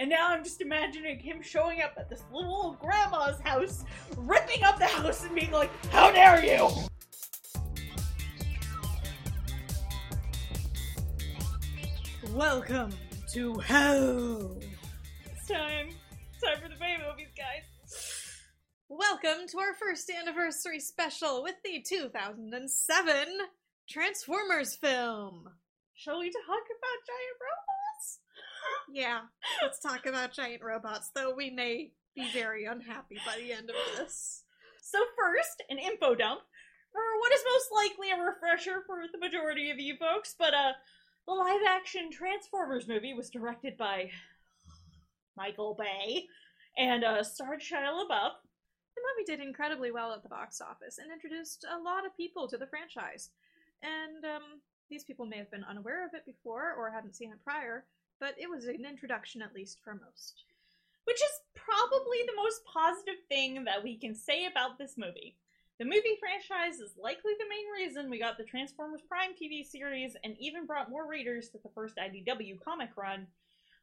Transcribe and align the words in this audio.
And 0.00 0.08
now 0.08 0.28
I'm 0.28 0.42
just 0.42 0.62
imagining 0.62 1.18
him 1.18 1.42
showing 1.42 1.82
up 1.82 1.92
at 1.98 2.08
this 2.08 2.22
little 2.32 2.54
old 2.54 2.78
grandma's 2.78 3.38
house, 3.42 3.84
ripping 4.16 4.64
up 4.64 4.78
the 4.78 4.86
house 4.86 5.24
and 5.24 5.34
being 5.34 5.50
like, 5.50 5.70
How 5.92 6.10
dare 6.10 6.42
you! 6.42 6.70
Welcome 12.32 12.92
to 13.34 13.58
hell! 13.58 14.56
It's 15.26 15.46
time. 15.46 15.90
It's 16.32 16.42
time 16.42 16.62
for 16.62 16.70
the 16.70 16.76
Bay 16.80 16.96
movies, 17.06 17.34
guys. 17.36 18.38
Welcome 18.88 19.48
to 19.48 19.58
our 19.58 19.74
first 19.74 20.10
anniversary 20.10 20.80
special 20.80 21.42
with 21.42 21.56
the 21.62 21.84
2007 21.86 23.26
Transformers 23.86 24.76
film. 24.76 25.44
Shall 25.92 26.20
we 26.20 26.30
talk 26.30 26.46
about 26.48 27.06
giant 27.06 27.36
robots? 27.38 27.79
Yeah, 28.92 29.20
let's 29.62 29.78
talk 29.78 30.06
about 30.06 30.32
giant 30.32 30.62
robots, 30.62 31.10
though 31.14 31.34
we 31.34 31.50
may 31.50 31.92
be 32.14 32.28
very 32.32 32.64
unhappy 32.64 33.18
by 33.24 33.36
the 33.38 33.52
end 33.52 33.70
of 33.70 33.76
this. 33.96 34.44
So 34.82 34.98
first, 35.16 35.62
an 35.68 35.78
info 35.78 36.14
dump 36.14 36.40
for 36.92 37.00
what 37.20 37.32
is 37.32 37.40
most 37.46 37.70
likely 37.72 38.10
a 38.10 38.20
refresher 38.20 38.82
for 38.86 39.02
the 39.12 39.18
majority 39.18 39.70
of 39.70 39.78
you 39.78 39.96
folks, 39.96 40.34
but 40.38 40.54
uh, 40.54 40.72
the 41.26 41.34
live-action 41.34 42.10
Transformers 42.10 42.88
movie 42.88 43.14
was 43.14 43.30
directed 43.30 43.76
by 43.76 44.10
Michael 45.36 45.76
Bay 45.78 46.26
and 46.76 47.04
uh, 47.04 47.22
starred 47.22 47.60
Shia 47.60 47.86
LaBeouf. 47.86 48.32
The 48.96 49.02
movie 49.06 49.26
did 49.26 49.40
incredibly 49.40 49.92
well 49.92 50.12
at 50.12 50.24
the 50.24 50.28
box 50.28 50.60
office 50.60 50.98
and 50.98 51.12
introduced 51.12 51.64
a 51.64 51.80
lot 51.80 52.04
of 52.04 52.16
people 52.16 52.48
to 52.48 52.58
the 52.58 52.66
franchise. 52.66 53.30
And 53.82 54.24
um, 54.24 54.60
these 54.90 55.04
people 55.04 55.26
may 55.26 55.38
have 55.38 55.50
been 55.50 55.64
unaware 55.64 56.04
of 56.04 56.14
it 56.14 56.26
before 56.26 56.74
or 56.76 56.90
hadn't 56.90 57.14
seen 57.14 57.30
it 57.30 57.42
prior, 57.44 57.84
but 58.20 58.34
it 58.38 58.48
was 58.48 58.66
an 58.66 58.84
introduction 58.84 59.42
at 59.42 59.54
least 59.54 59.78
for 59.82 59.94
most. 59.94 60.44
which 61.04 61.16
is 61.22 61.40
probably 61.54 62.18
the 62.26 62.36
most 62.36 62.60
positive 62.64 63.20
thing 63.28 63.64
that 63.64 63.82
we 63.82 63.96
can 63.96 64.14
say 64.14 64.46
about 64.46 64.78
this 64.78 64.94
movie. 64.96 65.36
The 65.78 65.84
movie 65.84 66.18
franchise 66.20 66.78
is 66.78 66.92
likely 67.02 67.32
the 67.38 67.48
main 67.48 67.66
reason 67.74 68.10
we 68.10 68.18
got 68.18 68.36
the 68.38 68.44
Transformers 68.44 69.00
Prime 69.08 69.30
TV 69.40 69.64
series 69.64 70.16
and 70.24 70.36
even 70.38 70.66
brought 70.66 70.90
more 70.90 71.08
readers 71.08 71.48
to 71.50 71.58
the 71.62 71.70
first 71.74 71.96
IDW 71.96 72.60
comic 72.60 72.90
run, 72.96 73.26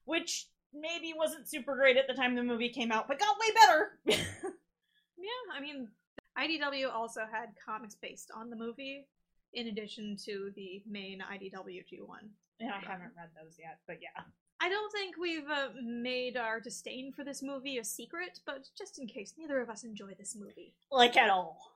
which 0.05 0.47
maybe 0.73 1.13
wasn't 1.17 1.49
super 1.49 1.75
great 1.75 1.97
at 1.97 2.07
the 2.07 2.13
time 2.13 2.35
the 2.35 2.43
movie 2.43 2.69
came 2.69 2.91
out, 2.91 3.07
but 3.07 3.19
got 3.19 3.37
way 3.39 3.47
better. 3.55 4.21
Yeah, 5.17 5.55
I 5.57 5.59
mean, 5.59 5.87
IDW 6.37 6.93
also 6.93 7.21
had 7.29 7.49
comics 7.65 7.95
based 7.95 8.29
on 8.35 8.49
the 8.49 8.55
movie, 8.55 9.07
in 9.53 9.67
addition 9.67 10.15
to 10.25 10.51
the 10.55 10.83
main 10.87 11.19
IDW 11.21 11.83
G1. 11.91 12.29
Yeah, 12.59 12.73
I 12.75 12.85
haven't 12.85 13.11
read 13.15 13.29
those 13.41 13.55
yet, 13.59 13.79
but 13.87 13.97
yeah. 14.01 14.23
I 14.59 14.69
don't 14.69 14.91
think 14.91 15.17
we've 15.17 15.47
uh, 15.47 15.69
made 15.83 16.35
our 16.35 16.59
disdain 16.59 17.11
for 17.11 17.23
this 17.23 17.43
movie 17.43 17.77
a 17.77 17.83
secret, 17.83 18.39
but 18.45 18.67
just 18.77 18.99
in 18.99 19.07
case, 19.07 19.33
neither 19.37 19.61
of 19.61 19.69
us 19.69 19.83
enjoy 19.83 20.13
this 20.17 20.35
movie. 20.35 20.73
Like 20.91 21.15
at 21.15 21.29
all. 21.29 21.73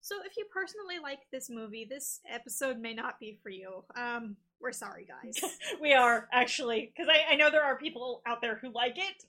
So 0.00 0.16
if 0.24 0.36
you 0.36 0.46
personally 0.52 0.98
like 1.02 1.18
this 1.30 1.50
movie, 1.50 1.86
this 1.88 2.20
episode 2.32 2.78
may 2.78 2.94
not 2.94 3.20
be 3.20 3.38
for 3.42 3.50
you. 3.50 3.84
Um, 3.94 4.36
we're 4.60 4.72
sorry, 4.72 5.06
guys. 5.06 5.38
we 5.82 5.92
are, 5.92 6.28
actually, 6.32 6.92
because 6.96 7.12
I, 7.12 7.34
I 7.34 7.36
know 7.36 7.50
there 7.50 7.64
are 7.64 7.76
people 7.76 8.22
out 8.26 8.40
there 8.40 8.56
who 8.56 8.72
like 8.72 8.96
it. 8.96 9.24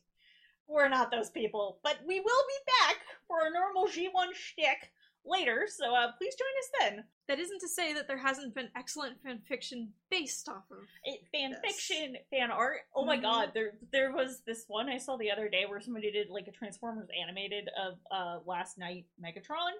We're 0.67 0.87
not 0.87 1.11
those 1.11 1.31
people, 1.31 1.79
but 1.83 1.97
we 2.07 2.19
will 2.19 2.23
be 2.23 2.71
back 2.87 2.97
for 3.27 3.39
a 3.45 3.51
normal 3.51 3.87
G1 3.87 4.33
shtick 4.33 4.91
later, 5.25 5.67
so 5.69 5.93
uh, 5.95 6.11
please 6.17 6.35
join 6.35 6.47
us 6.59 6.69
then. 6.95 7.03
that 7.27 7.39
isn't 7.39 7.59
to 7.59 7.67
say 7.67 7.93
that 7.93 8.07
there 8.07 8.17
hasn't 8.17 8.55
been 8.55 8.69
excellent 8.75 9.21
fan 9.21 9.39
fiction 9.47 9.93
based 10.09 10.49
off 10.49 10.63
of. 10.71 10.79
It, 11.03 11.21
fan 11.31 11.51
Yes. 11.51 11.59
fiction, 11.63 12.17
fan 12.31 12.49
art. 12.51 12.79
Oh 12.95 13.05
my 13.05 13.17
Mhm. 13.17 13.21
god, 13.21 13.51
there 13.53 13.73
there 13.91 14.11
was 14.11 14.41
this 14.41 14.65
one 14.67 14.89
I 14.89 14.97
saw 14.97 15.15
the 15.17 15.29
other 15.31 15.47
day 15.47 15.65
where 15.67 15.79
somebody 15.79 16.11
did 16.11 16.29
like 16.29 16.47
a 16.47 16.51
Transformers 16.51 17.07
animated 17.21 17.69
of 17.79 17.99
uh 18.09 18.39
Last 18.45 18.77
Knight 18.79 19.05
Megatron, 19.23 19.73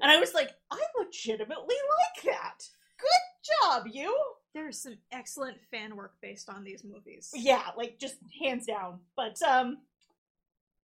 and 0.00 0.10
I 0.10 0.18
was 0.18 0.32
like, 0.32 0.52
I 0.70 0.80
legitimately 0.98 1.76
like 1.98 2.24
that. 2.24 2.68
Good 2.96 3.54
job, 3.60 3.86
you. 3.92 4.16
There's 4.54 4.80
some 4.80 4.96
excellent 5.12 5.58
fan 5.70 5.96
work 5.96 6.14
based 6.22 6.48
on 6.48 6.64
these 6.64 6.84
movies. 6.84 7.32
Yeah, 7.34 7.70
like 7.76 7.98
just 7.98 8.16
hands 8.40 8.64
down. 8.66 9.00
But 9.16 9.42
um, 9.42 9.82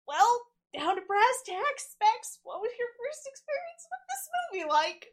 well, 0.07 0.41
down 0.77 0.97
to 0.97 1.03
brass 1.07 1.43
tacks, 1.47 1.93
Specs. 1.93 2.41
What 2.43 2.61
was 2.61 2.73
your 2.79 2.89
first 2.99 3.29
experience 3.29 3.87
with 3.89 4.03
this 4.09 4.29
movie 4.53 4.69
like? 4.69 5.07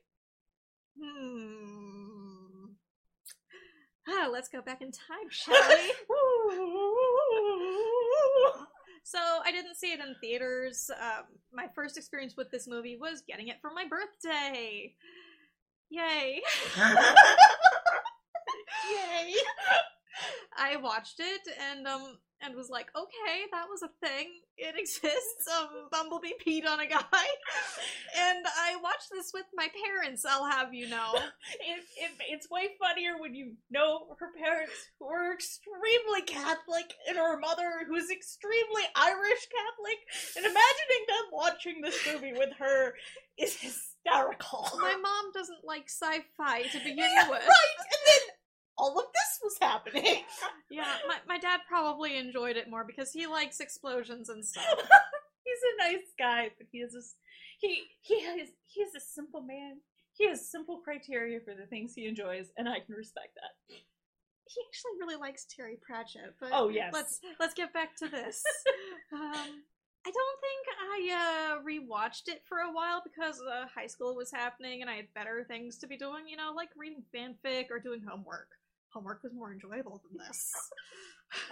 Hmm. 0.99 2.73
Ah, 4.07 4.27
let's 4.31 4.49
go 4.49 4.61
back 4.61 4.81
in 4.81 4.91
time, 4.91 5.29
shall 5.29 5.55
we? 5.69 5.93
So 9.07 9.19
I 9.45 9.51
didn't 9.51 9.75
see 9.75 9.91
it 9.91 9.99
in 9.99 10.15
theaters. 10.19 10.89
Um, 10.99 11.25
my 11.53 11.67
first 11.75 11.95
experience 11.95 12.35
with 12.35 12.49
this 12.49 12.67
movie 12.67 12.97
was 12.99 13.21
getting 13.27 13.49
it 13.49 13.57
for 13.61 13.69
my 13.71 13.85
birthday. 13.87 14.95
Yay! 15.91 16.41
Yay! 18.91 19.35
I 20.57 20.77
watched 20.77 21.19
it 21.19 21.41
and 21.71 21.85
um 21.87 22.17
and 22.41 22.55
was 22.55 22.69
like, 22.69 22.87
okay, 22.95 23.43
that 23.51 23.65
was 23.69 23.81
a 23.81 23.89
thing. 24.05 24.27
It 24.57 24.75
exists. 24.79 25.47
Um, 25.53 25.67
Bumblebee 25.91 26.33
peed 26.45 26.67
on 26.67 26.79
a 26.79 26.87
guy, 26.87 26.99
and 28.17 28.45
I 28.57 28.75
watched 28.81 29.09
this 29.11 29.31
with 29.33 29.45
my 29.55 29.67
parents. 29.85 30.25
I'll 30.25 30.49
have 30.49 30.73
you 30.73 30.87
know. 30.89 31.13
it, 31.59 31.83
it, 31.97 32.11
it's 32.29 32.49
way 32.49 32.69
funnier 32.79 33.17
when 33.19 33.35
you 33.35 33.53
know 33.69 34.15
her 34.19 34.29
parents 34.37 34.73
who 34.99 35.07
are 35.07 35.33
extremely 35.33 36.21
Catholic 36.25 36.93
and 37.07 37.17
her 37.17 37.39
mother 37.39 37.85
who's 37.87 38.09
extremely 38.09 38.83
Irish 38.95 39.47
Catholic, 39.51 39.99
and 40.37 40.45
imagining 40.45 41.03
them 41.07 41.25
watching 41.31 41.81
this 41.81 41.99
movie 42.07 42.33
with 42.33 42.53
her 42.59 42.93
is 43.37 43.55
hysterical. 43.59 44.69
My 44.79 44.95
mom 44.95 45.31
doesn't 45.33 45.63
like 45.65 45.89
sci-fi 45.89 46.63
to 46.63 46.77
begin 46.79 46.97
Yeah, 46.97 47.29
with. 47.29 47.41
right, 47.41 47.75
and 47.79 48.01
then 48.05 48.21
all 48.77 48.97
of 48.99 49.05
this 49.13 49.24
happening. 49.65 50.23
Yeah, 50.71 50.97
my, 51.07 51.17
my 51.27 51.37
dad 51.37 51.61
probably 51.69 52.17
enjoyed 52.17 52.57
it 52.57 52.69
more 52.69 52.83
because 52.83 53.11
he 53.13 53.27
likes 53.27 53.59
explosions 53.59 54.29
and 54.29 54.43
stuff. 54.43 54.65
He's 55.45 55.61
a 55.79 55.91
nice 55.91 56.11
guy, 56.19 56.49
but 56.57 56.67
he 56.71 56.79
is 56.79 56.95
a, 56.95 57.01
he 57.59 57.83
he 58.01 58.23
has 58.25 58.49
he 58.65 58.81
is 58.81 58.95
a 58.95 58.99
simple 58.99 59.41
man. 59.41 59.77
He 60.17 60.27
has 60.27 60.49
simple 60.49 60.81
criteria 60.83 61.39
for 61.39 61.53
the 61.53 61.67
things 61.67 61.93
he 61.93 62.07
enjoys, 62.07 62.47
and 62.57 62.67
I 62.67 62.79
can 62.79 62.95
respect 62.95 63.35
that. 63.35 63.77
He 64.47 64.61
actually 64.67 64.99
really 64.99 65.15
likes 65.15 65.45
Terry 65.45 65.77
Pratchett, 65.81 66.33
but 66.41 66.49
Oh 66.51 66.69
yes, 66.69 66.91
let's 66.91 67.21
let's 67.39 67.53
get 67.53 67.71
back 67.71 67.95
to 67.97 68.09
this. 68.09 68.43
um, 69.13 69.63
I 70.07 70.11
don't 70.11 70.39
think 70.41 70.65
I 70.81 71.55
uh, 71.55 71.63
rewatched 71.63 72.27
it 72.27 72.41
for 72.49 72.59
a 72.59 72.71
while 72.71 73.01
because 73.03 73.41
uh, 73.41 73.65
high 73.73 73.87
school 73.87 74.15
was 74.15 74.31
happening 74.31 74.81
and 74.81 74.89
I 74.89 74.95
had 74.95 75.13
better 75.15 75.45
things 75.47 75.77
to 75.77 75.87
be 75.87 75.95
doing. 75.95 76.27
You 76.27 76.37
know, 76.37 76.53
like 76.55 76.69
reading 76.75 77.03
fanfic 77.15 77.67
or 77.71 77.79
doing 77.79 78.01
homework. 78.07 78.49
Homework 78.95 79.21
was 79.23 79.33
more 79.33 79.51
enjoyable 79.51 80.01
than 80.07 80.17
this. 80.25 80.53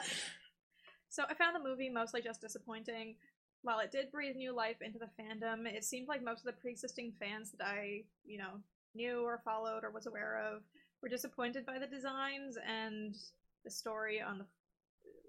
so 1.10 1.24
I 1.30 1.34
found 1.34 1.56
the 1.56 1.70
movie 1.70 1.90
mostly 1.90 2.22
just 2.22 2.40
disappointing. 2.40 3.16
While 3.64 3.80
it 3.80 3.92
did 3.92 4.12
breathe 4.12 4.38
new 4.38 4.56
life 4.56 4.78
into 4.82 4.98
the 4.98 5.10
fandom, 5.22 5.68
it 5.68 5.84
seemed 5.84 6.08
like 6.08 6.24
most 6.24 6.40
of 6.40 6.46
the 6.46 6.62
pre-existing 6.62 7.14
fans 7.20 7.52
that 7.52 7.68
I, 7.68 8.04
you 8.26 8.38
know, 8.38 8.62
knew 8.96 9.24
or 9.24 9.42
followed 9.44 9.84
or 9.84 9.92
was 9.92 10.08
aware 10.08 10.40
of 10.40 10.62
were 11.02 11.10
disappointed 11.10 11.66
by 11.66 11.80
the 11.80 11.86
designs 11.88 12.58
and 12.66 13.14
the 13.66 13.72
story 13.72 14.22
on 14.22 14.38
the 14.38 14.46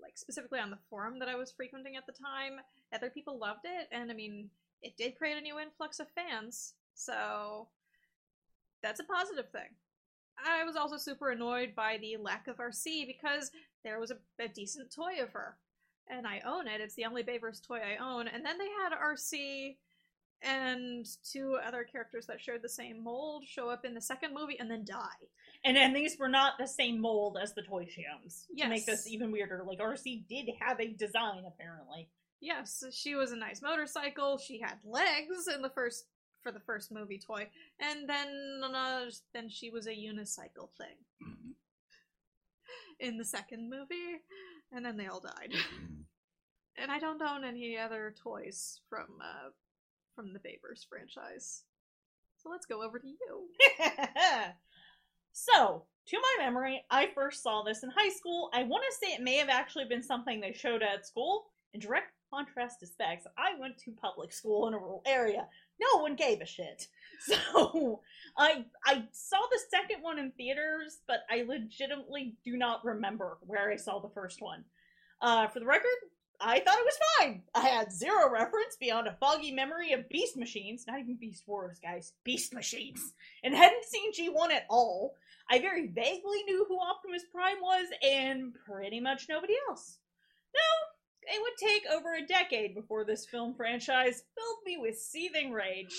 like 0.01 0.17
specifically 0.17 0.61
on 0.61 0.71
the 0.71 0.79
forum 0.89 1.19
that 1.19 1.29
I 1.29 1.35
was 1.35 1.51
frequenting 1.51 1.97
at 1.97 2.07
the 2.07 2.13
time. 2.13 2.61
Other 2.95 3.11
people 3.11 3.39
loved 3.39 3.65
it, 3.65 3.89
and 3.91 4.11
I 4.11 4.15
mean, 4.15 4.51
it 4.83 4.97
did 4.97 5.17
create 5.17 5.37
a 5.37 5.41
new 5.41 5.59
influx 5.59 5.99
of 5.99 6.07
fans, 6.15 6.75
so 6.95 7.67
that's 8.83 9.01
a 9.01 9.05
positive 9.05 9.51
thing. 9.51 9.75
I 10.39 10.65
was 10.65 10.77
also 10.77 10.97
super 10.97 11.31
annoyed 11.31 11.75
by 11.75 11.99
the 12.01 12.17
lack 12.17 12.49
of 12.49 12.57
RC 12.57 13.07
because 13.07 13.51
there 13.85 14.01
was 14.01 14.11
a, 14.11 14.17
a 14.43 14.49
decent 14.49 14.93
toy 14.93 15.23
of 15.23 15.31
her, 15.33 15.57
and 16.09 16.27
I 16.27 16.41
own 16.47 16.67
it. 16.67 16.81
It's 16.81 16.95
the 16.95 17.05
only 17.05 17.23
Bayverse 17.23 17.67
toy 17.67 17.79
I 17.79 18.03
own. 18.03 18.29
And 18.29 18.45
then 18.45 18.59
they 18.59 18.69
had 18.83 18.93
RC 18.93 19.77
and 20.43 21.07
two 21.31 21.59
other 21.67 21.85
characters 21.85 22.27
that 22.27 22.41
shared 22.41 22.63
the 22.63 22.69
same 22.69 23.03
mold 23.03 23.45
show 23.47 23.71
up 23.71 23.85
in 23.85 23.95
the 23.95 24.01
second 24.01 24.35
movie 24.35 24.59
and 24.59 24.71
then 24.71 24.85
die. 24.85 25.29
and 25.65 25.77
and 25.77 25.97
these 25.97 26.19
were 26.19 26.29
not 26.29 26.55
the 26.59 26.67
same 26.67 27.01
mold 27.01 27.39
as 27.41 27.55
the 27.55 27.63
toy 27.63 27.87
shams. 27.89 28.47
owns. 28.51 28.65
To 28.65 28.69
make 28.69 28.87
this 28.87 29.09
even 29.09 29.33
weirder, 29.33 29.65
like 29.67 29.79
RC 29.79 30.27
did 30.29 30.51
have 30.61 30.81
a 30.81 30.93
design 30.93 31.45
apparently. 31.47 32.09
Yes, 32.41 32.85
she 32.93 33.15
was 33.15 33.33
a 33.33 33.37
nice 33.37 33.63
motorcycle. 33.63 34.37
She 34.37 34.61
had 34.61 34.75
legs 34.85 35.49
in 35.55 35.63
the 35.63 35.71
first 35.71 36.05
for 36.45 36.53
the 36.53 36.61
first 36.61 36.93
movie 36.93 37.19
toy, 37.19 37.49
and 37.81 38.09
then 38.09 38.61
uh, 38.63 39.07
then 39.33 39.49
she 39.49 39.71
was 39.71 39.89
a 39.89 39.91
unicycle 39.91 40.69
thing 40.79 41.55
in 43.01 43.17
the 43.17 43.25
second 43.25 43.69
movie, 43.69 44.21
and 44.71 44.85
then 44.85 44.97
they 44.97 45.07
all 45.07 45.21
died. 45.21 45.53
and 46.77 46.93
I 46.93 47.01
don't 47.01 47.23
own 47.23 47.45
any 47.45 47.77
other 47.77 48.15
toys 48.23 48.81
from 48.89 49.07
uh, 49.21 49.51
from 50.15 50.33
the 50.33 50.39
Bayverse 50.39 50.87
franchise. 50.89 51.63
So 52.37 52.51
let's 52.51 52.67
go 52.67 52.83
over 52.83 52.99
to 52.99 53.09
you. 53.09 53.49
so, 55.33 55.85
to 56.09 56.17
my 56.21 56.45
memory, 56.45 56.85
I 56.91 57.09
first 57.15 57.43
saw 57.43 57.63
this 57.63 57.83
in 57.83 57.91
high 57.97 58.11
school. 58.11 58.51
I 58.53 58.65
want 58.65 58.85
to 58.85 58.97
say 59.01 59.15
it 59.15 59.23
may 59.23 59.37
have 59.37 59.49
actually 59.49 59.87
been 59.87 60.03
something 60.03 60.41
they 60.41 60.53
showed 60.53 60.83
at 60.83 61.07
school. 61.07 61.47
In 61.73 61.81
direct 61.81 62.13
contrast 62.31 62.81
to 62.81 62.87
Specs, 62.87 63.27
I 63.39 63.59
went 63.59 63.79
to 63.79 63.93
public 63.93 64.33
school 64.33 64.69
in 64.69 64.75
a 64.75 64.79
rural 64.79 65.03
area. 65.07 65.47
No 65.81 66.01
one 66.01 66.17
gave 66.17 66.41
a 66.41 66.47
shit. 66.47 66.89
So 67.27 68.03
I 68.37 68.67
I 68.85 69.05
saw 69.13 69.39
the 69.51 69.61
second 69.71 70.03
one 70.03 70.19
in 70.19 70.31
theaters, 70.33 70.99
but 71.07 71.21
I 71.31 71.45
legitimately 71.49 72.35
do 72.45 72.59
not 72.59 72.85
remember 72.85 73.39
where 73.41 73.71
I 73.71 73.77
saw 73.77 73.99
the 73.99 74.11
first 74.11 74.43
one. 74.43 74.65
Uh, 75.23 75.47
for 75.49 75.61
the 75.61 75.65
record, 75.65 75.89
I 76.41 76.61
thought 76.61 76.79
it 76.79 76.85
was 76.85 76.99
fine. 77.19 77.43
I 77.55 77.61
had 77.61 77.93
zero 77.93 78.31
reference 78.31 78.77
beyond 78.79 79.07
a 79.07 79.17
foggy 79.21 79.53
memory 79.53 79.93
of 79.93 80.09
Beast 80.09 80.37
Machines, 80.37 80.85
not 80.87 80.99
even 80.99 81.17
Beast 81.17 81.45
Wars, 81.47 81.79
guys, 81.83 82.13
Beast 82.25 82.53
Machines, 82.53 83.15
and 83.43 83.55
hadn't 83.55 83.85
seen 83.85 84.13
G1 84.13 84.51
at 84.51 84.67
all. 84.69 85.15
I 85.51 85.61
very 85.61 85.87
vaguely 85.87 86.43
knew 86.45 86.67
who 86.69 86.79
Optimus 86.79 87.25
Prime 87.33 87.61
was, 87.63 87.87
and 88.03 88.53
pretty 88.67 89.01
much 89.01 89.27
nobody 89.29 89.55
else. 89.69 89.99
No, 90.55 90.61
it 91.27 91.41
would 91.41 91.57
take 91.59 91.85
over 91.93 92.15
a 92.15 92.27
decade 92.27 92.75
before 92.75 93.05
this 93.05 93.27
film 93.27 93.55
franchise 93.55 94.23
filled 94.35 94.59
me 94.65 94.77
with 94.79 94.99
seething 94.99 95.53
rage. 95.53 95.95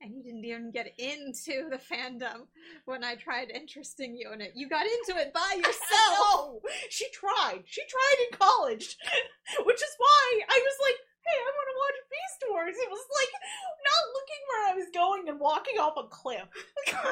And 0.00 0.12
you 0.16 0.22
didn't 0.24 0.44
even 0.44 0.72
get 0.72 0.92
into 0.98 1.70
the 1.70 1.78
fandom 1.78 2.50
when 2.86 3.04
I 3.04 3.14
tried 3.14 3.50
interesting 3.50 4.16
you 4.16 4.32
in 4.32 4.40
it. 4.40 4.50
You 4.56 4.68
got 4.68 4.84
into 4.84 5.20
it 5.20 5.32
by 5.32 5.54
yourself. 5.56 6.58
She 6.90 7.06
tried. 7.12 7.62
She 7.66 7.82
tried 7.86 8.26
in 8.26 8.38
college, 8.38 8.98
which 9.64 9.76
is 9.76 9.94
why 9.98 10.40
I 10.48 10.58
was 10.58 10.76
like, 10.82 10.96
"Hey, 11.24 11.38
I 11.38 11.50
want 11.54 11.68
to 11.70 11.78
watch 11.78 11.98
Beast 12.10 12.50
Wars." 12.50 12.74
It 12.82 12.90
was 12.90 13.06
like 13.14 13.32
not 13.86 14.02
looking 14.12 14.42
where 14.48 14.70
I 14.70 14.74
was 14.74 14.88
going 14.92 15.28
and 15.28 15.38
walking 15.38 15.78
off 15.78 15.94
a 15.96 16.08
cliff. 16.08 16.48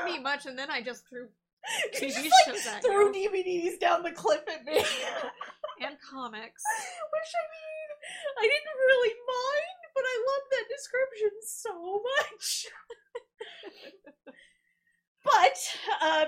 Me 0.04 0.18
much, 0.18 0.46
and 0.46 0.58
then 0.58 0.68
I 0.68 0.82
just 0.82 1.08
threw 1.08 1.28
TV 1.94 2.12
just 2.12 2.66
like 2.66 2.82
threw. 2.82 3.12
DVDs 3.12 3.78
down 3.78 4.02
the 4.02 4.12
cliff 4.12 4.42
at 4.48 4.64
me, 4.64 4.82
and 5.80 5.96
comics. 6.00 6.62
which 7.12 7.32
I 7.34 7.44
mean, 7.50 7.88
I 8.38 8.44
didn't 8.44 8.80
really 8.86 9.14
mind, 9.26 9.80
but 9.94 10.04
I 10.04 10.16
love 10.28 10.44
that 10.50 10.66
description 10.68 11.32
so 11.42 12.02
much. 12.04 12.66
but 15.24 15.56
uh, 16.02 16.24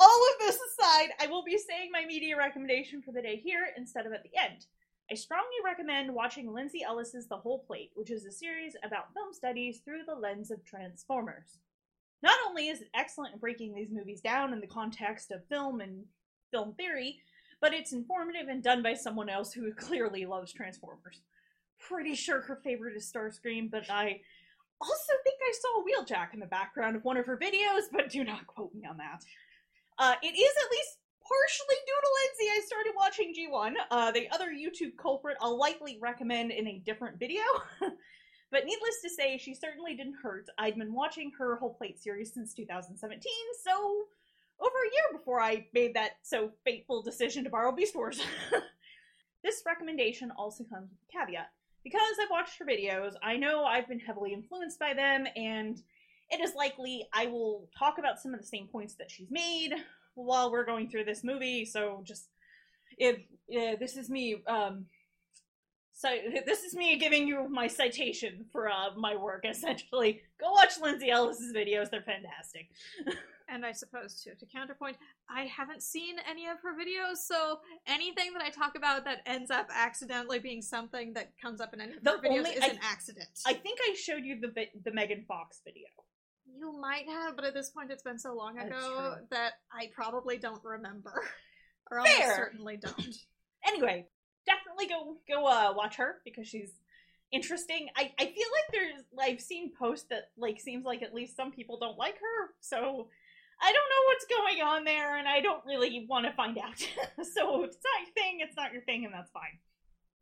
all 0.00 0.22
of 0.32 0.38
this 0.40 0.58
aside, 0.58 1.10
I 1.20 1.26
will 1.26 1.44
be 1.44 1.58
saying 1.58 1.90
my 1.92 2.04
media 2.04 2.36
recommendation 2.36 3.02
for 3.02 3.12
the 3.12 3.22
day 3.22 3.36
here 3.36 3.66
instead 3.76 4.06
of 4.06 4.12
at 4.12 4.22
the 4.22 4.36
end. 4.36 4.66
I 5.10 5.14
strongly 5.14 5.60
recommend 5.62 6.14
watching 6.14 6.52
Lindsay 6.52 6.82
Ellis's 6.82 7.26
The 7.26 7.36
Whole 7.36 7.58
Plate, 7.58 7.90
which 7.94 8.10
is 8.10 8.24
a 8.24 8.32
series 8.32 8.74
about 8.82 9.12
film 9.12 9.34
studies 9.34 9.80
through 9.84 10.04
the 10.06 10.14
lens 10.14 10.50
of 10.50 10.64
Transformers. 10.64 11.58
Not 12.22 12.38
only 12.48 12.68
is 12.68 12.80
it 12.80 12.88
excellent 12.94 13.34
at 13.34 13.40
breaking 13.40 13.74
these 13.74 13.90
movies 13.90 14.22
down 14.22 14.54
in 14.54 14.60
the 14.60 14.66
context 14.66 15.30
of 15.30 15.46
film 15.46 15.82
and 15.82 16.04
film 16.50 16.72
theory, 16.74 17.20
but 17.64 17.72
it's 17.72 17.94
informative 17.94 18.48
and 18.48 18.62
done 18.62 18.82
by 18.82 18.92
someone 18.92 19.30
else 19.30 19.50
who 19.50 19.72
clearly 19.78 20.26
loves 20.26 20.52
Transformers. 20.52 21.22
Pretty 21.78 22.14
sure 22.14 22.42
her 22.42 22.60
favorite 22.62 22.94
is 22.94 23.10
Starscream, 23.10 23.70
but 23.70 23.88
I 23.88 24.20
also 24.82 25.12
think 25.24 25.38
I 25.40 25.52
saw 25.58 25.82
Wheeljack 25.82 26.34
in 26.34 26.40
the 26.40 26.46
background 26.46 26.94
of 26.94 27.04
one 27.04 27.16
of 27.16 27.24
her 27.24 27.38
videos, 27.38 27.84
but 27.90 28.10
do 28.10 28.22
not 28.22 28.46
quote 28.46 28.74
me 28.74 28.82
on 28.84 28.98
that. 28.98 29.24
Uh, 29.98 30.14
it 30.22 30.36
is 30.36 30.52
at 30.62 30.70
least 30.70 30.98
partially 31.26 31.76
due 31.86 32.00
to 32.02 32.10
Lindsay 32.20 32.52
I 32.52 32.66
started 32.66 32.92
watching 32.98 33.32
G1. 33.34 33.72
Uh, 33.90 34.12
the 34.12 34.28
other 34.30 34.50
YouTube 34.50 34.98
culprit 34.98 35.38
I'll 35.40 35.58
likely 35.58 35.98
recommend 36.02 36.50
in 36.50 36.68
a 36.68 36.82
different 36.84 37.18
video. 37.18 37.40
but 37.80 38.66
needless 38.66 39.00
to 39.04 39.08
say, 39.08 39.38
she 39.38 39.54
certainly 39.54 39.96
didn't 39.96 40.16
hurt. 40.22 40.50
I'd 40.58 40.76
been 40.76 40.92
watching 40.92 41.32
her 41.38 41.56
whole 41.56 41.72
plate 41.72 41.98
series 41.98 42.34
since 42.34 42.52
2017, 42.52 43.22
so 43.64 44.04
over 44.60 44.68
a 44.68 44.94
year 44.94 45.18
before 45.18 45.40
I 45.40 45.66
made 45.72 45.94
that 45.94 46.12
so 46.22 46.50
fateful 46.64 47.02
decision 47.02 47.44
to 47.44 47.50
borrow 47.50 47.72
Beast 47.72 47.94
Wars. 47.94 48.20
this 49.44 49.62
recommendation 49.66 50.32
also 50.36 50.64
comes 50.64 50.90
with 50.90 50.98
a 51.08 51.12
caveat. 51.12 51.50
Because 51.82 52.16
I've 52.20 52.30
watched 52.30 52.58
her 52.58 52.64
videos, 52.64 53.12
I 53.22 53.36
know 53.36 53.64
I've 53.64 53.88
been 53.88 54.00
heavily 54.00 54.32
influenced 54.32 54.78
by 54.78 54.94
them, 54.94 55.26
and 55.36 55.82
it 56.30 56.40
is 56.40 56.54
likely 56.54 57.06
I 57.12 57.26
will 57.26 57.68
talk 57.78 57.98
about 57.98 58.18
some 58.18 58.32
of 58.32 58.40
the 58.40 58.46
same 58.46 58.66
points 58.68 58.94
that 58.94 59.10
she's 59.10 59.30
made 59.30 59.74
while 60.14 60.50
we're 60.50 60.64
going 60.64 60.88
through 60.88 61.04
this 61.04 61.22
movie. 61.22 61.64
So 61.66 62.00
just 62.04 62.28
if 62.96 63.16
uh, 63.16 63.76
this 63.78 63.96
is 63.96 64.08
me, 64.08 64.42
um, 64.46 64.86
so 65.94 66.08
this 66.46 66.62
is 66.64 66.74
me 66.74 66.96
giving 66.98 67.26
you 67.26 67.48
my 67.48 67.66
citation 67.66 68.44
for 68.52 68.68
uh, 68.68 68.94
my 68.96 69.14
work. 69.16 69.44
Essentially, 69.48 70.20
go 70.40 70.50
watch 70.52 70.78
Lindsay 70.80 71.10
Ellis's 71.10 71.54
videos; 71.54 71.90
they're 71.90 72.02
fantastic. 72.02 72.68
And 73.46 73.62
I 73.66 73.72
suppose 73.72 74.22
too, 74.24 74.30
to 74.40 74.46
counterpoint, 74.46 74.96
I 75.28 75.42
haven't 75.44 75.82
seen 75.82 76.16
any 76.28 76.46
of 76.46 76.56
her 76.62 76.72
videos, 76.72 77.18
so 77.18 77.58
anything 77.86 78.32
that 78.32 78.42
I 78.42 78.48
talk 78.48 78.72
about 78.74 79.04
that 79.04 79.18
ends 79.26 79.50
up 79.50 79.68
accidentally 79.70 80.38
being 80.38 80.62
something 80.62 81.12
that 81.12 81.30
comes 81.42 81.60
up 81.60 81.74
in 81.74 81.82
any 81.82 81.92
of 81.94 82.02
The 82.02 82.12
her 82.12 82.18
videos 82.20 82.38
only- 82.38 82.50
is 82.52 82.64
I- 82.64 82.68
an 82.68 82.78
accident. 82.82 83.28
I 83.46 83.52
think 83.52 83.80
I 83.82 83.94
showed 83.96 84.24
you 84.24 84.40
the 84.40 84.66
the 84.82 84.92
Megan 84.92 85.26
Fox 85.28 85.60
video. 85.62 85.84
You 86.46 86.72
might 86.80 87.06
have, 87.06 87.36
but 87.36 87.44
at 87.44 87.52
this 87.52 87.68
point 87.68 87.90
it's 87.90 88.02
been 88.02 88.18
so 88.18 88.34
long 88.34 88.58
ago 88.58 89.16
that 89.30 89.52
I 89.70 89.90
probably 89.94 90.38
don't 90.38 90.64
remember. 90.64 91.12
or 91.90 91.98
almost 91.98 92.16
Fair. 92.16 92.34
certainly 92.36 92.78
don't. 92.78 93.14
anyway, 93.66 94.06
definitely 94.74 94.94
go 94.94 95.16
go 95.28 95.46
uh, 95.46 95.72
watch 95.74 95.96
her 95.96 96.16
because 96.24 96.48
she's 96.48 96.72
interesting. 97.32 97.88
I, 97.96 98.12
I 98.18 98.24
feel 98.24 98.48
like 98.52 98.72
there's 98.72 99.02
I've 99.20 99.40
seen 99.40 99.72
posts 99.78 100.06
that 100.10 100.30
like 100.36 100.60
seems 100.60 100.84
like 100.84 101.02
at 101.02 101.14
least 101.14 101.36
some 101.36 101.52
people 101.52 101.78
don't 101.78 101.98
like 101.98 102.14
her, 102.14 102.50
so 102.60 103.08
I 103.62 103.72
don't 103.72 103.74
know 103.74 104.04
what's 104.06 104.26
going 104.26 104.62
on 104.62 104.84
there, 104.84 105.16
and 105.16 105.28
I 105.28 105.40
don't 105.40 105.64
really 105.64 106.06
want 106.08 106.26
to 106.26 106.32
find 106.32 106.58
out. 106.58 106.78
so 106.78 107.62
if 107.62 107.70
it's 107.70 107.78
not 107.84 108.06
your 108.06 108.14
thing, 108.14 108.38
it's 108.40 108.56
not 108.56 108.72
your 108.72 108.82
thing, 108.82 109.04
and 109.04 109.14
that's 109.14 109.30
fine. 109.30 109.58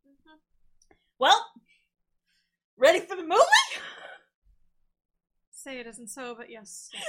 Mhm. 0.07 0.37
Well, 1.19 1.45
ready 2.77 2.99
for 2.99 3.15
the 3.15 3.23
movie? 3.23 3.41
Say 5.51 5.79
it 5.79 5.87
isn't 5.87 6.09
so, 6.09 6.35
but 6.37 6.49
yes. 6.49 6.89
yes, 6.93 7.03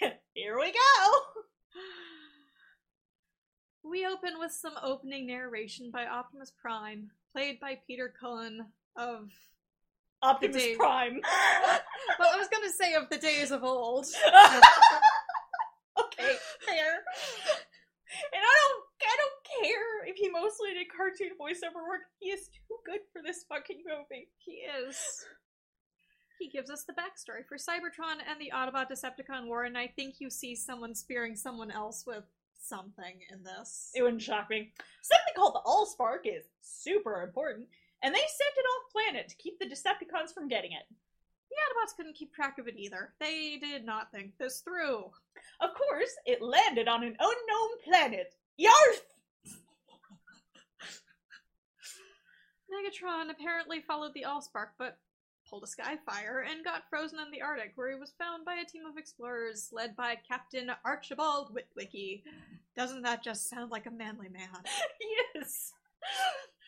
yes 0.00 0.12
Here 0.34 0.58
we 0.58 0.72
go. 0.72 1.10
We 3.84 4.06
open 4.06 4.38
with 4.38 4.50
some 4.50 4.72
opening 4.82 5.26
narration 5.26 5.90
by 5.92 6.06
Optimus 6.06 6.52
Prime, 6.58 7.10
played 7.32 7.60
by 7.60 7.78
Peter 7.86 8.12
Cullen 8.18 8.66
of. 8.96 9.30
Optimus 10.22 10.56
Dave. 10.56 10.78
Prime. 10.78 11.20
Well, 12.18 12.30
I 12.32 12.38
was 12.38 12.48
gonna 12.48 12.70
say 12.70 12.94
of 12.94 13.08
the 13.10 13.16
days 13.16 13.50
of 13.50 13.64
old. 13.64 14.04
okay, 15.98 16.32
fair. 16.68 17.02
And 18.32 18.42
I 18.42 18.54
don't, 18.60 18.84
I 19.02 19.16
don't 19.18 19.64
care 19.64 20.06
if 20.06 20.16
he 20.16 20.28
mostly 20.28 20.74
did 20.74 20.86
cartoon 20.94 21.30
voiceover 21.40 21.82
work. 21.88 22.02
He 22.20 22.28
is 22.28 22.48
too 22.48 22.76
good 22.86 23.00
for 23.12 23.22
this 23.24 23.44
fucking 23.48 23.82
movie. 23.86 24.28
He 24.36 24.62
is. 24.86 24.96
He 26.38 26.48
gives 26.50 26.70
us 26.70 26.84
the 26.84 26.92
backstory 26.92 27.44
for 27.48 27.56
Cybertron 27.56 28.20
and 28.28 28.38
the 28.38 28.52
Autobot 28.54 28.90
Decepticon 28.90 29.46
War, 29.46 29.64
and 29.64 29.78
I 29.78 29.88
think 29.88 30.16
you 30.18 30.30
see 30.30 30.54
someone 30.54 30.94
spearing 30.94 31.36
someone 31.36 31.70
else 31.70 32.04
with 32.06 32.24
something 32.64 33.20
in 33.30 33.42
this. 33.42 33.90
It 33.94 34.02
wouldn't 34.02 34.22
shock 34.22 34.48
me. 34.50 34.72
Something 35.02 35.34
called 35.36 35.54
the 35.54 35.60
Allspark 35.68 36.20
is 36.24 36.44
super 36.60 37.22
important, 37.22 37.66
and 38.02 38.14
they 38.14 38.18
sent 38.18 38.56
it 38.56 38.64
off 38.64 38.92
planet 38.92 39.28
to 39.28 39.36
keep 39.36 39.58
the 39.58 39.66
Decepticons 39.66 40.32
from 40.32 40.48
getting 40.48 40.72
it. 40.72 40.84
The 41.50 41.56
Autobots 41.56 41.96
couldn't 41.96 42.16
keep 42.16 42.34
track 42.34 42.58
of 42.58 42.66
it 42.66 42.76
either. 42.76 43.14
They 43.20 43.58
did 43.60 43.84
not 43.84 44.10
think 44.10 44.32
this 44.38 44.60
through. 44.60 45.10
Of 45.60 45.70
course, 45.74 46.10
it 46.26 46.42
landed 46.42 46.88
on 46.88 47.04
an 47.04 47.16
unknown 47.18 47.68
planet. 47.84 48.34
Yarth! 48.56 49.04
Megatron 52.72 53.30
apparently 53.30 53.80
followed 53.80 54.14
the 54.14 54.24
Allspark, 54.26 54.70
but 54.78 54.98
pulled 55.54 55.62
a 55.62 55.66
skyfire 55.66 56.42
and 56.50 56.64
got 56.64 56.82
frozen 56.90 57.20
in 57.20 57.30
the 57.30 57.40
Arctic, 57.40 57.72
where 57.76 57.92
he 57.92 57.96
was 57.96 58.12
found 58.18 58.44
by 58.44 58.54
a 58.54 58.64
team 58.64 58.86
of 58.86 58.98
explorers 58.98 59.68
led 59.72 59.94
by 59.94 60.16
Captain 60.28 60.68
Archibald 60.84 61.54
Witwicky. 61.54 62.22
Doesn't 62.76 63.02
that 63.02 63.22
just 63.22 63.48
sound 63.48 63.70
like 63.70 63.86
a 63.86 63.90
manly 63.92 64.28
man? 64.28 64.48
yes. 65.36 65.72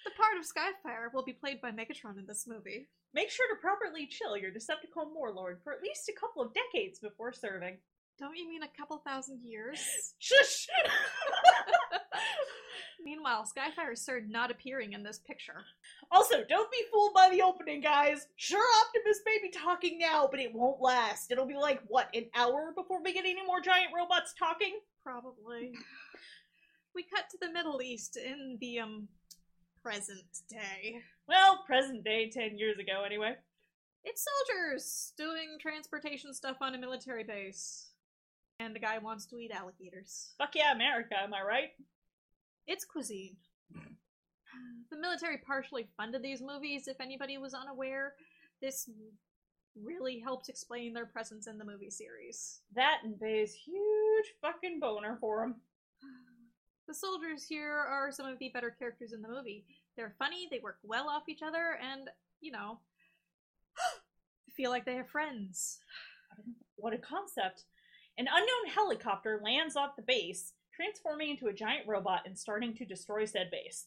The 0.05 0.13
part 0.17 0.37
of 0.39 0.45
Skyfire 0.45 1.13
will 1.13 1.25
be 1.25 1.33
played 1.33 1.61
by 1.61 1.73
Megatron 1.73 2.17
in 2.17 2.27
this 2.29 2.47
movie. 2.47 2.87
Make 3.13 3.31
sure 3.31 3.49
to 3.49 3.61
properly 3.61 4.07
chill 4.07 4.37
your 4.37 4.53
Decepticon 4.53 5.13
warlord 5.13 5.59
for 5.65 5.73
at 5.73 5.83
least 5.83 6.09
a 6.09 6.21
couple 6.21 6.43
of 6.43 6.55
decades 6.55 7.01
before 7.01 7.33
serving. 7.33 7.79
Don't 8.21 8.37
you 8.37 8.49
mean 8.49 8.63
a 8.63 8.79
couple 8.79 9.03
thousand 9.05 9.41
years? 9.43 9.81
Shush! 10.21 10.69
Meanwhile, 13.07 13.47
Skyfire's 13.47 14.01
Surd 14.01 14.29
not 14.29 14.51
appearing 14.51 14.93
in 14.93 15.05
this 15.05 15.21
picture. 15.21 15.65
also, 16.11 16.43
don't 16.49 16.71
be 16.73 16.83
fooled 16.93 17.15
by 17.15 17.29
the 17.31 17.41
opening, 17.41 17.81
guys. 17.81 18.27
Sure, 18.35 18.67
Optimus 18.85 19.21
may 19.25 19.39
be 19.41 19.49
talking 19.49 19.97
now, 19.97 20.27
but 20.29 20.41
it 20.41 20.53
won't 20.53 20.81
last. 20.81 21.31
It'll 21.31 21.47
be 21.47 21.55
like, 21.55 21.81
what, 21.87 22.09
an 22.15 22.25
hour 22.35 22.73
before 22.75 23.01
we 23.01 23.13
get 23.13 23.25
any 23.25 23.47
more 23.47 23.61
giant 23.61 23.91
robots 23.97 24.35
talking? 24.37 24.81
Probably. 25.05 25.73
We 26.97 27.05
cut 27.05 27.31
to 27.31 27.39
the 27.41 27.53
Middle 27.53 27.81
East 27.81 28.17
in 28.17 28.59
the, 28.61 28.81
um, 28.81 29.07
present 29.85 30.25
day. 30.51 31.01
Well, 31.29 31.63
present 31.65 32.03
day, 32.03 32.29
10 32.29 32.59
years 32.59 32.77
ago, 32.81 33.05
anyway. 33.07 33.37
It's 34.03 34.27
soldiers 34.49 35.13
doing 35.17 35.59
transportation 35.61 36.35
stuff 36.35 36.57
on 36.61 36.75
a 36.75 36.79
military 36.79 37.23
base. 37.23 37.91
And 38.59 38.75
the 38.75 38.81
guy 38.81 38.99
wants 38.99 39.27
to 39.27 39.37
eat 39.39 39.53
alligators. 39.53 40.33
Fuck 40.39 40.57
yeah, 40.57 40.73
America, 40.73 41.15
am 41.23 41.33
I 41.35 41.43
right? 41.43 41.71
It's 42.67 42.85
cuisine. 42.85 43.37
Mm. 43.75 43.95
The 44.91 44.97
military 44.97 45.39
partially 45.39 45.89
funded 45.97 46.23
these 46.23 46.41
movies, 46.41 46.87
if 46.87 47.01
anybody 47.01 47.39
was 47.39 47.55
unaware. 47.55 48.15
This 48.63 48.89
really 49.83 50.19
helps 50.19 50.49
explain 50.49 50.93
their 50.93 51.07
presence 51.07 51.47
in 51.47 51.59
the 51.59 51.65
movie 51.65 51.91
series. 51.91 52.61
That 52.75 52.99
and 53.05 53.19
Bay's 53.19 53.53
huge 53.53 54.27
fucking 54.41 54.81
boner 54.81 55.19
for 55.21 55.45
him. 55.45 55.55
The 56.89 56.95
soldiers 56.95 57.43
here 57.43 57.73
are 57.73 58.13
some 58.13 58.27
of 58.27 58.39
the 58.39 58.49
better 58.51 58.71
characters 58.71 59.13
in 59.13 59.21
the 59.21 59.29
movie. 59.29 59.65
They're 59.97 60.15
funny, 60.21 60.47
they 60.49 60.61
work 60.61 60.79
well 60.85 61.09
off 61.09 61.29
each 61.29 61.43
other, 61.43 61.77
and, 61.83 62.09
you 62.41 62.53
know, 62.53 62.79
feel 64.57 64.71
like 64.71 64.85
they 64.85 64.95
have 64.95 65.09
friends. 65.09 65.81
What 66.77 66.93
a 66.93 66.99
concept. 66.99 67.65
An 68.19 68.29
unknown 68.29 68.73
helicopter 68.73 69.41
lands 69.43 69.77
off 69.77 69.97
the 69.97 70.03
base, 70.03 70.53
transforming 70.77 71.31
into 71.31 71.47
a 71.47 71.53
giant 71.55 71.89
robot 71.89 72.23
and 72.27 72.39
starting 72.39 72.75
to 72.75 72.85
destroy 72.85 73.25
said 73.25 73.51
base. 73.51 73.87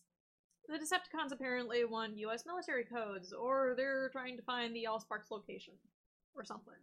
The 0.67 0.77
Decepticons 0.77 1.31
apparently 1.31 1.85
won 1.85 2.17
US 2.17 2.45
military 2.45 2.83
codes, 2.83 3.31
or 3.31 3.73
they're 3.77 4.09
trying 4.09 4.37
to 4.37 4.43
find 4.43 4.75
the 4.75 4.87
Allsparks 4.89 5.31
location, 5.31 5.73
or 6.35 6.43
something. 6.43 6.73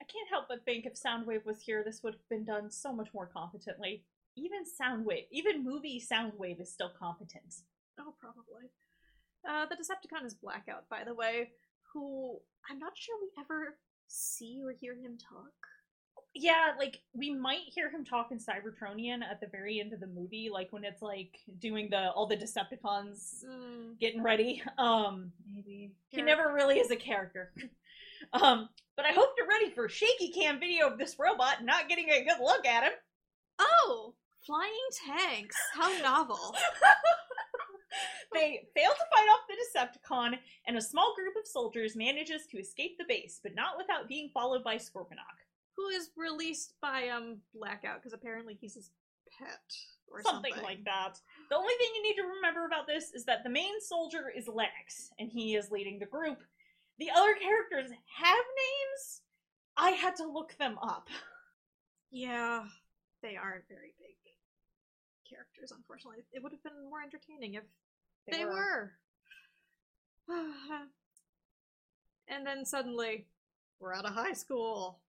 I 0.00 0.04
can't 0.04 0.28
help 0.30 0.46
but 0.48 0.64
think 0.64 0.86
if 0.86 0.94
Soundwave 0.94 1.44
was 1.44 1.60
here, 1.60 1.82
this 1.84 2.02
would 2.02 2.14
have 2.14 2.28
been 2.28 2.44
done 2.44 2.70
so 2.70 2.92
much 2.92 3.08
more 3.12 3.26
competently. 3.26 4.04
Even 4.36 4.60
Soundwave, 4.64 5.26
even 5.30 5.64
movie 5.64 6.00
Soundwave 6.00 6.60
is 6.60 6.72
still 6.72 6.92
competent. 6.98 7.54
Oh, 7.98 8.14
probably. 8.20 8.70
Uh, 9.48 9.66
the 9.66 9.76
Decepticon 9.76 10.24
is 10.24 10.34
Blackout, 10.34 10.88
by 10.88 11.04
the 11.04 11.14
way, 11.14 11.50
who 11.92 12.38
I'm 12.70 12.78
not 12.78 12.92
sure 12.96 13.16
we 13.20 13.30
ever 13.42 13.76
see 14.06 14.60
or 14.64 14.72
hear 14.72 14.94
him 14.94 15.18
talk. 15.18 15.52
Yeah, 16.34 16.72
like 16.78 17.00
we 17.14 17.34
might 17.34 17.62
hear 17.66 17.90
him 17.90 18.04
talk 18.04 18.30
in 18.30 18.38
Cybertronian 18.38 19.22
at 19.22 19.40
the 19.40 19.46
very 19.48 19.80
end 19.80 19.92
of 19.92 20.00
the 20.00 20.06
movie, 20.06 20.50
like 20.52 20.72
when 20.72 20.84
it's 20.84 21.02
like 21.02 21.38
doing 21.58 21.88
the 21.90 22.10
all 22.12 22.26
the 22.26 22.36
Decepticons 22.36 23.44
Mm, 23.44 23.98
getting 23.98 24.22
ready. 24.22 24.62
Um, 24.76 25.32
maybe 25.52 25.92
he 26.10 26.22
never 26.22 26.52
really 26.52 26.78
is 26.78 26.90
a 26.90 26.96
character. 26.96 27.52
um, 28.32 28.68
but 28.96 29.04
I 29.04 29.12
hope 29.12 29.30
you're 29.36 29.48
ready 29.48 29.70
for 29.70 29.88
shaky 29.88 30.30
cam 30.30 30.60
video 30.60 30.88
of 30.88 30.98
this 30.98 31.16
robot 31.18 31.64
not 31.64 31.88
getting 31.88 32.10
a 32.10 32.24
good 32.24 32.40
look 32.40 32.66
at 32.66 32.84
him. 32.84 32.92
Oh! 33.58 34.14
Flying 34.46 34.70
tanks! 35.06 35.56
How 35.74 35.90
novel. 35.98 36.38
they 38.32 38.66
fail 38.74 38.90
to 38.90 39.16
fight 39.16 39.28
off 39.30 39.46
the 39.48 39.56
Decepticon, 39.78 40.38
and 40.66 40.76
a 40.76 40.82
small 40.82 41.14
group 41.14 41.34
of 41.36 41.46
soldiers 41.46 41.96
manages 41.96 42.46
to 42.46 42.58
escape 42.58 42.96
the 42.98 43.04
base, 43.08 43.40
but 43.42 43.54
not 43.54 43.76
without 43.76 44.08
being 44.08 44.30
followed 44.32 44.64
by 44.64 44.76
Scorponok. 44.76 45.47
Who 45.78 45.88
is 45.88 46.10
released 46.16 46.74
by 46.82 47.08
um 47.08 47.38
Blackout, 47.54 48.02
because 48.02 48.12
apparently 48.12 48.58
he's 48.60 48.74
his 48.74 48.90
pet 49.38 49.48
or 50.10 50.22
something, 50.22 50.52
something. 50.52 50.64
like 50.68 50.84
that. 50.84 51.18
The 51.50 51.56
only 51.56 51.74
thing 51.78 51.88
you 51.94 52.02
need 52.02 52.16
to 52.16 52.26
remember 52.36 52.66
about 52.66 52.86
this 52.86 53.12
is 53.14 53.24
that 53.24 53.44
the 53.44 53.50
main 53.50 53.80
soldier 53.80 54.32
is 54.36 54.48
Lennox, 54.48 55.10
and 55.18 55.30
he 55.30 55.54
is 55.54 55.70
leading 55.70 55.98
the 55.98 56.06
group. 56.06 56.38
The 56.98 57.10
other 57.10 57.34
characters 57.34 57.90
have 57.90 58.44
names. 58.56 59.22
I 59.76 59.90
had 59.90 60.16
to 60.16 60.26
look 60.26 60.56
them 60.58 60.76
up. 60.82 61.08
Yeah, 62.10 62.64
they 63.22 63.36
aren't 63.36 63.68
very 63.68 63.94
big 63.98 64.16
characters, 65.28 65.72
unfortunately. 65.76 66.24
It 66.32 66.42
would 66.42 66.52
have 66.52 66.62
been 66.62 66.88
more 66.88 67.02
entertaining 67.02 67.54
if 67.54 67.64
they, 68.30 68.44
were. 68.44 68.92
and 72.28 72.46
then 72.46 72.64
suddenly, 72.64 73.26
we're 73.78 73.94
out 73.94 74.04
of 74.06 74.12
high 74.12 74.32
school. 74.32 75.00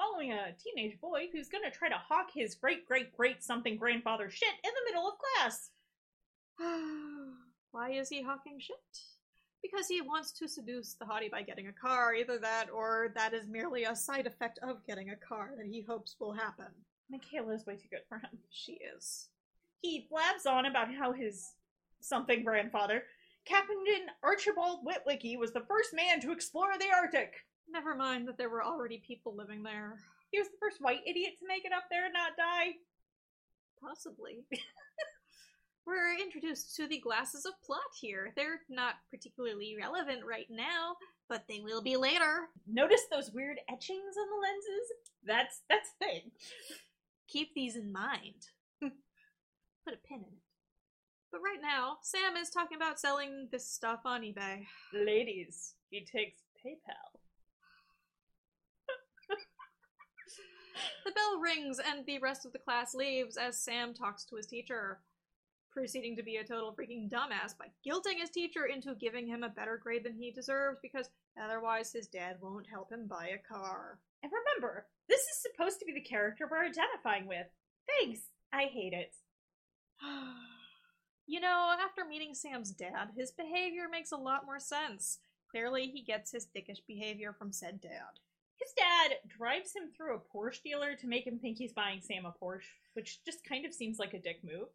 Following 0.00 0.32
a 0.32 0.54
teenage 0.58 0.98
boy 0.98 1.28
who's 1.30 1.50
gonna 1.50 1.70
try 1.70 1.90
to 1.90 1.94
hawk 2.08 2.28
his 2.32 2.54
great 2.54 2.86
great 2.86 3.14
great 3.14 3.42
something 3.42 3.76
grandfather 3.76 4.30
shit 4.30 4.48
in 4.64 4.70
the 4.70 4.90
middle 4.90 5.06
of 5.06 5.14
class. 5.18 5.70
Why 7.72 7.90
is 7.90 8.08
he 8.08 8.22
hawking 8.22 8.58
shit? 8.58 8.76
Because 9.60 9.88
he 9.88 10.00
wants 10.00 10.32
to 10.32 10.48
seduce 10.48 10.94
the 10.94 11.04
hottie 11.04 11.30
by 11.30 11.42
getting 11.42 11.66
a 11.66 11.72
car. 11.72 12.14
Either 12.14 12.38
that, 12.38 12.68
or 12.72 13.12
that 13.14 13.34
is 13.34 13.46
merely 13.46 13.84
a 13.84 13.94
side 13.94 14.26
effect 14.26 14.58
of 14.62 14.86
getting 14.86 15.10
a 15.10 15.16
car 15.16 15.50
that 15.58 15.66
he 15.66 15.82
hopes 15.82 16.16
will 16.18 16.32
happen. 16.32 16.72
Mikaela 17.12 17.54
is 17.54 17.66
way 17.66 17.76
too 17.76 17.88
good 17.90 18.04
for 18.08 18.16
him. 18.16 18.38
She 18.50 18.78
is. 18.96 19.28
He 19.82 20.06
blabs 20.10 20.46
on 20.46 20.64
about 20.64 20.94
how 20.94 21.12
his 21.12 21.56
something 22.00 22.42
grandfather, 22.42 23.02
Captain 23.44 23.76
Archibald 24.22 24.80
Witwicky, 24.86 25.38
was 25.38 25.52
the 25.52 25.66
first 25.68 25.92
man 25.92 26.20
to 26.20 26.32
explore 26.32 26.78
the 26.78 26.90
Arctic. 26.90 27.34
Never 27.70 27.94
mind 27.94 28.26
that 28.28 28.36
there 28.36 28.50
were 28.50 28.64
already 28.64 29.02
people 29.06 29.34
living 29.36 29.62
there. 29.62 29.98
He 30.30 30.38
was 30.38 30.48
the 30.48 30.58
first 30.60 30.80
white 30.80 31.00
idiot 31.06 31.34
to 31.38 31.46
make 31.46 31.64
it 31.64 31.72
up 31.72 31.84
there 31.90 32.06
and 32.06 32.14
not 32.14 32.36
die. 32.36 32.74
Possibly. 33.80 34.44
We're 35.86 36.14
introduced 36.20 36.76
to 36.76 36.86
the 36.86 36.98
glasses 36.98 37.46
of 37.46 37.52
plot 37.64 37.80
here. 38.00 38.32
They're 38.36 38.60
not 38.68 38.94
particularly 39.10 39.76
relevant 39.80 40.20
right 40.28 40.46
now, 40.50 40.96
but 41.28 41.44
they 41.48 41.60
will 41.60 41.82
be 41.82 41.96
later. 41.96 42.48
Notice 42.66 43.02
those 43.10 43.32
weird 43.32 43.58
etchings 43.68 44.16
on 44.18 44.26
the 44.30 44.40
lenses? 44.40 44.92
That's 45.26 45.60
that's 45.68 45.90
a 45.90 46.04
thing. 46.04 46.30
Keep 47.28 47.54
these 47.54 47.76
in 47.76 47.90
mind. 47.92 48.46
Put 48.80 49.94
a 49.94 50.08
pin 50.08 50.18
in 50.18 50.22
it. 50.22 50.42
But 51.32 51.40
right 51.40 51.62
now, 51.62 51.98
Sam 52.02 52.36
is 52.36 52.50
talking 52.50 52.76
about 52.76 52.98
selling 52.98 53.48
this 53.52 53.68
stuff 53.68 54.00
on 54.04 54.22
eBay. 54.22 54.66
Ladies, 54.92 55.74
he 55.90 56.00
takes 56.00 56.42
PayPal. 56.64 57.19
The 61.04 61.12
bell 61.12 61.40
rings 61.40 61.78
and 61.84 62.04
the 62.06 62.18
rest 62.18 62.44
of 62.44 62.52
the 62.52 62.58
class 62.58 62.94
leaves 62.94 63.36
as 63.36 63.58
Sam 63.58 63.94
talks 63.94 64.24
to 64.26 64.36
his 64.36 64.46
teacher, 64.46 65.00
proceeding 65.72 66.16
to 66.16 66.22
be 66.22 66.36
a 66.36 66.44
total 66.44 66.74
freaking 66.74 67.10
dumbass 67.10 67.56
by 67.58 67.66
guilting 67.86 68.20
his 68.20 68.30
teacher 68.30 68.66
into 68.66 68.94
giving 68.94 69.26
him 69.26 69.42
a 69.42 69.48
better 69.48 69.80
grade 69.82 70.04
than 70.04 70.14
he 70.14 70.30
deserves 70.30 70.78
because 70.82 71.08
otherwise 71.42 71.92
his 71.92 72.06
dad 72.06 72.36
won't 72.40 72.66
help 72.68 72.90
him 72.92 73.06
buy 73.06 73.28
a 73.28 73.54
car. 73.54 73.98
And 74.22 74.30
remember, 74.30 74.86
this 75.08 75.20
is 75.20 75.42
supposed 75.42 75.78
to 75.80 75.86
be 75.86 75.92
the 75.92 76.00
character 76.00 76.46
we're 76.50 76.64
identifying 76.64 77.26
with. 77.26 77.46
Thanks. 77.98 78.20
I 78.52 78.64
hate 78.64 78.92
it. 78.92 79.14
you 81.26 81.40
know, 81.40 81.74
after 81.82 82.04
meeting 82.04 82.34
Sam's 82.34 82.70
dad, 82.70 83.10
his 83.16 83.30
behavior 83.30 83.84
makes 83.90 84.12
a 84.12 84.16
lot 84.16 84.46
more 84.46 84.60
sense. 84.60 85.18
Clearly, 85.50 85.88
he 85.88 86.02
gets 86.02 86.30
his 86.30 86.46
dickish 86.46 86.80
behavior 86.86 87.32
from 87.32 87.52
said 87.52 87.80
dad. 87.80 88.20
His 88.60 88.72
dad 88.76 89.16
drives 89.28 89.72
him 89.74 89.84
through 89.96 90.16
a 90.16 90.36
Porsche 90.36 90.62
dealer 90.62 90.94
to 90.96 91.06
make 91.06 91.26
him 91.26 91.38
think 91.38 91.56
he's 91.58 91.72
buying 91.72 92.00
Sam 92.00 92.26
a 92.26 92.32
Porsche, 92.32 92.68
which 92.92 93.24
just 93.24 93.42
kind 93.44 93.64
of 93.64 93.72
seems 93.72 93.98
like 93.98 94.14
a 94.14 94.18
dick 94.20 94.40
move. 94.44 94.68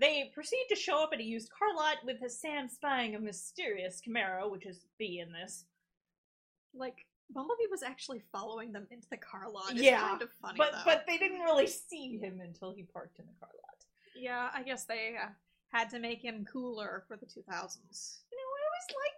They 0.00 0.30
proceed 0.34 0.66
to 0.68 0.76
show 0.76 1.02
up 1.02 1.10
at 1.12 1.18
a 1.20 1.24
used 1.24 1.50
car 1.50 1.74
lot 1.74 1.96
with 2.04 2.18
Sam 2.30 2.68
spying 2.68 3.14
a 3.16 3.18
mysterious 3.18 4.00
Camaro, 4.06 4.50
which 4.50 4.66
is 4.66 4.86
B 4.98 5.18
in 5.20 5.32
this. 5.32 5.64
Like, 6.74 7.06
Bumblebee 7.30 7.66
was 7.70 7.82
actually 7.82 8.22
following 8.30 8.72
them 8.72 8.86
into 8.90 9.08
the 9.10 9.16
car 9.16 9.50
lot. 9.50 9.72
It's 9.72 9.80
Yeah, 9.82 10.00
kind 10.00 10.22
of 10.22 10.30
funny, 10.40 10.56
But 10.56 10.72
though. 10.72 10.82
but 10.84 11.04
they 11.06 11.18
didn't 11.18 11.40
really 11.40 11.66
see 11.66 12.18
him 12.18 12.40
until 12.40 12.72
he 12.72 12.84
parked 12.84 13.18
in 13.18 13.26
the 13.26 13.32
car 13.40 13.50
lot. 13.54 13.84
yeah, 14.14 14.50
I 14.54 14.62
guess 14.62 14.84
they 14.84 15.14
uh, 15.20 15.28
had 15.72 15.90
to 15.90 15.98
make 15.98 16.22
him 16.22 16.46
cooler 16.50 17.04
for 17.08 17.16
the 17.16 17.26
2000s. 17.26 17.34
You 17.36 17.42
know, 17.42 18.48
I 18.54 18.60
always 18.68 18.88
liked 19.02 19.17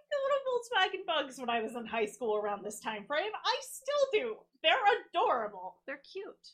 Volkswagen 0.61 1.05
bugs 1.05 1.39
when 1.39 1.49
I 1.49 1.61
was 1.61 1.75
in 1.75 1.85
high 1.85 2.05
school 2.05 2.35
around 2.35 2.63
this 2.63 2.79
time 2.79 3.05
frame. 3.05 3.31
I 3.45 3.55
still 3.61 4.07
do. 4.21 4.35
They're 4.63 4.73
adorable. 5.09 5.75
They're 5.85 6.01
cute. 6.11 6.49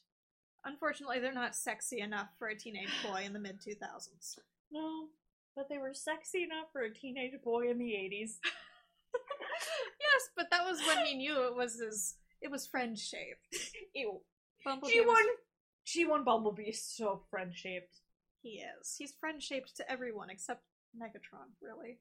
Unfortunately, 0.66 1.20
they're 1.20 1.34
not 1.34 1.56
sexy 1.56 2.00
enough 2.02 2.30
for 2.38 2.48
a 2.48 2.56
teenage 2.58 2.90
boy 3.06 3.24
in 3.26 3.34
the 3.34 3.40
mid 3.40 3.60
2000s. 3.62 4.38
No, 4.72 5.08
but 5.56 5.70
they 5.70 5.78
were 5.78 5.94
sexy 5.94 6.44
enough 6.44 6.68
for 6.72 6.82
a 6.82 6.94
teenage 6.94 7.42
boy 7.44 7.70
in 7.70 7.78
the 7.78 7.92
80s. 7.92 8.38
yes, 9.14 10.30
but 10.36 10.48
that 10.52 10.66
was 10.66 10.80
when 10.86 11.06
he 11.06 11.16
knew 11.16 11.46
it 11.48 11.56
was 11.56 11.80
his. 11.80 12.16
It 12.42 12.52
was 12.52 12.68
friend 12.68 12.98
shaped. 12.98 13.48
Ew. 13.96 14.20
Bumblebee 14.64 14.96
G1 15.00 15.06
was- 15.06 15.26
G1 15.88 16.26
Bumblebee 16.26 16.64
is 16.64 16.84
so 16.84 17.22
friend 17.30 17.54
shaped. 17.54 18.02
He 18.42 18.62
is. 18.80 18.96
He's 18.98 19.14
friend 19.20 19.42
shaped 19.42 19.76
to 19.78 19.92
everyone 19.92 20.30
except 20.30 20.62
Megatron, 20.96 21.50
really. 21.62 21.98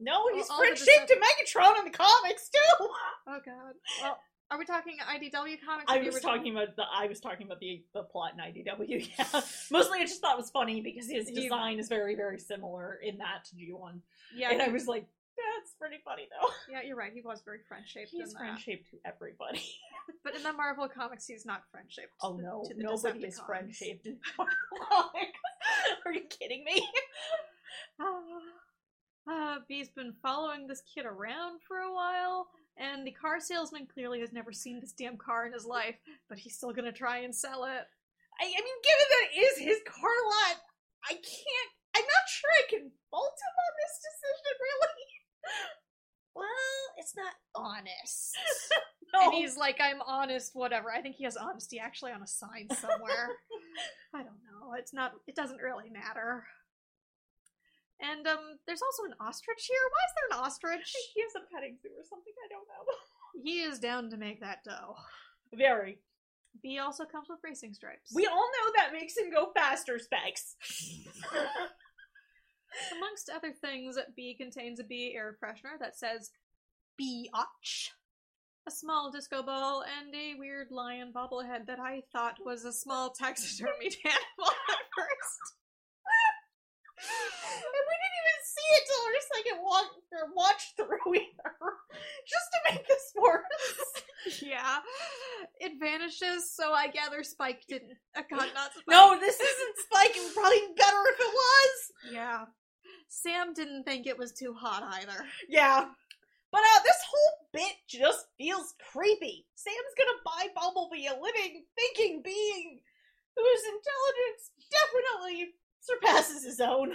No, 0.00 0.24
he's 0.34 0.48
all 0.48 0.58
friend 0.58 0.76
shaped 0.76 1.08
to 1.08 1.16
Megatron 1.16 1.78
in 1.78 1.84
the 1.84 1.90
comics 1.90 2.48
too. 2.48 2.86
Oh 3.28 3.38
god. 3.44 3.74
Well, 4.02 4.18
are 4.50 4.58
we 4.58 4.64
talking 4.64 4.96
IDW 4.98 5.58
comics? 5.64 5.84
I 5.86 5.98
was 5.98 6.20
talking 6.20 6.56
about 6.56 6.74
the 6.74 6.82
I 6.92 7.06
was 7.06 7.20
talking 7.20 7.46
about 7.46 7.60
the 7.60 7.84
the 7.94 8.02
plot 8.02 8.32
in 8.34 8.40
IDW. 8.40 9.08
Yeah, 9.18 9.40
mostly 9.70 10.00
I 10.00 10.04
just 10.04 10.20
thought 10.20 10.34
it 10.34 10.38
was 10.38 10.50
funny 10.50 10.80
because 10.80 11.08
his 11.08 11.30
design 11.30 11.78
is 11.78 11.88
very 11.88 12.16
very 12.16 12.38
similar 12.38 12.98
in 13.02 13.18
that 13.18 13.44
to 13.50 13.56
G1, 13.56 14.00
Yeah, 14.34 14.50
and 14.50 14.62
I 14.62 14.68
was 14.68 14.88
like, 14.88 15.06
that's 15.36 15.74
pretty 15.78 15.98
funny 16.04 16.28
though. 16.30 16.48
yeah, 16.72 16.80
you're 16.84 16.96
right. 16.96 17.12
He 17.12 17.20
was 17.20 17.42
very 17.44 17.60
friend 17.68 17.84
shaped. 17.86 18.10
He's 18.10 18.32
friend 18.32 18.58
shaped 18.58 18.90
to 18.90 18.96
everybody. 19.04 19.62
But 20.24 20.34
in 20.34 20.42
the 20.42 20.52
Marvel 20.52 20.88
comics, 20.88 21.26
he's 21.26 21.46
not 21.46 21.62
friend 21.70 21.86
shaped. 21.88 22.12
Oh 22.22 22.36
no, 22.36 22.64
to 22.66 22.74
the 22.74 22.82
nobody 22.82 23.26
is 23.26 23.38
friend 23.38 23.72
shaped 23.72 24.06
in 24.06 24.18
comics. 24.36 25.38
Are 26.04 26.12
you 26.12 26.22
kidding 26.22 26.64
me? 26.64 26.84
Ah. 28.00 28.16
Uh, 29.28 29.58
Bee's 29.68 29.88
been 29.88 30.14
following 30.22 30.66
this 30.66 30.82
kid 30.92 31.06
around 31.06 31.60
for 31.66 31.78
a 31.78 31.92
while, 31.92 32.48
And 32.76 33.06
the 33.06 33.12
car 33.12 33.40
salesman 33.40 33.86
clearly 33.86 34.20
has 34.20 34.32
never 34.32 34.52
seen 34.52 34.80
this 34.80 34.92
damn 34.92 35.16
car 35.18 35.46
in 35.46 35.52
his 35.52 35.66
life, 35.66 35.96
but 36.28 36.38
he's 36.38 36.56
still 36.56 36.72
gonna 36.72 36.92
try 36.92 37.18
and 37.18 37.34
sell 37.34 37.64
it. 37.64 37.84
I, 38.40 38.44
I 38.44 38.60
mean, 38.64 38.78
given 38.82 39.06
that 39.10 39.26
it 39.34 39.40
is 39.40 39.58
his 39.58 39.78
car 39.86 40.08
lot, 40.08 40.56
I 41.04 41.12
can't. 41.14 41.70
I'm 41.96 42.04
not 42.04 42.26
sure 42.28 42.50
I 42.56 42.70
can 42.70 42.90
fault 43.10 43.36
him 43.36 43.54
on 43.58 43.72
this 43.80 43.94
decision, 44.06 44.54
really. 44.60 45.04
Well, 46.32 46.46
it's 46.96 47.14
not 47.16 47.32
honest. 47.54 48.36
No. 49.12 49.22
And 49.24 49.34
he's 49.34 49.56
like, 49.56 49.80
I'm 49.80 50.00
honest, 50.06 50.52
whatever. 50.54 50.92
I 50.92 51.00
think 51.02 51.16
he 51.16 51.24
has 51.24 51.36
honesty 51.36 51.80
actually 51.80 52.12
on 52.12 52.22
a 52.22 52.28
sign 52.28 52.68
somewhere. 52.70 53.30
I 54.14 54.18
don't 54.18 54.38
know. 54.46 54.74
It's 54.78 54.94
not, 54.94 55.14
it 55.26 55.34
doesn't 55.34 55.60
really 55.60 55.90
matter. 55.90 56.46
And 58.00 58.26
um, 58.26 58.56
there's 58.66 58.82
also 58.82 59.04
an 59.04 59.14
ostrich 59.20 59.68
here. 59.68 59.84
Why 59.92 60.02
is 60.08 60.12
there 60.16 60.28
an 60.32 60.44
ostrich? 60.44 60.92
he 61.14 61.20
has 61.22 61.36
a 61.36 61.44
petting 61.52 61.76
zoo 61.82 61.92
or 61.96 62.04
something. 62.08 62.32
I 62.44 62.48
don't 62.48 62.68
know. 62.68 62.84
He 63.42 63.62
is 63.62 63.78
down 63.78 64.10
to 64.10 64.16
make 64.16 64.40
that 64.40 64.64
dough. 64.64 64.96
Very. 65.54 66.00
B 66.62 66.78
also 66.78 67.04
comes 67.04 67.28
with 67.28 67.38
racing 67.44 67.74
stripes. 67.74 68.12
We 68.12 68.26
all 68.26 68.34
know 68.34 68.72
that 68.76 68.92
makes 68.92 69.16
him 69.16 69.30
go 69.30 69.52
faster, 69.54 69.98
Specs. 69.98 70.56
Amongst 72.96 73.30
other 73.34 73.52
things, 73.52 73.98
B 74.16 74.34
contains 74.34 74.80
a 74.80 74.84
B 74.84 75.14
air 75.16 75.36
freshener 75.42 75.78
that 75.78 75.96
says 75.96 76.30
B-Otch, 76.98 77.92
a 78.66 78.70
small 78.70 79.10
disco 79.10 79.42
ball, 79.42 79.84
and 79.98 80.14
a 80.14 80.34
weird 80.38 80.70
lion 80.70 81.12
bobblehead 81.14 81.66
that 81.66 81.80
I 81.80 82.02
thought 82.12 82.36
was 82.44 82.64
a 82.64 82.72
small 82.72 83.10
taxidermied 83.10 83.96
animal 84.04 84.50
at 84.70 84.86
first. 84.96 85.54
and 87.00 87.72
we 87.72 87.80
didn't 88.70 88.70
even 88.70 88.70
see 88.70 88.76
it 88.76 88.84
till 88.86 89.02
our 89.02 89.20
second 89.34 89.64
walk 89.64 90.00
watch 90.34 90.62
through 90.76 91.14
either. 91.14 91.54
Just 92.26 92.48
to 92.52 92.72
make 92.72 92.86
this 92.86 93.12
worse. 93.20 94.42
yeah, 94.42 94.78
it 95.60 95.72
vanishes, 95.80 96.50
so 96.54 96.72
I 96.72 96.88
gather 96.88 97.22
Spike 97.22 97.62
didn't. 97.68 97.96
Uh, 98.16 98.22
God, 98.30 98.48
not 98.54 98.72
Spike. 98.72 98.84
No, 98.88 99.18
this 99.18 99.40
isn't 99.40 99.76
Spike. 99.78 100.16
It 100.16 100.24
would 100.24 100.34
probably 100.34 100.58
be 100.60 100.74
better 100.76 101.02
if 101.08 101.20
it 101.20 101.34
was. 101.34 102.12
Yeah. 102.12 102.44
Sam 103.08 103.52
didn't 103.54 103.84
think 103.84 104.06
it 104.06 104.18
was 104.18 104.32
too 104.32 104.54
hot 104.54 104.82
either. 105.00 105.24
Yeah. 105.48 105.86
But 106.52 106.60
uh, 106.60 106.82
this 106.84 106.98
whole 107.08 107.46
bit 107.52 107.74
just 107.88 108.26
feels 108.38 108.74
creepy. 108.92 109.46
Sam's 109.54 109.96
gonna 109.96 110.18
buy 110.24 110.48
Bumblebee 110.54 111.06
a 111.06 111.14
living, 111.14 111.64
thinking 111.76 112.22
being 112.24 112.80
whose 113.36 113.62
intelligence 113.64 114.50
definitely 114.70 115.48
surpasses 115.80 116.44
his 116.44 116.60
own. 116.60 116.94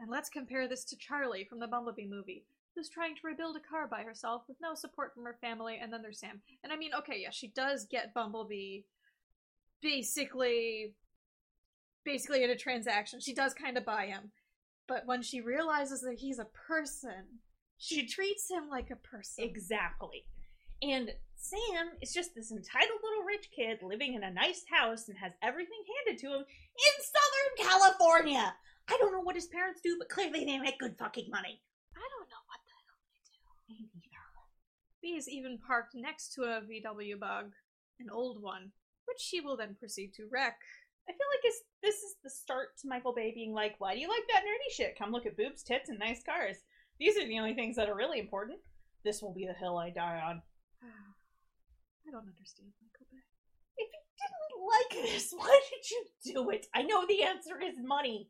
And 0.00 0.10
let's 0.10 0.28
compare 0.28 0.68
this 0.68 0.84
to 0.84 0.96
Charlie 0.96 1.44
from 1.44 1.58
the 1.58 1.66
Bumblebee 1.66 2.06
movie, 2.06 2.44
who's 2.74 2.88
trying 2.88 3.14
to 3.16 3.26
rebuild 3.26 3.56
a 3.56 3.60
car 3.60 3.86
by 3.88 4.02
herself 4.02 4.42
with 4.46 4.56
no 4.60 4.74
support 4.74 5.12
from 5.14 5.24
her 5.24 5.36
family, 5.40 5.78
and 5.80 5.92
then 5.92 6.02
there's 6.02 6.20
Sam. 6.20 6.40
And 6.62 6.72
I 6.72 6.76
mean, 6.76 6.92
okay, 6.98 7.20
yeah, 7.20 7.30
she 7.30 7.48
does 7.48 7.86
get 7.86 8.14
Bumblebee 8.14 8.82
basically 9.80 10.94
basically 12.04 12.42
in 12.42 12.50
a 12.50 12.56
transaction. 12.56 13.20
She 13.20 13.34
does 13.34 13.52
kind 13.52 13.76
of 13.76 13.84
buy 13.84 14.06
him. 14.06 14.30
But 14.86 15.02
when 15.04 15.20
she 15.20 15.42
realizes 15.42 16.00
that 16.00 16.18
he's 16.18 16.38
a 16.38 16.46
person, 16.46 17.40
she 17.76 18.06
treats 18.06 18.50
him 18.50 18.70
like 18.70 18.90
a 18.90 18.96
person. 18.96 19.44
Exactly. 19.44 20.24
And 20.80 21.10
Sam 21.34 21.90
is 22.00 22.14
just 22.14 22.34
this 22.34 22.50
entitled 22.50 23.00
little 23.02 23.24
rich 23.24 23.50
kid 23.54 23.82
living 23.82 24.14
in 24.14 24.24
a 24.24 24.30
nice 24.30 24.64
house 24.70 25.08
and 25.08 25.18
has 25.18 25.32
everything 25.42 25.84
handed 26.06 26.20
to 26.22 26.28
him 26.28 26.40
in 26.40 26.94
Southern 27.04 27.68
California. 27.68 28.54
I 28.88 28.96
don't 28.98 29.12
know 29.12 29.20
what 29.20 29.36
his 29.36 29.46
parents 29.46 29.80
do, 29.82 29.96
but 29.98 30.08
clearly 30.08 30.44
they 30.44 30.58
make 30.58 30.78
good 30.78 30.96
fucking 30.98 31.28
money. 31.30 31.60
I 31.94 32.00
don't 32.00 32.28
know 32.28 32.44
what 32.48 32.60
the 32.64 32.76
hell 32.88 32.98
they 33.12 33.20
do. 33.28 33.40
Me 33.68 33.88
neither. 33.94 34.08
B 35.02 35.16
is 35.16 35.28
even 35.28 35.58
parked 35.58 35.94
next 35.94 36.32
to 36.34 36.42
a 36.42 36.62
VW 36.62 37.20
bug, 37.20 37.52
an 38.00 38.08
old 38.10 38.42
one, 38.42 38.72
which 39.06 39.20
she 39.20 39.40
will 39.40 39.56
then 39.56 39.76
proceed 39.78 40.14
to 40.14 40.28
wreck. 40.30 40.56
I 41.08 41.12
feel 41.12 41.28
like 41.32 41.44
it's, 41.44 41.62
this 41.82 41.96
is 41.96 42.16
the 42.22 42.30
start 42.30 42.76
to 42.82 42.88
Michael 42.88 43.14
Bay 43.14 43.32
being 43.34 43.54
like, 43.54 43.76
why 43.78 43.94
do 43.94 44.00
you 44.00 44.08
like 44.08 44.24
that 44.28 44.42
nerdy 44.42 44.74
shit? 44.74 44.98
Come 44.98 45.12
look 45.12 45.26
at 45.26 45.36
boobs, 45.36 45.62
tits, 45.62 45.88
and 45.88 45.98
nice 45.98 46.22
cars. 46.22 46.56
These 46.98 47.16
are 47.16 47.26
the 47.26 47.38
only 47.38 47.54
things 47.54 47.76
that 47.76 47.88
are 47.88 47.96
really 47.96 48.18
important. 48.18 48.58
This 49.04 49.22
will 49.22 49.32
be 49.32 49.46
the 49.46 49.54
hill 49.54 49.78
I 49.78 49.90
die 49.90 50.20
on. 50.24 50.42
I 50.82 52.10
don't 52.10 52.28
understand 52.28 52.72
Michael 52.82 53.06
Bay. 53.10 53.22
If 53.78 53.88
you 53.92 54.02
didn't 54.20 55.04
like 55.06 55.12
this, 55.12 55.32
why 55.36 55.60
did 55.70 55.90
you 55.90 56.34
do 56.34 56.50
it? 56.50 56.66
I 56.74 56.82
know 56.82 57.06
the 57.06 57.22
answer 57.22 57.60
is 57.60 57.76
money, 57.82 58.28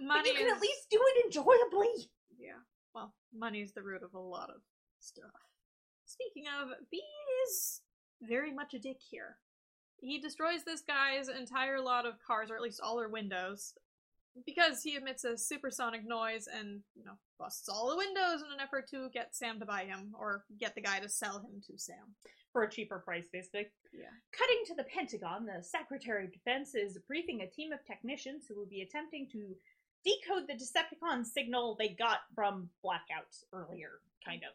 Money 0.00 0.30
but 0.30 0.32
you 0.32 0.38
can 0.38 0.46
is- 0.46 0.52
at 0.54 0.60
least 0.60 0.90
do 0.90 1.00
it 1.00 1.24
enjoyably. 1.26 2.10
Yeah. 2.38 2.60
Well, 2.94 3.14
money's 3.34 3.72
the 3.72 3.82
root 3.82 4.02
of 4.02 4.14
a 4.14 4.18
lot 4.18 4.50
of 4.50 4.60
stuff. 5.00 5.30
Speaking 6.06 6.44
of, 6.60 6.68
B 6.90 7.02
is 7.46 7.82
very 8.22 8.52
much 8.52 8.74
a 8.74 8.78
dick 8.78 8.98
here. 9.00 9.36
He 10.00 10.18
destroys 10.20 10.64
this 10.64 10.82
guy's 10.82 11.28
entire 11.28 11.80
lot 11.80 12.06
of 12.06 12.14
cars, 12.24 12.50
or 12.50 12.56
at 12.56 12.62
least 12.62 12.80
all 12.80 12.96
their 12.96 13.08
windows, 13.08 13.74
because 14.46 14.82
he 14.82 14.94
emits 14.96 15.24
a 15.24 15.36
supersonic 15.36 16.06
noise 16.06 16.46
and, 16.46 16.80
you 16.94 17.04
know, 17.04 17.18
busts 17.38 17.68
all 17.68 17.90
the 17.90 17.96
windows 17.96 18.42
in 18.42 18.52
an 18.52 18.60
effort 18.60 18.88
to 18.90 19.10
get 19.10 19.34
Sam 19.34 19.58
to 19.58 19.66
buy 19.66 19.84
him, 19.84 20.14
or 20.18 20.44
get 20.58 20.74
the 20.74 20.80
guy 20.80 21.00
to 21.00 21.08
sell 21.08 21.40
him 21.40 21.60
to 21.66 21.76
Sam. 21.76 22.14
For 22.52 22.62
a 22.62 22.70
cheaper 22.70 23.00
price, 23.00 23.28
basically. 23.30 23.66
Yeah. 23.92 24.06
Cutting 24.32 24.62
to 24.68 24.74
the 24.74 24.84
Pentagon, 24.84 25.44
the 25.44 25.62
Secretary 25.62 26.24
of 26.24 26.32
Defense 26.32 26.74
is 26.74 26.98
briefing 27.06 27.42
a 27.42 27.50
team 27.50 27.72
of 27.72 27.84
technicians 27.84 28.46
who 28.48 28.56
will 28.56 28.66
be 28.66 28.80
attempting 28.82 29.28
to 29.32 29.54
decode 30.04 30.46
the 30.46 30.54
Decepticon 30.54 31.24
signal 31.24 31.76
they 31.78 31.88
got 31.88 32.20
from 32.34 32.70
blackouts 32.84 33.44
earlier, 33.52 34.00
kind 34.24 34.42
of. 34.42 34.54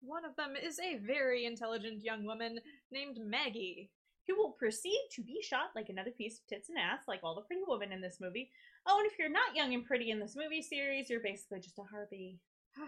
One 0.00 0.24
of 0.24 0.36
them 0.36 0.54
is 0.60 0.78
a 0.78 0.98
very 0.98 1.46
intelligent 1.46 2.02
young 2.02 2.24
woman 2.24 2.60
named 2.90 3.18
Maggie. 3.20 3.90
Who 4.26 4.36
will 4.36 4.52
proceed 4.52 5.08
to 5.12 5.22
be 5.22 5.42
shot 5.42 5.70
like 5.76 5.90
another 5.90 6.10
piece 6.10 6.38
of 6.38 6.46
tits 6.46 6.70
and 6.70 6.78
ass, 6.78 7.02
like 7.06 7.20
all 7.22 7.34
the 7.34 7.42
pretty 7.42 7.62
women 7.66 7.92
in 7.92 8.00
this 8.00 8.18
movie. 8.20 8.50
Oh, 8.86 8.98
and 8.98 9.06
if 9.10 9.18
you're 9.18 9.28
not 9.28 9.54
young 9.54 9.74
and 9.74 9.84
pretty 9.84 10.10
in 10.10 10.18
this 10.18 10.34
movie 10.34 10.62
series, 10.62 11.10
you're 11.10 11.20
basically 11.20 11.60
just 11.60 11.78
a 11.78 11.82
harpy. 11.82 12.38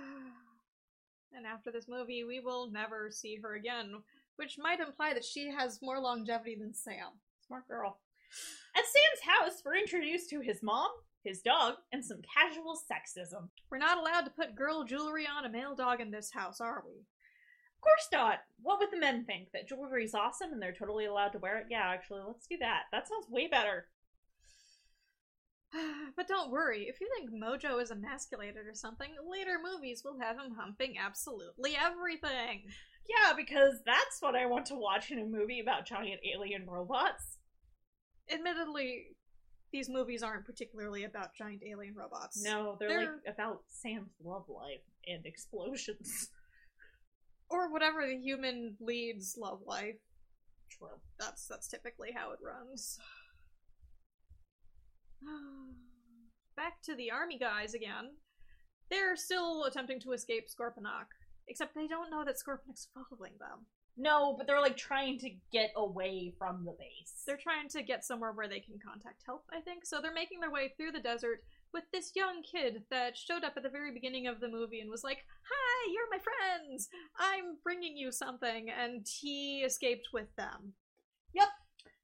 and 1.37 1.47
after 1.47 1.71
this 1.71 1.89
movie, 1.89 2.25
we 2.25 2.41
will 2.41 2.71
never 2.71 3.11
see 3.11 3.37
her 3.37 3.55
again, 3.55 4.03
which 4.37 4.57
might 4.59 4.81
imply 4.81 5.13
that 5.13 5.25
she 5.25 5.51
has 5.51 5.83
more 5.83 6.01
longevity 6.01 6.57
than 6.59 6.73
Sam. 6.73 7.13
Smart 7.47 7.69
girl. 7.69 7.99
At 8.75 8.85
Sam's 8.85 9.39
house, 9.39 9.63
we're 9.65 9.77
introduced 9.77 10.31
to 10.31 10.41
his 10.41 10.63
mom, 10.63 10.91
his 11.27 11.41
dog, 11.41 11.75
and 11.93 12.05
some 12.05 12.23
casual 12.23 12.79
sexism. 12.91 13.49
We're 13.71 13.79
not 13.79 13.99
allowed 13.99 14.23
to 14.23 14.31
put 14.31 14.55
girl 14.55 14.85
jewelry 14.85 15.27
on 15.27 15.45
a 15.45 15.51
male 15.51 15.75
dog 15.75 16.01
in 16.01 16.11
this 16.11 16.31
house, 16.33 16.61
are 16.61 16.83
we? 16.87 16.93
Of 16.93 17.81
course 17.83 18.09
not. 18.13 18.39
What 18.63 18.79
would 18.79 18.91
the 18.91 18.99
men 18.99 19.25
think? 19.25 19.49
That 19.53 19.69
jewelry's 19.69 20.15
awesome 20.15 20.53
and 20.53 20.63
they're 20.63 20.73
totally 20.73 21.07
allowed 21.07 21.33
to 21.33 21.39
wear 21.39 21.59
it? 21.59 21.67
Yeah, 21.71 21.85
actually, 21.87 22.23
let's 22.27 22.47
do 22.47 22.57
that. 22.59 22.85
That 22.93 23.09
sounds 23.09 23.27
way 23.29 23.49
better. 23.49 23.87
but 26.17 26.29
don't 26.29 26.51
worry, 26.51 26.87
if 26.89 27.01
you 27.01 27.09
think 27.15 27.31
Mojo 27.31 27.81
is 27.83 27.91
emasculated 27.91 28.67
or 28.67 28.75
something, 28.75 29.11
later 29.29 29.59
movies 29.63 30.03
will 30.05 30.19
have 30.21 30.37
him 30.37 30.55
humping 30.59 30.95
absolutely 30.99 31.77
everything. 31.77 32.65
Yeah, 33.09 33.33
because 33.37 33.75
that's 33.85 34.21
what 34.21 34.35
I 34.35 34.47
want 34.47 34.67
to 34.67 34.75
watch 34.75 35.11
in 35.11 35.19
a 35.19 35.25
movie 35.25 35.61
about 35.61 35.87
giant 35.87 36.21
alien 36.35 36.67
robots. 36.67 37.39
Admittedly, 38.33 39.16
these 39.77 39.91
movies 39.91 40.23
aren't 40.23 40.47
particularly 40.47 41.05
about 41.05 41.35
giant 41.37 41.63
alien 41.71 41.95
robots. 41.95 42.43
No, 42.43 42.77
they're, 42.81 42.89
They're- 42.89 43.21
like 43.25 43.35
about 43.35 43.61
Sam's 43.69 44.09
love 44.25 44.45
life 44.49 44.81
and 45.07 45.27
explosions. 45.27 46.31
Or 47.49 47.71
whatever 47.71 48.05
the 48.05 48.17
human 48.19 48.75
leads 48.81 49.37
love 49.39 49.61
life. 49.65 49.95
True. 50.69 50.99
That's 51.21 51.47
that's 51.47 51.69
typically 51.69 52.11
how 52.13 52.33
it 52.33 52.41
runs. 52.45 52.99
Back 56.57 56.83
to 56.87 56.97
the 56.97 57.13
army 57.13 57.39
guys 57.39 57.75
again. 57.75 58.17
They're 58.91 59.15
still 59.15 59.63
attempting 59.63 60.01
to 60.01 60.11
escape 60.13 60.49
Scorponok, 60.49 61.07
except 61.47 61.77
they 61.77 61.87
don't 61.87 62.11
know 62.11 62.25
that 62.25 62.35
Scorponok's 62.35 62.89
following 62.93 63.35
them. 63.39 63.67
No, 63.99 64.35
but 64.37 64.47
they're 64.47 64.61
like 64.61 64.77
trying 64.77 65.19
to 65.21 65.31
get 65.51 65.73
away 65.75 66.35
from 66.39 66.65
the 66.65 66.77
base. 66.79 67.23
They're 67.27 67.39
trying 67.39 67.69
to 67.71 67.83
get 67.83 68.05
somewhere 68.05 68.33
where 68.33 68.49
they 68.49 68.61
can 68.61 68.79
contact 68.79 69.23
help, 69.25 69.45
I 69.51 69.61
think. 69.61 69.87
So 69.87 70.01
they're 70.01 70.13
making 70.13 70.41
their 70.41 70.51
way 70.51 70.75
through 70.77 70.93
the 70.93 71.01
desert 71.01 71.43
with 71.73 71.85
this 71.93 72.13
young 72.15 72.43
kid 72.43 72.83
that 72.91 73.17
showed 73.17 73.43
up 73.43 73.55
at 73.57 73.63
the 73.63 73.71
very 73.71 73.93
beginning 73.93 74.27
of 74.27 74.41
the 74.41 74.49
movie 74.49 74.81
and 74.81 74.91
was 74.91 75.03
like, 75.03 75.25
Hi, 75.49 75.93
you're 75.93 76.11
my 76.11 76.19
friends! 76.19 76.89
I'm 77.19 77.57
bringing 77.63 77.97
you 77.97 78.13
something. 78.13 78.69
And 78.71 79.07
he 79.09 79.61
escaped 79.61 80.09
with 80.13 80.35
them. 80.37 80.75
Yep. 81.33 81.49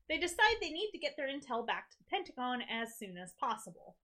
They 0.09 0.19
decide 0.19 0.57
they 0.61 0.71
need 0.71 0.91
to 0.93 0.99
get 0.99 1.15
their 1.17 1.29
intel 1.29 1.67
back 1.67 1.91
to 1.91 1.97
the 1.99 2.05
Pentagon 2.11 2.63
as 2.71 2.97
soon 2.99 3.19
as 3.19 3.35
possible. 3.39 3.97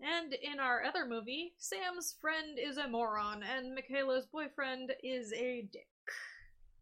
And 0.00 0.34
in 0.34 0.60
our 0.60 0.82
other 0.84 1.06
movie, 1.06 1.54
Sam's 1.56 2.16
friend 2.20 2.58
is 2.58 2.76
a 2.76 2.88
moron 2.88 3.42
and 3.42 3.76
Mikaela's 3.76 4.26
boyfriend 4.26 4.92
is 5.02 5.32
a 5.32 5.66
dick. 5.72 5.86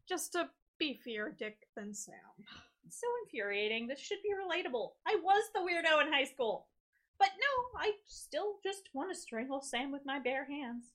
Just 0.09 0.35
a 0.35 0.49
beefier 0.81 1.37
dick 1.39 1.59
than 1.77 1.95
Sam. 1.95 2.15
So 2.89 3.07
infuriating. 3.25 3.87
This 3.87 4.01
should 4.01 4.19
be 4.23 4.31
relatable. 4.31 4.91
I 5.07 5.17
was 5.23 5.45
the 5.55 5.61
weirdo 5.61 6.05
in 6.05 6.13
high 6.13 6.25
school. 6.25 6.67
But 7.19 7.31
no, 7.39 7.81
I 7.81 7.93
still 8.07 8.57
just 8.63 8.89
want 8.93 9.15
to 9.15 9.21
strangle 9.21 9.61
Sam 9.61 9.93
with 9.93 10.03
my 10.05 10.19
bare 10.19 10.45
hands. 10.45 10.87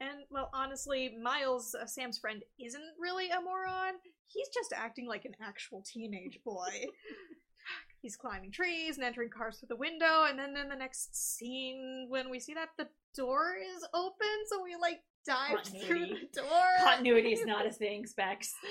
And, 0.00 0.20
well, 0.30 0.50
honestly, 0.54 1.16
Miles, 1.20 1.74
uh, 1.74 1.84
Sam's 1.84 2.18
friend, 2.18 2.42
isn't 2.60 2.94
really 3.00 3.30
a 3.30 3.40
moron. 3.40 3.94
He's 4.26 4.48
just 4.54 4.72
acting 4.72 5.08
like 5.08 5.24
an 5.24 5.34
actual 5.42 5.82
teenage 5.82 6.38
boy. 6.44 6.70
He's 8.00 8.16
climbing 8.16 8.52
trees 8.52 8.96
and 8.96 9.04
entering 9.04 9.30
cars 9.30 9.58
through 9.58 9.68
the 9.68 9.76
window, 9.76 10.24
and 10.28 10.38
then 10.38 10.56
in 10.56 10.68
the 10.68 10.76
next 10.76 11.16
scene, 11.16 12.06
when 12.08 12.30
we 12.30 12.38
see 12.38 12.54
that 12.54 12.68
the 12.78 12.86
door 13.16 13.56
is 13.60 13.84
open, 13.92 14.28
so 14.46 14.62
we 14.62 14.76
like 14.80 15.00
dive 15.26 15.62
through 15.64 15.80
Continuity. 15.80 16.28
the 16.32 16.40
door. 16.40 16.66
Continuity 16.84 17.32
is 17.32 17.44
not 17.44 17.66
a 17.66 17.70
thing, 17.70 18.06
Specs. 18.06 18.54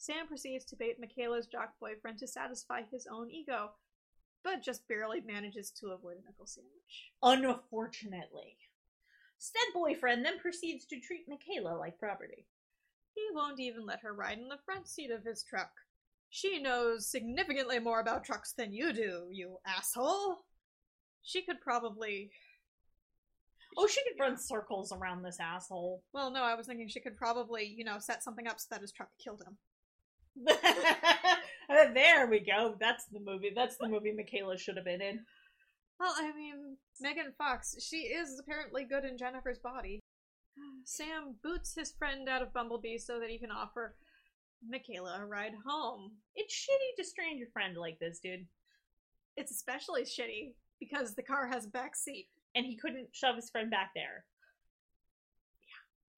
Sam 0.00 0.26
proceeds 0.26 0.64
to 0.66 0.76
bait 0.76 0.96
Mikaela's 1.00 1.46
jock 1.46 1.70
boyfriend 1.80 2.18
to 2.18 2.26
satisfy 2.26 2.82
his 2.90 3.06
own 3.10 3.30
ego, 3.30 3.70
but 4.42 4.62
just 4.62 4.86
barely 4.88 5.20
manages 5.22 5.70
to 5.80 5.88
avoid 5.88 6.16
a 6.18 6.24
knuckle 6.24 6.46
sandwich. 6.46 7.12
Unfortunately. 7.22 8.56
Said 9.38 9.72
boyfriend 9.74 10.24
then 10.24 10.38
proceeds 10.38 10.86
to 10.86 11.00
treat 11.00 11.26
Mikaela 11.28 11.78
like 11.78 11.98
property. 11.98 12.46
He 13.14 13.22
won't 13.32 13.60
even 13.60 13.86
let 13.86 14.00
her 14.00 14.12
ride 14.12 14.38
in 14.38 14.48
the 14.48 14.58
front 14.64 14.88
seat 14.88 15.10
of 15.10 15.24
his 15.24 15.42
truck. 15.42 15.70
She 16.30 16.60
knows 16.60 17.10
significantly 17.10 17.78
more 17.78 18.00
about 18.00 18.24
trucks 18.24 18.52
than 18.56 18.72
you 18.72 18.92
do, 18.92 19.28
you 19.30 19.58
asshole. 19.66 20.38
She 21.22 21.42
could 21.42 21.60
probably. 21.60 22.30
Oh, 23.76 23.86
she 23.86 24.00
could 24.02 24.20
run 24.20 24.36
circles 24.38 24.92
around 24.92 25.22
this 25.22 25.38
asshole. 25.40 26.02
Well, 26.12 26.30
no, 26.30 26.42
I 26.42 26.54
was 26.54 26.66
thinking 26.66 26.88
she 26.88 27.00
could 27.00 27.16
probably, 27.16 27.64
you 27.64 27.84
know, 27.84 27.98
set 27.98 28.22
something 28.22 28.46
up 28.46 28.60
so 28.60 28.66
that 28.70 28.80
his 28.80 28.92
truck 28.92 29.08
killed 29.22 29.42
him. 29.42 29.56
Uh, 31.66 31.92
there 31.94 32.26
we 32.26 32.40
go. 32.40 32.76
That's 32.78 33.06
the 33.06 33.20
movie. 33.20 33.50
That's 33.54 33.78
the 33.78 33.88
movie 33.88 34.12
Mikaela 34.12 34.58
should 34.58 34.76
have 34.76 34.84
been 34.84 35.00
in. 35.00 35.20
Well, 35.98 36.12
I 36.14 36.30
mean, 36.34 36.76
Megan 37.00 37.32
Fox, 37.38 37.74
she 37.82 37.98
is 37.98 38.38
apparently 38.38 38.84
good 38.84 39.04
in 39.04 39.16
Jennifer's 39.16 39.58
body. 39.58 40.00
Sam 40.84 41.36
boots 41.42 41.74
his 41.74 41.92
friend 41.98 42.28
out 42.28 42.42
of 42.42 42.52
Bumblebee 42.52 42.98
so 42.98 43.18
that 43.18 43.30
he 43.30 43.38
can 43.38 43.50
offer 43.50 43.96
Mikaela 44.70 45.20
a 45.20 45.24
ride 45.24 45.54
home. 45.66 46.12
It's 46.34 46.54
shitty 46.54 47.02
to 47.02 47.08
strand 47.08 47.38
your 47.38 47.48
friend 47.52 47.76
like 47.76 47.98
this, 47.98 48.18
dude. 48.22 48.46
It's 49.36 49.52
especially 49.52 50.02
shitty 50.02 50.52
because 50.80 51.14
the 51.14 51.22
car 51.22 51.48
has 51.48 51.66
a 51.66 51.70
back 51.70 51.96
seat. 51.96 52.28
And 52.54 52.64
he 52.64 52.76
couldn't 52.76 53.08
shove 53.12 53.36
his 53.36 53.50
friend 53.50 53.70
back 53.70 53.90
there. 53.94 54.24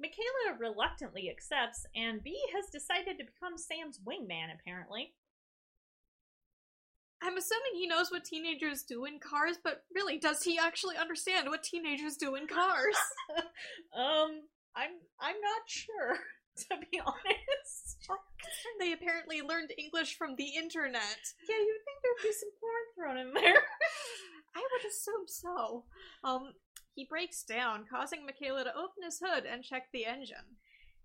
Yeah. 0.01 0.09
Mikaela 0.09 0.59
reluctantly 0.59 1.31
accepts, 1.31 1.87
and 1.95 2.23
B 2.23 2.37
has 2.55 2.67
decided 2.71 3.19
to 3.19 3.25
become 3.25 3.57
Sam's 3.57 4.01
wingman, 4.07 4.49
apparently. 4.55 5.15
I'm 7.23 7.37
assuming 7.37 7.73
he 7.75 7.87
knows 7.87 8.11
what 8.11 8.25
teenagers 8.25 8.83
do 8.83 9.07
in 9.07 9.19
cars, 9.19 9.57
but 9.63 9.85
really, 9.95 10.19
does 10.19 10.43
he 10.43 10.59
actually 10.59 10.97
understand 10.97 11.49
what 11.49 11.63
teenagers 11.63 12.17
do 12.17 12.35
in 12.35 12.47
cars? 12.47 12.97
um, 13.97 14.43
I'm 14.77 14.93
I'm 15.19 15.41
not 15.41 15.63
sure, 15.67 16.19
to 16.69 16.77
be 16.91 17.01
honest. 17.01 17.99
they 18.81 18.93
apparently 18.93 19.43
learned 19.43 19.73
English 19.77 20.17
from 20.17 20.37
the 20.37 20.57
internet. 20.57 21.21
Yeah, 21.49 21.59
you'd 21.59 21.85
think 21.85 21.99
there'd 22.03 22.23
be 22.23 22.33
some 22.33 22.55
porn 22.61 22.87
thrown 22.95 23.19
in 23.19 23.35
there. 23.35 23.63
I 24.57 24.61
would 24.61 24.91
assume 24.91 25.27
so. 25.27 25.85
Um, 26.25 26.55
he 26.95 27.05
breaks 27.05 27.43
down, 27.43 27.85
causing 27.91 28.21
Mikaela 28.25 28.65
to 28.65 28.75
open 28.75 29.05
his 29.05 29.21
hood 29.23 29.45
and 29.45 29.63
check 29.63 29.89
the 29.93 30.07
engine. 30.07 30.57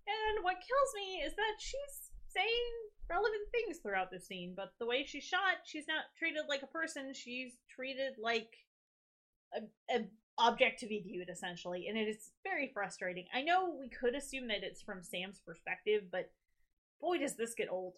And 0.08 0.42
what 0.42 0.56
kills 0.56 0.92
me 0.96 1.22
is 1.22 1.34
that 1.36 1.60
she's 1.60 2.10
saying 2.32 2.72
relevant 3.10 3.44
things 3.52 3.78
throughout 3.78 4.10
the 4.10 4.18
scene, 4.18 4.54
but 4.56 4.72
the 4.78 4.86
way 4.86 5.04
she's 5.04 5.24
shot, 5.24 5.62
she's 5.64 5.86
not 5.86 6.04
treated 6.18 6.48
like 6.48 6.62
a 6.62 6.66
person. 6.66 7.12
She's 7.12 7.52
treated 7.68 8.14
like 8.18 8.56
a, 9.54 9.60
a 9.94 10.08
object 10.38 10.80
to 10.80 10.86
be 10.86 11.00
viewed, 11.00 11.28
essentially, 11.28 11.86
and 11.88 11.98
it 11.98 12.08
is 12.08 12.30
very 12.42 12.70
frustrating. 12.72 13.26
I 13.34 13.42
know 13.42 13.74
we 13.78 13.88
could 13.88 14.14
assume 14.14 14.48
that 14.48 14.62
it's 14.62 14.82
from 14.82 15.02
Sam's 15.02 15.40
perspective, 15.44 16.04
but 16.10 16.30
boy, 17.00 17.18
does 17.18 17.36
this 17.36 17.54
get 17.54 17.70
old. 17.70 17.94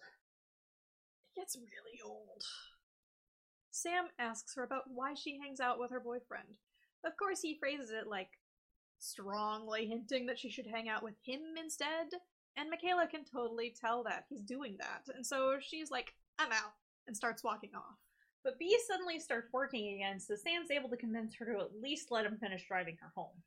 It 1.35 1.39
gets 1.39 1.55
really 1.55 1.99
old. 2.05 2.43
Sam 3.71 4.05
asks 4.19 4.55
her 4.55 4.63
about 4.63 4.83
why 4.87 5.13
she 5.13 5.39
hangs 5.41 5.59
out 5.59 5.79
with 5.79 5.91
her 5.91 5.99
boyfriend. 5.99 6.57
Of 7.05 7.17
course, 7.17 7.41
he 7.41 7.57
phrases 7.59 7.91
it 7.91 8.07
like 8.07 8.29
strongly 8.99 9.85
hinting 9.87 10.25
that 10.25 10.39
she 10.39 10.49
should 10.49 10.67
hang 10.67 10.89
out 10.89 11.03
with 11.03 11.15
him 11.23 11.41
instead, 11.61 12.07
and 12.57 12.69
Mikaela 12.69 13.09
can 13.09 13.25
totally 13.25 13.75
tell 13.79 14.03
that 14.03 14.25
he's 14.29 14.41
doing 14.41 14.77
that, 14.79 15.13
and 15.13 15.25
so 15.25 15.57
she's 15.59 15.91
like, 15.91 16.13
I'm 16.39 16.51
out, 16.51 16.73
and 17.07 17.15
starts 17.15 17.43
walking 17.43 17.71
off. 17.75 17.97
But 18.45 18.59
B 18.59 18.77
suddenly 18.87 19.19
starts 19.19 19.51
working 19.51 19.95
again, 19.95 20.19
so 20.19 20.35
Sam's 20.35 20.69
able 20.69 20.87
to 20.89 20.97
convince 20.97 21.33
her 21.35 21.45
to 21.47 21.59
at 21.61 21.81
least 21.81 22.11
let 22.11 22.27
him 22.27 22.37
finish 22.37 22.67
driving 22.67 22.95
her 23.01 23.11
home. 23.15 23.41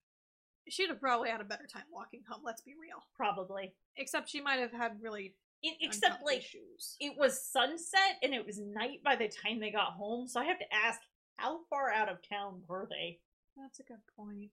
She'd 0.68 0.88
have 0.88 1.00
probably 1.00 1.30
had 1.30 1.40
a 1.40 1.44
better 1.44 1.68
time 1.72 1.84
walking 1.92 2.24
home, 2.28 2.40
let's 2.44 2.62
be 2.62 2.74
real. 2.78 2.98
Probably. 3.16 3.72
Except 3.96 4.28
she 4.28 4.40
might 4.40 4.58
have 4.58 4.72
had 4.72 5.00
really 5.00 5.36
It, 5.62 5.76
except, 5.80 6.24
like, 6.26 6.42
shoes. 6.42 6.96
it 6.98 7.16
was 7.16 7.40
sunset 7.40 8.18
and 8.24 8.34
it 8.34 8.44
was 8.44 8.58
night 8.58 8.98
by 9.04 9.14
the 9.14 9.28
time 9.28 9.60
they 9.60 9.70
got 9.70 9.92
home, 9.92 10.26
so 10.26 10.40
I 10.40 10.44
have 10.46 10.58
to 10.58 10.74
ask, 10.74 11.00
how 11.36 11.60
far 11.70 11.92
out 11.92 12.08
of 12.08 12.18
town 12.28 12.62
were 12.66 12.88
they? 12.90 13.20
That's 13.56 13.78
a 13.78 13.84
good 13.84 14.02
point. 14.16 14.50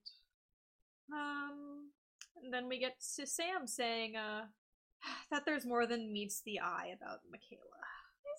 Um, 1.12 1.90
and 2.42 2.54
then 2.54 2.68
we 2.68 2.78
get 2.78 3.00
to 3.16 3.26
Sam 3.26 3.66
saying, 3.66 4.14
uh, 4.14 4.44
that 5.32 5.44
there's 5.44 5.66
more 5.66 5.86
than 5.86 6.12
meets 6.12 6.40
the 6.42 6.60
eye 6.60 6.94
about 6.96 7.18
Mikaela. 7.28 7.82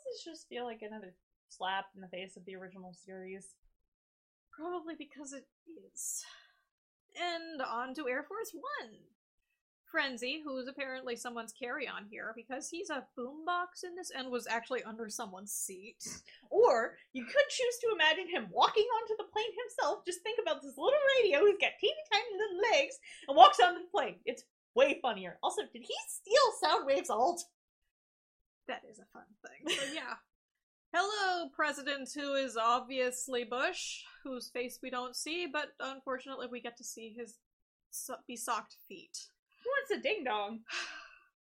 This 0.05 0.23
just 0.23 0.47
feel 0.47 0.63
like 0.63 0.81
another 0.81 1.13
slap 1.49 1.85
in 1.95 2.01
the 2.01 2.07
face 2.07 2.37
of 2.37 2.45
the 2.45 2.55
original 2.55 2.93
series? 2.93 3.55
Probably 4.51 4.95
because 4.97 5.33
it 5.33 5.45
is. 5.91 6.23
And 7.19 7.61
on 7.61 7.93
to 7.95 8.07
Air 8.07 8.23
Force 8.23 8.51
One. 8.53 8.91
Frenzy, 9.89 10.41
who's 10.43 10.67
apparently 10.67 11.15
someone's 11.15 11.53
carry-on 11.53 12.05
here 12.11 12.33
because 12.35 12.69
he's 12.69 12.89
a 12.89 13.05
boombox 13.17 13.85
in 13.85 13.95
this 13.95 14.11
and 14.15 14.29
was 14.29 14.45
actually 14.45 14.83
under 14.83 15.07
someone's 15.09 15.53
seat. 15.53 16.05
Or 16.49 16.97
you 17.13 17.23
could 17.23 17.49
choose 17.49 17.77
to 17.81 17.95
imagine 17.95 18.27
him 18.29 18.47
walking 18.51 18.83
onto 18.83 19.15
the 19.17 19.31
plane 19.31 19.45
himself. 19.63 20.05
Just 20.05 20.21
think 20.23 20.39
about 20.41 20.61
this 20.61 20.77
little 20.77 20.99
radio. 21.17 21.45
He's 21.45 21.57
got 21.61 21.71
teeny 21.79 21.93
tiny 22.11 22.25
little 22.37 22.71
legs 22.71 22.99
and 23.27 23.37
walks 23.37 23.59
onto 23.61 23.79
the 23.79 23.89
plane. 23.89 24.15
It's 24.25 24.43
way 24.75 24.99
funnier. 25.01 25.39
Also, 25.41 25.61
did 25.71 25.81
he 25.81 25.95
steal 26.09 26.51
Soundwave's 26.61 27.09
alt? 27.09 27.43
That 28.67 28.81
is 28.91 28.99
a 28.99 29.05
fun 29.13 29.23
thing. 29.47 29.73
So 29.73 29.93
yeah. 29.93 30.15
Hello, 30.93 31.49
President, 31.53 32.09
who 32.15 32.35
is 32.35 32.55
obviously 32.55 33.43
Bush, 33.43 34.03
whose 34.23 34.49
face 34.49 34.79
we 34.81 34.89
don't 34.89 35.15
see, 35.15 35.45
but 35.45 35.73
unfortunately 35.79 36.47
we 36.49 36.61
get 36.61 36.77
to 36.77 36.83
see 36.83 37.13
his 37.15 37.35
so- 37.91 38.15
besocked 38.29 38.77
feet. 38.87 39.17
Who 39.63 39.69
wants 39.69 39.91
a 39.91 40.07
ding 40.07 40.23
dong? 40.23 40.61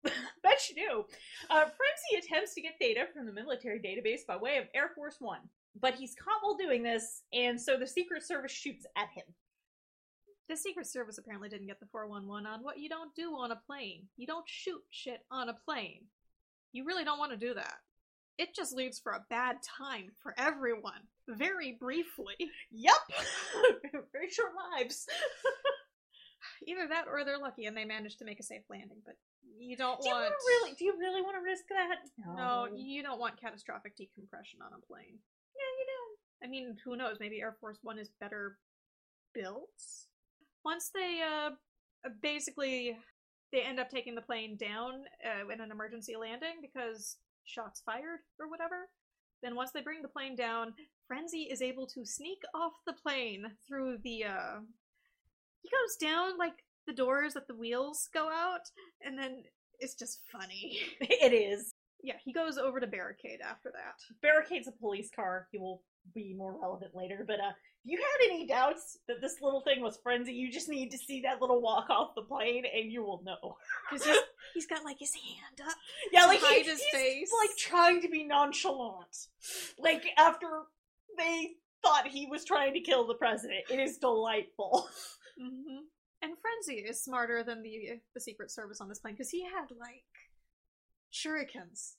Bet 0.03 0.59
you 0.69 0.75
do. 0.75 1.05
Uh, 1.49 1.63
Frenzy 1.65 2.27
attempts 2.27 2.53
to 2.55 2.61
get 2.61 2.79
data 2.79 3.05
from 3.13 3.25
the 3.25 3.31
military 3.31 3.79
database 3.79 4.25
by 4.27 4.35
way 4.35 4.57
of 4.57 4.65
Air 4.75 4.91
Force 4.93 5.15
One, 5.19 5.41
but 5.79 5.95
he's 5.95 6.13
caught 6.15 6.41
while 6.41 6.57
doing 6.57 6.83
this, 6.83 7.23
and 7.31 7.59
so 7.59 7.77
the 7.77 7.87
Secret 7.87 8.23
Service 8.23 8.51
shoots 8.51 8.85
at 8.97 9.09
him. 9.15 9.25
The 10.49 10.57
Secret 10.57 10.87
Service 10.87 11.17
apparently 11.17 11.49
didn't 11.49 11.67
get 11.67 11.79
the 11.79 11.87
411 11.87 12.45
on 12.45 12.63
what 12.63 12.79
you 12.79 12.89
don't 12.89 13.15
do 13.15 13.31
on 13.35 13.51
a 13.51 13.61
plane. 13.65 14.07
You 14.17 14.27
don't 14.27 14.47
shoot 14.47 14.81
shit 14.91 15.21
on 15.31 15.49
a 15.49 15.57
plane. 15.65 16.03
You 16.73 16.85
really 16.85 17.05
don't 17.05 17.19
want 17.19 17.31
to 17.31 17.37
do 17.37 17.53
that. 17.53 17.75
It 18.37 18.55
just 18.55 18.73
leaves 18.73 18.99
for 18.99 19.13
a 19.13 19.25
bad 19.29 19.57
time 19.63 20.11
for 20.21 20.33
everyone. 20.37 21.07
Very 21.27 21.75
briefly. 21.79 22.35
Yep! 22.71 22.93
Very 24.13 24.29
short 24.29 24.51
lives. 24.75 25.07
Either 26.67 26.87
that 26.87 27.05
or 27.11 27.25
they're 27.25 27.39
lucky 27.39 27.65
and 27.65 27.75
they 27.75 27.85
manage 27.85 28.17
to 28.17 28.25
make 28.25 28.39
a 28.39 28.43
safe 28.43 28.63
landing, 28.69 28.99
but 29.05 29.15
you 29.59 29.75
don't 29.75 30.01
Do 30.01 30.07
you 30.07 30.13
want 30.13 30.25
want 30.25 30.35
really? 30.47 30.75
Do 30.77 30.85
you 30.85 30.95
really 30.99 31.21
want 31.21 31.35
to 31.35 31.41
risk 31.41 31.65
that? 31.69 31.97
No, 32.35 32.67
you 32.75 33.01
don't 33.01 33.19
want 33.19 33.41
catastrophic 33.41 33.95
decompression 33.97 34.59
on 34.61 34.71
a 34.73 34.85
plane. 34.85 35.17
Yeah, 35.55 35.71
you 35.79 35.85
know. 35.87 36.45
I 36.45 36.47
mean, 36.47 36.77
who 36.83 36.95
knows? 36.95 37.17
Maybe 37.19 37.41
Air 37.41 37.55
Force 37.59 37.79
One 37.81 37.97
is 37.97 38.09
better 38.19 38.57
built. 39.33 39.69
Once 40.63 40.91
they, 40.93 41.21
uh, 41.21 41.51
basically, 42.21 42.97
they 43.51 43.61
end 43.61 43.79
up 43.79 43.89
taking 43.89 44.15
the 44.15 44.21
plane 44.21 44.57
down 44.57 45.03
uh, 45.25 45.47
in 45.51 45.61
an 45.61 45.71
emergency 45.71 46.15
landing 46.15 46.61
because 46.61 47.17
shots 47.47 47.81
fired 47.85 48.19
or 48.39 48.49
whatever. 48.49 48.89
Then 49.43 49.55
once 49.55 49.71
they 49.71 49.81
bring 49.81 50.01
the 50.01 50.07
plane 50.07 50.35
down, 50.35 50.73
Frenzy 51.07 51.43
is 51.43 51.61
able 51.61 51.87
to 51.87 52.05
sneak 52.05 52.39
off 52.53 52.73
the 52.85 52.93
plane 52.93 53.45
through 53.67 53.97
the, 54.03 54.25
uh, 54.25 54.59
he 55.61 55.69
goes 55.69 55.95
down 55.99 56.37
like 56.37 56.63
the 56.87 56.93
doors 56.93 57.33
that 57.33 57.47
the 57.47 57.55
wheels 57.55 58.09
go 58.13 58.29
out, 58.29 58.61
and 59.05 59.17
then 59.17 59.43
it's 59.79 59.95
just 59.95 60.21
funny. 60.31 60.79
It 61.01 61.33
is. 61.33 61.73
yeah, 62.03 62.15
he 62.23 62.33
goes 62.33 62.57
over 62.57 62.79
to 62.79 62.87
barricade 62.87 63.39
after 63.43 63.71
that. 63.71 63.95
Barricade's 64.21 64.67
a 64.67 64.71
police 64.71 65.09
car. 65.15 65.47
He 65.51 65.57
will 65.57 65.81
be 66.13 66.33
more 66.33 66.59
relevant 66.59 66.95
later. 66.95 67.23
But 67.25 67.39
uh, 67.39 67.51
if 67.85 67.91
you 67.91 67.97
had 67.97 68.31
any 68.31 68.47
doubts 68.47 68.97
that 69.07 69.21
this 69.21 69.35
little 69.41 69.61
thing 69.61 69.81
was 69.81 69.97
Frenzy, 70.03 70.33
you 70.33 70.51
just 70.51 70.69
need 70.69 70.91
to 70.91 70.97
see 70.97 71.21
that 71.21 71.41
little 71.41 71.61
walk 71.61 71.89
off 71.89 72.15
the 72.15 72.21
plane, 72.21 72.63
and 72.73 72.91
you 72.91 73.03
will 73.03 73.21
know. 73.23 73.57
Because 73.89 74.05
he's, 74.07 74.17
he's 74.53 74.67
got 74.67 74.83
like 74.83 74.99
his 74.99 75.13
hand 75.13 75.69
up. 75.69 75.75
Yeah, 76.11 76.25
like 76.25 76.39
he- 76.39 76.63
his 76.63 76.81
he's, 76.81 76.91
face. 76.91 77.31
like 77.39 77.55
trying 77.57 78.01
to 78.01 78.09
be 78.09 78.23
nonchalant. 78.23 79.27
Like 79.79 80.05
after 80.17 80.47
they 81.17 81.51
thought 81.83 82.07
he 82.07 82.25
was 82.25 82.43
trying 82.43 82.73
to 82.73 82.79
kill 82.79 83.07
the 83.07 83.13
president. 83.15 83.61
It 83.69 83.79
is 83.79 83.97
delightful. 83.97 84.87
hmm 85.39 85.77
And 86.21 86.33
Frenzy 86.41 86.81
is 86.81 87.03
smarter 87.03 87.43
than 87.43 87.61
the 87.61 87.99
the 88.13 88.21
Secret 88.21 88.51
Service 88.51 88.81
on 88.81 88.89
this 88.89 88.99
plane 88.99 89.13
because 89.13 89.29
he 89.29 89.43
had 89.43 89.67
like 89.79 90.03
shurikens. 91.13 91.93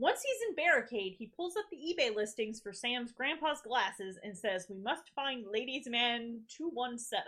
Once 0.00 0.22
he's 0.22 0.48
in 0.48 0.54
Barricade, 0.54 1.14
he 1.18 1.26
pulls 1.26 1.56
up 1.58 1.66
the 1.70 1.76
eBay 1.76 2.16
listings 2.16 2.58
for 2.58 2.72
Sam's 2.72 3.12
grandpa's 3.12 3.60
glasses 3.60 4.18
and 4.24 4.36
says, 4.36 4.64
We 4.70 4.78
must 4.78 5.10
find 5.14 5.44
Ladies 5.52 5.86
Man 5.86 6.40
217. 6.48 7.20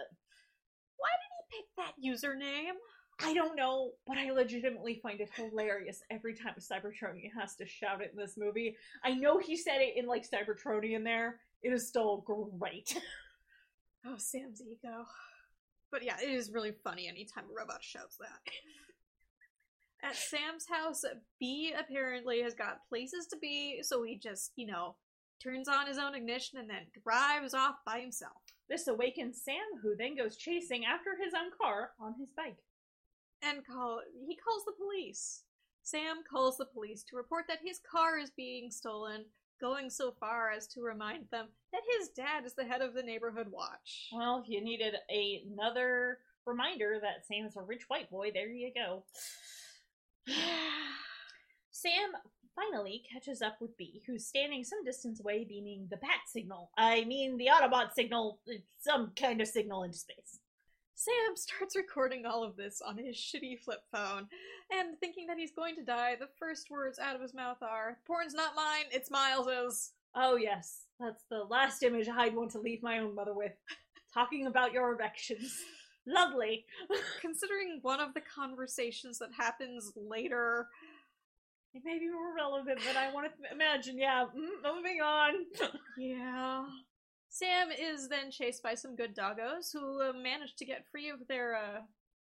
Why 0.96 1.08
did 1.20 1.32
he 1.50 1.58
pick 1.58 1.66
that 1.76 1.92
username? 2.02 2.72
I 3.20 3.34
don't 3.34 3.56
know, 3.56 3.90
but 4.06 4.16
I 4.16 4.30
legitimately 4.30 5.00
find 5.02 5.20
it 5.20 5.28
hilarious 5.36 6.02
every 6.10 6.34
time 6.34 6.54
Cybertronian 6.58 7.30
has 7.38 7.54
to 7.56 7.66
shout 7.66 8.00
it 8.00 8.12
in 8.14 8.18
this 8.18 8.38
movie. 8.38 8.74
I 9.04 9.12
know 9.12 9.38
he 9.38 9.54
said 9.54 9.82
it 9.82 9.98
in 9.98 10.06
like 10.06 10.24
Cybertronian 10.26 11.04
there. 11.04 11.40
It 11.62 11.74
is 11.74 11.88
still 11.88 12.24
great. 12.26 12.96
Oh, 14.04 14.16
Sam's 14.18 14.60
ego. 14.60 15.04
But 15.92 16.02
yeah, 16.02 16.16
it 16.20 16.28
is 16.28 16.50
really 16.50 16.72
funny 16.82 17.06
anytime 17.06 17.44
a 17.44 17.54
robot 17.56 17.84
shouts 17.84 18.16
that. 18.16 18.52
At 20.02 20.16
Sam's 20.16 20.66
house, 20.68 21.04
B 21.38 21.72
apparently 21.78 22.42
has 22.42 22.54
got 22.54 22.86
places 22.88 23.26
to 23.28 23.36
be, 23.38 23.80
so 23.82 24.02
he 24.02 24.16
just, 24.16 24.52
you 24.56 24.66
know, 24.66 24.96
turns 25.42 25.68
on 25.68 25.86
his 25.86 25.98
own 25.98 26.14
ignition 26.14 26.58
and 26.58 26.68
then 26.68 26.86
drives 27.02 27.54
off 27.54 27.76
by 27.86 28.00
himself. 28.00 28.32
This 28.68 28.88
awakens 28.88 29.42
Sam, 29.44 29.80
who 29.80 29.94
then 29.96 30.16
goes 30.16 30.36
chasing 30.36 30.84
after 30.84 31.10
his 31.22 31.34
own 31.34 31.50
car 31.60 31.90
on 32.00 32.14
his 32.18 32.30
bike. 32.30 32.58
And 33.42 33.66
call 33.66 34.00
he 34.26 34.36
calls 34.36 34.64
the 34.64 34.72
police. 34.72 35.42
Sam 35.82 36.22
calls 36.28 36.56
the 36.56 36.66
police 36.66 37.02
to 37.04 37.16
report 37.16 37.44
that 37.48 37.58
his 37.64 37.80
car 37.90 38.18
is 38.18 38.30
being 38.36 38.70
stolen, 38.70 39.24
going 39.60 39.90
so 39.90 40.14
far 40.18 40.50
as 40.50 40.68
to 40.68 40.80
remind 40.80 41.24
them 41.30 41.46
that 41.72 41.82
his 41.98 42.08
dad 42.10 42.44
is 42.44 42.54
the 42.54 42.64
head 42.64 42.82
of 42.82 42.94
the 42.94 43.02
neighborhood 43.02 43.48
watch. 43.50 44.08
Well, 44.12 44.42
if 44.42 44.48
you 44.48 44.62
needed 44.62 44.94
another 45.08 46.18
reminder 46.46 46.98
that 47.02 47.26
Sam's 47.26 47.56
a 47.56 47.62
rich 47.62 47.84
white 47.88 48.10
boy, 48.10 48.30
there 48.32 48.48
you 48.48 48.72
go. 48.74 49.04
Sam 51.70 52.12
finally 52.54 53.02
catches 53.10 53.42
up 53.42 53.56
with 53.60 53.76
B, 53.76 54.02
who's 54.06 54.26
standing 54.26 54.62
some 54.62 54.84
distance 54.84 55.20
away 55.20 55.44
beaming 55.44 55.86
the 55.90 55.96
bat 55.96 56.20
signal. 56.26 56.70
I 56.76 57.04
mean, 57.04 57.36
the 57.38 57.48
Autobot 57.52 57.92
signal, 57.94 58.40
some 58.78 59.12
kind 59.16 59.40
of 59.40 59.48
signal 59.48 59.82
into 59.84 59.96
space. 59.96 60.38
Sam 60.94 61.34
starts 61.34 61.74
recording 61.74 62.26
all 62.26 62.44
of 62.44 62.56
this 62.56 62.80
on 62.86 62.98
his 62.98 63.16
shitty 63.16 63.58
flip 63.58 63.80
phone, 63.90 64.28
and 64.70 64.98
thinking 65.00 65.26
that 65.26 65.38
he's 65.38 65.50
going 65.50 65.74
to 65.76 65.84
die, 65.84 66.16
the 66.20 66.28
first 66.38 66.70
words 66.70 66.98
out 66.98 67.16
of 67.16 67.22
his 67.22 67.34
mouth 67.34 67.56
are, 67.62 67.98
Porn's 68.06 68.34
not 68.34 68.54
mine, 68.54 68.84
it's 68.92 69.10
Miles's. 69.10 69.92
Oh, 70.14 70.36
yes, 70.36 70.82
that's 71.00 71.24
the 71.30 71.44
last 71.44 71.82
image 71.82 72.08
I'd 72.08 72.36
want 72.36 72.50
to 72.52 72.60
leave 72.60 72.82
my 72.82 72.98
own 72.98 73.14
mother 73.14 73.34
with. 73.34 73.52
Talking 74.12 74.46
about 74.46 74.72
your 74.74 74.92
erections. 74.92 75.58
Lovely. 76.06 76.66
Considering 77.20 77.78
one 77.82 78.00
of 78.00 78.14
the 78.14 78.20
conversations 78.20 79.18
that 79.18 79.30
happens 79.36 79.92
later, 79.96 80.68
It 81.74 81.82
may 81.84 81.98
be 81.98 82.08
more 82.10 82.34
relevant 82.34 82.80
than 82.84 82.96
I 82.96 83.10
want 83.12 83.28
to 83.32 83.52
imagine. 83.54 83.98
Yeah, 83.98 84.24
mm, 84.26 84.74
moving 84.76 85.00
on. 85.00 85.46
yeah. 85.96 86.64
Sam 87.30 87.70
is 87.72 88.08
then 88.08 88.30
chased 88.30 88.62
by 88.62 88.74
some 88.74 88.94
good 88.94 89.16
doggos 89.16 89.72
who 89.72 90.02
uh, 90.02 90.12
manage 90.12 90.54
to 90.56 90.66
get 90.66 90.86
free 90.90 91.08
of 91.08 91.26
their, 91.28 91.54
uh, 91.56 91.80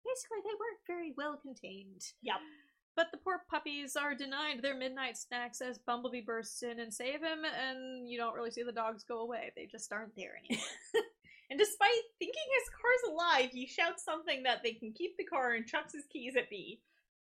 basically, 0.06 0.40
they 0.44 0.56
weren't 0.60 0.86
very 0.88 1.14
well 1.16 1.38
contained. 1.42 2.02
Yep. 2.22 2.36
But 2.98 3.08
the 3.14 3.18
poor 3.20 3.44
puppies 3.50 3.96
are 3.96 4.14
denied 4.14 4.62
their 4.62 4.76
midnight 4.76 5.18
snacks 5.18 5.62
as 5.62 5.78
Bumblebee 5.80 6.22
bursts 6.26 6.64
in 6.64 6.82
and 6.82 6.94
save 6.94 7.22
him, 7.24 7.46
and 7.46 8.10
you 8.10 8.18
don't 8.18 8.36
really 8.36 8.52
see 8.52 8.64
the 8.64 8.74
dogs 8.74 9.06
go 9.06 9.20
away. 9.22 9.54
They 9.56 9.68
just 9.68 9.94
aren't 9.94 10.16
there 10.18 10.34
anymore. 10.50 10.66
And 11.50 11.58
despite 11.58 11.90
thinking 12.20 12.44
his 12.60 12.70
car's 12.70 13.14
alive, 13.14 13.50
he 13.52 13.66
shouts 13.66 14.04
something 14.04 14.44
that 14.44 14.62
they 14.64 14.74
can 14.74 14.94
keep 14.94 15.18
the 15.18 15.24
car 15.24 15.54
and 15.54 15.66
chucks 15.66 15.94
his 15.94 16.06
keys 16.12 16.36
at 16.36 16.50
B. 16.50 16.80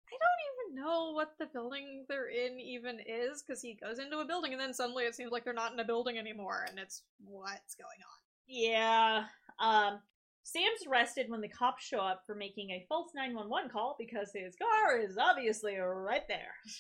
I 0.09 0.17
don't 0.17 0.75
even 0.75 0.85
know 0.85 1.13
what 1.13 1.35
the 1.39 1.47
building 1.47 2.05
they're 2.09 2.29
in 2.29 2.59
even 2.59 2.99
is, 3.07 3.43
because 3.43 3.61
he 3.61 3.75
goes 3.75 3.99
into 3.99 4.19
a 4.19 4.27
building 4.27 4.53
and 4.53 4.61
then 4.61 4.73
suddenly 4.73 5.05
it 5.05 5.15
seems 5.15 5.33
like 5.33 5.45
they're 5.45 5.53
not 5.53 5.73
in 5.73 5.81
a 5.81 5.85
building 5.85 6.19
anymore, 6.19 6.67
and 6.69 6.79
it's 6.79 7.03
what's 7.25 7.75
going 7.75 7.89
on. 8.01 8.19
Yeah. 8.47 9.25
Um, 9.61 10.01
Sam's 10.45 10.87
arrested 10.89 11.29
when 11.29 11.43
the 11.43 11.49
cops 11.49 11.85
show 11.85 11.99
up 11.99 12.23
for 12.27 12.35
making 12.35 12.71
a 12.71 12.87
false 12.89 13.11
911 13.15 13.71
call 13.71 13.97
because 13.99 14.31
his 14.35 14.57
car 14.57 14.99
is 14.99 15.19
obviously 15.19 15.77
right 15.77 16.27
there. 16.29 16.55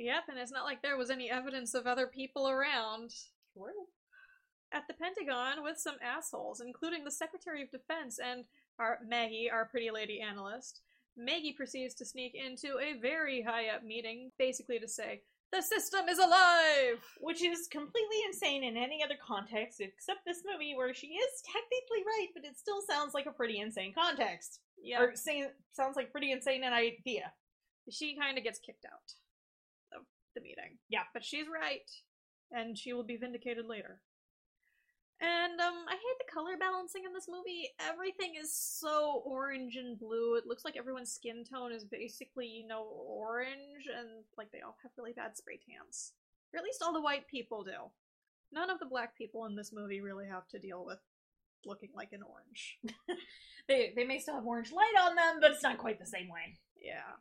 Yep, 0.00 0.24
and 0.28 0.38
it's 0.38 0.52
not 0.52 0.64
like 0.64 0.80
there 0.80 0.96
was 0.96 1.10
any 1.10 1.28
evidence 1.28 1.74
of 1.74 1.88
other 1.88 2.06
people 2.06 2.48
around. 2.48 3.10
True. 3.52 3.88
At 4.72 4.86
the 4.86 4.94
Pentagon 4.94 5.62
with 5.62 5.78
some 5.78 5.96
assholes, 6.02 6.60
including 6.60 7.04
the 7.04 7.10
Secretary 7.10 7.62
of 7.62 7.70
Defense 7.70 8.18
and 8.22 8.44
our 8.78 8.98
Maggie, 9.06 9.50
our 9.50 9.64
pretty 9.64 9.90
lady 9.90 10.20
analyst. 10.20 10.82
Maggie 11.16 11.52
proceeds 11.54 11.94
to 11.96 12.04
sneak 12.04 12.34
into 12.34 12.78
a 12.78 12.98
very 13.00 13.42
high 13.42 13.68
up 13.74 13.82
meeting, 13.82 14.30
basically 14.38 14.78
to 14.78 14.86
say, 14.86 15.22
The 15.52 15.62
system 15.62 16.08
is 16.08 16.18
alive! 16.18 17.02
Which 17.20 17.42
is 17.42 17.66
completely 17.72 18.18
insane 18.26 18.62
in 18.62 18.76
any 18.76 19.02
other 19.02 19.16
context 19.26 19.80
except 19.80 20.20
this 20.26 20.42
movie 20.44 20.74
where 20.76 20.92
she 20.94 21.08
is 21.08 21.42
technically 21.46 22.04
right, 22.06 22.28
but 22.34 22.44
it 22.44 22.58
still 22.58 22.82
sounds 22.88 23.14
like 23.14 23.26
a 23.26 23.32
pretty 23.32 23.58
insane 23.60 23.94
context. 23.94 24.60
Yeah, 24.80 25.00
Or 25.02 25.16
say, 25.16 25.46
sounds 25.72 25.96
like 25.96 26.12
pretty 26.12 26.30
insane 26.30 26.62
an 26.62 26.72
idea. 26.72 27.32
she 27.90 28.16
kind 28.16 28.36
of 28.38 28.44
gets 28.44 28.58
kicked 28.60 28.84
out 28.84 29.98
of 29.98 30.04
the 30.36 30.40
meeting. 30.42 30.76
Yeah. 30.88 31.02
But 31.14 31.24
she's 31.24 31.46
right, 31.52 31.88
and 32.52 32.76
she 32.78 32.92
will 32.92 33.02
be 33.02 33.16
vindicated 33.16 33.64
later. 33.66 34.00
And 35.20 35.60
um, 35.60 35.74
I 35.88 35.94
hate 35.94 36.18
the 36.20 36.32
color 36.32 36.56
balancing 36.58 37.02
in 37.04 37.12
this 37.12 37.26
movie. 37.28 37.70
Everything 37.90 38.34
is 38.40 38.54
so 38.54 39.22
orange 39.26 39.74
and 39.76 39.98
blue. 39.98 40.36
It 40.36 40.46
looks 40.46 40.64
like 40.64 40.76
everyone's 40.76 41.12
skin 41.12 41.42
tone 41.42 41.72
is 41.72 41.84
basically, 41.84 42.46
you 42.46 42.68
know, 42.68 42.84
orange, 42.84 43.88
and 43.90 44.22
like 44.36 44.52
they 44.52 44.60
all 44.60 44.76
have 44.82 44.92
really 44.96 45.12
bad 45.12 45.36
spray 45.36 45.58
tans. 45.58 46.12
Or 46.54 46.58
at 46.58 46.64
least 46.64 46.82
all 46.82 46.92
the 46.92 47.00
white 47.00 47.26
people 47.26 47.64
do. 47.64 47.90
None 48.52 48.70
of 48.70 48.78
the 48.78 48.86
black 48.86 49.16
people 49.18 49.44
in 49.46 49.56
this 49.56 49.72
movie 49.72 50.00
really 50.00 50.26
have 50.26 50.46
to 50.48 50.58
deal 50.58 50.84
with 50.86 50.98
looking 51.66 51.90
like 51.94 52.12
an 52.12 52.22
orange. 52.22 52.78
They, 53.68 53.92
they 53.94 54.04
may 54.04 54.18
still 54.18 54.36
have 54.36 54.46
orange 54.46 54.72
light 54.72 54.94
on 54.98 55.14
them, 55.14 55.40
but 55.42 55.50
it's 55.50 55.62
not 55.62 55.76
quite 55.76 55.98
the 56.00 56.06
same 56.06 56.30
way. 56.30 56.56
yeah. 56.80 57.12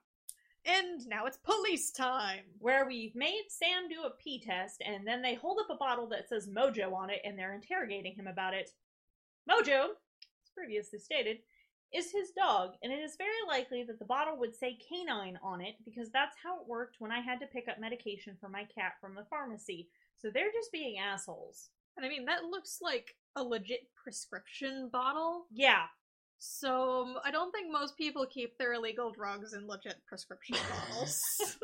And 0.67 1.08
now 1.08 1.25
it's 1.25 1.38
police 1.38 1.91
time! 1.91 2.43
where 2.60 2.86
we've 2.86 3.15
made 3.15 3.45
Sam 3.47 3.88
do 3.88 4.03
a 4.03 4.10
pee 4.21 4.41
test, 4.41 4.82
and 4.86 5.08
then 5.08 5.21
they 5.21 5.34
hold 5.34 5.60
up 5.62 5.69
a 5.69 5.77
bottle 5.77 6.08
that 6.10 6.27
says 6.27 6.49
Mojo 6.49 6.93
on 6.93 7.10
it, 7.10 7.21
and 7.23 7.39
they're 7.39 7.56
interrogating 7.56 8.13
him 8.15 8.27
about 8.27 8.53
it. 8.53 8.71
Mojo, 9.49 9.91
as 10.43 10.49
previously 10.53 10.99
stated, 10.99 11.38
is 11.93 12.12
his 12.12 12.32
dog, 12.32 12.73
and 12.84 12.91
it 12.91 12.99
is 12.99 13.15
very 13.15 13.32
likely 13.47 13.84
that 13.84 13.97
the 13.97 14.06
bottle 14.06 14.38
would 14.38 14.53
say 14.53 14.77
canine 14.89 15.39
on 15.41 15.62
it 15.62 15.75
because 15.86 16.10
that's 16.12 16.36
how 16.43 16.60
it 16.60 16.67
worked 16.67 16.97
when 16.99 17.13
I 17.13 17.21
had 17.21 17.39
to 17.39 17.47
pick 17.47 17.69
up 17.69 17.80
medication 17.80 18.36
for 18.38 18.49
my 18.49 18.65
cat 18.65 18.93
from 18.99 19.15
the 19.15 19.25
pharmacy. 19.30 19.88
So 20.17 20.30
they're 20.30 20.51
just 20.51 20.73
being 20.73 20.97
assholes. 20.97 21.69
And 21.95 22.06
I 22.06 22.10
mean, 22.10 22.25
that 22.25 22.43
looks 22.43 22.80
like 22.82 23.15
a 23.38 23.43
legit 23.43 23.88
prescription 23.95 24.89
bottle. 24.91 25.45
Yeah, 25.49 25.86
So 26.39 27.04
um, 27.04 27.15
I 27.26 27.32
don't 27.32 27.52
think 27.52 27.71
most 27.71 27.97
people 27.97 28.26
keep 28.26 28.58
their 28.58 28.73
illegal 28.73 29.12
drugs 29.12 29.54
in 29.54 29.67
legit 29.67 29.95
prescription 30.08 30.58
bottles. 30.89 31.58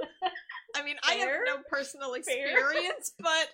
I 0.76 0.84
mean, 0.84 0.96
I 1.08 1.14
have 1.14 1.30
no 1.46 1.58
personal 1.70 2.10
Fair. 2.10 2.48
experience, 2.48 3.14
but. 3.20 3.50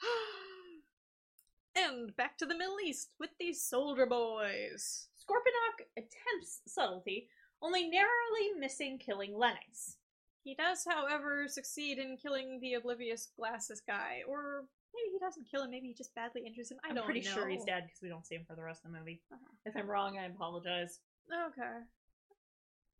and 1.76 2.14
back 2.16 2.38
to 2.38 2.46
the 2.46 2.56
Middle 2.56 2.80
East 2.84 3.10
with 3.18 3.30
these 3.40 3.64
soldier 3.64 4.06
boys. 4.06 5.08
Scorponok 5.18 5.86
attempts 5.96 6.60
subtlety, 6.66 7.28
only 7.60 7.88
narrowly 7.88 8.58
missing 8.58 8.98
killing 8.98 9.36
Lennox. 9.36 9.96
He 10.44 10.54
does, 10.54 10.84
however, 10.88 11.46
succeed 11.46 11.98
in 11.98 12.16
killing 12.16 12.58
the 12.60 12.74
oblivious 12.74 13.28
glasses 13.36 13.80
guy, 13.86 14.22
or 14.26 14.64
maybe 14.94 15.12
he 15.12 15.18
doesn't 15.18 15.48
kill 15.50 15.62
him. 15.64 15.70
Maybe 15.70 15.88
he 15.88 15.94
just 15.94 16.14
badly 16.14 16.42
injures 16.46 16.70
him. 16.70 16.78
I 16.84 16.90
I'm 16.90 16.94
don't 16.94 17.04
pretty 17.04 17.20
know. 17.20 17.34
sure 17.34 17.48
he's 17.48 17.64
dead 17.64 17.84
because 17.86 18.02
we 18.02 18.08
don't 18.08 18.26
see 18.26 18.36
him 18.36 18.44
for 18.46 18.56
the 18.56 18.62
rest 18.62 18.84
of 18.84 18.92
the 18.92 18.98
movie. 18.98 19.22
Uh-huh. 19.32 19.52
If 19.66 19.76
I'm 19.76 19.88
wrong, 19.88 20.18
I 20.18 20.26
apologize. 20.26 21.00
Okay. 21.48 21.78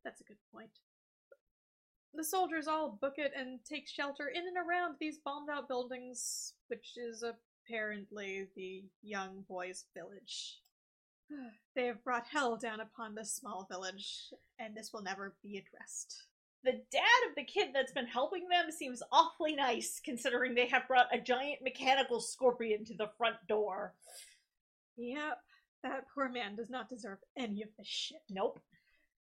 That's 0.05 0.21
a 0.21 0.25
good 0.25 0.39
point. 0.53 0.71
The 2.15 2.25
soldiers 2.25 2.67
all 2.69 2.99
book 3.01 3.15
it 3.17 3.33
and 3.37 3.61
take 3.65 3.89
shelter 3.89 4.29
in 4.29 4.43
and 4.47 4.57
around 4.57 4.97
these 5.01 5.19
bombed 5.25 5.49
out 5.51 5.69
buildings, 5.69 6.55
which 6.69 6.93
is 6.97 7.25
apparently 7.25 8.49
the 8.55 8.85
young 9.03 9.45
boys' 9.49 9.85
village. 9.95 10.59
They 11.75 11.87
have 11.87 12.05
brought 12.05 12.27
hell 12.27 12.59
down 12.59 12.81
upon 12.81 13.15
this 13.15 13.35
small 13.35 13.67
village, 13.71 14.31
and 14.59 14.77
this 14.77 14.93
will 14.93 15.01
never 15.03 15.35
be 15.43 15.57
addressed. 15.57 16.25
The 16.65 16.81
dad 16.93 17.29
of 17.29 17.35
the 17.37 17.45
kid 17.45 17.71
that's 17.75 17.93
been 17.93 18.07
helping 18.07 18.49
them 18.49 18.71
seems 18.71 19.03
awfully 19.11 19.57
nice, 19.57 20.01
considering 20.05 20.55
they 20.55 20.69
have 20.69 20.87
brought 20.87 21.13
a 21.13 21.21
giant 21.21 21.61
mechanical 21.63 22.21
scorpion 22.21 22.85
to 22.85 22.95
the 22.95 23.11
front 23.19 23.37
door. 23.49 23.95
Yep, 24.97 25.39
that 25.83 26.05
poor 26.15 26.29
man 26.29 26.55
does 26.55 26.71
not 26.71 26.89
deserve 26.89 27.19
any 27.37 27.63
of 27.63 27.69
this 27.77 27.89
shit. 27.89 28.23
Nope. 28.31 28.61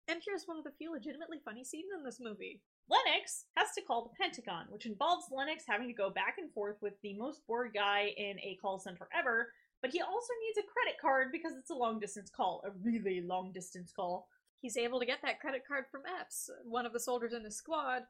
And 0.08 0.22
here's 0.26 0.46
one 0.46 0.58
of 0.58 0.63
the 0.63 0.72
few 0.78 0.92
legitimately 0.92 1.40
funny 1.44 1.66
scenes 1.66 1.90
in 1.98 2.04
this 2.04 2.22
movie. 2.22 2.62
Lennox 2.90 3.46
has 3.58 3.68
to 3.76 3.82
call 3.82 4.04
the 4.04 4.24
Pentagon, 4.24 4.68
which 4.70 4.86
involves 4.86 5.26
Lennox 5.30 5.66
having 5.68 5.88
to 5.88 5.94
go 5.94 6.10
back 6.10 6.36
and 6.38 6.50
forth 6.54 6.78
with 6.82 6.94
the 7.04 7.13
most 7.18 7.46
bored 7.46 7.72
guy 7.74 8.13
in 8.16 8.40
a 8.40 8.58
call 8.62 8.80
center 8.80 9.10
ever, 9.13 9.52
but 9.82 9.92
he 9.92 10.02
also 10.02 10.34
needs 10.46 10.60
a 10.60 10.72
credit 10.72 10.98
card 11.02 11.28
because 11.34 11.52
it's 11.60 11.72
a 11.72 11.76
long 11.76 12.00
distance 12.00 12.30
call, 12.30 12.63
a 12.66 12.72
really 12.82 13.20
long 13.20 13.52
distance 13.52 13.92
call. 13.94 14.30
He's 14.62 14.78
able 14.78 15.00
to 15.00 15.06
get 15.06 15.20
that 15.24 15.39
credit 15.39 15.63
card 15.67 15.86
from 15.91 16.02
Epps, 16.20 16.50
one 16.63 16.86
of 16.86 16.93
the 16.93 17.00
soldiers 17.00 17.34
in 17.34 17.43
the 17.43 17.52
squad. 17.52 18.04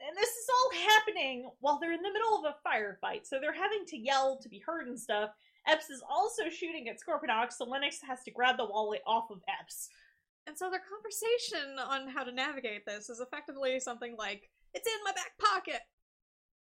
And 0.00 0.16
this 0.16 0.28
is 0.28 0.48
all 0.48 0.88
happening 0.90 1.50
while 1.60 1.78
they're 1.78 1.92
in 1.92 2.02
the 2.02 2.12
middle 2.12 2.38
of 2.38 2.44
a 2.44 2.68
firefight, 2.68 3.26
so 3.26 3.38
they're 3.40 3.52
having 3.52 3.84
to 3.88 3.98
yell 3.98 4.38
to 4.40 4.48
be 4.48 4.62
heard 4.64 4.86
and 4.86 4.98
stuff. 4.98 5.30
Epps 5.66 5.90
is 5.90 6.02
also 6.08 6.48
shooting 6.48 6.88
at 6.88 6.98
Scorponok, 6.98 7.52
so 7.52 7.64
Lennox 7.64 7.98
has 8.06 8.22
to 8.24 8.30
grab 8.30 8.56
the 8.56 8.64
wallet 8.64 9.02
off 9.06 9.30
of 9.30 9.42
Epps. 9.60 9.88
And 10.46 10.56
so 10.56 10.70
their 10.70 10.80
conversation 10.80 11.78
on 11.78 12.08
how 12.08 12.24
to 12.24 12.32
navigate 12.32 12.86
this 12.86 13.10
is 13.10 13.20
effectively 13.20 13.78
something 13.80 14.16
like, 14.16 14.48
It's 14.72 14.88
in 14.88 15.04
my 15.04 15.12
back 15.12 15.36
pocket! 15.38 15.82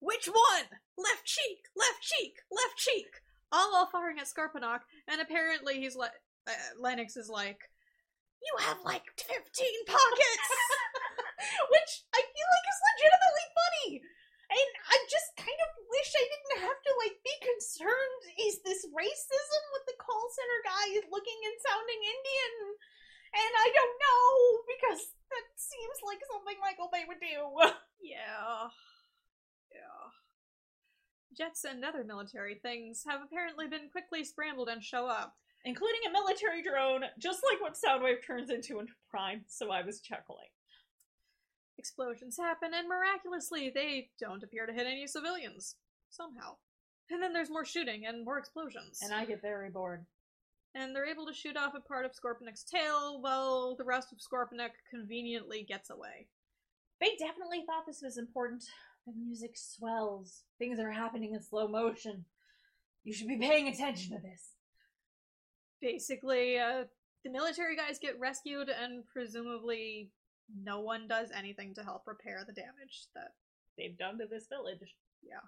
Which 0.00 0.26
one? 0.26 0.66
Left 0.98 1.24
cheek, 1.24 1.64
left 1.76 2.02
cheek, 2.02 2.36
left 2.50 2.76
cheek! 2.76 3.08
All 3.50 3.72
while 3.72 3.86
firing 3.86 4.18
at 4.18 4.26
Scorponok, 4.26 4.80
and 5.08 5.20
apparently 5.20 5.80
he's 5.80 5.96
like, 5.96 6.12
uh, 6.46 6.52
Lennox 6.78 7.16
is 7.16 7.28
like, 7.28 7.60
You 8.42 8.54
have 8.66 8.82
like 8.82 9.06
15 9.16 9.30
pockets! 9.86 10.48
Which 11.72 11.92
I 12.14 12.20
feel 12.22 12.48
like 12.52 12.66
is 12.70 12.86
legitimately 12.86 13.46
funny. 13.54 13.88
And 14.52 14.72
I 14.92 14.96
just 15.08 15.32
kind 15.38 15.60
of 15.64 15.70
wish 15.88 16.10
I 16.12 16.26
didn't 16.28 16.68
have 16.68 16.76
to 16.76 16.92
like 17.00 17.16
be 17.24 17.36
concerned. 17.40 18.22
Is 18.36 18.60
this 18.60 18.84
racism 18.92 19.64
with 19.72 19.84
the 19.88 19.96
call 19.96 20.28
center 20.28 20.60
guy 20.66 20.86
looking 21.08 21.40
and 21.40 21.56
sounding 21.64 22.02
Indian? 22.04 22.54
And 23.32 23.52
I 23.56 23.68
don't 23.72 23.96
know 23.96 24.28
because 24.68 25.00
that 25.32 25.46
seems 25.56 26.04
like 26.04 26.20
something 26.28 26.60
Michael 26.60 26.92
Bay 26.92 27.08
would 27.08 27.20
do. 27.20 27.48
yeah. 28.04 28.68
Yeah. 29.72 30.04
Jets 31.32 31.64
and 31.64 31.80
other 31.80 32.04
military 32.04 32.60
things 32.60 33.04
have 33.08 33.24
apparently 33.24 33.68
been 33.68 33.88
quickly 33.88 34.22
scrambled 34.22 34.68
and 34.68 34.84
show 34.84 35.08
up. 35.08 35.32
Including 35.64 36.00
a 36.08 36.12
military 36.12 36.62
drone, 36.62 37.04
just 37.20 37.40
like 37.48 37.60
what 37.60 37.76
Soundwave 37.76 38.26
turns 38.26 38.50
into 38.50 38.80
in 38.80 38.86
Prime, 39.10 39.42
so 39.46 39.70
I 39.70 39.82
was 39.82 40.00
chuckling. 40.00 40.50
Explosions 41.78 42.36
happen, 42.36 42.72
and 42.74 42.88
miraculously, 42.88 43.70
they 43.74 44.08
don't 44.20 44.42
appear 44.42 44.66
to 44.66 44.72
hit 44.72 44.86
any 44.86 45.06
civilians. 45.06 45.76
Somehow. 46.10 46.56
And 47.10 47.22
then 47.22 47.32
there's 47.32 47.50
more 47.50 47.64
shooting 47.64 48.06
and 48.06 48.24
more 48.24 48.38
explosions. 48.38 49.00
And 49.02 49.12
I 49.12 49.24
get 49.24 49.42
very 49.42 49.70
bored. 49.70 50.04
And 50.74 50.94
they're 50.96 51.06
able 51.06 51.26
to 51.26 51.34
shoot 51.34 51.56
off 51.56 51.74
a 51.76 51.80
part 51.80 52.06
of 52.06 52.12
Scorponok's 52.12 52.64
tail 52.64 53.20
while 53.20 53.76
the 53.76 53.84
rest 53.84 54.08
of 54.12 54.18
Scorponok 54.18 54.70
conveniently 54.90 55.64
gets 55.68 55.90
away. 55.90 56.26
They 57.00 57.16
definitely 57.18 57.64
thought 57.66 57.84
this 57.86 58.00
was 58.02 58.16
important. 58.16 58.64
The 59.06 59.12
music 59.12 59.52
swells. 59.54 60.44
Things 60.58 60.78
are 60.78 60.90
happening 60.90 61.34
in 61.34 61.42
slow 61.42 61.68
motion. 61.68 62.24
You 63.04 63.12
should 63.12 63.28
be 63.28 63.38
paying 63.38 63.68
attention 63.68 64.16
to 64.16 64.22
this. 64.22 64.51
Basically, 65.82 66.58
uh, 66.58 66.84
the 67.24 67.30
military 67.30 67.76
guys 67.76 67.98
get 67.98 68.18
rescued, 68.18 68.68
and 68.70 69.04
presumably 69.12 70.10
no 70.62 70.80
one 70.80 71.08
does 71.08 71.28
anything 71.36 71.74
to 71.74 71.82
help 71.82 72.02
repair 72.06 72.44
the 72.46 72.52
damage 72.52 73.06
that 73.14 73.32
they've 73.76 73.98
done 73.98 74.18
to 74.18 74.26
this 74.26 74.46
village. 74.46 74.94
Yeah. 75.22 75.44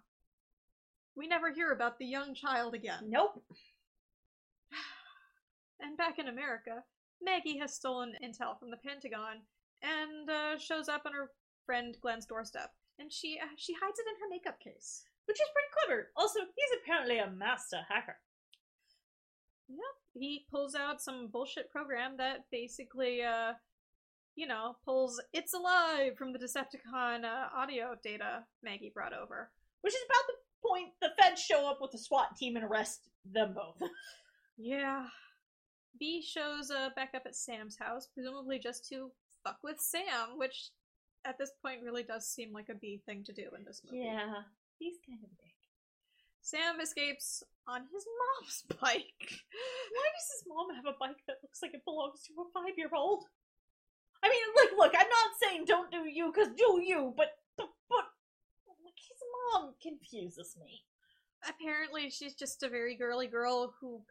We 1.17 1.29
never 1.29 1.53
hear 1.53 1.71
about 1.71 1.99
the 1.99 2.07
young 2.07 2.35
child 2.35 2.75
again. 2.75 3.05
Nope. 3.09 3.43
And 5.81 5.99
back 5.99 6.19
in 6.19 6.29
America, 6.29 6.85
Maggie 7.21 7.59
has 7.59 7.75
stolen 7.75 8.15
intel 8.23 8.59
from 8.59 8.71
the 8.71 8.79
Pentagon 8.79 9.43
and 9.83 10.31
uh, 10.31 10.57
shows 10.57 10.89
up 10.89 11.03
on 11.05 11.13
her 11.13 11.31
friend 11.67 11.97
Glenn's 12.01 12.27
doorstep, 12.27 12.71
and 12.99 13.13
she 13.13 13.39
uh, 13.43 13.53
she 13.57 13.75
hides 13.75 13.99
it 13.99 14.07
in 14.09 14.21
her 14.21 14.31
makeup 14.31 14.61
case, 14.61 15.05
which 15.27 15.37
is 15.37 15.49
pretty 15.53 15.69
clever. 15.75 16.09
Also, 16.17 16.41
he's 16.41 16.79
apparently 16.81 17.19
a 17.19 17.31
master 17.31 17.81
hacker. 17.89 18.17
Yep, 19.69 19.79
he 20.15 20.47
pulls 20.51 20.75
out 20.75 21.03
some 21.03 21.29
bullshit 21.29 21.71
program 21.71 22.17
that 22.19 22.45
basically, 22.51 23.23
uh, 23.23 23.53
you 24.37 24.47
know, 24.47 24.77
pulls 24.85 25.21
"It's 25.33 25.55
alive" 25.55 26.17
from 26.17 26.33
the 26.33 26.39
Decepticon 26.39 27.25
uh, 27.25 27.49
audio 27.57 27.95
data 28.03 28.45
Maggie 28.63 28.93
brought 28.93 29.13
over, 29.13 29.51
which 29.81 29.95
is 29.95 30.01
about 30.07 30.27
the 30.27 30.69
point 30.69 30.93
the 31.01 31.11
feds 31.19 31.41
show 31.41 31.69
up 31.69 31.79
with 31.81 31.93
the 31.93 31.99
SWAT 31.99 32.37
team 32.37 32.57
and 32.57 32.65
arrest 32.65 33.09
them 33.25 33.55
both. 33.55 33.89
yeah, 34.57 35.07
B 35.99 36.23
shows 36.23 36.71
uh, 36.71 36.91
back 36.95 37.11
up 37.15 37.23
at 37.27 37.37
Sam's 37.37 37.77
house, 37.79 38.09
presumably 38.13 38.59
just 38.59 38.87
to 38.89 39.11
fuck 39.45 39.59
with 39.63 39.81
Sam, 39.81 40.37
which 40.37 40.71
at 41.25 41.39
this 41.39 41.53
point 41.63 41.83
really 41.83 42.03
does 42.03 42.27
seem 42.27 42.53
like 42.53 42.69
a 42.69 42.75
B 42.75 43.01
thing 43.07 43.25
to 43.25 43.33
do 43.33 43.49
in 43.57 43.65
this 43.65 43.83
movie. 43.85 44.05
Yeah, 44.05 44.43
he's 44.79 44.97
kind 45.07 45.21
of. 45.23 45.31
Sam 46.45 46.79
escapes 46.79 47.43
on 47.67 47.89
his 47.89 48.05
mom's 48.05 48.65
bike. 48.81 49.25
Why 49.97 50.07
does 50.13 50.29
his 50.29 50.45
mom 50.47 50.77
have 50.77 50.85
a 50.85 50.99
bike 51.01 51.25
that 51.27 51.41
looks 51.43 51.63
like 51.63 51.73
it 51.73 51.89
belongs 51.89 52.21
to 52.29 52.35
a 52.37 52.45
five 52.53 52.77
year 52.77 52.93
old? 52.95 53.25
I 54.23 54.29
mean, 54.29 54.45
like, 54.57 54.77
look, 54.77 54.93
I'm 54.93 55.09
not 55.09 55.41
saying 55.41 55.65
don't 55.65 55.91
do 55.91 56.05
you, 56.05 56.31
because 56.33 56.53
do 56.57 56.81
you, 56.85 57.15
but, 57.17 57.33
but, 57.57 57.69
but, 57.89 58.05
like, 58.85 59.01
his 59.01 59.21
mom 59.53 59.73
confuses 59.83 60.57
me. 60.61 60.85
Apparently, 61.49 62.11
she's 62.11 62.35
just 62.35 62.63
a 62.63 62.69
very 62.69 62.95
girly 62.95 63.27
girl 63.27 63.75
who 63.81 64.03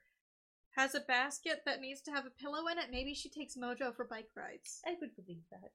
has 0.75 0.95
a 0.95 1.01
basket 1.01 1.61
that 1.65 1.81
needs 1.81 2.01
to 2.01 2.11
have 2.11 2.25
a 2.25 2.41
pillow 2.41 2.65
in 2.71 2.79
it. 2.79 2.89
Maybe 2.91 3.13
she 3.13 3.29
takes 3.29 3.57
Mojo 3.57 3.95
for 3.95 4.05
bike 4.05 4.29
rides. 4.35 4.81
I 4.85 4.95
would 5.01 5.15
believe 5.15 5.45
that. 5.51 5.69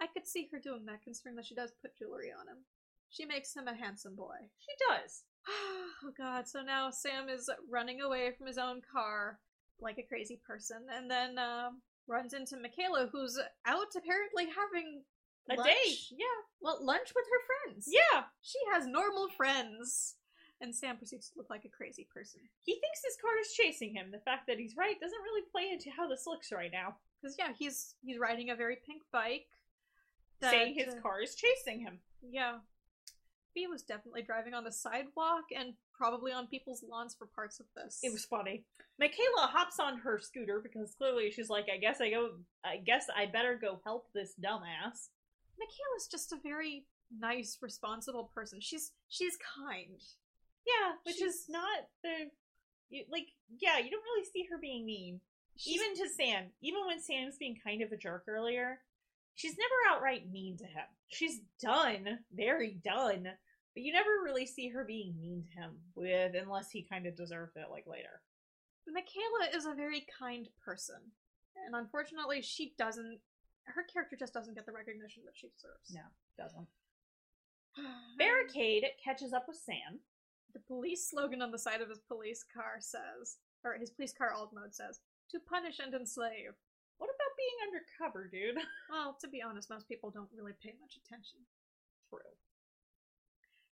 I 0.00 0.06
could 0.06 0.26
see 0.26 0.48
her 0.52 0.58
doing 0.58 0.86
that, 0.86 1.02
considering 1.04 1.36
that 1.36 1.46
she 1.46 1.54
does 1.54 1.72
put 1.80 1.96
jewelry 1.96 2.32
on 2.32 2.48
him. 2.48 2.66
She 3.10 3.24
makes 3.24 3.54
him 3.54 3.68
a 3.68 3.76
handsome 3.76 4.16
boy. 4.16 4.50
She 4.58 4.74
does. 4.90 5.22
Oh 5.48 6.10
god, 6.16 6.46
so 6.46 6.62
now 6.62 6.90
Sam 6.90 7.28
is 7.28 7.48
running 7.70 8.00
away 8.00 8.32
from 8.36 8.46
his 8.46 8.58
own 8.58 8.82
car 8.92 9.38
like 9.80 9.98
a 9.98 10.02
crazy 10.02 10.40
person, 10.46 10.84
and 10.94 11.10
then 11.10 11.38
uh, 11.38 11.70
runs 12.06 12.34
into 12.34 12.56
Mikaela, 12.56 13.08
who's 13.10 13.38
out 13.66 13.94
apparently 13.96 14.46
having 14.46 15.02
a 15.50 15.56
lunch. 15.56 15.68
date. 15.68 15.98
Yeah, 16.10 16.40
well, 16.60 16.78
lunch 16.84 17.12
with 17.14 17.24
her 17.24 17.70
friends. 17.70 17.88
Yeah, 17.90 18.24
she 18.42 18.58
has 18.72 18.86
normal 18.86 19.28
friends 19.36 20.16
and 20.60 20.74
Sam 20.74 20.96
proceeds 20.96 21.28
to 21.30 21.38
look 21.38 21.50
like 21.50 21.64
a 21.64 21.76
crazy 21.76 22.06
person. 22.12 22.40
He 22.62 22.72
thinks 22.72 23.02
his 23.04 23.16
car 23.20 23.32
is 23.40 23.52
chasing 23.52 23.94
him. 23.94 24.10
The 24.10 24.24
fact 24.24 24.46
that 24.46 24.58
he's 24.58 24.76
right 24.76 24.98
doesn't 25.00 25.22
really 25.22 25.42
play 25.50 25.70
into 25.72 25.90
how 25.90 26.08
this 26.08 26.26
looks 26.26 26.52
right 26.52 26.72
now. 26.72 26.96
Because 27.20 27.36
yeah, 27.38 27.52
he's 27.58 27.94
he's 28.02 28.18
riding 28.18 28.50
a 28.50 28.56
very 28.56 28.76
pink 28.86 29.02
bike. 29.12 29.46
That, 30.40 30.50
saying 30.50 30.74
his 30.76 30.94
uh, 30.94 31.00
car 31.00 31.22
is 31.22 31.34
chasing 31.34 31.80
him. 31.80 32.00
Yeah. 32.22 32.58
B 33.54 33.66
was 33.66 33.82
definitely 33.82 34.22
driving 34.22 34.54
on 34.54 34.64
the 34.64 34.72
sidewalk 34.72 35.44
and 35.56 35.74
probably 35.96 36.32
on 36.32 36.46
people's 36.46 36.84
lawns 36.88 37.14
for 37.14 37.26
parts 37.26 37.60
of 37.60 37.66
this. 37.76 38.00
It 38.02 38.12
was 38.12 38.24
funny. 38.24 38.64
Mikaela 39.00 39.48
hops 39.48 39.78
on 39.78 39.98
her 39.98 40.18
scooter 40.18 40.60
because 40.60 40.94
clearly 40.96 41.30
she's 41.30 41.48
like, 41.48 41.66
I 41.72 41.78
guess 41.78 42.00
I 42.00 42.10
go 42.10 42.30
I 42.64 42.76
guess 42.78 43.06
I 43.16 43.26
better 43.26 43.58
go 43.60 43.80
help 43.84 44.06
this 44.14 44.34
dumbass. 44.42 45.08
Mikaela's 45.58 46.08
just 46.10 46.32
a 46.32 46.36
very 46.42 46.84
nice, 47.20 47.58
responsible 47.60 48.30
person. 48.34 48.60
She's 48.60 48.92
she's 49.08 49.36
kind. 49.56 50.00
Yeah, 50.66 50.92
which 51.04 51.16
She's... 51.16 51.34
is 51.34 51.44
not 51.48 51.88
the 52.02 52.30
you, 52.90 53.04
like. 53.10 53.26
Yeah, 53.60 53.78
you 53.78 53.90
don't 53.90 54.02
really 54.02 54.26
see 54.32 54.46
her 54.50 54.58
being 54.58 54.86
mean, 54.86 55.20
she's... 55.56 55.76
even 55.76 55.94
to 55.96 56.08
Sam. 56.08 56.44
Even 56.62 56.86
when 56.86 57.00
Sam's 57.00 57.36
being 57.38 57.56
kind 57.62 57.82
of 57.82 57.92
a 57.92 57.96
jerk 57.96 58.24
earlier, 58.28 58.80
she's 59.34 59.56
never 59.58 59.94
outright 59.96 60.30
mean 60.32 60.56
to 60.58 60.64
him. 60.64 60.84
She's 61.08 61.40
done, 61.62 62.18
very 62.34 62.78
done, 62.84 63.28
but 63.74 63.82
you 63.82 63.92
never 63.92 64.22
really 64.22 64.46
see 64.46 64.68
her 64.68 64.84
being 64.84 65.14
mean 65.20 65.42
to 65.42 65.60
him 65.60 65.72
with 65.94 66.34
unless 66.34 66.70
he 66.70 66.82
kind 66.82 67.06
of 67.06 67.16
deserves 67.16 67.56
it 67.56 67.70
like 67.70 67.86
later. 67.86 68.22
Mikaela 68.88 69.56
is 69.56 69.66
a 69.66 69.74
very 69.74 70.06
kind 70.18 70.48
person, 70.64 71.00
and 71.66 71.74
unfortunately, 71.74 72.42
she 72.42 72.74
doesn't. 72.78 73.18
Her 73.64 73.82
character 73.82 74.16
just 74.18 74.34
doesn't 74.34 74.54
get 74.54 74.66
the 74.66 74.72
recognition 74.72 75.22
that 75.24 75.36
she 75.36 75.48
deserves. 75.48 75.90
No, 75.92 76.02
doesn't. 76.36 76.68
Barricade 78.18 78.84
catches 79.02 79.32
up 79.32 79.46
with 79.48 79.56
Sam 79.56 80.00
the 80.54 80.60
police 80.60 81.10
slogan 81.10 81.42
on 81.42 81.50
the 81.50 81.58
side 81.58 81.82
of 81.82 81.90
his 81.90 81.98
police 82.06 82.44
car 82.46 82.78
says, 82.78 83.42
or 83.64 83.74
his 83.74 83.90
police 83.90 84.14
car 84.14 84.32
alt 84.32 84.54
mode 84.54 84.74
says, 84.74 85.00
to 85.30 85.40
punish 85.40 85.80
and 85.82 85.92
enslave. 85.92 86.54
What 86.98 87.10
about 87.10 87.34
being 87.36 87.58
undercover, 87.66 88.30
dude? 88.30 88.62
Well, 88.88 89.18
to 89.20 89.28
be 89.28 89.42
honest, 89.42 89.68
most 89.68 89.88
people 89.88 90.10
don't 90.10 90.30
really 90.30 90.54
pay 90.62 90.72
much 90.80 90.94
attention. 91.02 91.42
True. 92.08 92.22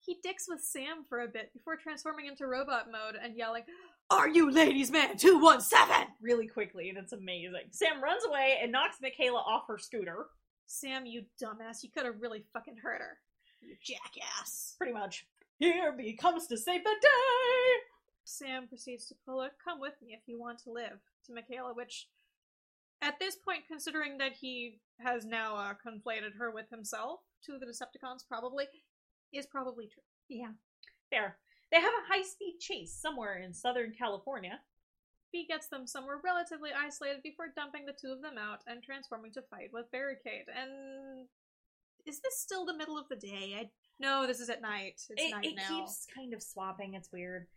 He 0.08 0.18
dicks 0.24 0.45
with 0.47 0.62
Sam 0.62 1.03
for 1.10 1.20
a 1.20 1.28
bit 1.28 1.51
before 1.51 1.76
transforming 1.76 2.28
into 2.28 2.47
robot 2.47 2.86
mode 2.89 3.20
and 3.22 3.36
yelling, 3.36 3.64
Are 4.10 4.30
you 4.30 4.49
ladies 4.49 4.89
man 4.89 5.18
217? 5.18 6.08
Really 6.22 6.47
quickly, 6.47 6.88
and 6.88 6.97
it's 6.97 7.12
amazing. 7.12 7.68
Sam 7.72 8.01
runs 8.01 8.24
away 8.26 8.58
and 8.64 8.72
knocks 8.72 8.99
Mikaela 9.03 9.45
off 9.45 9.68
her 9.68 9.78
scooter. 9.78 10.28
Sam, 10.66 11.05
you 11.05 11.24
dumbass, 11.43 11.84
you 11.84 11.89
could 11.89 12.05
have 12.05 12.22
really 12.22 12.45
fucking 12.53 12.78
hurt 12.82 13.01
her. 13.01 13.18
You 13.62 13.76
jackass. 13.84 14.76
Pretty 14.78 14.93
much. 14.93 15.26
Here 15.60 15.91
B 15.91 16.14
comes 16.14 16.47
to 16.47 16.58
save 16.58 16.86
the 16.86 16.95
day! 17.01 17.10
Sam 18.24 18.68
proceeds 18.70 19.08
to 19.08 19.16
pull 19.26 19.41
a 19.41 19.49
come 19.62 19.82
with 19.82 19.95
me 20.01 20.14
if 20.14 20.22
you 20.26 20.39
want 20.39 20.60
to 20.64 20.72
live 20.72 20.99
to 21.26 21.34
Mikaela, 21.34 21.76
which 21.76 22.08
at 23.01 23.20
this 23.20 23.36
point, 23.36 23.64
considering 23.68 24.18
that 24.20 24.34
he 24.39 24.80
has 24.99 25.26
now 25.26 25.55
uh, 25.55 25.74
conflated 25.86 26.36
her 26.38 26.49
with 26.49 26.70
himself 26.70 27.20
to 27.45 27.58
the 27.60 27.66
Decepticons, 27.66 28.28
probably 28.28 28.66
is 29.34 29.46
probably 29.46 29.88
true. 29.88 30.04
Yeah, 30.30 30.52
fair. 31.10 31.38
They 31.72 31.82
have 31.82 31.94
a 31.94 32.14
high 32.14 32.24
speed 32.24 32.58
chase 32.60 32.94
somewhere 32.94 33.38
in 33.38 33.54
Southern 33.54 33.92
California. 33.92 34.60
Bee 35.34 35.46
gets 35.46 35.68
them 35.68 35.86
somewhere 35.86 36.22
relatively 36.24 36.70
isolated 36.78 37.22
before 37.22 37.48
dumping 37.56 37.86
the 37.86 37.92
two 38.00 38.14
of 38.14 38.22
them 38.22 38.38
out 38.38 38.60
and 38.68 38.82
transforming 38.82 39.34
to 39.34 39.42
fight 39.42 39.70
with 39.74 39.92
Barricade. 39.92 40.46
And 40.48 41.28
is 42.06 42.22
this 42.22 42.40
still 42.40 42.66
the 42.66 42.78
middle 42.78 42.98
of 42.98 43.10
the 43.10 43.18
day? 43.18 43.56
I 43.60 43.70
no, 44.00 44.26
this 44.28 44.40
is 44.40 44.50
at 44.50 44.62
night. 44.62 45.02
It's 45.10 45.22
it 45.22 45.32
night 45.32 45.46
it 45.46 45.56
now. 45.58 45.68
keeps 45.68 46.06
kind 46.14 46.34
of 46.34 46.42
swapping. 46.42 46.94
It's 46.94 47.12
weird. 47.12 47.48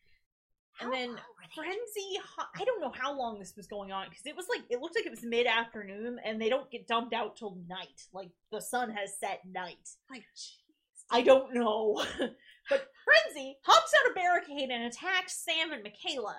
How 0.73 0.87
and 0.87 0.95
then 0.95 1.09
long 1.09 1.16
were 1.16 1.23
they- 1.43 1.55
Frenzy, 1.55 2.18
I 2.57 2.64
don't 2.64 2.81
know 2.81 2.93
how 2.97 3.16
long 3.16 3.39
this 3.39 3.55
was 3.57 3.66
going 3.66 3.93
on 3.93 4.07
because 4.09 4.25
it 4.27 4.35
was 4.35 4.47
like 4.49 4.62
it 4.71 4.81
looked 4.81 4.97
like 4.97 5.07
it 5.07 5.11
was 5.11 5.23
mid 5.23 5.47
afternoon, 5.47 6.18
and 6.25 6.41
they 6.41 6.49
don't 6.49 6.71
get 6.71 6.89
dumped 6.89 7.12
out 7.14 7.37
till 7.37 7.57
night. 7.68 8.09
Like 8.12 8.31
the 8.51 8.61
sun 8.61 8.91
has 8.91 9.16
set 9.21 9.43
night. 9.45 9.89
like. 10.11 10.25
I 11.11 11.22
don't 11.22 11.54
know, 11.54 12.02
but 12.70 12.88
Frenzy 13.04 13.56
hops 13.64 13.92
out 13.98 14.11
a 14.11 14.14
barricade 14.14 14.70
and 14.70 14.84
attacks 14.84 15.44
Sam 15.44 15.72
and 15.72 15.84
Mikaela. 15.84 16.34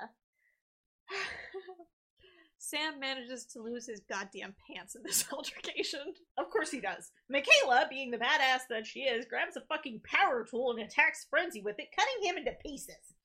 Sam 2.58 3.00
manages 3.00 3.46
to 3.48 3.62
lose 3.62 3.88
his 3.88 4.02
goddamn 4.08 4.56
pants 4.68 4.96
in 4.96 5.02
this 5.04 5.26
altercation. 5.34 6.14
Of 6.38 6.50
course 6.52 6.72
he 6.72 6.80
does. 6.80 7.12
Mikaela, 7.32 7.90
being 7.90 8.12
the 8.12 8.18
badass 8.18 8.62
that 8.70 8.86
she 8.86 9.02
is, 9.02 9.26
grabs 9.26 9.58
a 9.58 9.62
fucking 9.62 10.02
power 10.06 10.46
tool 10.50 10.72
and 10.72 10.80
attacks 10.80 11.26
Frenzy 11.30 11.62
with 11.62 11.80
it, 11.80 11.88
cutting 11.98 12.30
him 12.30 12.38
into 12.38 12.52
pieces. 12.66 13.16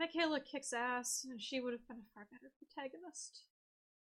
Mikaela 0.00 0.44
kicks 0.44 0.72
ass, 0.72 1.26
and 1.28 1.40
she 1.40 1.60
would 1.60 1.72
have 1.72 1.88
been 1.88 1.96
a 1.96 2.14
far 2.14 2.28
better 2.30 2.52
protagonist. 2.58 3.42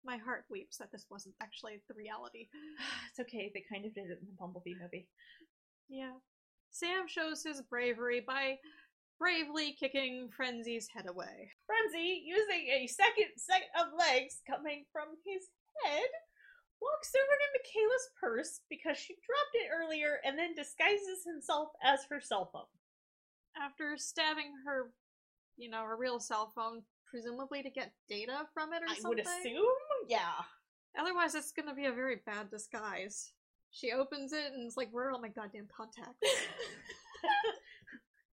My 0.05 0.17
heart 0.17 0.45
weeps 0.49 0.77
that 0.77 0.91
this 0.91 1.05
wasn't 1.09 1.35
actually 1.41 1.81
the 1.87 1.95
reality. 1.95 2.49
It's 3.09 3.19
okay, 3.19 3.51
they 3.53 3.63
kind 3.71 3.85
of 3.85 3.95
did 3.95 4.11
it 4.11 4.19
in 4.21 4.27
the 4.27 4.37
Bumblebee 4.37 4.75
movie. 4.79 5.07
Yeah. 5.89 6.13
Sam 6.71 7.07
shows 7.07 7.43
his 7.43 7.61
bravery 7.61 8.23
by 8.25 8.57
bravely 9.19 9.75
kicking 9.79 10.29
Frenzy's 10.35 10.87
head 10.87 11.05
away. 11.07 11.51
Frenzy, 11.67 12.23
using 12.25 12.67
a 12.73 12.87
second 12.87 13.29
set 13.37 13.69
of 13.79 13.93
legs 13.97 14.41
coming 14.49 14.85
from 14.91 15.09
his 15.25 15.43
head, 15.85 16.09
walks 16.81 17.11
over 17.13 17.35
to 17.37 17.47
Mikaela's 17.59 18.09
purse 18.19 18.61
because 18.69 18.97
she 18.97 19.13
dropped 19.13 19.53
it 19.53 19.69
earlier 19.69 20.19
and 20.25 20.37
then 20.37 20.55
disguises 20.55 21.23
himself 21.25 21.69
as 21.83 21.99
her 22.09 22.19
cell 22.19 22.49
phone. 22.51 22.63
After 23.61 23.95
stabbing 23.97 24.53
her, 24.65 24.91
you 25.57 25.69
know, 25.69 25.83
her 25.83 25.97
real 25.97 26.19
cell 26.19 26.51
phone, 26.55 26.81
presumably 27.05 27.61
to 27.61 27.69
get 27.69 27.91
data 28.09 28.47
from 28.53 28.73
it 28.73 28.81
or 28.81 28.89
I 28.89 28.95
something. 28.95 29.05
I 29.05 29.09
would 29.09 29.19
assume, 29.19 29.65
yeah. 30.07 30.41
Otherwise, 30.97 31.35
it's 31.35 31.51
gonna 31.51 31.75
be 31.75 31.85
a 31.85 31.91
very 31.91 32.21
bad 32.25 32.49
disguise. 32.49 33.33
She 33.71 33.91
opens 33.91 34.33
it 34.33 34.51
and 34.53 34.65
it's 34.65 34.77
like, 34.77 34.89
where 34.91 35.07
are 35.07 35.11
all 35.11 35.21
my 35.21 35.29
goddamn 35.29 35.67
contacts? 35.75 36.19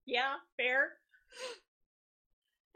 yeah, 0.07 0.35
fair. 0.57 0.93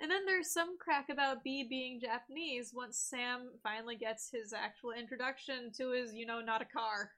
and 0.01 0.11
then 0.11 0.25
there's 0.27 0.53
some 0.53 0.77
crack 0.79 1.09
about 1.11 1.43
B 1.43 1.67
being 1.69 2.01
Japanese 2.01 2.73
once 2.75 2.99
Sam 2.99 3.51
finally 3.63 3.97
gets 3.97 4.31
his 4.31 4.53
actual 4.53 4.93
introduction 4.93 5.73
to 5.79 5.91
his, 5.91 6.15
you 6.15 6.25
know, 6.25 6.41
not 6.41 6.63
a 6.63 6.67
car. 6.67 7.11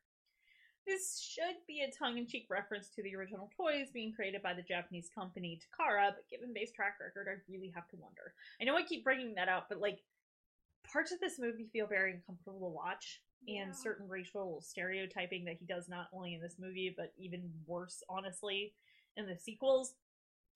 This 0.86 1.18
should 1.18 1.56
be 1.66 1.80
a 1.80 1.90
tongue-in-cheek 1.90 2.46
reference 2.50 2.90
to 2.90 3.02
the 3.02 3.16
original 3.16 3.48
toys 3.56 3.88
being 3.92 4.12
created 4.12 4.42
by 4.42 4.52
the 4.52 4.62
Japanese 4.62 5.08
company 5.14 5.58
Takara, 5.58 6.10
but 6.14 6.28
given 6.30 6.52
Bay's 6.54 6.72
track 6.72 6.96
record, 7.00 7.26
I 7.30 7.40
really 7.50 7.72
have 7.74 7.88
to 7.88 7.96
wonder. 7.96 8.34
I 8.60 8.64
know 8.64 8.76
I 8.76 8.82
keep 8.82 9.02
bringing 9.02 9.34
that 9.36 9.48
up, 9.48 9.66
but 9.70 9.80
like 9.80 10.00
parts 10.90 11.10
of 11.10 11.20
this 11.20 11.38
movie 11.38 11.68
feel 11.72 11.86
very 11.86 12.12
uncomfortable 12.12 12.60
to 12.60 12.74
watch, 12.74 13.22
Yeah. 13.46 13.62
and 13.62 13.76
certain 13.76 14.08
racial 14.08 14.60
stereotyping 14.62 15.44
that 15.44 15.56
he 15.58 15.66
does 15.66 15.88
not 15.88 16.08
only 16.12 16.34
in 16.34 16.40
this 16.40 16.56
movie, 16.58 16.94
but 16.96 17.12
even 17.18 17.50
worse, 17.66 18.02
honestly, 18.08 18.72
in 19.16 19.26
the 19.26 19.36
sequels, 19.36 19.94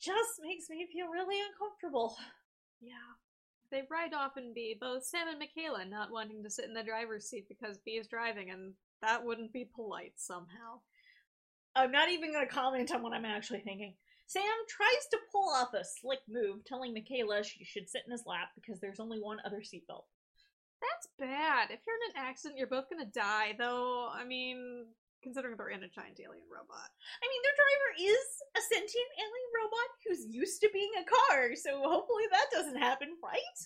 just 0.00 0.40
makes 0.42 0.70
me 0.70 0.86
feel 0.92 1.08
really 1.08 1.38
uncomfortable. 1.52 2.16
Yeah. 2.80 2.92
They 3.72 3.82
ride 3.90 4.14
off 4.14 4.36
in 4.36 4.54
B, 4.54 4.76
both 4.80 5.04
Sam 5.04 5.26
and 5.26 5.42
Mikaela 5.42 5.90
not 5.90 6.12
wanting 6.12 6.44
to 6.44 6.48
sit 6.48 6.66
in 6.66 6.74
the 6.74 6.84
driver's 6.84 7.28
seat 7.28 7.46
because 7.48 7.78
B 7.84 7.92
is 7.92 8.06
driving, 8.06 8.50
and 8.50 8.72
that 9.02 9.24
wouldn't 9.24 9.52
be 9.52 9.68
polite 9.74 10.12
somehow. 10.14 10.78
I'm 11.74 11.90
not 11.90 12.08
even 12.08 12.32
going 12.32 12.46
to 12.46 12.54
comment 12.54 12.92
on 12.92 13.02
what 13.02 13.12
I'm 13.12 13.24
actually 13.24 13.60
thinking. 13.60 13.94
Sam 14.28 14.44
tries 14.68 15.06
to 15.10 15.18
pull 15.32 15.50
off 15.50 15.74
a 15.74 15.84
slick 15.84 16.20
move, 16.28 16.64
telling 16.64 16.94
Mikaela 16.94 17.44
she 17.44 17.64
should 17.64 17.88
sit 17.88 18.02
in 18.06 18.12
his 18.12 18.26
lap 18.26 18.50
because 18.54 18.78
there's 18.78 19.00
only 19.00 19.18
one 19.18 19.38
other 19.44 19.60
seatbelt. 19.60 20.04
That's 20.78 21.08
bad. 21.18 21.70
If 21.70 21.80
you're 21.86 21.98
in 21.98 22.14
an 22.14 22.22
accident, 22.22 22.58
you're 22.58 22.70
both 22.70 22.90
gonna 22.90 23.10
die, 23.10 23.54
though. 23.58 24.08
I 24.12 24.24
mean, 24.24 24.86
considering 25.22 25.56
they're 25.56 25.74
in 25.74 25.82
a 25.82 25.90
giant 25.90 26.20
alien 26.20 26.46
robot. 26.46 26.90
I 27.22 27.26
mean, 27.26 27.42
their 27.42 27.58
driver 27.58 27.90
is 28.14 28.26
a 28.56 28.62
sentient 28.74 29.10
alien 29.18 29.50
robot 29.58 29.90
who's 30.06 30.22
used 30.30 30.60
to 30.62 30.70
being 30.72 30.90
a 31.00 31.04
car, 31.04 31.54
so 31.54 31.82
hopefully 31.82 32.24
that 32.30 32.50
doesn't 32.52 32.78
happen, 32.78 33.08
right? 33.22 33.58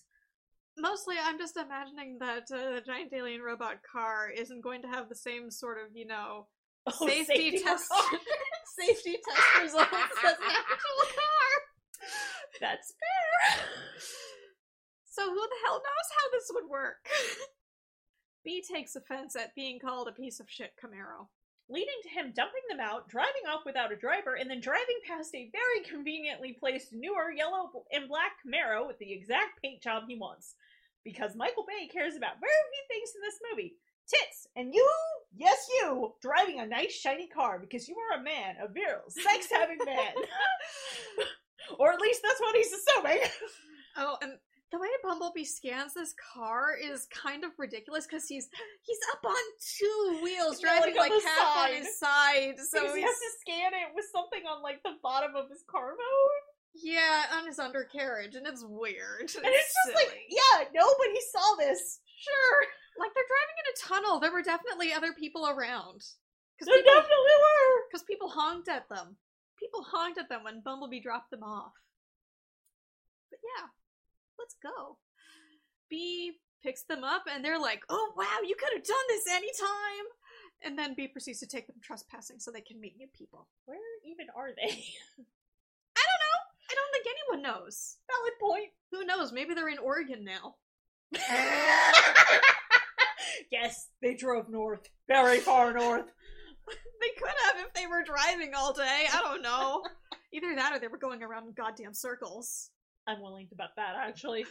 Mostly, 0.78 1.16
I'm 1.22 1.38
just 1.38 1.56
imagining 1.56 2.16
that 2.20 2.48
uh, 2.50 2.80
the 2.80 2.82
giant 2.84 3.12
alien 3.12 3.42
robot 3.42 3.82
car 3.84 4.30
isn't 4.30 4.62
going 4.62 4.80
to 4.82 4.88
have 4.88 5.08
the 5.08 5.14
same 5.14 5.50
sort 5.50 5.78
of, 5.78 5.94
you 5.94 6.06
know, 6.06 6.48
Oh, 6.86 7.06
safety, 7.06 7.60
test 7.62 7.92
safety 8.80 9.16
test 9.28 9.62
results 9.62 9.92
as 9.92 10.32
an 10.32 10.50
actual 10.50 11.02
car. 11.14 11.50
That's 12.60 12.92
fair. 12.98 13.64
So 15.12 15.28
who 15.28 15.36
the 15.36 15.62
hell 15.64 15.76
knows 15.76 16.08
how 16.16 16.26
this 16.32 16.50
would 16.54 16.70
work? 16.70 17.04
B 18.44 18.64
takes 18.64 18.96
offense 18.96 19.36
at 19.36 19.54
being 19.54 19.78
called 19.78 20.08
a 20.08 20.12
piece 20.12 20.40
of 20.40 20.48
shit 20.48 20.72
Camaro. 20.82 21.28
Leading 21.68 22.00
to 22.02 22.08
him 22.08 22.32
dumping 22.34 22.64
them 22.70 22.80
out, 22.80 23.10
driving 23.10 23.44
off 23.46 23.60
without 23.66 23.92
a 23.92 23.96
driver, 23.96 24.34
and 24.34 24.48
then 24.48 24.60
driving 24.60 25.04
past 25.06 25.34
a 25.34 25.52
very 25.52 25.84
conveniently 25.84 26.56
placed 26.58 26.94
newer 26.94 27.30
yellow 27.30 27.70
and 27.92 28.08
black 28.08 28.32
Camaro 28.40 28.86
with 28.86 28.98
the 28.98 29.12
exact 29.12 29.60
paint 29.62 29.82
job 29.82 30.04
he 30.08 30.16
wants. 30.16 30.54
Because 31.04 31.36
Michael 31.36 31.66
Bay 31.68 31.88
cares 31.88 32.16
about 32.16 32.40
very 32.40 32.64
few 32.72 32.84
things 32.88 33.12
in 33.14 33.20
this 33.20 33.40
movie. 33.52 33.74
Tits! 34.08 34.48
And 34.56 34.72
you, 34.72 34.88
yes 35.36 35.58
you, 35.76 36.14
driving 36.22 36.60
a 36.60 36.66
nice 36.66 36.92
shiny 36.92 37.28
car 37.28 37.58
because 37.58 37.86
you 37.86 37.96
are 37.96 38.18
a 38.18 38.24
man, 38.24 38.56
a 38.64 38.66
virile, 38.66 39.10
sex-having 39.10 39.78
man. 39.84 40.12
or 41.78 41.92
at 41.92 42.00
least 42.00 42.22
that's 42.24 42.40
what 42.40 42.56
he's 42.56 42.72
assuming. 42.72 43.20
Oh, 43.96 44.16
and 44.22 44.32
the 44.72 44.78
way 44.78 44.88
Bumblebee 45.04 45.44
scans 45.44 45.92
this 45.94 46.14
car 46.34 46.74
is 46.74 47.06
kind 47.12 47.44
of 47.44 47.52
ridiculous 47.58 48.06
because 48.06 48.26
he's 48.26 48.48
he's 48.82 48.98
up 49.12 49.20
on 49.24 49.44
two 49.60 50.20
wheels, 50.24 50.60
driving 50.60 50.96
like 50.96 51.10
like, 51.10 51.12
on 51.12 51.20
half 51.22 51.68
on 51.68 51.74
his 51.76 51.98
side. 51.98 52.54
So 52.58 52.94
he 52.94 53.02
has 53.02 53.14
to 53.14 53.30
scan 53.40 53.72
it 53.74 53.92
with 53.94 54.06
something 54.12 54.42
on 54.48 54.62
like 54.62 54.82
the 54.82 54.96
bottom 55.02 55.36
of 55.36 55.48
his 55.50 55.62
car 55.70 55.90
mode. 55.90 56.42
yeah 56.74 57.24
on 57.36 57.46
his 57.46 57.58
undercarriage, 57.58 58.34
and 58.34 58.46
it's 58.46 58.64
weird. 58.66 59.28
And 59.36 59.44
it's 59.52 59.74
just 59.84 59.94
like, 59.94 60.18
yeah, 60.30 60.64
nobody 60.74 61.20
saw 61.30 61.54
this. 61.58 62.00
Sure. 62.18 62.58
like 62.98 63.10
they're 63.14 63.28
driving 63.28 63.58
in 63.60 63.66
a 63.68 63.76
tunnel. 63.76 64.20
There 64.20 64.32
were 64.32 64.42
definitely 64.42 64.92
other 64.94 65.12
people 65.12 65.46
around 65.48 66.00
because 66.56 66.66
There 66.66 66.78
people, 66.78 66.94
definitely 66.94 67.36
were. 67.44 67.90
'cause 67.90 68.02
people 68.04 68.28
honked 68.30 68.68
at 68.68 68.88
them. 68.88 69.16
People 69.58 69.82
honked 69.84 70.18
at 70.18 70.28
them 70.28 70.44
when 70.44 70.60
Bumblebee 70.64 71.00
dropped 71.00 71.30
them 71.30 71.42
off. 71.42 71.72
But 73.30 73.40
yeah, 73.42 73.66
let's 74.42 74.56
go. 74.62 74.98
B 75.88 76.32
picks 76.62 76.84
them 76.84 77.04
up, 77.04 77.24
and 77.30 77.44
they're 77.44 77.60
like, 77.60 77.82
"Oh 77.88 78.12
wow, 78.16 78.40
you 78.46 78.56
could 78.58 78.72
have 78.74 78.84
done 78.84 79.06
this 79.08 79.26
anytime." 79.30 80.06
And 80.64 80.78
then 80.78 80.94
B 80.94 81.08
proceeds 81.08 81.40
to 81.40 81.46
take 81.46 81.66
them 81.66 81.76
trespassing 81.82 82.38
so 82.38 82.50
they 82.50 82.60
can 82.60 82.80
meet 82.80 82.96
new 82.96 83.08
people. 83.16 83.48
Where 83.66 83.78
even 84.06 84.26
are 84.36 84.50
they? 84.54 84.62
I 85.96 86.04
don't 86.08 86.22
know. 86.22 86.38
I 86.70 86.74
don't 86.74 86.92
think 86.92 87.06
anyone 87.06 87.42
knows. 87.42 87.96
Valid 88.10 88.32
point. 88.40 88.70
Who 88.92 89.04
knows? 89.04 89.32
Maybe 89.32 89.54
they're 89.54 89.68
in 89.68 89.78
Oregon 89.78 90.24
now. 90.24 90.54
yes, 93.50 93.88
they 94.00 94.14
drove 94.14 94.48
north. 94.48 94.88
Very 95.08 95.40
far 95.40 95.72
north. 95.72 96.06
They 97.02 97.20
could 97.20 97.34
have 97.46 97.56
if 97.66 97.74
they 97.74 97.88
were 97.88 98.04
driving 98.04 98.54
all 98.54 98.72
day. 98.72 99.06
I 99.12 99.20
don't 99.22 99.42
know. 99.42 99.82
Either 100.32 100.54
that 100.54 100.72
or 100.72 100.78
they 100.78 100.86
were 100.86 100.96
going 100.96 101.24
around 101.24 101.48
in 101.48 101.52
goddamn 101.52 101.94
circles. 101.94 102.70
I'm 103.06 103.20
willing 103.20 103.48
to 103.48 103.54
bet 103.54 103.70
that, 103.76 103.94
actually. 103.96 104.46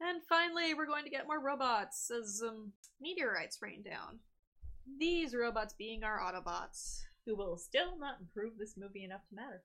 And 0.00 0.20
finally, 0.28 0.74
we're 0.74 0.86
going 0.86 1.04
to 1.04 1.10
get 1.10 1.26
more 1.26 1.40
robots 1.40 2.10
as 2.10 2.42
um, 2.46 2.72
meteorites 3.00 3.58
rain 3.62 3.82
down. 3.82 4.18
These 4.98 5.34
robots 5.34 5.74
being 5.78 6.02
our 6.02 6.18
Autobots, 6.18 7.02
Who 7.26 7.36
will 7.36 7.56
still 7.56 7.96
not 7.98 8.20
improve 8.20 8.58
this 8.58 8.74
movie 8.76 9.04
enough 9.04 9.26
to 9.28 9.34
matter. 9.36 9.62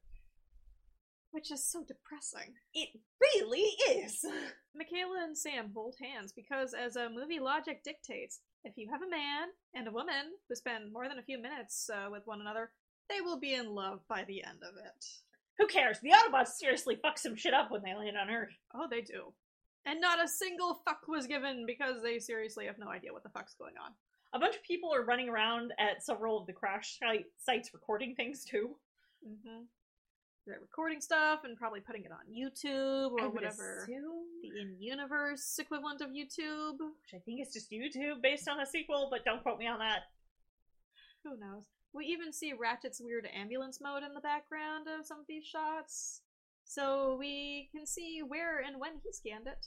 which 1.32 1.52
is 1.52 1.66
so 1.66 1.84
depressing. 1.84 2.54
It 2.74 2.90
really 3.20 3.68
is. 3.90 4.24
Mikaela 4.78 5.24
and 5.24 5.38
Sam 5.38 5.72
hold 5.74 5.96
hands 6.02 6.32
because, 6.32 6.74
as 6.74 6.96
a 6.96 7.10
movie 7.10 7.40
logic 7.40 7.84
dictates, 7.84 8.40
if 8.64 8.74
you 8.78 8.90
have 8.92 9.02
a 9.02 9.10
man 9.10 9.50
and 9.74 9.88
a 9.88 9.92
woman 9.92 10.34
who 10.48 10.56
spend 10.56 10.92
more 10.94 11.08
than 11.08 11.20
a 11.20 11.24
few 11.24 11.38
minutes 11.42 11.90
uh, 11.94 12.10
with 12.12 12.24
one 12.26 12.42
another, 12.42 12.72
they 13.10 13.22
will 13.22 13.40
be 13.40 13.54
in 13.54 13.74
love 13.74 14.02
by 14.08 14.24
the 14.28 14.44
end 14.44 14.60
of 14.64 14.76
it. 14.78 15.06
Who 15.58 15.68
cares? 15.68 16.00
The 16.02 16.12
Autobots 16.12 16.50
seriously 16.50 16.98
fuck 17.02 17.18
some 17.18 17.36
shit 17.36 17.54
up 17.54 17.72
when 17.72 17.82
they 17.84 17.96
land 17.96 18.18
on 18.18 18.30
Earth. 18.30 18.54
Oh, 18.76 18.88
they 18.90 19.02
do. 19.02 19.34
And 19.86 20.02
not 20.02 20.24
a 20.24 20.28
single 20.28 20.82
fuck 20.86 21.08
was 21.08 21.28
given 21.28 21.66
because 21.66 22.04
they 22.04 22.20
seriously 22.20 22.66
have 22.66 22.78
no 22.78 22.90
idea 22.90 23.14
what 23.14 23.24
the 23.24 23.30
fuck's 23.30 23.56
going 23.56 23.74
on. 23.84 23.92
A 24.34 24.40
bunch 24.40 24.56
of 24.56 24.64
people 24.64 24.94
are 24.94 25.04
running 25.04 25.30
around 25.30 25.72
at 25.80 26.04
several 26.04 26.38
of 26.38 26.46
the 26.46 26.54
crash 26.54 27.00
sites 27.38 27.74
recording 27.74 28.14
things 28.14 28.44
too. 28.44 28.76
Mm-hmm. 29.28 29.64
they're 30.46 30.60
recording 30.62 31.02
stuff 31.02 31.40
and 31.44 31.58
probably 31.58 31.80
putting 31.80 32.04
it 32.04 32.12
on 32.12 32.20
YouTube 32.32 33.12
or 33.20 33.30
whatever 33.30 33.84
assume, 33.84 34.26
the 34.44 34.62
in-universe 34.62 35.58
equivalent 35.58 36.02
of 36.02 36.10
YouTube. 36.10 36.78
which 36.80 37.16
I 37.16 37.20
think 37.26 37.42
is 37.42 37.52
just 37.52 37.72
YouTube 37.72 38.22
based 38.22 38.48
on 38.48 38.60
a 38.60 38.66
sequel, 38.66 39.08
but 39.10 39.26
don't 39.26 39.42
quote 39.42 39.58
me 39.58 39.68
on 39.68 39.80
that. 39.80 40.04
Who 41.24 41.32
knows? 41.32 41.64
We 41.94 42.06
even 42.06 42.32
see 42.34 42.54
Ratchet's 42.54 43.02
weird 43.02 43.28
ambulance 43.34 43.80
mode 43.82 44.04
in 44.04 44.14
the 44.14 44.22
background 44.22 44.88
of 44.88 45.06
some 45.06 45.20
of 45.20 45.28
these 45.28 45.46
shots, 45.46 46.22
so 46.64 47.16
we 47.18 47.70
can 47.72 47.86
see 47.86 48.22
where 48.26 48.60
and 48.60 48.80
when 48.80 49.00
he 49.04 49.12
scanned 49.12 49.48
it. 49.48 49.66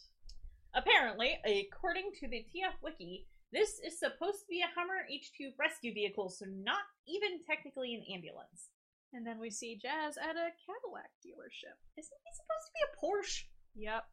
Apparently, 0.74 1.38
according 1.44 2.12
to 2.20 2.28
the 2.28 2.44
TF 2.46 2.78
Wiki, 2.82 3.26
this 3.52 3.80
is 3.84 3.98
supposed 3.98 4.40
to 4.40 4.48
be 4.48 4.62
a 4.62 4.70
Hummer 4.78 5.02
H2 5.10 5.58
rescue 5.58 5.92
vehicle, 5.92 6.30
so 6.30 6.46
not 6.46 6.86
even 7.08 7.40
technically 7.48 7.94
an 7.94 8.04
ambulance. 8.14 8.70
And 9.12 9.26
then 9.26 9.40
we 9.40 9.50
see 9.50 9.74
Jazz 9.74 10.16
at 10.16 10.36
a 10.36 10.54
Cadillac 10.62 11.10
dealership. 11.18 11.74
Isn't 11.98 12.20
he 12.24 12.30
supposed 12.30 12.66
to 12.66 12.74
be 12.74 12.86
a 12.86 12.94
Porsche? 13.02 13.44
Yep. 13.74 14.04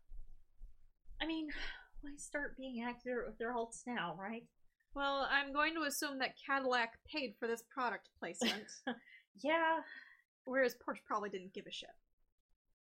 I 1.21 1.25
mean, 1.27 1.49
why 2.01 2.11
start 2.17 2.57
being 2.57 2.83
accurate 2.83 3.27
with 3.27 3.37
their 3.37 3.53
alts 3.53 3.85
now, 3.85 4.15
right? 4.17 4.43
Well, 4.97 5.27
I'm 5.31 5.53
going 5.53 5.75
to 5.75 5.83
assume 5.83 6.17
that 6.19 6.33
Cadillac 6.43 6.93
paid 7.05 7.35
for 7.39 7.47
this 7.47 7.61
product 7.71 8.09
placement, 8.19 8.65
Yeah, 9.43 9.77
whereas 10.45 10.73
Porsche 10.73 11.05
probably 11.05 11.29
didn't 11.29 11.53
give 11.53 11.67
a 11.67 11.71
shit. 11.71 11.93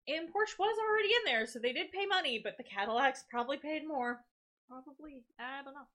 and 0.10 0.28
Porsche 0.28 0.60
was 0.60 0.78
already 0.78 1.08
in 1.08 1.24
there, 1.26 1.48
so 1.48 1.58
they 1.58 1.72
did 1.72 1.90
pay 1.94 2.06
money, 2.06 2.42
but 2.44 2.58
the 2.58 2.64
Cadillacs 2.64 3.24
probably 3.32 3.56
paid 3.56 3.88
more. 3.88 4.20
Probably. 4.68 5.24
I 5.40 5.64
don't 5.64 5.74
know. 5.74 5.88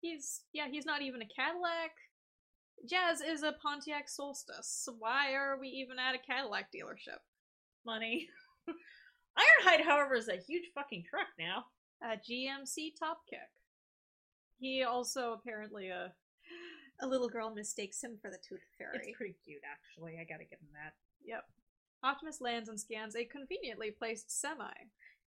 He's 0.00 0.42
yeah, 0.52 0.68
he's 0.70 0.86
not 0.86 1.02
even 1.02 1.22
a 1.22 1.26
Cadillac. 1.26 1.90
Jazz 2.88 3.20
is 3.20 3.42
a 3.42 3.56
Pontiac 3.60 4.08
Solstice. 4.08 4.68
So 4.84 4.94
why 4.96 5.32
are 5.34 5.58
we 5.60 5.66
even 5.68 5.98
at 5.98 6.14
a 6.14 6.18
Cadillac 6.24 6.68
dealership? 6.72 7.18
Money. 7.84 8.28
Ironhide, 9.36 9.84
however, 9.84 10.14
is 10.14 10.28
a 10.28 10.36
huge 10.36 10.70
fucking 10.72 11.02
truck 11.10 11.26
now. 11.36 11.64
A 12.00 12.16
GMC 12.16 12.92
Top 12.96 13.22
Kick. 13.28 13.40
He 14.58 14.82
also 14.82 15.32
apparently 15.32 15.90
uh, 15.90 16.08
a 17.00 17.06
little 17.06 17.28
girl 17.28 17.54
mistakes 17.54 18.02
him 18.02 18.18
for 18.20 18.30
the 18.30 18.38
Tooth 18.38 18.64
Fairy. 18.76 18.98
It's 18.98 19.16
pretty 19.16 19.36
cute, 19.44 19.62
actually. 19.64 20.18
I 20.18 20.24
gotta 20.24 20.44
give 20.44 20.58
him 20.58 20.74
that. 20.74 20.94
Yep. 21.24 21.44
Optimus 22.02 22.40
lands 22.40 22.68
and 22.68 22.78
scans 22.78 23.16
a 23.16 23.24
conveniently 23.24 23.90
placed 23.90 24.30
semi. 24.30 24.70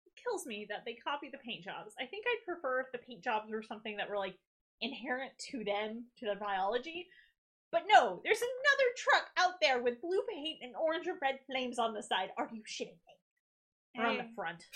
It 0.05 0.13
kills 0.21 0.45
me 0.45 0.65
that 0.69 0.83
they 0.85 0.93
copy 0.93 1.29
the 1.31 1.37
paint 1.37 1.63
jobs. 1.63 1.93
I 1.99 2.05
think 2.05 2.25
I'd 2.27 2.45
prefer 2.45 2.81
if 2.81 2.91
the 2.91 2.97
paint 2.97 3.23
jobs 3.23 3.51
were 3.51 3.63
something 3.63 3.97
that 3.97 4.09
were 4.09 4.17
like 4.17 4.37
inherent 4.81 5.31
to 5.51 5.63
them, 5.63 6.05
to 6.19 6.25
their 6.25 6.39
biology. 6.39 7.07
But 7.71 7.83
no, 7.87 8.19
there's 8.23 8.41
another 8.41 8.89
truck 8.97 9.29
out 9.37 9.61
there 9.61 9.81
with 9.81 10.01
blue 10.01 10.21
paint 10.29 10.59
and 10.61 10.75
orange 10.75 11.07
or 11.07 11.15
red 11.21 11.39
flames 11.47 11.79
on 11.79 11.93
the 11.93 12.03
side. 12.03 12.29
Are 12.37 12.49
you 12.51 12.63
shitting 12.63 12.99
me? 13.07 13.97
Or 13.97 14.05
on 14.05 14.17
the 14.17 14.27
front. 14.35 14.65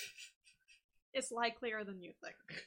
It's 1.18 1.32
likelier 1.32 1.86
than 1.86 2.02
you 2.02 2.12
think. 2.22 2.66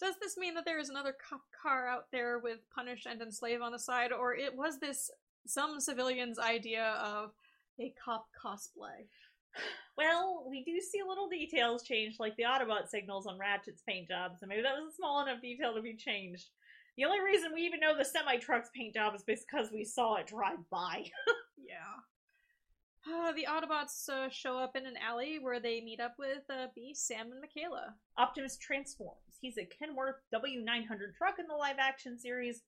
Does 0.00 0.14
this 0.20 0.36
mean 0.36 0.54
that 0.54 0.64
there 0.64 0.78
is 0.78 0.88
another 0.88 1.14
cop 1.28 1.42
car 1.62 1.86
out 1.86 2.06
there 2.10 2.38
with 2.38 2.58
punish 2.74 3.06
and 3.06 3.20
enslave 3.20 3.60
on 3.60 3.72
the 3.72 3.78
side, 3.78 4.12
or 4.12 4.34
it 4.34 4.56
was 4.56 4.78
this 4.78 5.10
some 5.46 5.80
civilian's 5.80 6.38
idea 6.38 6.94
of 7.02 7.32
a 7.78 7.92
cop 8.02 8.26
cosplay? 8.42 9.06
Well, 9.98 10.46
we 10.48 10.64
do 10.64 10.80
see 10.80 11.00
little 11.06 11.28
details 11.28 11.82
change, 11.82 12.16
like 12.18 12.36
the 12.36 12.44
Autobot 12.44 12.88
signals 12.88 13.26
on 13.26 13.38
Ratchet's 13.38 13.82
paint 13.86 14.08
job, 14.08 14.32
so 14.38 14.46
maybe 14.46 14.62
that 14.62 14.80
was 14.80 14.92
a 14.92 14.96
small 14.96 15.22
enough 15.22 15.42
detail 15.42 15.74
to 15.74 15.82
be 15.82 15.96
changed. 15.96 16.48
The 16.96 17.04
only 17.04 17.20
reason 17.20 17.52
we 17.52 17.62
even 17.62 17.80
know 17.80 17.96
the 17.96 18.04
semi 18.04 18.36
truck's 18.36 18.70
paint 18.74 18.94
job 18.94 19.14
is 19.14 19.22
because 19.22 19.70
we 19.72 19.84
saw 19.84 20.16
it 20.16 20.26
drive 20.26 20.68
by. 20.70 21.04
Yeah. 21.70 22.09
Uh, 23.08 23.32
the 23.32 23.46
Autobots 23.48 24.08
uh, 24.10 24.28
show 24.28 24.58
up 24.58 24.76
in 24.76 24.84
an 24.84 24.96
alley 24.96 25.38
where 25.40 25.58
they 25.58 25.80
meet 25.80 26.00
up 26.00 26.14
with 26.18 26.42
uh, 26.50 26.66
B, 26.74 26.92
Sam, 26.94 27.32
and 27.32 27.42
Mikaela. 27.42 27.94
Optimus 28.18 28.58
transforms. 28.58 29.38
He's 29.40 29.56
a 29.56 29.62
Kenworth 29.62 30.20
W900 30.34 31.16
truck 31.16 31.38
in 31.38 31.46
the 31.46 31.54
live 31.54 31.78
action 31.78 32.18
series, 32.18 32.60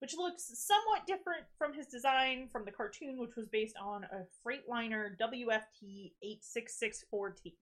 which 0.00 0.14
looks 0.14 0.52
somewhat 0.66 1.06
different 1.06 1.44
from 1.56 1.72
his 1.72 1.86
design 1.86 2.50
from 2.52 2.66
the 2.66 2.70
cartoon, 2.70 3.18
which 3.18 3.34
was 3.34 3.48
based 3.48 3.76
on 3.80 4.04
a 4.04 4.26
Freightliner 4.44 5.16
WFT 5.18 6.12
8664T. 6.22 7.54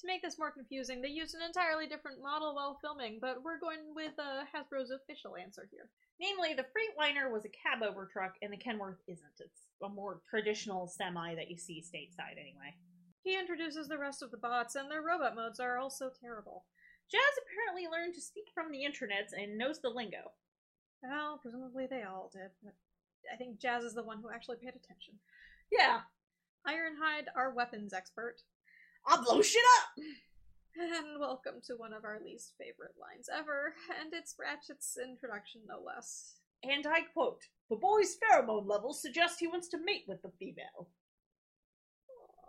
To 0.00 0.06
make 0.06 0.22
this 0.22 0.38
more 0.38 0.50
confusing, 0.50 1.00
they 1.00 1.08
used 1.08 1.34
an 1.36 1.42
entirely 1.42 1.86
different 1.86 2.22
model 2.22 2.54
while 2.54 2.78
filming, 2.80 3.18
but 3.20 3.42
we're 3.44 3.58
going 3.60 3.94
with 3.94 4.12
uh, 4.18 4.42
Hasbro's 4.50 4.90
official 4.90 5.36
answer 5.36 5.68
here. 5.70 5.88
Namely, 6.20 6.54
the 6.54 6.66
Freightliner 6.66 7.30
was 7.30 7.44
a 7.44 7.48
cab 7.48 7.82
over 7.82 8.08
truck, 8.12 8.34
and 8.42 8.52
the 8.52 8.56
Kenworth 8.56 8.98
isn't. 9.06 9.38
It's 9.38 9.67
a 9.82 9.88
more 9.88 10.20
traditional 10.28 10.86
semi 10.86 11.34
that 11.34 11.50
you 11.50 11.56
see 11.56 11.82
stateside, 11.82 12.38
anyway. 12.38 12.74
He 13.22 13.38
introduces 13.38 13.88
the 13.88 13.98
rest 13.98 14.22
of 14.22 14.30
the 14.30 14.36
bots, 14.36 14.74
and 14.74 14.90
their 14.90 15.02
robot 15.02 15.36
modes 15.36 15.60
are 15.60 15.78
also 15.78 16.10
terrible. 16.20 16.64
Jazz 17.10 17.20
apparently 17.42 17.88
learned 17.90 18.14
to 18.14 18.20
speak 18.20 18.48
from 18.54 18.70
the 18.70 18.84
internets 18.84 19.32
and 19.36 19.58
knows 19.58 19.80
the 19.80 19.88
lingo. 19.88 20.32
Well, 21.02 21.38
presumably 21.40 21.86
they 21.86 22.02
all 22.02 22.30
did, 22.32 22.50
but 22.62 22.74
I 23.32 23.36
think 23.36 23.60
Jazz 23.60 23.84
is 23.84 23.94
the 23.94 24.02
one 24.02 24.18
who 24.20 24.30
actually 24.30 24.58
paid 24.58 24.74
attention. 24.76 25.14
Yeah, 25.70 26.00
Ironhide, 26.66 27.26
our 27.36 27.52
weapons 27.52 27.92
expert, 27.92 28.36
I'll 29.06 29.22
blow 29.22 29.40
shit 29.42 29.62
up! 29.78 30.04
and 30.76 31.18
welcome 31.18 31.60
to 31.66 31.74
one 31.74 31.92
of 31.92 32.04
our 32.04 32.20
least 32.24 32.54
favorite 32.58 32.94
lines 33.00 33.28
ever, 33.34 33.74
and 34.00 34.12
it's 34.12 34.34
Ratchet's 34.38 34.98
introduction, 35.02 35.62
no 35.66 35.80
less. 35.84 36.34
And 36.62 36.86
I 36.86 37.02
quote, 37.12 37.42
The 37.70 37.76
boy's 37.76 38.16
pheromone 38.16 38.66
levels 38.66 39.02
suggest 39.02 39.40
he 39.40 39.46
wants 39.46 39.68
to 39.68 39.78
mate 39.78 40.04
with 40.06 40.22
the 40.22 40.30
female. 40.38 40.88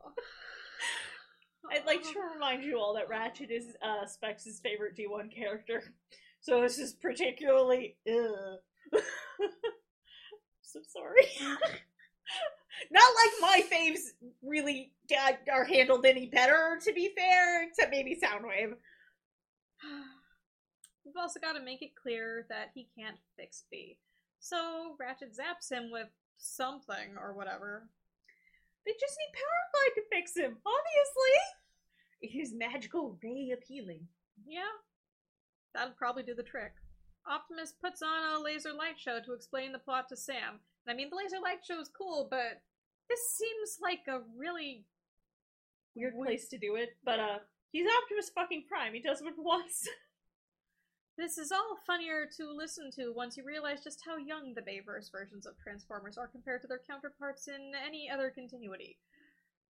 I'd 1.72 1.86
like 1.86 2.04
to 2.04 2.20
remind 2.34 2.64
you 2.64 2.80
all 2.80 2.94
that 2.96 3.10
Ratchet 3.10 3.52
is 3.52 3.76
uh, 3.82 4.06
Specs' 4.06 4.62
favorite 4.64 4.98
D1 4.98 5.36
character. 5.36 5.94
So 6.42 6.62
this 6.62 6.80
is 6.80 6.94
particularly. 6.94 7.98
So 10.72 10.80
sorry. 10.88 11.26
Not 12.92 13.14
like 13.16 13.32
my 13.42 13.64
faves 13.72 14.12
really 14.44 14.92
got, 15.10 15.40
are 15.52 15.66
handled 15.66 16.06
any 16.06 16.28
better, 16.28 16.80
to 16.84 16.94
be 16.94 17.12
fair, 17.18 17.64
except 17.64 17.90
maybe 17.92 18.20
Soundwave. 18.24 18.74
We've 21.06 21.18
also 21.20 21.40
got 21.40 21.54
to 21.54 21.64
make 21.64 21.82
it 21.82 21.96
clear 22.00 22.46
that 22.50 22.70
he 22.76 22.88
can't 22.96 23.18
fix 23.36 23.64
B. 23.72 23.98
So 24.40 24.96
Ratchet 25.00 25.36
zaps 25.36 25.72
him 25.72 25.92
with 25.92 26.08
something 26.38 27.18
or 27.20 27.34
whatever. 27.34 27.88
They 28.86 28.94
just 29.00 29.18
need 29.18 29.38
Powerglide 29.38 29.96
to 29.96 30.16
fix 30.16 30.36
him, 30.36 30.58
obviously! 30.66 31.36
It 32.22 32.36
is 32.36 32.54
magical 32.54 33.18
ray 33.24 33.52
appealing. 33.54 34.08
Yeah, 34.46 34.72
that'll 35.74 35.94
probably 35.94 36.24
do 36.24 36.34
the 36.34 36.44
trick. 36.44 36.72
Optimus 37.30 37.74
puts 37.82 38.02
on 38.02 38.40
a 38.40 38.44
laser 38.44 38.74
light 38.74 38.98
show 38.98 39.20
to 39.20 39.34
explain 39.34 39.72
the 39.72 39.80
plot 39.80 40.10
to 40.10 40.18
Sam. 40.18 40.60
I 40.88 40.94
mean, 40.94 41.10
the 41.10 41.18
laser 41.18 41.40
light 41.44 41.60
show 41.64 41.80
is 41.80 41.92
cool, 41.96 42.28
but 42.32 42.62
this 43.10 43.20
seems 43.38 43.78
like 43.82 44.08
a 44.08 44.22
really 44.38 44.86
Weird 45.96 46.16
place 46.16 46.48
to 46.50 46.58
do 46.58 46.76
it, 46.76 46.90
but 47.04 47.20
uh, 47.20 47.40
he's 47.72 47.88
Optimus 48.04 48.32
fucking 48.34 48.64
Prime. 48.70 48.94
He 48.94 49.02
does 49.02 49.22
what 49.22 49.34
he 49.36 49.42
wants. 49.42 49.88
This 51.20 51.38
is 51.38 51.52
all 51.52 51.78
funnier 51.86 52.30
to 52.38 52.50
listen 52.50 52.90
to 52.92 53.12
once 53.14 53.36
you 53.36 53.44
realize 53.44 53.84
just 53.84 54.00
how 54.08 54.16
young 54.16 54.54
the 54.54 54.62
Bayverse 54.62 55.12
versions 55.12 55.46
of 55.46 55.58
Transformers 55.58 56.18
are 56.18 56.30
compared 56.30 56.62
to 56.62 56.68
their 56.70 56.80
counterparts 56.90 57.50
in 57.50 57.74
any 57.86 58.10
other 58.10 58.32
continuity. 58.34 58.98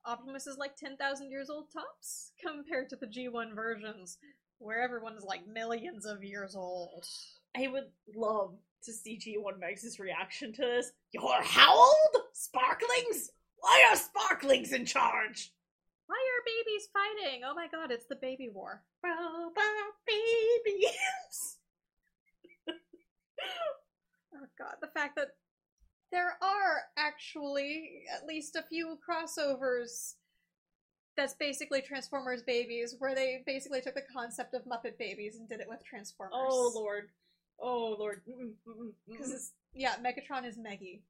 Optimus 0.05 0.45
is 0.45 0.59
like 0.59 0.75
10,000 0.75 1.31
years 1.31 1.49
old 1.49 1.65
tops 1.73 2.33
compared 2.39 2.87
to 2.89 2.97
the 2.97 3.07
G1 3.07 3.55
versions, 3.55 4.19
where 4.59 4.83
everyone 4.83 5.17
is 5.17 5.23
like 5.23 5.47
millions 5.47 6.05
of 6.05 6.23
years 6.23 6.55
old. 6.55 7.07
I 7.57 7.67
would 7.67 7.89
love 8.15 8.53
to 8.83 8.93
see 8.93 9.17
G1 9.17 9.59
Meg's 9.59 9.97
reaction 9.97 10.53
to 10.53 10.61
this. 10.61 10.91
You're 11.13 11.41
how 11.41 11.75
old? 11.75 12.25
Sparklings? 12.31 13.31
Why 13.57 13.87
are 13.89 13.95
Sparklings 13.95 14.71
in 14.71 14.85
charge? 14.85 15.51
Why 16.05 16.15
are 16.15 16.45
babies 16.45 16.89
fighting? 16.93 17.41
Oh 17.43 17.55
my 17.55 17.65
god, 17.71 17.89
it's 17.89 18.05
the 18.05 18.17
baby 18.21 18.49
war. 18.53 18.83
Robot 19.03 19.88
babies. 20.09 21.57
Oh 24.35 24.45
god, 24.57 24.75
the 24.81 24.87
fact 24.87 25.15
that 25.15 25.29
there 26.11 26.37
are 26.41 26.81
actually 26.97 28.03
at 28.13 28.25
least 28.27 28.55
a 28.55 28.63
few 28.63 28.97
crossovers 29.07 30.15
that's 31.17 31.33
basically 31.33 31.81
Transformers 31.81 32.41
babies, 32.43 32.95
where 32.99 33.13
they 33.13 33.43
basically 33.45 33.81
took 33.81 33.95
the 33.95 34.03
concept 34.13 34.53
of 34.53 34.63
Muppet 34.65 34.97
babies 34.97 35.35
and 35.35 35.49
did 35.49 35.59
it 35.59 35.67
with 35.67 35.83
Transformers. 35.83 36.33
Oh 36.35 36.71
lord. 36.73 37.09
Oh 37.59 37.95
lord. 37.99 38.21
Because 39.07 39.51
yeah, 39.73 39.95
Megatron 39.97 40.45
is 40.47 40.57
Meggy. 40.57 41.01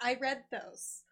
I 0.00 0.16
read 0.20 0.44
those 0.50 1.02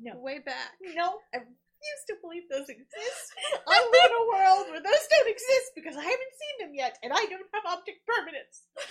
No. 0.00 0.18
way 0.18 0.38
back. 0.38 0.72
No, 0.94 1.18
I 1.34 1.38
refuse 1.84 2.04
to 2.08 2.14
believe 2.20 2.44
those 2.50 2.68
exist. 2.68 3.26
I 3.68 3.78
live 3.78 4.10
in 4.10 4.16
a 4.16 4.26
world 4.32 4.64
where 4.70 4.82
those 4.82 5.06
don't 5.10 5.28
exist 5.28 5.72
because 5.74 5.96
I 5.96 6.02
haven't 6.04 6.34
seen 6.40 6.56
them 6.66 6.74
yet, 6.74 6.98
and 7.02 7.12
I 7.12 7.24
don't 7.26 7.46
have 7.52 7.64
optic 7.66 8.04
permanence. 8.06 8.62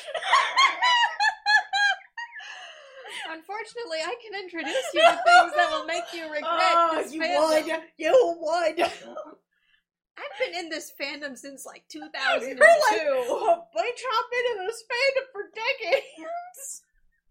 Unfortunately, 3.30 4.00
I 4.04 4.16
can 4.22 4.34
introduce 4.42 4.90
you 4.94 5.02
to 5.02 5.20
things 5.26 5.54
that 5.56 5.70
will 5.72 5.86
make 5.86 6.04
you 6.14 6.24
regret 6.26 6.76
Oh, 6.76 7.02
this 7.02 7.14
you 7.14 7.22
fandom. 7.22 7.66
would! 7.66 7.82
You 7.98 8.38
would! 8.42 8.80
I've 8.82 10.38
been 10.40 10.54
in 10.60 10.70
this 10.70 10.92
fandom 11.00 11.38
since 11.38 11.66
like 11.66 11.84
2002. 11.90 12.46
You're 12.48 12.58
like, 12.58 13.02
oh, 13.08 13.64
I 13.76 13.92
chopped 13.96 14.34
into 14.34 14.66
this 14.66 14.84
fandom 14.86 15.26
for 15.32 15.42
decades! 15.54 16.82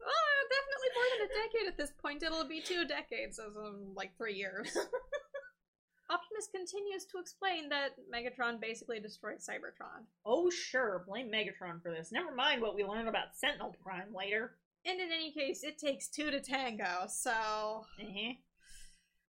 Oh, 0.05 0.39
definitely 0.51 0.91
more 0.97 1.09
than 1.13 1.27
a 1.27 1.31
decade 1.47 1.69
at 1.69 1.77
this 1.79 1.93
point. 2.01 2.23
It'll 2.23 2.49
be 2.49 2.61
two 2.61 2.85
decades, 2.87 3.39
as 3.39 3.55
in 3.55 3.95
like 3.95 4.17
three 4.17 4.35
years. 4.35 4.77
Optimus 6.13 6.49
continues 6.55 7.05
to 7.07 7.19
explain 7.19 7.69
that 7.71 7.91
Megatron 8.13 8.61
basically 8.61 9.01
destroyed 9.01 9.39
Cybertron. 9.39 10.05
Oh, 10.27 10.51
sure, 10.51 11.05
blame 11.09 11.31
Megatron 11.31 11.83
for 11.83 11.91
this. 11.91 12.13
Never 12.13 12.35
mind 12.35 12.61
what 12.61 12.75
we 12.75 12.85
learn 12.85 13.09
about 13.09 13.35
Sentinel 13.35 13.75
Prime 13.83 14.13
later. 14.15 14.57
And 14.85 15.01
in 15.01 15.11
any 15.13 15.33
case, 15.33 15.63
it 15.63 15.79
takes 15.79 16.09
two 16.09 16.31
to 16.31 16.41
tango, 16.41 17.07
so 17.09 17.31
Uh-huh. 17.31 18.33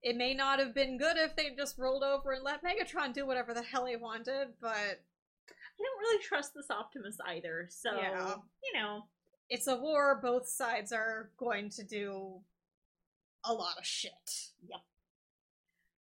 it 0.02 0.16
may 0.16 0.34
not 0.34 0.58
have 0.58 0.74
been 0.74 0.98
good 0.98 1.16
if 1.16 1.34
they 1.36 1.50
just 1.56 1.78
rolled 1.78 2.02
over 2.02 2.32
and 2.32 2.42
let 2.44 2.62
Megatron 2.62 3.12
do 3.14 3.24
whatever 3.24 3.54
the 3.54 3.62
hell 3.62 3.86
he 3.86 3.96
wanted, 3.96 4.48
but 4.60 4.70
I 4.76 5.82
don't 5.82 5.98
really 6.00 6.22
trust 6.22 6.52
this 6.54 6.70
Optimus 6.70 7.18
either, 7.26 7.68
so, 7.70 7.94
Yeah. 7.96 8.36
you 8.62 8.72
know. 8.74 9.08
it's 9.48 9.66
a 9.68 9.76
war. 9.76 10.20
Both 10.22 10.48
sides 10.48 10.92
are 10.92 11.30
going 11.36 11.70
to 11.70 11.84
do 11.84 12.42
a 13.44 13.52
lot 13.52 13.78
of 13.78 13.84
shit. 13.86 14.50
Yep. 14.66 14.80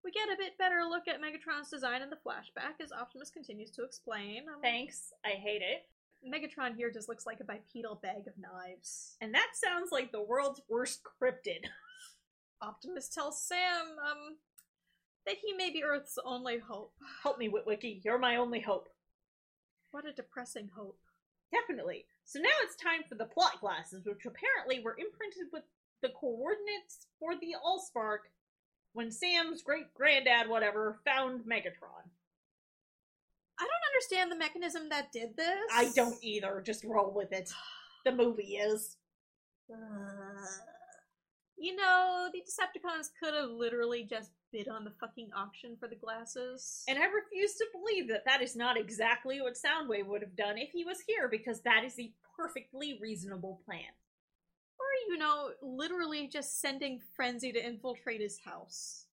We 0.04 0.10
get 0.10 0.28
a 0.28 0.36
bit 0.36 0.58
better 0.58 0.82
look 0.88 1.06
at 1.06 1.20
Megatron's 1.20 1.70
design 1.70 2.02
in 2.02 2.10
the 2.10 2.16
flashback 2.16 2.82
as 2.82 2.92
Optimus 2.92 3.30
continues 3.30 3.70
to 3.72 3.84
explain. 3.84 4.42
Um, 4.52 4.60
Thanks, 4.60 5.12
I 5.24 5.30
hate 5.30 5.62
it. 5.62 5.86
Megatron 6.26 6.76
here 6.76 6.90
just 6.90 7.08
looks 7.08 7.26
like 7.26 7.40
a 7.40 7.44
bipedal 7.44 8.00
bag 8.02 8.26
of 8.26 8.38
knives. 8.38 9.16
And 9.20 9.34
that 9.34 9.50
sounds 9.54 9.90
like 9.90 10.12
the 10.12 10.22
world's 10.22 10.60
worst 10.68 11.02
cryptid. 11.04 11.66
Optimus 12.62 13.08
tells 13.08 13.42
Sam 13.42 13.96
um, 14.04 14.36
that 15.26 15.36
he 15.44 15.52
may 15.52 15.70
be 15.70 15.82
Earth's 15.82 16.18
only 16.24 16.58
hope. 16.58 16.94
Help 17.22 17.38
me, 17.38 17.48
Witwicky, 17.48 18.00
you're 18.04 18.18
my 18.18 18.36
only 18.36 18.60
hope. 18.60 18.88
What 19.90 20.06
a 20.06 20.12
depressing 20.12 20.70
hope. 20.74 20.98
Definitely. 21.52 22.06
So 22.24 22.38
now 22.40 22.54
it's 22.62 22.76
time 22.76 23.02
for 23.08 23.16
the 23.16 23.26
plot 23.26 23.60
glasses, 23.60 24.06
which 24.06 24.24
apparently 24.24 24.82
were 24.82 24.96
imprinted 24.98 25.48
with 25.52 25.64
the 26.02 26.10
coordinates 26.10 27.06
for 27.18 27.34
the 27.34 27.54
Allspark 27.64 28.30
when 28.92 29.10
Sam's 29.10 29.62
great 29.62 29.92
granddad, 29.94 30.48
whatever, 30.48 30.98
found 31.04 31.40
Megatron. 31.42 32.08
I 33.58 33.64
don't 33.64 33.92
understand 33.94 34.30
the 34.30 34.36
mechanism 34.36 34.88
that 34.88 35.12
did 35.12 35.36
this. 35.36 35.56
I 35.72 35.90
don't 35.94 36.16
either. 36.22 36.62
Just 36.64 36.84
roll 36.84 37.12
with 37.14 37.32
it. 37.32 37.52
The 38.04 38.12
movie 38.12 38.56
is. 38.56 38.96
You 41.58 41.76
know, 41.76 42.28
the 42.32 42.40
Decepticons 42.40 43.10
could 43.22 43.34
have 43.34 43.50
literally 43.50 44.02
just 44.02 44.32
bid 44.52 44.66
on 44.66 44.82
the 44.82 44.90
fucking 44.98 45.28
auction 45.32 45.76
for 45.78 45.86
the 45.86 45.94
glasses. 45.94 46.82
And 46.88 46.98
I 46.98 47.04
refuse 47.04 47.54
to 47.54 47.66
believe 47.72 48.08
that 48.08 48.24
that 48.26 48.42
is 48.42 48.56
not 48.56 48.76
exactly 48.76 49.40
what 49.40 49.54
Soundwave 49.54 50.06
would 50.06 50.22
have 50.22 50.34
done 50.34 50.58
if 50.58 50.70
he 50.72 50.84
was 50.84 50.98
here, 51.06 51.28
because 51.28 51.60
that 51.60 51.84
is 51.84 51.96
a 52.00 52.10
perfectly 52.36 52.98
reasonable 53.00 53.60
plan. 53.64 53.92
Or, 54.82 55.12
you 55.12 55.18
know, 55.18 55.50
literally 55.62 56.28
just 56.28 56.60
sending 56.60 57.00
Frenzy 57.14 57.52
to 57.52 57.64
infiltrate 57.64 58.20
his 58.20 58.38
house. 58.44 59.06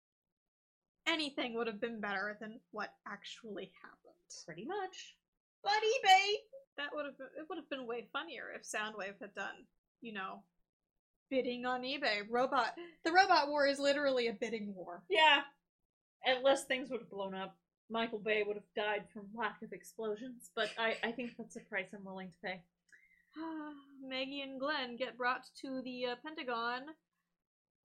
Anything 1.08 1.56
would 1.56 1.68
have 1.68 1.82
been 1.82 2.00
better 2.00 2.38
than 2.40 2.60
what 2.72 2.94
actually 3.08 3.72
happened. 3.82 4.46
Pretty 4.46 4.66
much. 4.66 5.16
But 5.64 5.72
eBay! 5.72 6.36
That 6.78 6.90
would 6.94 7.06
have 7.06 7.18
been, 7.18 7.28
it 7.38 7.46
would 7.50 7.58
have 7.58 7.70
been 7.70 7.88
way 7.88 8.08
funnier 8.14 8.46
if 8.56 8.64
Soundwave 8.64 9.20
had 9.20 9.36
done, 9.36 9.66
you 10.02 10.14
know, 10.14 10.44
bidding 11.30 11.66
on 11.66 11.82
eBay. 11.82 12.22
Robot 12.30 12.74
the 13.04 13.12
robot 13.12 13.50
war 13.50 13.68
is 13.68 13.80
literally 13.80 14.28
a 14.28 14.34
bidding 14.34 14.74
war. 14.76 15.04
Yeah. 15.10 15.42
Unless 16.26 16.66
things 16.66 16.90
would 16.90 17.02
have 17.02 17.10
blown 17.10 17.34
up. 17.34 17.56
Michael 17.90 18.20
Bay 18.20 18.44
would 18.46 18.56
have 18.56 18.74
died 18.76 19.04
from 19.12 19.26
lack 19.36 19.62
of 19.64 19.74
explosions, 19.74 20.52
but 20.56 20.70
I, 20.78 20.96
I 21.04 21.12
think 21.12 21.32
that's 21.38 21.56
a 21.56 21.62
price 21.62 21.88
I'm 21.94 22.06
willing 22.06 22.30
to 22.30 22.38
pay. 22.48 22.62
Maggie 24.08 24.42
and 24.42 24.60
Glenn 24.60 24.96
get 24.98 25.18
brought 25.18 25.46
to 25.62 25.82
the 25.84 26.08
uh, 26.08 26.16
Pentagon. 26.24 26.82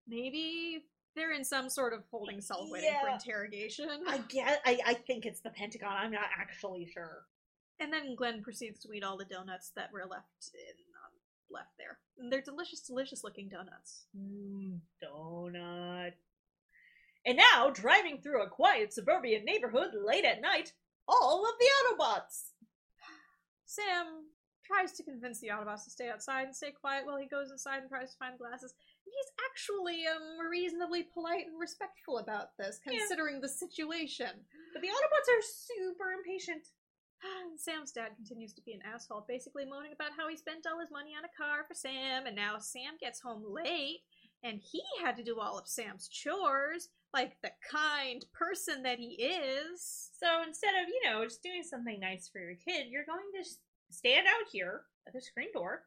Maybe 0.08 0.84
they're 1.14 1.32
in 1.32 1.44
some 1.44 1.68
sort 1.68 1.92
of 1.92 2.04
holding 2.10 2.40
cell 2.40 2.68
waiting 2.70 2.94
for 3.00 3.08
interrogation. 3.08 4.04
I 4.06 4.18
get 4.28 4.60
I, 4.64 4.78
I 4.86 4.94
think 4.94 5.26
it's 5.26 5.40
the 5.40 5.50
Pentagon, 5.50 5.96
I'm 5.96 6.12
not 6.12 6.28
actually 6.38 6.86
sure. 6.86 7.24
And 7.80 7.92
then 7.92 8.14
Glenn 8.14 8.42
proceeds 8.42 8.80
to 8.80 8.92
eat 8.92 9.04
all 9.04 9.16
the 9.16 9.24
donuts 9.24 9.72
that 9.76 9.92
were 9.92 10.06
left 10.08 10.50
in 10.54 10.76
um, 10.94 11.12
left 11.50 11.76
there. 11.78 11.98
And 12.18 12.32
they're 12.32 12.40
delicious, 12.40 12.80
delicious 12.80 13.22
looking 13.22 13.48
donuts. 13.48 14.06
Mmm, 14.16 14.78
donut. 15.02 16.12
And 17.26 17.38
now, 17.38 17.70
driving 17.70 18.20
through 18.22 18.42
a 18.42 18.48
quiet 18.48 18.92
suburban 18.92 19.44
neighborhood 19.44 19.90
late 19.94 20.24
at 20.24 20.40
night, 20.40 20.72
all 21.08 21.44
of 21.44 21.54
the 21.58 21.66
Autobots! 22.04 22.52
Sam 23.66 24.06
tries 24.66 24.92
to 24.92 25.02
convince 25.04 25.38
the 25.40 25.48
Autobots 25.48 25.84
to 25.84 25.90
stay 25.90 26.08
outside 26.10 26.46
and 26.46 26.54
stay 26.56 26.72
quiet 26.72 27.06
while 27.06 27.16
he 27.18 27.26
goes 27.26 27.50
inside 27.50 27.80
and 27.80 27.88
tries 27.88 28.12
to 28.12 28.18
find 28.18 28.38
glasses. 28.38 28.74
And 29.06 29.12
he's 29.14 29.30
actually 29.48 30.06
um 30.06 30.38
reasonably 30.50 31.04
polite 31.14 31.46
and 31.46 31.58
respectful 31.60 32.18
about 32.18 32.56
this, 32.58 32.80
Yeah. 32.84 32.98
considering 32.98 33.40
the 33.40 33.48
situation. 33.48 34.44
But 34.72 34.82
the 34.82 34.88
Autobots 34.88 35.28
are 35.30 35.42
super 35.42 36.12
impatient. 36.12 36.66
And 37.22 37.58
Sam's 37.66 37.92
dad 37.92 38.10
continues 38.16 38.52
to 38.54 38.62
be 38.62 38.72
an 38.74 38.82
asshole, 38.82 39.24
basically 39.28 39.64
moaning 39.64 39.92
about 39.92 40.12
how 40.16 40.28
he 40.28 40.36
spent 40.36 40.66
all 40.66 40.80
his 40.80 40.90
money 40.90 41.12
on 41.16 41.24
a 41.24 41.32
car 41.36 41.64
for 41.66 41.74
Sam, 41.74 42.26
and 42.26 42.36
now 42.36 42.58
Sam 42.58 42.94
gets 43.00 43.20
home 43.20 43.42
late, 43.46 44.00
and 44.42 44.60
he 44.60 44.82
had 45.02 45.16
to 45.16 45.24
do 45.24 45.40
all 45.40 45.58
of 45.58 45.66
Sam's 45.66 46.08
chores, 46.08 46.90
like 47.14 47.40
the 47.42 47.52
kind 47.70 48.22
person 48.34 48.82
that 48.82 48.98
he 48.98 49.14
is. 49.14 50.10
So 50.20 50.42
instead 50.46 50.74
of, 50.82 50.88
you 50.88 51.00
know, 51.08 51.24
just 51.24 51.42
doing 51.42 51.62
something 51.62 51.98
nice 52.00 52.28
for 52.28 52.38
your 52.40 52.54
kid, 52.56 52.88
you're 52.90 53.06
going 53.06 53.24
to 53.42 53.48
stand 53.90 54.26
out 54.26 54.46
here 54.50 54.82
at 55.06 55.12
the 55.12 55.20
screen 55.20 55.48
door 55.52 55.82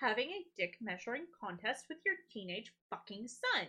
having 0.00 0.28
a 0.30 0.44
dick 0.56 0.76
measuring 0.80 1.22
contest 1.40 1.84
with 1.88 1.98
your 2.04 2.14
teenage 2.32 2.72
fucking 2.90 3.26
son. 3.28 3.66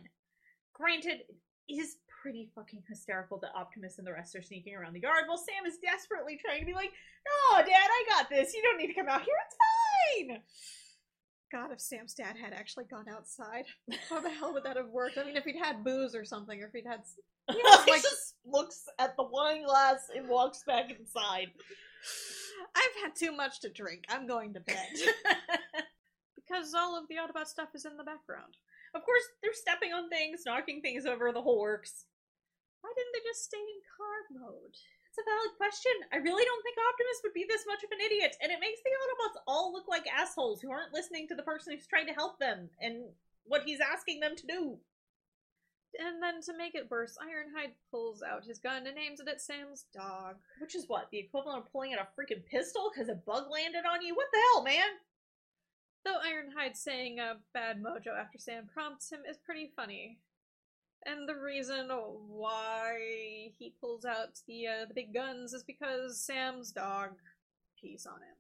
Granted, 0.74 1.22
it 1.68 1.74
is 1.74 1.98
pretty 2.22 2.50
fucking 2.56 2.82
hysterical 2.90 3.38
that 3.40 3.54
Optimus 3.56 3.98
and 4.00 4.08
the 4.08 4.12
rest 4.14 4.36
are 4.36 4.42
sneaking 4.42 4.76
around 4.76 4.94
the 4.94 5.00
yard 5.02 5.24
while 5.28 5.38
Sam 5.38 5.66
is 5.66 5.78
desperately 5.78 6.38
trying 6.44 6.60
to 6.62 6.66
be 6.66 6.74
like, 6.74 6.92
No, 7.54 7.58
Dad, 7.62 7.68
I 7.72 8.04
got 8.10 8.30
this. 8.30 8.54
You 8.54 8.62
don't 8.64 8.78
need 8.78 8.88
to 8.88 8.94
come 8.94 9.08
out 9.08 9.22
here. 9.22 9.36
It's 9.46 10.28
fine. 10.30 10.42
God, 11.52 11.72
if 11.72 11.80
Sam's 11.80 12.14
dad 12.16 12.36
had 12.42 12.54
actually 12.54 12.86
gone 12.86 13.06
outside, 13.08 13.66
how 14.10 14.20
the 14.20 14.30
hell 14.32 14.52
would 14.54 14.64
that 14.64 14.78
have 14.78 14.90
worked? 14.90 15.18
I 15.18 15.24
mean, 15.24 15.38
if 15.38 15.44
he'd 15.46 15.56
had 15.56 15.84
booze 15.84 16.16
or 16.16 16.26
something, 16.26 16.62
or 16.62 16.66
if 16.68 16.74
he'd 16.74 16.88
had. 16.88 17.00
s- 17.02 17.16
he 17.52 17.62
like- 17.92 18.02
just 18.02 18.36
looks 18.46 18.86
at 19.00 19.16
the 19.16 19.24
wine 19.24 19.64
glass 19.64 20.10
and 20.16 20.28
walks 20.28 20.64
back 20.66 20.90
inside. 21.00 21.48
I've 22.76 23.04
had 23.04 23.16
too 23.16 23.32
much 23.32 23.62
to 23.62 23.70
drink. 23.70 24.06
I'm 24.10 24.28
going 24.28 24.54
to 24.54 24.60
bed. 24.60 24.94
because 26.36 26.74
all 26.74 26.98
of 26.98 27.08
the 27.08 27.16
Autobot 27.16 27.48
stuff 27.48 27.70
is 27.74 27.86
in 27.86 27.98
the 27.98 28.04
background. 28.04 28.58
of 28.94 29.04
course, 29.04 29.24
they're 29.42 29.54
stepping 29.54 29.94
on 29.94 30.10
things, 30.10 30.44
knocking 30.46 30.82
things 30.82 31.06
over, 31.06 31.32
the 31.32 31.42
whole 31.42 31.60
works. 31.60 32.06
Why 32.82 32.94
didn't 32.96 33.14
they 33.14 33.26
just 33.26 33.44
stay 33.44 33.58
in 33.58 33.82
car 33.98 34.20
mode? 34.30 34.78
It's 35.10 35.18
a 35.18 35.32
valid 35.32 35.56
question. 35.58 35.96
I 36.12 36.18
really 36.18 36.44
don't 36.44 36.64
think 36.64 36.78
Optimus 36.78 37.24
would 37.24 37.34
be 37.34 37.48
this 37.48 37.66
much 37.66 37.84
of 37.84 37.92
an 37.92 38.04
idiot, 38.04 38.36
and 38.44 38.52
it 38.52 38.60
makes 38.60 38.84
the 38.84 38.92
Autobots 38.92 39.42
all 39.48 39.72
look 39.72 39.88
like 39.88 40.06
assholes 40.12 40.62
who 40.62 40.70
aren't 40.70 40.94
listening 40.94 41.28
to 41.30 41.36
the 41.36 41.44
person 41.48 41.74
who's 41.74 41.88
trying 41.88 42.08
to 42.08 42.14
help 42.14 42.38
them 42.38 42.70
and 42.82 43.10
what 43.46 43.64
he's 43.66 43.80
asking 43.80 44.20
them 44.20 44.36
to 44.36 44.46
do. 44.46 44.78
And 46.00 46.22
then 46.22 46.42
to 46.42 46.58
make 46.58 46.76
it 46.76 46.92
worse, 46.92 47.18
Ironhide 47.22 47.72
pulls 47.90 48.22
out 48.22 48.44
his 48.44 48.60
gun 48.60 48.88
and 48.88 48.98
aims 48.98 49.20
it 49.20 49.28
at 49.28 49.42
Sam's 49.42 49.86
dog. 49.94 50.36
Which 50.60 50.76
is 50.76 50.86
what? 50.88 51.10
The 51.12 51.20
equivalent 51.20 51.60
of 51.60 51.72
pulling 51.72 51.94
out 51.94 52.00
a 52.00 52.20
freaking 52.20 52.46
pistol 52.46 52.92
because 52.94 53.10
a 53.10 53.16
bug 53.16 53.46
landed 53.50 53.86
on 53.90 54.02
you? 54.02 54.16
What 54.16 54.28
the 54.34 54.40
hell, 54.52 54.64
man? 54.64 55.00
Though 56.04 56.20
Ironhide 56.20 56.76
saying 56.76 57.20
a 57.20 57.38
bad 57.54 57.82
mojo 57.82 58.18
after 58.18 58.38
Sam 58.38 58.68
prompts 58.72 59.12
him 59.12 59.22
is 59.30 59.38
pretty 59.38 59.72
funny. 59.76 60.20
And 61.06 61.30
the 61.30 61.36
reason 61.36 61.90
why 61.90 63.52
he 63.58 63.74
pulls 63.80 64.06
out 64.06 64.40
the 64.48 64.68
uh, 64.68 64.86
the 64.88 64.94
big 64.94 65.14
guns 65.14 65.54
is 65.54 65.64
because 65.64 66.20
Sam's 66.20 66.72
dog 66.72 67.12
pees 67.80 68.08
on 68.08 68.18
him. 68.18 68.36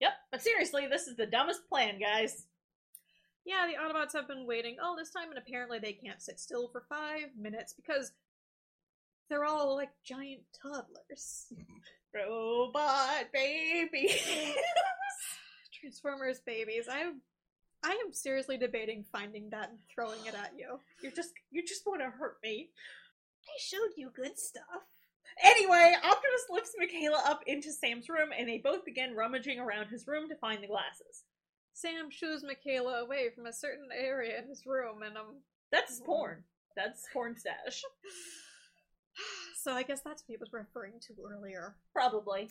Yep, 0.00 0.12
but 0.30 0.42
seriously, 0.42 0.86
this 0.86 1.06
is 1.06 1.16
the 1.16 1.26
dumbest 1.26 1.68
plan, 1.68 1.98
guys. 1.98 2.46
Yeah, 3.48 3.66
the 3.66 3.80
Autobots 3.82 4.12
have 4.12 4.28
been 4.28 4.46
waiting 4.46 4.76
all 4.78 4.94
this 4.94 5.08
time, 5.08 5.30
and 5.30 5.38
apparently 5.38 5.78
they 5.78 5.94
can't 5.94 6.20
sit 6.20 6.38
still 6.38 6.68
for 6.68 6.84
five 6.86 7.28
minutes 7.34 7.72
because 7.72 8.12
they're 9.30 9.46
all 9.46 9.74
like 9.74 9.88
giant 10.04 10.42
toddlers. 10.62 11.50
Robot 12.14 13.32
babies. 13.32 14.20
Transformers 15.80 16.40
babies. 16.44 16.88
I 16.92 17.10
I 17.82 17.92
am 17.92 18.12
seriously 18.12 18.58
debating 18.58 19.06
finding 19.10 19.48
that 19.48 19.70
and 19.70 19.78
throwing 19.94 20.26
it 20.26 20.34
at 20.34 20.52
you. 20.54 20.78
You're 21.02 21.12
just 21.12 21.32
you 21.50 21.64
just 21.66 21.86
want 21.86 22.02
to 22.02 22.10
hurt 22.10 22.36
me. 22.44 22.68
I 23.46 23.56
showed 23.60 23.96
you 23.96 24.10
good 24.14 24.38
stuff. 24.38 24.82
Anyway, 25.42 25.94
Optimus 26.04 26.46
lifts 26.50 26.74
Mikaela 26.78 27.26
up 27.26 27.40
into 27.46 27.72
Sam's 27.72 28.10
room 28.10 28.28
and 28.38 28.46
they 28.46 28.58
both 28.58 28.84
begin 28.84 29.16
rummaging 29.16 29.58
around 29.58 29.86
his 29.86 30.06
room 30.06 30.28
to 30.28 30.36
find 30.36 30.62
the 30.62 30.66
glasses. 30.66 31.24
Sam 31.80 32.10
shoos 32.10 32.42
Mikaela 32.44 33.00
away 33.02 33.30
from 33.34 33.46
a 33.46 33.52
certain 33.52 33.88
area 33.96 34.36
in 34.42 34.48
his 34.48 34.66
room, 34.66 35.02
and 35.02 35.16
um, 35.16 35.36
That's 35.70 36.00
porn. 36.04 36.42
That's 36.76 37.06
porn 37.12 37.36
stash. 37.36 37.82
so 39.62 39.72
I 39.72 39.82
guess 39.84 40.00
that's 40.04 40.22
what 40.22 40.32
he 40.34 40.36
was 40.38 40.52
referring 40.52 40.94
to 41.06 41.14
earlier. 41.24 41.76
Probably. 41.92 42.50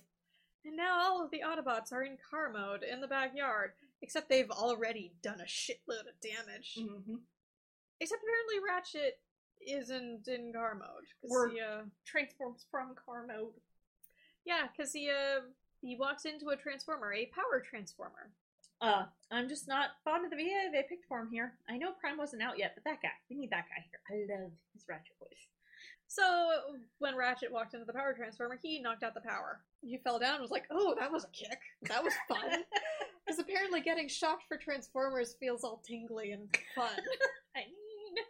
And 0.66 0.76
now 0.78 0.98
all 1.00 1.24
of 1.24 1.32
the 1.32 1.42
Autobots 1.46 1.92
are 1.92 2.04
in 2.04 2.18
car 2.30 2.52
mode 2.52 2.84
in 2.84 3.00
the 3.02 3.08
backyard, 3.08 3.72
except 4.02 4.30
they've 4.30 4.50
already 4.52 5.14
done 5.22 5.40
a 5.42 5.46
shitload 5.46 6.08
of 6.08 6.20
damage. 6.22 6.78
Mm-hmm. 6.80 7.16
Except 8.00 8.22
apparently 8.22 8.68
Ratchet 8.68 9.20
isn't 9.66 10.28
in 10.28 10.54
car 10.54 10.76
mode. 10.76 11.06
'cause 11.22 11.30
We're- 11.32 11.54
he, 11.54 11.60
uh, 11.62 11.84
Transforms 12.06 12.66
from 12.72 12.96
car 12.96 13.26
mode. 13.28 13.54
yeah, 14.46 14.68
because 14.68 14.94
he, 14.94 15.10
uh, 15.10 15.42
he 15.82 15.96
walks 15.98 16.26
into 16.26 16.50
a 16.50 16.56
transformer, 16.58 17.12
a 17.14 17.26
power 17.28 17.60
transformer. 17.62 18.32
Uh, 18.80 19.06
I'm 19.32 19.50
just 19.50 19.68
not 19.68 19.90
fond 20.04 20.26
of 20.26 20.32
the 20.32 20.38
VA 20.38 20.70
they 20.72 20.86
picked 20.88 21.08
for 21.08 21.20
him 21.20 21.30
here. 21.32 21.54
I 21.70 21.78
know 21.78 21.92
Prime 22.00 22.18
wasn't 22.18 22.44
out 22.44 22.60
yet, 22.60 22.74
but 22.76 22.84
that 22.84 23.02
guy, 23.02 23.10
we 23.30 23.36
need 23.36 23.50
that 23.50 23.66
guy 23.70 23.84
here. 23.90 24.00
I 24.10 24.42
love 24.42 24.52
his 24.74 24.84
Ratchet 24.88 25.16
voice. 25.20 25.48
So 26.08 26.24
when 27.00 27.16
Ratchet 27.18 27.52
walked 27.52 27.74
into 27.74 27.86
the 27.86 27.94
power 27.94 28.14
transformer, 28.14 28.58
he 28.62 28.80
knocked 28.80 29.04
out 29.04 29.14
the 29.14 29.22
power. 29.22 29.60
He 29.82 29.98
fell 29.98 30.20
down 30.20 30.36
and 30.36 30.42
was 30.42 30.52
like, 30.52 30.66
"Oh, 30.72 30.96
that 31.00 31.12
was 31.12 31.26
a 31.26 31.30
kick. 31.30 31.60
That 31.84 32.04
was 32.04 32.14
fun." 32.28 32.64
Because 33.26 33.40
apparently 33.40 33.82
getting 33.82 34.08
shocked 34.08 34.46
for 34.48 34.56
Transformers 34.56 35.36
feels 35.38 35.66
all 35.66 35.84
tingly 35.86 36.32
and 36.32 36.48
fun. 36.74 36.94
I 37.58 37.60
mean, 37.60 38.24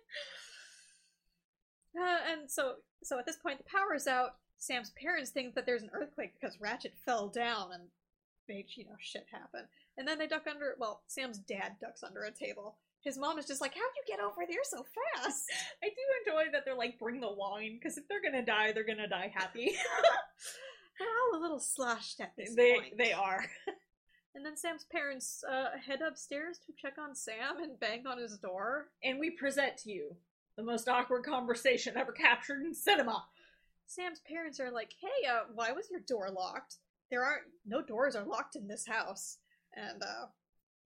Uh, 1.95 2.17
and 2.31 2.49
so, 2.49 2.77
so 3.03 3.19
at 3.19 3.25
this 3.27 3.35
point, 3.37 3.59
the 3.59 3.63
power's 3.65 4.07
out. 4.07 4.37
Sam's 4.57 4.91
parents 4.99 5.29
think 5.29 5.53
that 5.53 5.67
there's 5.67 5.83
an 5.83 5.91
earthquake 5.93 6.33
because 6.39 6.59
Ratchet 6.59 6.93
fell 7.05 7.27
down 7.27 7.73
and 7.73 7.83
made 8.49 8.65
you 8.75 8.85
know 8.85 8.95
shit 8.99 9.27
happen. 9.31 9.67
And 9.97 10.07
then 10.07 10.19
they 10.19 10.27
duck 10.27 10.45
under. 10.49 10.75
Well, 10.79 11.01
Sam's 11.07 11.39
dad 11.39 11.77
ducks 11.81 12.03
under 12.03 12.23
a 12.23 12.31
table. 12.31 12.77
His 13.03 13.17
mom 13.17 13.39
is 13.39 13.45
just 13.45 13.61
like, 13.61 13.73
"How'd 13.73 13.81
you 13.95 14.03
get 14.15 14.23
over 14.23 14.41
there 14.47 14.63
so 14.63 14.83
fast?" 14.83 15.45
I 15.83 15.87
do 15.87 16.31
enjoy 16.31 16.51
that 16.51 16.65
they're 16.65 16.75
like, 16.75 16.99
bring 16.99 17.19
the 17.19 17.31
wine, 17.31 17.79
because 17.81 17.97
if 17.97 18.07
they're 18.07 18.21
gonna 18.21 18.45
die, 18.45 18.71
they're 18.71 18.85
gonna 18.85 19.07
die 19.07 19.31
happy. 19.33 19.75
They're 20.99 21.07
all 21.07 21.39
a 21.39 21.41
little 21.41 21.59
sloshed 21.59 22.19
at 22.19 22.33
this 22.35 22.55
they 22.55 22.73
point. 22.73 22.97
they 22.97 23.11
are. 23.13 23.45
And 24.33 24.45
then 24.45 24.57
Sam's 24.57 24.85
parents 24.91 25.43
uh, 25.49 25.77
head 25.83 25.99
upstairs 26.01 26.59
to 26.65 26.73
check 26.79 26.93
on 26.99 27.15
Sam 27.15 27.59
and 27.61 27.79
bang 27.79 28.05
on 28.07 28.19
his 28.19 28.37
door. 28.37 28.87
And 29.03 29.19
we 29.19 29.31
present 29.31 29.77
to 29.77 29.91
you 29.91 30.15
the 30.57 30.63
most 30.63 30.87
awkward 30.87 31.23
conversation 31.23 31.97
ever 31.97 32.11
captured 32.11 32.63
in 32.63 32.73
cinema. 32.73 33.23
Sam's 33.85 34.21
parents 34.27 34.59
are 34.59 34.71
like, 34.71 34.91
"Hey, 34.99 35.27
uh, 35.27 35.43
why 35.53 35.71
was 35.71 35.89
your 35.89 36.01
door 36.01 36.29
locked? 36.29 36.77
There 37.09 37.23
aren't 37.23 37.43
no 37.65 37.81
doors 37.81 38.15
are 38.15 38.25
locked 38.25 38.55
in 38.55 38.67
this 38.67 38.85
house." 38.87 39.37
And 39.77 40.01
uh, 40.01 40.25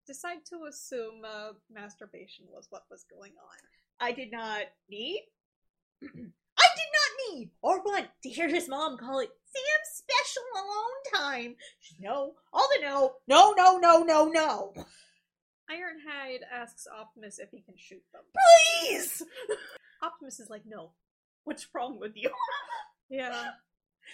decide 0.06 0.46
to 0.50 0.66
assume 0.70 1.24
uh, 1.26 1.54
masturbation 1.74 2.46
was 2.54 2.68
what 2.70 2.84
was 2.92 3.06
going 3.10 3.32
on. 3.32 3.58
I 4.00 4.12
did 4.12 4.32
not 4.32 4.62
need. 4.90 5.24
I 6.04 6.68
did 6.78 6.92
not 6.94 7.34
need 7.36 7.50
or 7.62 7.82
want 7.82 8.08
to 8.24 8.30
hear 8.30 8.48
his 8.48 8.70
mom 8.70 8.98
call 8.98 9.20
it 9.20 9.30
Sam's 9.46 9.98
special 9.98 10.44
alone 10.56 11.34
time. 11.34 11.56
No, 12.00 12.34
all 12.54 12.68
the 12.76 12.82
no, 12.82 13.14
no, 13.28 13.54
no, 13.58 13.78
no, 13.78 14.04
no, 14.04 14.30
no. 14.30 14.74
Ironhide 15.70 16.42
asks 16.54 16.86
Optimus 16.88 17.40
if 17.40 17.50
he 17.50 17.62
can 17.62 17.76
shoot 17.78 18.04
them. 18.14 18.22
Please. 18.84 19.24
Optimus 20.04 20.40
is 20.40 20.50
like, 20.50 20.64
"No." 20.66 20.92
What's 21.44 21.68
wrong 21.74 22.00
with 22.00 22.14
you? 22.16 22.30
Yeah. 23.08 23.52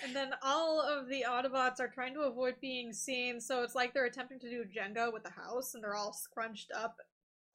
And 0.04 0.16
then 0.16 0.32
all 0.42 0.82
of 0.82 1.08
the 1.08 1.26
Autobots 1.28 1.80
are 1.80 1.88
trying 1.88 2.14
to 2.16 2.22
avoid 2.22 2.56
being 2.62 2.94
seen, 2.94 3.40
so 3.40 3.64
it's 3.64 3.76
like 3.76 3.94
they're 3.94 4.06
attempting 4.06 4.40
to 4.40 4.50
do 4.50 4.64
Jenga 4.64 5.12
with 5.12 5.24
the 5.24 5.32
house, 5.32 5.74
and 5.74 5.84
they're 5.84 5.96
all 5.96 6.14
scrunched 6.14 6.72
up 6.76 6.98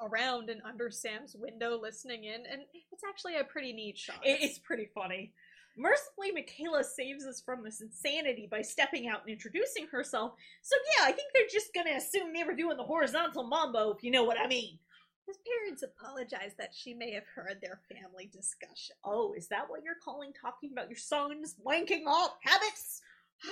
around 0.00 0.50
and 0.50 0.60
under 0.62 0.90
Sam's 0.90 1.34
window 1.38 1.78
listening 1.80 2.24
in, 2.24 2.44
and 2.50 2.62
it's 2.92 3.02
actually 3.08 3.36
a 3.36 3.44
pretty 3.44 3.72
neat 3.72 3.98
shot. 3.98 4.20
It's 4.22 4.58
pretty 4.58 4.88
funny. 4.94 5.32
Mercifully, 5.78 6.32
Mikaela 6.32 6.84
saves 6.84 7.26
us 7.26 7.42
from 7.44 7.62
this 7.62 7.82
insanity 7.82 8.48
by 8.50 8.62
stepping 8.62 9.08
out 9.08 9.20
and 9.22 9.30
introducing 9.30 9.86
herself. 9.88 10.32
So 10.62 10.76
yeah, 10.96 11.06
I 11.06 11.12
think 11.12 11.28
they're 11.34 11.44
just 11.52 11.74
gonna 11.74 11.96
assume 11.96 12.32
they 12.32 12.44
were 12.44 12.54
doing 12.54 12.76
the 12.76 12.82
horizontal 12.82 13.44
mambo, 13.44 13.92
if 13.92 14.02
you 14.02 14.10
know 14.10 14.24
what 14.24 14.40
I 14.40 14.46
mean. 14.46 14.78
His 15.26 15.38
parents 15.38 15.82
apologize 15.82 16.52
that 16.58 16.72
she 16.72 16.94
may 16.94 17.12
have 17.12 17.26
heard 17.34 17.58
their 17.60 17.80
family 17.90 18.30
discussion. 18.32 18.94
Oh, 19.04 19.32
is 19.36 19.48
that 19.48 19.68
what 19.68 19.82
you're 19.82 19.94
calling 20.04 20.32
talking 20.32 20.70
about 20.72 20.88
your 20.88 20.98
son's 20.98 21.56
wanking 21.66 22.06
off 22.06 22.36
habits? 22.42 23.02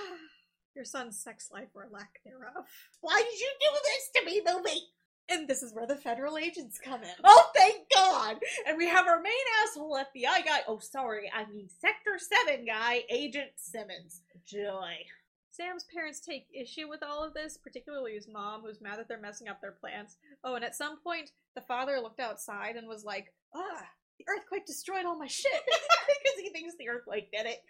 Your 0.77 0.85
son's 0.85 1.21
sex 1.23 1.51
life 1.53 1.69
or 1.73 1.87
lack 1.89 2.19
thereof. 2.25 2.67
Why 3.01 3.23
did 3.23 3.39
you 3.39 3.49
do 3.61 3.69
this 3.85 4.11
to 4.17 4.25
me, 4.25 4.43
movie? 4.45 4.81
And 5.29 5.47
this 5.47 5.63
is 5.63 5.73
where 5.73 5.87
the 5.87 5.95
federal 5.95 6.37
agents 6.37 6.81
come 6.85 7.05
in. 7.05 7.15
Oh, 7.23 7.51
thank 7.55 7.89
God! 7.95 8.39
And 8.67 8.77
we 8.77 8.89
have 8.89 9.07
our 9.07 9.21
main 9.21 9.33
asshole 9.63 9.97
FBI 9.97 10.45
guy. 10.45 10.63
Oh, 10.67 10.81
sorry, 10.81 11.31
I 11.33 11.47
mean 11.47 11.69
Sector 11.81 12.19
7 12.47 12.67
guy, 12.67 13.05
Agent 13.09 13.53
Simmons. 13.55 14.23
Joy. 14.45 14.97
Sam's 15.55 15.85
parents 15.93 16.21
take 16.21 16.47
issue 16.53 16.89
with 16.89 17.03
all 17.03 17.23
of 17.23 17.33
this, 17.35 17.57
particularly 17.57 18.15
his 18.15 18.27
mom, 18.29 18.63
who's 18.63 18.81
mad 18.81 18.99
that 18.99 19.09
they're 19.09 19.21
messing 19.21 19.49
up 19.49 19.61
their 19.61 19.73
plans. 19.73 20.17
Oh, 20.43 20.57
and 20.57 20.65
at 20.65 20.75
some 20.75 20.99
point, 21.01 21.31
the 21.55 21.61
father 21.61 22.01
looked 22.01 22.19
outside 22.21 22.75
and 22.77 22.89
was 22.89 23.05
like, 23.05 23.33
ah, 23.55 23.83
the 24.19 24.25
earthquake 24.29 24.67
destroyed 24.67 25.05
all 25.07 25.19
my 25.19 25.27
shit. 25.29 25.53
Because 26.07 26.41
he 26.41 26.51
thinks 26.51 26.75
the 26.79 26.89
earthquake 26.89 27.31
did 27.33 27.47
it. 27.47 27.63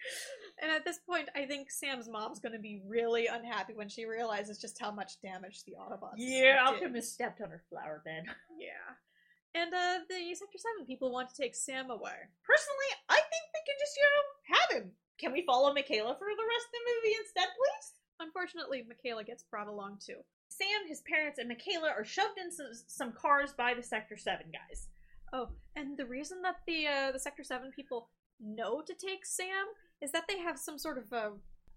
and 0.63 0.71
at 0.71 0.85
this 0.85 0.99
point, 0.99 1.29
I 1.37 1.45
think 1.45 1.71
Sam's 1.71 2.09
mom's 2.09 2.41
gonna 2.41 2.59
be 2.59 2.81
really 2.87 3.27
unhappy 3.27 3.75
when 3.75 3.89
she 3.89 4.07
realizes 4.07 4.59
just 4.59 4.81
how 4.81 4.91
much 4.91 5.21
damage 5.23 5.63
the 5.65 5.75
Autobots 5.79 6.15
Yeah, 6.17 6.65
did. 6.71 6.75
Optimus 6.75 7.13
stepped 7.13 7.41
on 7.41 7.51
her 7.51 7.63
flower 7.69 8.03
bed. 8.05 8.25
Yeah. 8.59 9.61
And 9.61 9.73
uh, 9.73 9.99
the 10.09 10.35
Sector 10.35 10.59
7 10.79 10.87
people 10.87 11.13
want 11.13 11.29
to 11.29 11.41
take 11.41 11.55
Sam 11.55 11.91
away. 11.91 12.27
Personally, 12.43 12.91
I 13.09 13.15
think 13.15 13.45
they 13.53 13.63
can 13.67 13.77
just, 13.79 13.97
you 13.97 14.03
know, 14.03 14.57
have 14.59 14.83
him. 14.83 14.93
Can 15.19 15.33
we 15.33 15.45
follow 15.47 15.71
Mikaela 15.73 16.19
for 16.19 16.29
the 16.29 16.49
rest 16.49 16.67
of 16.67 16.73
the 16.73 16.91
movie 16.91 17.17
instead, 17.21 17.49
please? 17.57 17.93
Unfortunately, 18.21 18.85
Mikaela 18.85 19.25
gets 19.27 19.45
brought 19.45 19.69
along 19.69 19.99
too. 20.05 20.17
Sam, 20.49 20.87
his 20.87 21.03
parents, 21.03 21.39
and 21.39 21.51
Mikaela 21.51 21.91
are 21.91 22.05
shoved 22.05 22.39
in 22.39 22.51
some, 22.51 22.67
some 22.87 23.13
cars 23.13 23.53
by 23.57 23.75
the 23.75 23.83
Sector 23.83 24.17
7 24.17 24.47
guys. 24.53 24.89
Oh, 25.33 25.49
and 25.75 25.97
the 25.97 26.07
reason 26.07 26.43
that 26.43 26.57
the 26.67 26.87
uh, 26.87 27.13
the 27.13 27.19
Sector 27.19 27.43
Seven 27.43 27.73
people 27.75 28.09
know 28.41 28.81
to 28.83 28.95
take 28.95 29.27
Sam 29.27 29.67
is 30.01 30.13
that 30.13 30.25
they 30.29 30.39
have 30.39 30.57
some 30.57 30.79
sort 30.79 30.97
of 30.97 31.13
a 31.13 31.33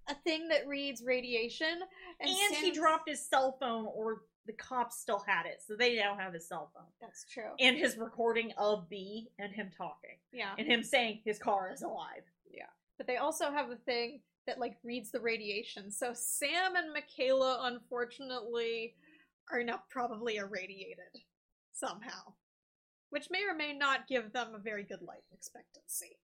a 0.10 0.16
thing 0.24 0.48
that 0.50 0.68
reads 0.68 1.02
radiation, 1.04 1.80
and, 2.20 2.30
And, 2.30 2.56
he 2.56 2.72
dropped 2.72 3.10
his 3.10 3.28
cell 3.28 3.58
phone, 3.60 3.88
or 3.94 4.22
the 4.46 4.54
cops 4.54 5.00
still 5.00 5.24
had 5.28 5.46
it, 5.48 5.62
so 5.66 5.76
they 5.76 5.96
now 5.96 6.16
have 6.16 6.34
his 6.34 6.48
cell 6.48 6.72
phone. 6.74 6.86
That's 7.02 7.26
true. 7.26 7.50
And 7.60 7.76
his 7.76 7.98
recording 7.98 8.54
of 8.58 8.88
B 8.90 9.28
and 9.40 9.52
him 9.52 9.72
talking. 9.76 10.18
yeah, 10.32 10.52
And 10.58 10.68
him 10.68 10.84
saying 10.84 11.22
his 11.26 11.40
car 11.40 11.72
is 11.74 11.82
alive. 11.82 12.24
But 12.98 13.08
they 13.08 13.18
also 13.18 13.52
have 13.52 13.70
a 13.70 13.76
thing 13.76 14.22
that 14.48 14.60
like 14.60 14.78
reads 14.84 15.12
the 15.12 15.20
radiation. 15.20 15.92
So 15.92 16.14
Sam 16.14 16.76
and 16.76 16.96
Mikaela, 16.96 17.60
unfortunately, 17.62 18.96
are 19.52 19.64
now 19.64 19.82
probably 19.90 20.38
irradiated 20.38 21.22
somehow, 21.74 22.34
which 23.10 23.28
may 23.30 23.44
or 23.44 23.56
may 23.56 23.74
not 23.74 24.08
give 24.08 24.34
them 24.34 24.56
a 24.56 24.60
very 24.60 24.84
good 24.84 25.02
life 25.02 25.24
expectancy. 25.32 26.18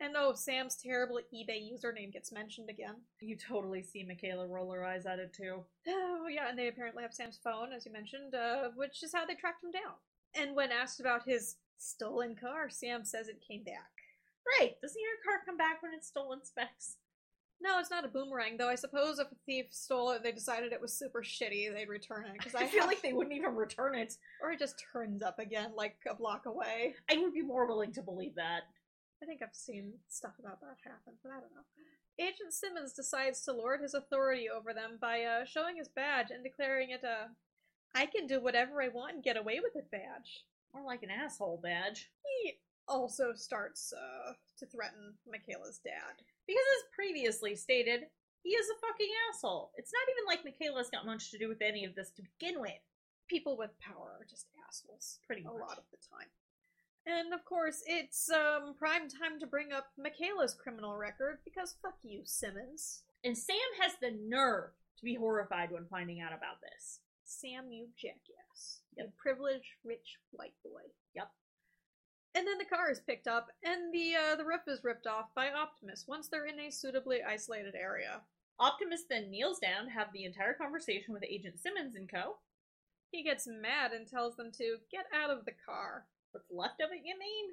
And 0.00 0.14
oh, 0.16 0.32
Sam's 0.32 0.76
terrible 0.76 1.18
eBay 1.34 1.60
username 1.60 2.12
gets 2.12 2.30
mentioned 2.30 2.70
again. 2.70 2.94
You 3.20 3.36
totally 3.36 3.82
see 3.82 4.04
Mikaela 4.04 4.48
roll 4.48 4.70
her 4.70 4.84
eyes 4.84 5.06
at 5.06 5.18
it 5.18 5.32
too. 5.32 5.64
Oh, 5.88 6.26
yeah, 6.30 6.48
and 6.48 6.56
they 6.56 6.68
apparently 6.68 7.02
have 7.02 7.12
Sam's 7.12 7.40
phone, 7.42 7.72
as 7.72 7.84
you 7.84 7.92
mentioned, 7.92 8.34
uh, 8.34 8.68
which 8.76 9.02
is 9.02 9.12
how 9.12 9.26
they 9.26 9.34
tracked 9.34 9.64
him 9.64 9.72
down. 9.72 9.94
And 10.36 10.54
when 10.54 10.70
asked 10.70 11.00
about 11.00 11.26
his 11.26 11.56
stolen 11.78 12.36
car, 12.36 12.70
Sam 12.70 13.04
says 13.04 13.26
it 13.26 13.42
came 13.46 13.64
back. 13.64 13.97
Great. 14.56 14.80
Doesn't 14.80 15.00
your 15.00 15.18
car 15.24 15.42
come 15.44 15.56
back 15.56 15.82
when 15.82 15.92
it's 15.94 16.08
stolen 16.08 16.44
specs? 16.44 16.96
No, 17.60 17.80
it's 17.80 17.90
not 17.90 18.04
a 18.04 18.08
boomerang, 18.08 18.56
though. 18.56 18.68
I 18.68 18.76
suppose 18.76 19.18
if 19.18 19.26
a 19.32 19.34
thief 19.44 19.66
stole 19.70 20.12
it, 20.12 20.22
they 20.22 20.30
decided 20.30 20.72
it 20.72 20.80
was 20.80 20.96
super 20.96 21.22
shitty, 21.22 21.74
they'd 21.74 21.88
return 21.88 22.24
it. 22.26 22.34
Because 22.34 22.54
I, 22.56 22.60
I, 22.60 22.66
feel 22.66 22.82
have- 22.82 22.88
like 22.88 23.02
they 23.02 23.12
wouldn't 23.12 23.34
even 23.34 23.56
return 23.56 23.96
it. 23.96 24.14
or 24.42 24.52
it 24.52 24.60
just 24.60 24.82
turns 24.92 25.22
up 25.22 25.38
again, 25.38 25.72
like 25.76 25.96
a 26.08 26.14
block 26.14 26.46
away. 26.46 26.94
I 27.10 27.18
would 27.18 27.34
be 27.34 27.42
more 27.42 27.66
willing 27.66 27.92
to 27.94 28.02
believe 28.02 28.36
that. 28.36 28.62
I 29.22 29.26
think 29.26 29.40
I've 29.42 29.54
seen 29.54 29.92
stuff 30.08 30.34
about 30.38 30.60
that 30.60 30.76
happen, 30.84 31.14
but 31.24 31.30
I 31.32 31.40
don't 31.40 31.54
know. 31.54 31.66
Agent 32.20 32.52
Simmons 32.52 32.92
decides 32.92 33.42
to 33.44 33.52
lord 33.52 33.80
his 33.80 33.94
authority 33.94 34.48
over 34.48 34.72
them 34.72 34.98
by 35.00 35.22
uh, 35.22 35.44
showing 35.44 35.76
his 35.76 35.88
badge 35.88 36.30
and 36.32 36.42
declaring 36.42 36.90
it 36.90 37.04
a 37.04 37.28
I 37.94 38.06
can 38.06 38.26
do 38.26 38.40
whatever 38.40 38.82
I 38.82 38.88
want 38.88 39.14
and 39.14 39.24
get 39.24 39.36
away 39.36 39.60
with 39.62 39.74
it 39.76 39.90
badge. 39.90 40.44
More 40.74 40.84
like 40.84 41.02
an 41.02 41.10
asshole 41.10 41.60
badge. 41.62 42.10
He 42.42 42.58
also 42.88 43.32
starts 43.34 43.92
uh, 43.92 44.32
to 44.58 44.66
threaten 44.66 45.14
Mikaela's 45.28 45.78
dad. 45.84 46.14
Because 46.46 46.64
as 46.78 46.94
previously 46.94 47.54
stated, 47.54 48.04
he 48.42 48.50
is 48.50 48.66
a 48.68 48.80
fucking 48.86 49.10
asshole. 49.30 49.72
It's 49.76 49.92
not 49.92 50.08
even 50.10 50.24
like 50.26 50.44
Mikaela's 50.46 50.90
got 50.90 51.06
much 51.06 51.30
to 51.30 51.38
do 51.38 51.48
with 51.48 51.60
any 51.62 51.84
of 51.84 51.94
this 51.94 52.10
to 52.16 52.22
begin 52.22 52.60
with. 52.60 52.72
People 53.28 53.56
with 53.56 53.78
power 53.80 54.16
are 54.18 54.26
just 54.28 54.46
assholes 54.66 55.18
Pretty 55.26 55.42
a 55.42 55.44
much. 55.44 55.60
lot 55.60 55.78
of 55.78 55.84
the 55.90 55.98
time. 56.10 56.28
And 57.06 57.32
of 57.32 57.44
course, 57.44 57.82
it's 57.86 58.30
um, 58.30 58.74
prime 58.78 59.08
time 59.08 59.40
to 59.40 59.46
bring 59.46 59.72
up 59.72 59.86
Mikaela's 59.98 60.54
criminal 60.54 60.96
record 60.96 61.38
because 61.44 61.74
fuck 61.82 61.96
you, 62.02 62.22
Simmons. 62.24 63.02
And 63.24 63.36
Sam 63.36 63.56
has 63.82 63.92
the 64.00 64.12
nerve 64.26 64.70
to 64.98 65.04
be 65.04 65.14
horrified 65.14 65.70
when 65.70 65.86
finding 65.90 66.20
out 66.20 66.32
about 66.32 66.60
this. 66.60 67.00
Sam, 67.24 67.70
you 67.70 67.88
jackass. 68.00 68.80
Yep. 68.96 69.06
You 69.06 69.12
privileged, 69.20 69.68
rich 69.84 70.16
white 70.32 70.54
boy. 70.64 70.82
Yep. 71.14 71.28
And 72.38 72.46
then 72.46 72.58
the 72.58 72.70
car 72.70 72.88
is 72.88 73.00
picked 73.00 73.26
up, 73.26 73.48
and 73.64 73.92
the 73.92 74.14
uh, 74.14 74.36
the 74.36 74.44
roof 74.44 74.60
is 74.68 74.84
ripped 74.84 75.08
off 75.08 75.34
by 75.34 75.50
Optimus 75.50 76.04
once 76.06 76.28
they're 76.28 76.46
in 76.46 76.60
a 76.60 76.70
suitably 76.70 77.18
isolated 77.20 77.74
area. 77.74 78.20
Optimus 78.60 79.02
then 79.10 79.28
kneels 79.28 79.58
down 79.58 79.86
to 79.86 79.90
have 79.90 80.12
the 80.12 80.24
entire 80.24 80.54
conversation 80.54 81.12
with 81.12 81.24
Agent 81.28 81.58
Simmons 81.58 81.96
and 81.96 82.08
co. 82.08 82.36
He 83.10 83.24
gets 83.24 83.48
mad 83.48 83.90
and 83.90 84.06
tells 84.06 84.36
them 84.36 84.52
to 84.56 84.76
get 84.88 85.06
out 85.12 85.30
of 85.30 85.46
the 85.46 85.58
car. 85.66 86.04
What's 86.30 86.46
left 86.48 86.80
of 86.80 86.90
it, 86.92 87.02
you 87.04 87.18
mean? 87.18 87.46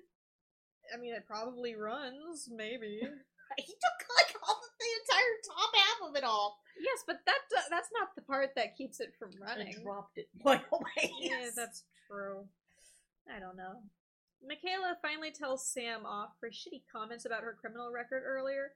I 0.93 1.01
mean, 1.01 1.15
it 1.15 1.25
probably 1.25 1.73
runs, 1.75 2.47
maybe. 2.51 3.01
He 3.57 3.73
took 3.73 4.07
like 4.17 4.35
all 4.41 4.55
of 4.57 4.73
the 4.79 4.91
entire 5.01 5.35
top 5.45 5.75
half 5.75 6.09
of 6.09 6.15
it 6.15 6.23
off. 6.23 6.53
yes, 6.79 7.03
but 7.05 7.21
that 7.27 7.45
uh, 7.55 7.61
that's 7.69 7.89
not 7.93 8.09
the 8.15 8.23
part 8.23 8.49
that 8.55 8.75
keeps 8.75 8.99
it 8.99 9.13
from 9.19 9.29
running. 9.39 9.73
And 9.73 9.83
dropped 9.83 10.17
it 10.17 10.29
right 10.43 10.65
away. 10.71 11.11
Yeah, 11.21 11.49
that's 11.55 11.83
true. 12.09 12.45
I 13.29 13.39
don't 13.39 13.55
know. 13.55 13.81
Mikaela 14.45 14.93
finally 15.01 15.31
tells 15.31 15.67
Sam 15.67 16.05
off 16.05 16.29
for 16.39 16.49
shitty 16.49 16.83
comments 16.91 17.25
about 17.25 17.43
her 17.43 17.57
criminal 17.59 17.91
record 17.91 18.23
earlier 18.25 18.71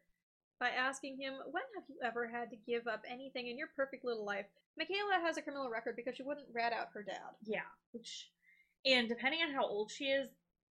by 0.59 0.70
asking 0.70 1.17
him, 1.20 1.34
When 1.51 1.63
have 1.76 1.84
you 1.88 1.97
ever 2.03 2.28
had 2.28 2.49
to 2.49 2.57
give 2.67 2.88
up 2.88 3.03
anything 3.09 3.47
in 3.47 3.57
your 3.57 3.70
perfect 3.76 4.03
little 4.03 4.26
life? 4.26 4.45
Mikaela 4.80 5.22
has 5.22 5.38
a 5.38 5.41
criminal 5.41 5.70
record 5.70 5.95
because 5.95 6.15
she 6.15 6.24
wouldn't 6.24 6.47
rat 6.53 6.74
out 6.74 6.88
her 6.93 7.03
dad. 7.03 7.36
Yeah, 7.43 7.61
which, 7.91 8.30
and 8.86 9.07
depending 9.07 9.41
on 9.41 9.53
how 9.53 9.65
old 9.65 9.91
she 9.91 10.05
is, 10.05 10.30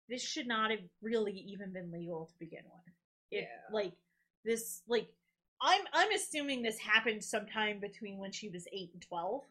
this 0.10 0.22
should 0.22 0.48
not 0.48 0.72
have 0.72 0.82
really 1.02 1.34
even 1.34 1.72
been 1.72 1.92
legal 1.92 2.26
to 2.26 2.34
begin 2.40 2.64
with. 2.66 2.94
If 3.32 3.44
Yeah. 3.44 3.74
like 3.76 3.94
this, 4.44 4.82
like 4.88 5.08
I'm 5.62 5.82
I'm 5.94 6.12
assuming 6.12 6.62
this 6.62 6.80
happened 6.80 7.24
sometime 7.24 7.80
between 7.80 8.18
when 8.18 8.32
she 8.32 8.50
was 8.50 8.68
eight 8.74 8.90
and 8.94 9.02
twelve, 9.02 9.44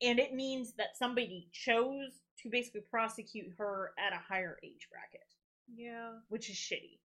and 0.00 0.20
it 0.20 0.34
means 0.34 0.74
that 0.74 0.96
somebody 0.96 1.48
chose 1.52 2.21
to 2.42 2.48
basically 2.50 2.80
prosecute 2.82 3.52
her 3.58 3.92
at 3.98 4.12
a 4.12 4.16
higher 4.16 4.58
age 4.62 4.88
bracket, 4.90 5.26
Yeah. 5.74 6.18
which 6.28 6.50
is 6.50 6.56
shitty. 6.56 6.98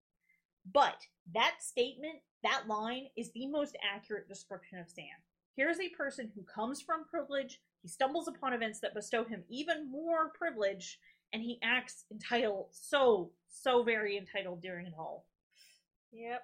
But 0.73 1.05
that 1.33 1.57
statement, 1.61 2.19
that 2.43 2.67
line, 2.67 3.07
is 3.15 3.31
the 3.31 3.47
most 3.47 3.75
accurate 3.81 4.27
description 4.27 4.79
of 4.79 4.89
Sam. 4.89 5.05
Here's 5.55 5.79
a 5.79 5.89
person 5.89 6.31
who 6.35 6.43
comes 6.43 6.81
from 6.81 7.05
privilege, 7.05 7.59
he 7.81 7.87
stumbles 7.87 8.27
upon 8.27 8.53
events 8.53 8.79
that 8.81 8.93
bestow 8.93 9.23
him 9.23 9.43
even 9.49 9.89
more 9.89 10.29
privilege, 10.29 10.99
and 11.33 11.41
he 11.41 11.59
acts 11.63 12.05
entitled, 12.11 12.67
so, 12.71 13.31
so 13.47 13.83
very 13.83 14.17
entitled 14.17 14.61
during 14.61 14.85
it 14.87 14.93
all. 14.97 15.25
Yep. 16.11 16.41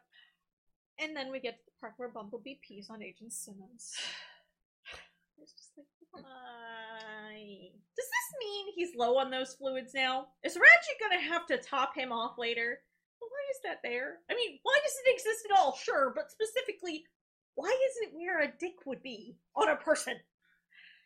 And 1.00 1.16
then 1.16 1.32
we 1.32 1.40
get 1.40 1.58
to 1.58 1.66
the 1.66 1.72
part 1.80 1.94
where 1.98 2.10
Bumblebee 2.10 2.56
pees 2.62 2.90
on 2.90 3.02
Agent 3.04 3.34
Simmons. 3.34 3.94
It's 5.42 5.52
just 5.54 5.72
like, 5.76 5.88
Why? 6.12 7.23
Does 7.44 8.10
this 8.10 8.30
mean 8.40 8.66
he's 8.76 8.96
low 8.96 9.18
on 9.18 9.32
those 9.32 9.54
fluids 9.54 9.94
now? 9.94 10.28
Is 10.44 10.56
Ratchet 10.56 11.02
gonna 11.02 11.22
have 11.22 11.46
to 11.48 11.58
top 11.58 11.96
him 11.96 12.12
off 12.12 12.38
later? 12.38 12.80
Well, 13.20 13.30
why 13.30 13.44
is 13.52 13.62
that 13.64 13.80
there? 13.84 14.20
I 14.30 14.36
mean, 14.36 14.60
why 14.64 14.78
does 14.84 14.96
it 15.06 15.14
exist 15.14 15.48
at 15.50 15.58
all? 15.58 15.76
Sure, 15.76 16.12
but 16.16 16.32
specifically, 16.32 17.06
why 17.56 17.70
is 17.70 18.08
it 18.08 18.16
where 18.16 18.42
a 18.42 18.54
dick 18.60 18.86
would 18.86 19.04
be 19.04 19.38
on 19.56 19.70
a 19.70 19.76
person? 19.76 20.18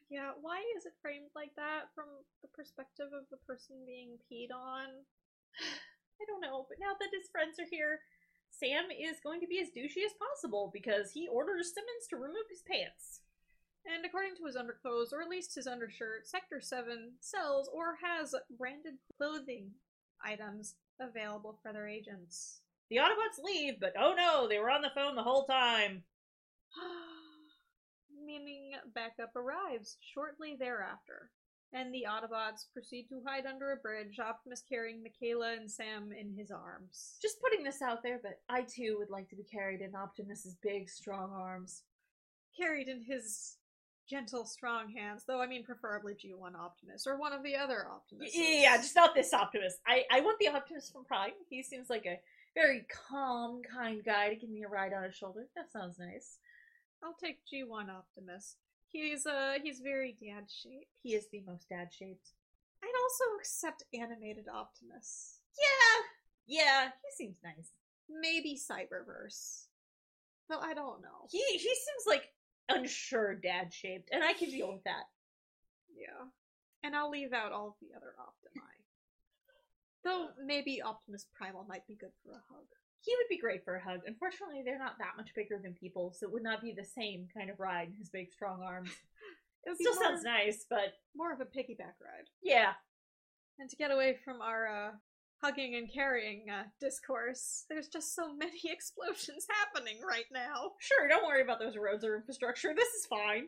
yeah, 0.10 0.32
why 0.40 0.64
is 0.80 0.88
it 0.88 0.96
framed 1.02 1.32
like 1.36 1.52
that 1.60 1.92
from 1.92 2.08
the 2.42 2.48
perspective 2.56 3.12
of 3.12 3.28
the 3.28 3.42
person 3.44 3.84
being 3.84 4.16
peed 4.32 4.56
on? 4.56 4.88
I 6.22 6.24
don't 6.26 6.42
know, 6.42 6.66
but 6.70 6.80
now 6.80 6.96
that 6.98 7.14
his 7.14 7.30
friends 7.30 7.60
are 7.60 7.70
here, 7.70 8.00
Sam 8.50 8.90
is 8.90 9.22
going 9.22 9.44
to 9.44 9.52
be 9.52 9.60
as 9.60 9.70
douchey 9.76 10.08
as 10.08 10.16
possible 10.18 10.72
because 10.74 11.12
he 11.12 11.28
orders 11.28 11.76
Simmons 11.76 12.08
to 12.10 12.16
remove 12.16 12.48
his 12.50 12.64
pants. 12.64 13.22
And 13.88 14.06
according 14.06 14.36
to 14.36 14.46
his 14.46 14.58
underclothes, 14.58 15.14
or 15.14 15.22
at 15.22 15.30
least 15.30 15.56
his 15.56 15.66
undershirt, 15.66 16.28
Sector 16.28 16.60
7 16.60 17.14
sells 17.22 17.70
or 17.74 17.98
has 18.04 18.36
branded 18.58 18.96
clothing 19.18 19.72
items 20.24 20.76
available 21.00 21.58
for 21.62 21.72
their 21.72 21.88
agents. 21.88 22.62
The 22.90 22.98
Autobots 22.98 23.44
leave, 23.44 23.80
but 23.80 23.94
oh 23.98 24.14
no, 24.16 24.48
they 24.48 24.60
were 24.60 24.70
on 24.70 24.82
the 24.82 24.92
phone 24.94 25.16
the 25.16 25.24
whole 25.24 25.46
time. 25.46 26.04
Meaning 28.26 28.72
backup 28.94 29.36
arrives 29.36 29.98
shortly 30.14 30.58
thereafter, 30.60 31.30
and 31.72 31.94
the 31.94 32.06
Autobots 32.10 32.66
proceed 32.74 33.08
to 33.10 33.22
hide 33.26 33.46
under 33.46 33.72
a 33.72 33.78
bridge, 33.78 34.20
Optimus 34.20 34.64
carrying 34.68 35.02
Mikaela 35.04 35.58
and 35.58 35.70
Sam 35.70 36.12
in 36.12 36.34
his 36.38 36.52
arms. 36.52 37.16
Just 37.22 37.42
putting 37.42 37.64
this 37.64 37.82
out 37.82 38.04
there, 38.04 38.20
but 38.22 38.40
I 38.50 38.64
too 38.64 38.98
would 39.00 39.10
like 39.10 39.30
to 39.30 39.36
be 39.36 39.44
carried 39.44 39.82
in 39.82 39.96
Optimus's 39.96 40.56
big, 40.62 40.90
strong 40.90 41.32
arms. 41.32 41.84
Carried 42.58 42.90
in 42.90 43.04
his 43.04 43.58
gentle, 44.10 44.45
strong 44.45 44.89
hands, 44.89 45.24
though 45.28 45.41
I 45.41 45.47
mean 45.47 45.64
preferably 45.64 46.14
G1 46.14 46.55
Optimus, 46.55 47.05
or 47.05 47.18
one 47.18 47.34
of 47.34 47.43
the 47.43 47.55
other 47.55 47.86
Optimuses. 47.91 48.32
Yeah, 48.34 48.78
just 48.78 48.95
not 48.95 49.14
this 49.14 49.34
Optimus. 49.34 49.78
I, 49.86 50.03
I 50.12 50.22
want 50.22 50.39
the 50.39 50.49
Optimus 50.49 50.89
from 50.89 51.05
Prime. 51.05 51.32
He 51.49 51.64
seems 51.64 51.89
like 51.89 52.05
a 52.05 52.20
very 52.55 52.86
calm, 53.10 53.62
kind 53.64 54.03
guy 54.03 54.30
to 54.30 54.36
give 54.36 54.49
me 54.49 54.64
a 54.64 54.68
ride 54.68 54.93
on 54.93 55.03
his 55.03 55.16
shoulder. 55.16 55.47
That 55.55 55.72
sounds 55.72 55.99
nice. 55.99 56.38
I'll 57.03 57.16
take 57.22 57.39
G1 57.45 57.89
Optimus. 57.89 58.55
He's 58.89 59.26
uh 59.26 59.55
he's 59.62 59.80
very 59.80 60.18
dad 60.20 60.45
shaped. 60.47 60.88
He 61.03 61.14
is 61.14 61.28
the 61.32 61.43
most 61.45 61.70
dad 61.70 61.89
shaped. 61.91 62.32
I'd 62.84 63.01
also 63.03 63.24
accept 63.39 63.84
animated 63.93 64.45
Optimus. 64.47 65.39
Yeah, 65.60 66.62
yeah, 66.62 66.86
he 66.86 67.24
seems 67.24 67.38
nice. 67.43 67.72
Maybe 68.10 68.58
Cyberverse. 68.58 69.66
Though 70.49 70.60
I 70.60 70.74
don't 70.74 71.01
know. 71.01 71.28
He 71.30 71.43
he 71.51 71.60
seems 71.60 72.05
like 72.08 72.32
unsure 72.70 73.36
dad 73.36 73.74
shaped, 73.74 74.09
and 74.11 74.24
I 74.24 74.34
can 74.34 74.49
deal 74.49 74.72
with 74.72 74.84
that. 74.84 75.05
Yeah. 75.95 76.28
And 76.84 76.95
I'll 76.95 77.09
leave 77.09 77.34
out 77.34 77.51
all 77.51 77.68
of 77.70 77.74
the 77.82 77.95
other 77.95 78.13
Optimi. 78.20 78.63
Though 80.03 80.28
maybe 80.45 80.82
Optimus 80.82 81.26
Primal 81.36 81.65
might 81.68 81.86
be 81.88 81.95
good 81.95 82.11
for 82.24 82.32
a 82.32 82.41
hug. 82.53 82.65
He 83.01 83.13
would 83.18 83.28
be 83.30 83.38
great 83.39 83.63
for 83.65 83.76
a 83.76 83.84
hug. 83.84 84.01
Unfortunately, 84.05 84.61
they're 84.63 84.80
not 84.80 84.97
that 84.99 85.18
much 85.18 85.34
bigger 85.36 85.59
than 85.61 85.74
people, 85.74 86.13
so 86.18 86.28
it 86.28 86.32
would 86.34 86.43
not 86.43 86.61
be 86.61 86.72
the 86.72 86.84
same 86.84 87.28
kind 87.36 87.49
of 87.49 87.59
ride. 87.59 87.91
His 87.97 88.09
big, 88.09 88.32
strong 88.32 88.61
arms. 88.63 88.89
It 89.65 89.72
would 89.72 89.80
Still 89.80 89.95
more, 89.95 90.03
sounds 90.03 90.24
nice, 90.24 90.65
but 90.70 90.93
more 91.13 91.34
of 91.34 91.41
a 91.41 91.45
piggyback 91.45 91.99
ride. 91.99 92.30
yeah. 92.41 92.72
And 93.59 93.70
to 93.70 93.76
get 93.76 93.91
away 93.91 94.15
from 94.24 94.41
our 94.41 94.68
uh, 94.68 94.91
hugging 95.44 95.76
and 95.76 95.92
carrying 95.92 96.50
uh, 96.50 96.64
discourse, 96.80 97.66
there's 97.70 97.88
just 97.88 98.16
so 98.16 98.34
many 98.34 98.62
explosions 98.66 99.48
happening 99.50 100.00
right 100.08 100.26
now. 100.32 100.72
Sure, 100.80 101.08
don't 101.08 101.26
worry 101.26 101.42
about 101.42 101.60
those 101.60 101.78
roads 101.78 102.04
or 102.04 102.16
infrastructure. 102.16 102.74
This 102.76 102.90
is 102.90 103.06
fine. 103.06 103.48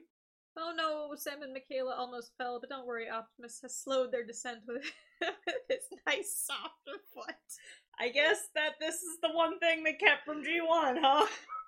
Oh 0.58 0.74
no, 0.76 1.16
Sam 1.16 1.42
and 1.42 1.54
Michaela 1.54 1.96
almost 1.96 2.32
fell, 2.38 2.60
but 2.60 2.70
don't 2.70 2.88
worry, 2.88 3.10
Optimus 3.10 3.60
has 3.62 3.78
slowed 3.78 4.12
their 4.12 4.26
descent 4.26 4.60
with 4.68 4.84
his 5.70 5.80
nice 6.06 6.44
soft 6.46 6.90
foot. 7.14 7.36
I 8.00 8.10
guess 8.10 8.50
that 8.56 8.74
this 8.80 8.96
is 8.96 9.20
the 9.22 9.32
one 9.32 9.60
thing 9.60 9.84
they 9.84 9.94
kept 9.94 10.26
from 10.26 10.44
G1, 10.44 10.98
huh? 11.02 11.28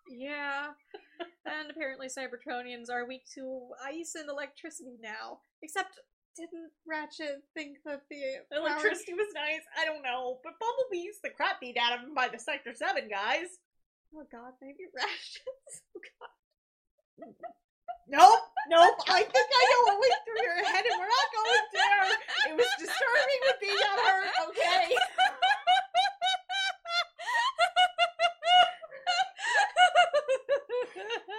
Yeah. 0.10 0.68
and 1.46 1.70
apparently 1.70 2.08
Cybertronians 2.08 2.90
are 2.92 3.08
weak 3.08 3.24
to 3.36 3.70
ice 3.84 4.16
and 4.16 4.30
electricity 4.30 4.98
now. 5.02 5.40
Except, 5.62 6.00
didn't 6.36 6.72
Ratchet 6.88 7.44
think 7.54 7.78
that 7.86 8.02
the 8.10 8.22
Electricity 8.56 9.14
was 9.14 9.28
nice. 9.34 9.62
I 9.78 9.86
don't 9.86 10.02
know, 10.04 10.40
but 10.44 10.54
Bumblebee's 10.60 11.20
the 11.24 11.30
crap 11.30 11.60
beat 11.60 11.78
out 11.78 11.94
of 11.98 12.02
him 12.06 12.14
by 12.14 12.28
the 12.28 12.40
Sector 12.40 12.74
Seven 12.76 13.08
guys. 13.10 13.48
Oh 14.16 14.24
god, 14.32 14.54
maybe 14.62 14.86
Ratchet. 14.96 15.42
Oh 15.96 16.00
god. 16.20 16.30
Nope, 18.08 18.40
nope. 18.68 18.96
I 19.08 19.22
think 19.24 19.48
I 19.48 19.64
know 19.72 19.84
what 19.94 20.00
went 20.02 20.14
through 20.26 20.42
your 20.44 20.64
head, 20.66 20.84
and 20.84 21.00
we're 21.00 21.08
not 21.08 21.32
going 21.32 21.66
there. 21.72 22.12
It 22.50 22.58
was 22.58 22.68
disturbing 22.80 23.42
with 23.46 23.60
being 23.62 23.78
unhurt. 23.78 24.34
Okay. 24.50 24.90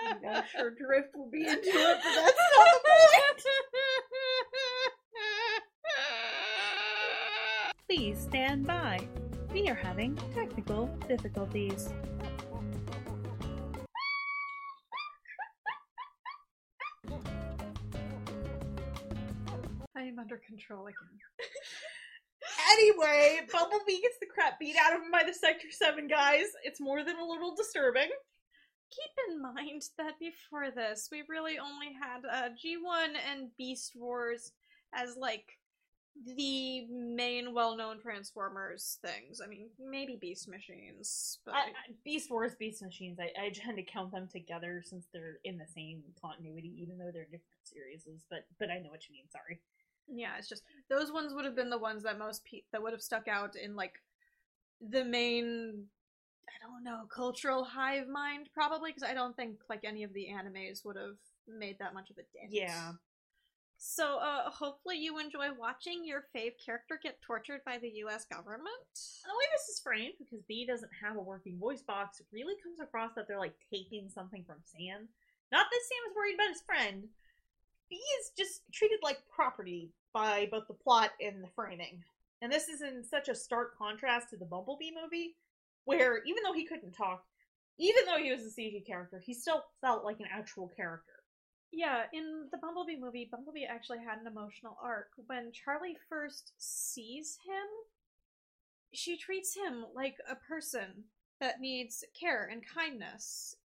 I'm 0.09 0.21
not 0.23 0.49
sure, 0.49 0.71
Drift 0.71 1.15
will 1.15 1.29
be 1.31 1.47
into 1.47 1.61
it, 1.61 1.65
but 1.67 1.75
that's 2.15 2.41
not 2.57 2.67
the 2.73 2.81
point. 2.89 3.45
Please 7.95 8.19
stand 8.19 8.67
by. 8.67 9.07
We 9.53 9.69
are 9.69 9.75
having 9.75 10.17
technical 10.35 10.87
difficulties. 11.07 11.93
I 19.95 20.05
am 20.05 20.19
under 20.19 20.39
control 20.39 20.87
again. 20.87 21.19
Anyway, 22.73 23.41
Bumblebee 23.53 24.01
gets 24.01 24.17
the 24.19 24.27
crap 24.27 24.59
beat 24.59 24.77
out 24.77 24.95
of 24.95 25.03
him 25.03 25.11
by 25.11 25.25
the 25.25 25.35
Sector 25.35 25.69
7 25.71 26.09
guys. 26.09 26.47
It's 26.65 26.81
more 26.81 27.05
than 27.05 27.19
a 27.19 27.25
little 27.25 27.55
disturbing. 27.55 28.09
Keep 28.91 29.11
in 29.29 29.43
mind 29.43 29.83
that 29.99 30.19
before 30.19 30.71
this, 30.71 31.09
we 31.13 31.25
really 31.29 31.59
only 31.59 31.89
had 31.93 32.25
uh, 32.25 32.49
G1 32.49 33.15
and 33.31 33.51
Beast 33.59 33.93
Wars 33.95 34.53
as 34.95 35.17
like 35.19 35.45
the 36.37 36.87
main 36.89 37.55
well-known 37.55 38.01
Transformers 38.01 38.99
things. 39.03 39.41
I 39.43 39.47
mean, 39.47 39.69
maybe 39.79 40.17
Beast 40.17 40.49
Machines, 40.49 41.39
but 41.45 41.55
I, 41.55 41.59
I, 41.59 41.95
Beast 42.05 42.31
Wars, 42.31 42.55
Beast 42.59 42.83
Machines, 42.83 43.19
I, 43.19 43.31
I 43.41 43.51
tend 43.51 43.77
to 43.79 43.83
count 43.83 44.13
them 44.13 44.29
together 44.31 44.83
since 44.85 45.07
they're 45.13 45.39
in 45.45 45.59
the 45.59 45.67
same 45.75 46.03
continuity, 46.21 46.75
even 46.79 46.99
though 46.99 47.11
they're 47.13 47.25
different 47.25 47.65
series. 47.65 48.07
But 48.31 48.47
but 48.59 48.71
I 48.71 48.79
know 48.79 48.91
what 48.91 49.09
you 49.09 49.15
mean. 49.15 49.25
Sorry. 49.31 49.61
yeah, 50.09 50.37
it's 50.39 50.49
just 50.49 50.63
those 50.91 51.13
ones 51.13 51.33
would 51.35 51.45
have 51.45 51.57
been 51.57 51.71
the 51.71 51.79
ones 51.79 52.03
that 52.03 52.19
most 52.19 52.45
pe- 52.45 52.63
that 52.73 52.83
would 52.83 52.93
have 52.93 53.03
stuck 53.03 53.29
out 53.29 53.57
in 53.57 53.75
like 53.77 53.95
the 54.81 55.05
main. 55.05 55.87
I 56.49 56.67
don't 56.67 56.85
know 56.85 57.07
cultural 57.15 57.65
hive 57.65 58.09
mind 58.09 58.51
probably 58.53 58.91
because 58.91 59.09
I 59.09 59.15
don't 59.15 59.35
think 59.35 59.61
like 59.71 59.85
any 59.85 60.03
of 60.03 60.13
the 60.13 60.29
animes 60.31 60.85
would 60.85 60.97
have 60.97 61.17
made 61.49 61.79
that 61.79 61.95
much 61.95 62.11
of 62.11 62.19
a 62.19 62.23
dent. 62.39 62.53
Yeah. 62.53 62.93
So, 63.85 64.19
uh, 64.19 64.49
hopefully 64.49 64.97
you 64.97 65.19
enjoy 65.19 65.49
watching 65.59 66.05
your 66.05 66.27
fave 66.35 66.53
character 66.65 67.01
get 67.03 67.21
tortured 67.21 67.63
by 67.67 67.79
the 67.79 67.91
U.S. 68.07 68.25
government. 68.25 68.87
The 68.95 69.35
way 69.35 69.47
this 69.53 69.75
is 69.75 69.81
framed, 69.83 70.15
because 70.21 70.41
B 70.47 70.65
doesn't 70.65 70.93
have 71.03 71.17
a 71.17 71.21
working 71.21 71.59
voice 71.59 71.83
box, 71.83 72.21
it 72.21 72.27
really 72.33 72.55
comes 72.63 72.79
across 72.79 73.11
that 73.17 73.27
they're 73.27 73.41
like 73.41 73.57
taking 73.73 74.09
something 74.09 74.45
from 74.47 74.59
Sam. 74.65 75.09
Not 75.51 75.67
that 75.69 75.81
Sam 75.89 76.11
is 76.11 76.17
worried 76.17 76.35
about 76.37 76.53
his 76.53 76.63
friend. 76.63 77.09
B 77.91 77.97
is 78.21 78.31
just 78.39 78.63
treated 78.73 79.01
like 79.03 79.19
property 79.29 79.91
by 80.15 80.47
both 80.49 80.69
the 80.69 80.75
plot 80.75 81.11
and 81.21 81.43
the 81.43 81.51
framing. 81.57 82.05
And 82.41 82.53
this 82.53 82.69
is 82.69 82.83
in 82.83 83.03
such 83.03 83.29
a 83.29 83.35
stark 83.35 83.77
contrast 83.77 84.31
to 84.31 84.37
the 84.37 84.45
Bumblebee 84.45 84.93
movie, 85.03 85.35
where 85.87 86.23
even 86.23 86.45
though 86.45 86.55
he 86.55 86.67
couldn't 86.67 86.93
talk, 86.93 87.25
even 87.81 88.05
though 88.07 88.23
he 88.23 88.31
was 88.31 88.43
a 88.43 88.61
CG 88.61 88.87
character, 88.87 89.19
he 89.19 89.35
still 89.35 89.65
felt 89.81 90.05
like 90.05 90.21
an 90.21 90.29
actual 90.33 90.69
character. 90.69 91.22
Yeah, 91.73 92.03
in 92.13 92.49
the 92.53 92.59
Bumblebee 92.59 93.01
movie, 93.01 93.29
Bumblebee 93.31 93.65
actually 93.65 93.99
had 93.99 94.19
an 94.19 94.27
emotional 94.27 94.77
arc. 94.83 95.09
When 95.27 95.53
Charlie 95.53 95.97
first 96.09 96.53
sees 96.59 97.39
him, 97.47 97.67
she 98.93 99.17
treats 99.17 99.57
him 99.57 99.87
like 99.95 100.17
a 100.31 100.37
person 100.37 101.05
that 101.41 101.61
needs 101.61 102.05
care 102.19 102.49
and 102.53 102.63
kindness. 102.67 103.57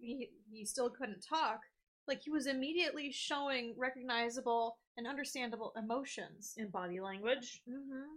He, 0.00 0.30
he 0.50 0.64
still 0.64 0.88
couldn't 0.88 1.24
talk. 1.28 1.60
Like, 2.08 2.22
he 2.22 2.30
was 2.30 2.46
immediately 2.46 3.12
showing 3.12 3.74
recognizable 3.76 4.78
and 4.96 5.06
understandable 5.06 5.72
emotions. 5.76 6.54
In 6.56 6.68
body 6.68 7.00
language. 7.00 7.60
Mm-hmm. 7.68 8.16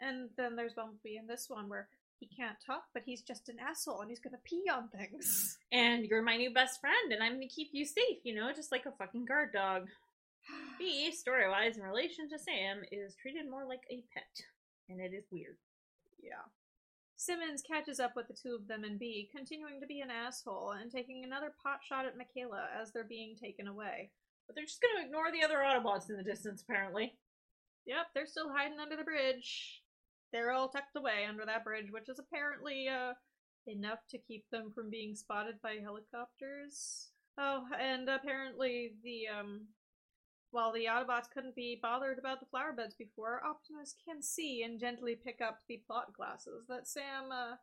And 0.00 0.30
then 0.36 0.56
there's 0.56 0.74
Bumblebee 0.74 1.18
in 1.18 1.26
this 1.26 1.48
one 1.48 1.68
where 1.68 1.88
he 2.18 2.26
can't 2.26 2.56
talk, 2.64 2.84
but 2.94 3.02
he's 3.04 3.22
just 3.22 3.48
an 3.48 3.56
asshole 3.60 4.00
and 4.00 4.10
he's 4.10 4.20
gonna 4.20 4.42
pee 4.44 4.64
on 4.72 4.88
things. 4.88 5.58
And 5.72 6.06
you're 6.06 6.22
my 6.22 6.36
new 6.36 6.54
best 6.54 6.80
friend, 6.80 7.12
and 7.12 7.22
I'm 7.22 7.34
gonna 7.34 7.48
keep 7.48 7.68
you 7.72 7.84
safe, 7.84 8.18
you 8.24 8.34
know, 8.34 8.52
just 8.54 8.72
like 8.72 8.86
a 8.86 8.92
fucking 8.92 9.26
guard 9.26 9.52
dog. 9.52 9.88
B, 10.78 11.10
story 11.12 11.48
wise, 11.48 11.76
in 11.76 11.82
relation 11.82 12.28
to 12.30 12.38
Sam, 12.38 12.82
is 12.90 13.16
treated 13.20 13.50
more 13.50 13.66
like 13.66 13.82
a 13.90 14.04
pet. 14.14 14.30
And 14.88 15.00
it 15.00 15.12
is 15.12 15.24
weird. 15.30 15.56
Yeah. 16.22 16.46
Simmons 17.16 17.62
catches 17.62 17.98
up 17.98 18.12
with 18.14 18.28
the 18.28 18.36
two 18.40 18.54
of 18.54 18.68
them 18.68 18.84
and 18.84 18.98
B, 18.98 19.28
continuing 19.34 19.80
to 19.80 19.86
be 19.86 20.00
an 20.00 20.10
asshole 20.10 20.72
and 20.80 20.90
taking 20.90 21.24
another 21.24 21.52
pot 21.62 21.80
shot 21.82 22.06
at 22.06 22.14
Mikaela 22.16 22.66
as 22.80 22.92
they're 22.92 23.04
being 23.04 23.34
taken 23.36 23.66
away. 23.66 24.10
But 24.46 24.54
they're 24.54 24.64
just 24.64 24.80
gonna 24.80 25.04
ignore 25.04 25.32
the 25.32 25.42
other 25.42 25.58
Autobots 25.58 26.08
in 26.08 26.16
the 26.16 26.22
distance, 26.22 26.62
apparently. 26.62 27.18
Yep, 27.86 28.06
they're 28.14 28.26
still 28.26 28.52
hiding 28.52 28.78
under 28.78 28.96
the 28.96 29.04
bridge. 29.04 29.82
They're 30.32 30.52
all 30.52 30.68
tucked 30.68 30.96
away 30.96 31.24
under 31.28 31.44
that 31.46 31.64
bridge, 31.64 31.90
which 31.90 32.08
is 32.08 32.18
apparently 32.18 32.88
uh, 32.88 33.14
enough 33.66 34.00
to 34.10 34.18
keep 34.18 34.44
them 34.50 34.72
from 34.74 34.90
being 34.90 35.14
spotted 35.14 35.56
by 35.62 35.76
helicopters. 35.82 37.10
Oh, 37.38 37.64
and 37.78 38.08
apparently 38.08 38.92
the 39.02 39.28
um 39.28 39.66
while 40.50 40.72
the 40.72 40.86
Autobots 40.86 41.28
couldn't 41.32 41.54
be 41.54 41.78
bothered 41.82 42.18
about 42.18 42.40
the 42.40 42.46
flower 42.46 42.72
beds 42.72 42.94
before, 42.94 43.44
Optimus 43.44 43.94
can 44.06 44.22
see 44.22 44.62
and 44.62 44.80
gently 44.80 45.14
pick 45.14 45.40
up 45.40 45.58
the 45.68 45.82
plot 45.86 46.12
glasses 46.16 46.64
that 46.68 46.86
Sam 46.88 47.30
uh 47.30 47.56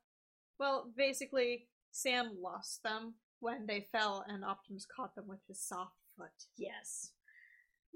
well, 0.59 0.91
basically 0.95 1.67
Sam 1.91 2.37
lost 2.39 2.83
them 2.83 3.15
when 3.39 3.65
they 3.65 3.87
fell 3.91 4.23
and 4.27 4.43
Optimus 4.43 4.85
caught 4.85 5.15
them 5.15 5.27
with 5.27 5.39
his 5.47 5.61
soft 5.61 5.95
foot. 6.17 6.47
Yes. 6.57 7.11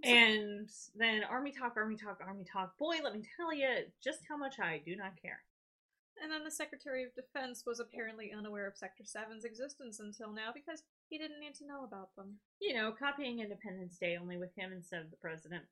And 0.03 0.69
then 0.95 1.23
Army 1.23 1.51
Talk, 1.51 1.73
Army 1.75 1.97
Talk, 1.97 2.19
Army 2.25 2.45
Talk. 2.51 2.77
Boy, 2.77 2.97
let 3.03 3.13
me 3.13 3.23
tell 3.35 3.53
you 3.53 3.85
just 4.03 4.19
how 4.29 4.37
much 4.37 4.59
I 4.59 4.81
do 4.85 4.95
not 4.95 5.19
care. 5.21 5.41
And 6.21 6.31
then 6.31 6.43
the 6.43 6.51
Secretary 6.51 7.03
of 7.03 7.13
Defense 7.13 7.63
was 7.65 7.79
apparently 7.79 8.33
unaware 8.35 8.67
of 8.67 8.77
Sector 8.77 9.03
7's 9.03 9.45
existence 9.45 9.99
until 9.99 10.31
now 10.31 10.49
because 10.53 10.83
he 11.09 11.17
didn't 11.17 11.39
need 11.39 11.55
to 11.55 11.67
know 11.67 11.83
about 11.83 12.15
them. 12.15 12.37
You 12.59 12.73
know, 12.73 12.91
copying 12.91 13.39
Independence 13.39 13.97
Day 13.97 14.17
only 14.19 14.37
with 14.37 14.53
him 14.55 14.71
instead 14.73 15.01
of 15.01 15.11
the 15.11 15.17
president. 15.17 15.63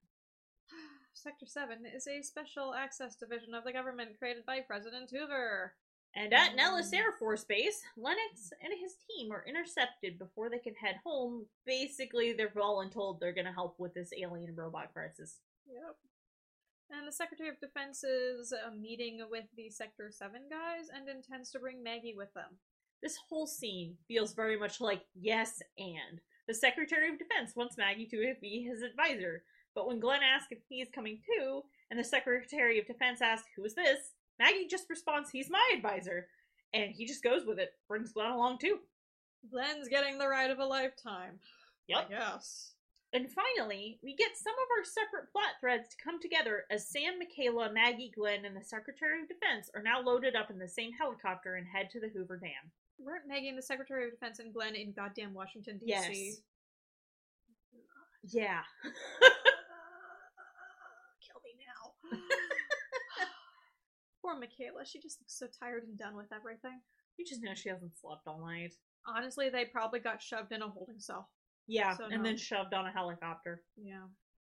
Sector 1.13 1.47
7 1.47 1.85
is 1.85 2.07
a 2.07 2.21
special 2.21 2.75
access 2.75 3.15
division 3.15 3.53
of 3.55 3.63
the 3.63 3.73
government 3.73 4.19
created 4.19 4.45
by 4.45 4.59
President 4.61 5.09
Hoover. 5.09 5.73
And 6.17 6.33
at 6.33 6.55
Nellis 6.55 6.93
Air 6.93 7.11
Force 7.19 7.43
Base, 7.43 7.81
Lennox 7.97 8.51
and 8.63 8.71
his 8.79 8.95
team 9.05 9.33
are 9.33 9.43
intercepted 9.47 10.17
before 10.17 10.49
they 10.49 10.59
can 10.59 10.73
head 10.75 10.95
home. 11.03 11.45
Basically, 11.65 12.31
they're 12.31 12.53
all 12.61 12.81
and 12.81 12.91
told 12.91 13.19
they're 13.19 13.33
going 13.33 13.45
to 13.45 13.51
help 13.51 13.75
with 13.79 13.93
this 13.93 14.11
alien 14.17 14.55
robot 14.55 14.93
crisis. 14.93 15.39
Yep. 15.67 15.95
And 16.91 17.07
the 17.07 17.11
Secretary 17.11 17.49
of 17.49 17.59
Defense 17.59 18.03
is 18.03 18.53
uh, 18.53 18.71
meeting 18.73 19.19
with 19.29 19.45
the 19.57 19.69
Sector 19.69 20.11
7 20.11 20.41
guys 20.49 20.87
and 20.93 21.09
intends 21.09 21.51
to 21.51 21.59
bring 21.59 21.83
Maggie 21.83 22.15
with 22.15 22.33
them. 22.33 22.59
This 23.03 23.17
whole 23.27 23.47
scene 23.47 23.95
feels 24.07 24.33
very 24.33 24.57
much 24.57 24.79
like 24.79 25.01
yes 25.19 25.61
and. 25.77 26.21
The 26.47 26.53
Secretary 26.53 27.09
of 27.09 27.19
Defense 27.19 27.55
wants 27.55 27.77
Maggie 27.77 28.05
to 28.07 28.33
be 28.39 28.61
his 28.61 28.83
advisor, 28.83 29.43
but 29.73 29.87
when 29.87 29.99
Glenn 29.99 30.21
asks 30.23 30.51
if 30.51 30.59
he's 30.69 30.87
coming 30.93 31.19
too, 31.25 31.63
and 31.89 31.99
the 31.99 32.03
Secretary 32.03 32.79
of 32.79 32.87
Defense 32.87 33.21
asks, 33.21 33.47
Who 33.55 33.65
is 33.65 33.75
this? 33.75 34.13
Maggie 34.39 34.67
just 34.69 34.89
responds, 34.89 35.29
He's 35.31 35.49
my 35.49 35.71
advisor. 35.75 36.27
And 36.73 36.91
he 36.91 37.05
just 37.05 37.23
goes 37.23 37.45
with 37.45 37.59
it, 37.59 37.71
brings 37.87 38.11
Glenn 38.11 38.31
along 38.31 38.57
too. 38.59 38.79
Glenn's 39.49 39.87
getting 39.87 40.17
the 40.17 40.27
ride 40.27 40.51
of 40.51 40.59
a 40.59 40.65
lifetime. 40.65 41.39
Yep. 41.87 42.09
Guess. 42.09 42.71
And 43.13 43.29
finally, 43.31 43.97
we 44.03 44.13
get 44.13 44.35
some 44.35 44.53
of 44.53 44.67
our 44.77 44.83
separate 44.83 45.31
plot 45.31 45.55
threads 45.61 45.87
to 45.89 46.03
come 46.03 46.19
together 46.19 46.65
as 46.69 46.89
Sam, 46.89 47.13
Mikaela, 47.13 47.73
Maggie, 47.73 48.11
Glenn, 48.13 48.43
and 48.43 48.57
the 48.57 48.63
Secretary 48.63 49.21
of 49.21 49.29
Defense 49.29 49.69
are 49.73 49.81
now 49.81 50.01
loaded 50.01 50.35
up 50.35 50.51
in 50.51 50.59
the 50.59 50.67
same 50.67 50.91
helicopter 50.91 51.55
and 51.55 51.65
head 51.65 51.89
to 51.91 52.01
the 52.01 52.09
Hoover 52.09 52.35
Dam. 52.35 52.71
Weren't 52.99 53.27
Maggie 53.27 53.47
and 53.47 53.57
the 53.57 53.61
Secretary 53.61 54.05
of 54.05 54.11
Defense 54.11 54.39
and 54.39 54.53
Glenn 54.53 54.75
in 54.75 54.91
goddamn 54.91 55.33
Washington, 55.33 55.77
D.C.? 55.77 55.87
Yes. 55.87 56.41
Yeah. 58.33 58.61
Kill 61.23 61.39
me 61.45 61.55
now. 61.61 62.17
Poor 64.25 64.35
Mikaela. 64.35 64.83
She 64.85 64.99
just 64.99 65.21
looks 65.21 65.37
so 65.37 65.45
tired 65.59 65.83
and 65.83 65.97
done 65.97 66.15
with 66.15 66.33
everything. 66.33 66.81
You 67.17 67.25
just 67.25 67.43
know 67.43 67.53
she 67.53 67.69
hasn't 67.69 67.95
slept 67.95 68.27
all 68.27 68.41
night. 68.43 68.73
Honestly, 69.05 69.49
they 69.49 69.65
probably 69.65 69.99
got 69.99 70.19
shoved 70.19 70.51
in 70.51 70.63
a 70.63 70.67
holding 70.67 70.99
cell. 70.99 71.29
Yeah, 71.67 71.95
So 71.95 72.05
and 72.05 72.17
no. 72.17 72.23
then 72.23 72.37
shoved 72.37 72.73
on 72.73 72.87
a 72.87 72.91
helicopter. 72.91 73.61
Yeah. 73.77 74.05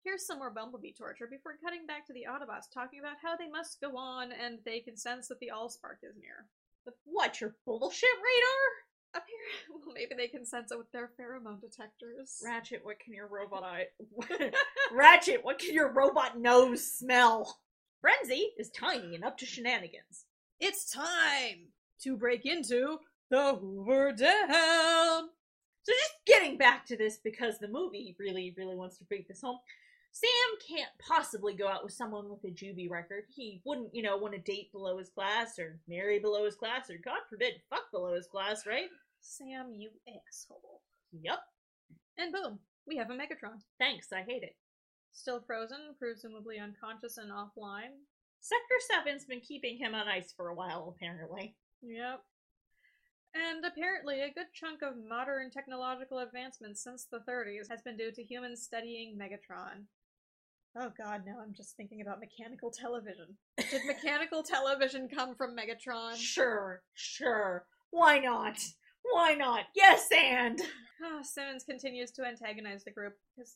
Here's 0.03 0.27
some 0.27 0.37
more 0.37 0.51
Bumblebee 0.51 0.93
torture 0.93 1.27
before 1.27 1.57
cutting 1.63 1.87
back 1.87 2.05
to 2.05 2.13
the 2.13 2.27
Autobots 2.29 2.71
talking 2.71 2.99
about 2.99 3.15
how 3.23 3.35
they 3.35 3.49
must 3.49 3.81
go 3.81 3.97
on 3.97 4.31
and 4.31 4.59
they 4.65 4.81
can 4.81 4.95
sense 4.95 5.27
that 5.29 5.39
the 5.39 5.49
Allspark 5.51 6.03
is 6.03 6.15
near. 6.21 6.45
What, 7.03 7.41
your 7.41 7.55
bullshit 7.65 8.09
radar? 8.13 9.23
Apparently, 9.23 9.69
well, 9.85 9.95
maybe 9.95 10.13
they 10.15 10.27
can 10.27 10.45
sense 10.45 10.71
it 10.71 10.77
with 10.77 10.91
their 10.91 11.09
pheromone 11.19 11.59
detectors. 11.59 12.39
Ratchet, 12.45 12.81
what 12.85 12.99
can 12.99 13.13
your 13.15 13.27
robot 13.27 13.63
eye. 13.63 13.85
Ratchet, 14.93 15.43
what 15.43 15.57
can 15.57 15.73
your 15.73 15.91
robot 15.91 16.37
nose 16.39 16.85
smell? 16.85 17.57
Frenzy 18.05 18.51
is 18.59 18.69
tiny 18.69 19.15
and 19.15 19.23
up 19.23 19.35
to 19.35 19.47
shenanigans. 19.47 20.25
It's 20.59 20.91
time 20.91 21.69
to 22.03 22.15
break 22.15 22.45
into 22.45 22.99
the 23.31 23.55
Hoover 23.55 24.11
Dam. 24.11 25.29
So 25.81 25.91
just 25.91 26.13
getting 26.27 26.55
back 26.55 26.85
to 26.85 26.97
this 26.97 27.17
because 27.23 27.57
the 27.57 27.67
movie 27.67 28.15
really, 28.19 28.53
really 28.59 28.75
wants 28.75 28.99
to 28.99 29.05
break 29.05 29.27
this 29.27 29.41
home. 29.41 29.57
Sam 30.11 30.29
can't 30.69 30.91
possibly 30.99 31.55
go 31.55 31.67
out 31.67 31.83
with 31.83 31.93
someone 31.93 32.29
with 32.29 32.43
a 32.43 32.53
juvie 32.53 32.91
record. 32.91 33.23
He 33.35 33.59
wouldn't, 33.65 33.89
you 33.91 34.03
know, 34.03 34.17
want 34.17 34.35
to 34.35 34.39
date 34.39 34.71
below 34.71 34.99
his 34.99 35.09
class 35.09 35.57
or 35.57 35.79
marry 35.87 36.19
below 36.19 36.45
his 36.45 36.53
class 36.53 36.91
or, 36.91 36.99
God 37.03 37.21
forbid, 37.27 37.53
fuck 37.71 37.89
below 37.91 38.13
his 38.13 38.27
class, 38.27 38.67
right? 38.67 38.89
Sam, 39.21 39.73
you 39.73 39.89
asshole. 40.07 40.81
Yep. 41.11 41.39
And 42.19 42.31
boom, 42.31 42.59
we 42.85 42.97
have 42.97 43.09
a 43.09 43.13
Megatron. 43.13 43.63
Thanks, 43.79 44.13
I 44.13 44.21
hate 44.21 44.43
it. 44.43 44.55
Still 45.15 45.41
frozen, 45.47 45.95
presumably 45.97 46.59
unconscious 46.59 47.17
and 47.17 47.31
offline. 47.31 48.03
Sector 48.41 48.75
7's 48.91 49.25
been 49.25 49.39
keeping 49.39 49.77
him 49.77 49.95
on 49.95 50.07
ice 50.07 50.33
for 50.35 50.49
a 50.49 50.53
while, 50.53 50.93
apparently. 50.95 51.55
Yep. 51.81 52.21
And 53.33 53.65
apparently, 53.65 54.21
a 54.21 54.33
good 54.33 54.47
chunk 54.53 54.81
of 54.81 54.93
modern 55.09 55.49
technological 55.49 56.19
advancements 56.19 56.83
since 56.83 57.07
the 57.09 57.21
30s 57.27 57.69
has 57.71 57.81
been 57.81 57.97
due 57.97 58.11
to 58.11 58.23
humans 58.23 58.61
studying 58.61 59.17
Megatron. 59.17 59.85
Oh 60.77 60.91
god, 60.97 61.23
now 61.25 61.39
I'm 61.41 61.53
just 61.53 61.77
thinking 61.77 62.01
about 62.01 62.19
mechanical 62.19 62.69
television. 62.69 63.37
Did 63.57 63.85
mechanical 63.87 64.43
television 64.43 65.07
come 65.07 65.33
from 65.35 65.55
Megatron? 65.55 66.17
Sure, 66.17 66.83
sure. 66.93 67.65
Why 67.91 68.19
not? 68.19 68.57
Why 69.13 69.33
not? 69.33 69.65
Yes, 69.75 70.07
and. 70.13 70.61
Ah, 71.03 71.21
Simmons 71.21 71.63
continues 71.63 72.11
to 72.11 72.25
antagonize 72.25 72.83
the 72.83 72.91
group 72.91 73.13
because 73.35 73.55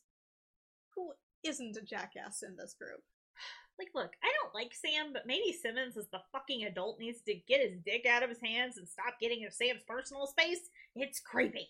who 0.96 1.12
isn't 1.44 1.78
a 1.78 1.82
jackass 1.82 2.44
in 2.44 2.56
this 2.56 2.74
group? 2.80 3.02
Like, 3.78 3.90
look, 3.96 4.12
I 4.22 4.32
don't 4.42 4.54
like 4.54 4.74
Sam, 4.74 5.14
but 5.14 5.26
maybe 5.26 5.54
Simmons, 5.54 5.96
as 5.96 6.10
the 6.12 6.20
fucking 6.34 6.66
adult, 6.66 7.00
needs 7.00 7.22
to 7.22 7.34
get 7.48 7.62
his 7.62 7.80
dick 7.86 8.06
out 8.06 8.24
of 8.24 8.30
his 8.30 8.42
hands 8.44 8.78
and 8.78 8.86
stop 8.88 9.14
getting 9.22 9.44
in 9.44 9.52
Sam's 9.52 9.84
personal 9.88 10.28
space. 10.28 10.70
It's 10.98 11.22
creepy. 11.22 11.70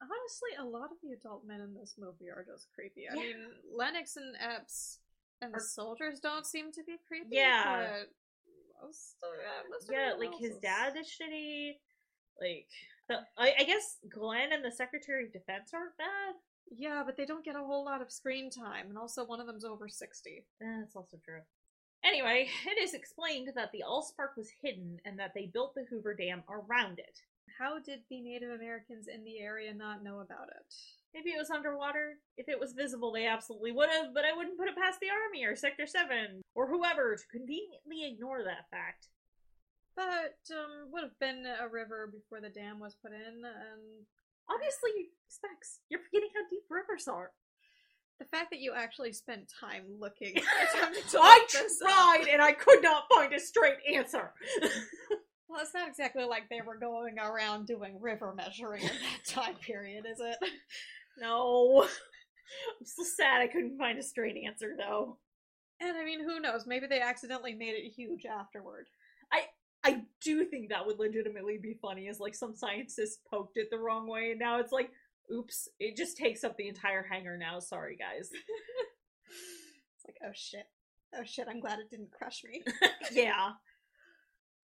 Honestly, 0.00 0.50
a 0.60 0.64
lot 0.64 0.92
of 0.92 0.98
the 1.02 1.10
adult 1.14 1.44
men 1.44 1.60
in 1.60 1.74
this 1.74 1.96
movie 1.98 2.30
are 2.30 2.44
just 2.46 2.68
creepy. 2.72 3.08
I 3.10 3.14
Yeah. 3.14 3.20
mean, 3.20 3.46
Lennox 3.74 4.16
and 4.16 4.36
Epps 4.38 5.00
and 5.42 5.52
the 5.52 5.60
soldiers 5.60 6.20
don't 6.20 6.46
seem 6.46 6.70
to 6.72 6.84
be 6.84 6.96
creepy. 7.08 7.28
Yeah. 7.34 8.02
but 8.04 8.10
most 8.86 9.16
of, 9.24 9.30
most 9.70 9.90
Yeah, 9.90 10.12
like 10.16 10.38
his 10.38 10.52
is- 10.52 10.58
dad 10.60 10.96
is 10.96 11.08
shitty. 11.08 11.80
Like, 12.40 12.68
the, 13.08 13.26
I, 13.36 13.54
I 13.58 13.64
guess 13.64 13.98
Glenn 14.08 14.52
and 14.52 14.64
the 14.64 14.70
Secretary 14.70 15.24
of 15.24 15.32
Defense 15.32 15.72
aren't 15.74 15.96
bad. 15.96 16.36
Yeah, 16.70 17.02
but 17.04 17.16
they 17.16 17.24
don't 17.24 17.44
get 17.44 17.56
a 17.56 17.64
whole 17.64 17.84
lot 17.84 18.02
of 18.02 18.12
screen 18.12 18.50
time, 18.50 18.88
and 18.88 18.98
also 18.98 19.24
one 19.24 19.40
of 19.40 19.46
them's 19.46 19.64
over 19.64 19.88
sixty. 19.88 20.44
That's 20.60 20.96
also 20.96 21.18
true. 21.24 21.40
Anyway, 22.04 22.48
it 22.66 22.80
is 22.80 22.94
explained 22.94 23.50
that 23.54 23.72
the 23.72 23.84
Allspark 23.86 24.36
was 24.36 24.50
hidden 24.62 24.98
and 25.04 25.18
that 25.18 25.32
they 25.34 25.46
built 25.46 25.74
the 25.74 25.84
Hoover 25.90 26.14
Dam 26.14 26.42
around 26.48 26.98
it. 26.98 27.18
How 27.58 27.78
did 27.80 28.00
the 28.08 28.20
Native 28.20 28.50
Americans 28.50 29.08
in 29.08 29.24
the 29.24 29.40
area 29.40 29.74
not 29.74 30.04
know 30.04 30.20
about 30.20 30.48
it? 30.48 30.74
Maybe 31.14 31.30
it 31.30 31.38
was 31.38 31.50
underwater. 31.50 32.18
If 32.36 32.48
it 32.48 32.60
was 32.60 32.72
visible, 32.72 33.10
they 33.10 33.26
absolutely 33.26 33.72
would 33.72 33.88
have, 33.88 34.14
but 34.14 34.24
I 34.24 34.36
wouldn't 34.36 34.58
put 34.58 34.68
it 34.68 34.76
past 34.76 35.00
the 35.00 35.10
Army 35.10 35.44
or 35.44 35.56
Sector 35.56 35.86
7 35.86 36.42
or 36.54 36.68
whoever 36.68 37.16
to 37.16 37.26
conveniently 37.32 38.06
ignore 38.06 38.44
that 38.44 38.70
fact. 38.70 39.08
But 39.96 40.38
um, 40.54 40.92
would 40.92 41.02
have 41.02 41.18
been 41.18 41.44
a 41.46 41.66
river 41.66 42.06
before 42.12 42.40
the 42.40 42.50
dam 42.50 42.78
was 42.78 42.94
put 42.94 43.10
in, 43.10 43.42
and 43.42 44.06
Obviously, 44.50 45.10
Specs, 45.28 45.80
you're 45.90 46.00
forgetting 46.00 46.30
how 46.34 46.48
deep 46.50 46.64
rivers 46.70 47.06
are. 47.08 47.30
the 48.18 48.24
fact 48.26 48.50
that 48.50 48.60
you 48.60 48.72
actually 48.74 49.12
spent 49.12 49.48
time 49.60 49.84
looking, 50.00 50.34
I 51.14 51.46
tried 51.50 52.28
and 52.32 52.42
I 52.42 52.52
could 52.52 52.82
not 52.82 53.04
find 53.14 53.32
a 53.32 53.40
straight 53.40 53.78
answer. 53.92 54.32
Well, 55.50 55.62
it's 55.62 55.72
not 55.72 55.88
exactly 55.88 56.24
like 56.24 56.50
they 56.50 56.60
were 56.60 56.76
going 56.76 57.18
around 57.18 57.66
doing 57.66 57.98
river 58.02 58.34
measuring 58.36 58.82
in 58.82 58.88
that 58.88 59.24
time 59.26 59.54
period, 59.54 60.04
is 60.06 60.20
it? 60.20 60.36
no. 61.18 61.84
I'm 61.84 62.84
still 62.84 63.06
sad 63.06 63.40
I 63.40 63.46
couldn't 63.46 63.78
find 63.78 63.98
a 63.98 64.02
straight 64.02 64.36
answer, 64.46 64.74
though. 64.76 65.16
And 65.80 65.96
I 65.96 66.04
mean, 66.04 66.22
who 66.22 66.38
knows? 66.40 66.66
Maybe 66.66 66.86
they 66.86 67.00
accidentally 67.00 67.54
made 67.54 67.74
it 67.76 67.92
huge 67.96 68.26
afterward. 68.26 68.88
I 69.88 70.02
do 70.20 70.44
think 70.44 70.68
that 70.68 70.86
would 70.86 70.98
legitimately 70.98 71.58
be 71.58 71.78
funny 71.80 72.08
as 72.08 72.20
like 72.20 72.34
some 72.34 72.54
scientist 72.54 73.20
poked 73.30 73.56
it 73.56 73.68
the 73.70 73.78
wrong 73.78 74.06
way 74.06 74.30
and 74.32 74.40
now 74.40 74.60
it's 74.60 74.72
like 74.72 74.90
oops 75.32 75.68
it 75.78 75.96
just 75.96 76.16
takes 76.16 76.44
up 76.44 76.56
the 76.56 76.68
entire 76.68 77.02
hangar 77.02 77.36
now 77.36 77.58
sorry 77.60 77.96
guys 77.96 78.30
It's 78.30 80.04
like, 80.06 80.16
oh 80.24 80.32
shit. 80.34 80.66
Oh 81.14 81.22
shit, 81.24 81.48
I'm 81.48 81.60
glad 81.60 81.78
it 81.78 81.90
didn't 81.90 82.10
crush 82.12 82.42
me. 82.44 82.62
yeah 83.12 83.52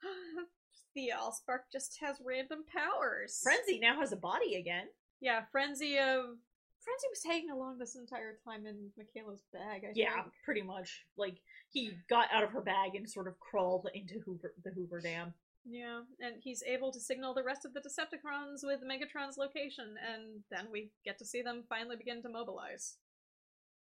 the 0.94 1.12
Allspark 1.16 1.60
just 1.72 1.98
has 2.00 2.16
random 2.24 2.64
powers. 2.74 3.40
frenzy 3.42 3.78
now 3.78 3.98
has 3.98 4.12
a 4.12 4.16
body 4.16 4.54
again 4.56 4.86
Yeah, 5.20 5.42
Frenzy 5.52 5.98
of. 5.98 6.36
Frenzy 6.84 7.06
was 7.10 7.20
tagging 7.20 7.50
along 7.50 7.78
this 7.78 7.96
entire 7.96 8.36
time 8.44 8.66
in 8.66 8.90
Mikaela's 8.98 9.42
bag, 9.52 9.84
I 9.84 9.92
yeah 9.94 10.22
think. 10.22 10.34
pretty 10.44 10.62
much 10.62 11.04
like 11.16 11.38
he 11.70 11.92
got 12.08 12.28
out 12.32 12.44
of 12.44 12.50
her 12.50 12.60
bag 12.60 12.94
and 12.94 13.08
sort 13.08 13.26
of 13.28 13.38
crawled 13.40 13.88
into 13.94 14.20
hoover 14.20 14.52
the 14.62 14.70
hoover 14.70 15.00
dam 15.00 15.32
Yeah, 15.64 16.02
and 16.20 16.34
he's 16.42 16.62
able 16.62 16.92
to 16.92 17.00
signal 17.00 17.32
the 17.34 17.42
rest 17.42 17.64
of 17.64 17.72
the 17.72 17.80
Decepticons 17.80 18.62
with 18.62 18.80
Megatron's 18.82 19.38
location, 19.38 19.94
and 20.12 20.42
then 20.50 20.66
we 20.70 20.90
get 21.06 21.18
to 21.18 21.24
see 21.24 21.40
them 21.42 21.64
finally 21.68 21.96
begin 21.96 22.20
to 22.22 22.28
mobilize. 22.28 22.96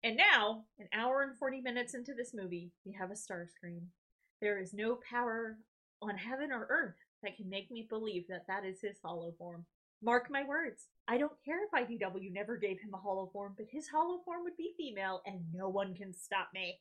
and 0.03 0.15
now 0.15 0.63
an 0.79 0.87
hour 0.93 1.23
and 1.23 1.37
40 1.37 1.59
minutes 1.61 1.93
into 1.93 2.13
this 2.13 2.33
movie 2.33 2.71
we 2.85 2.93
have 2.93 3.11
a 3.11 3.15
Starscream 3.15 3.81
there 4.39 4.59
is 4.59 4.73
no 4.73 4.97
power 5.09 5.57
on 6.01 6.15
heaven 6.15 6.51
or 6.51 6.67
earth 6.69 6.95
that 7.23 7.35
can 7.35 7.49
make 7.49 7.71
me 7.71 7.85
believe 7.89 8.27
that 8.29 8.45
that 8.47 8.63
is 8.63 8.79
his 8.81 8.97
holoform 9.03 9.63
Mark 10.01 10.27
my 10.29 10.43
words. 10.43 10.87
I 11.07 11.17
don't 11.17 11.43
care 11.43 11.63
if 11.63 11.71
IDW 11.71 12.31
never 12.31 12.57
gave 12.57 12.79
him 12.79 12.93
a 12.93 12.97
holoform, 12.97 13.55
but 13.57 13.65
his 13.71 13.89
holoform 13.89 14.43
would 14.43 14.57
be 14.57 14.73
female, 14.77 15.21
and 15.25 15.41
no 15.53 15.69
one 15.69 15.95
can 15.95 16.13
stop 16.13 16.49
me. 16.53 16.79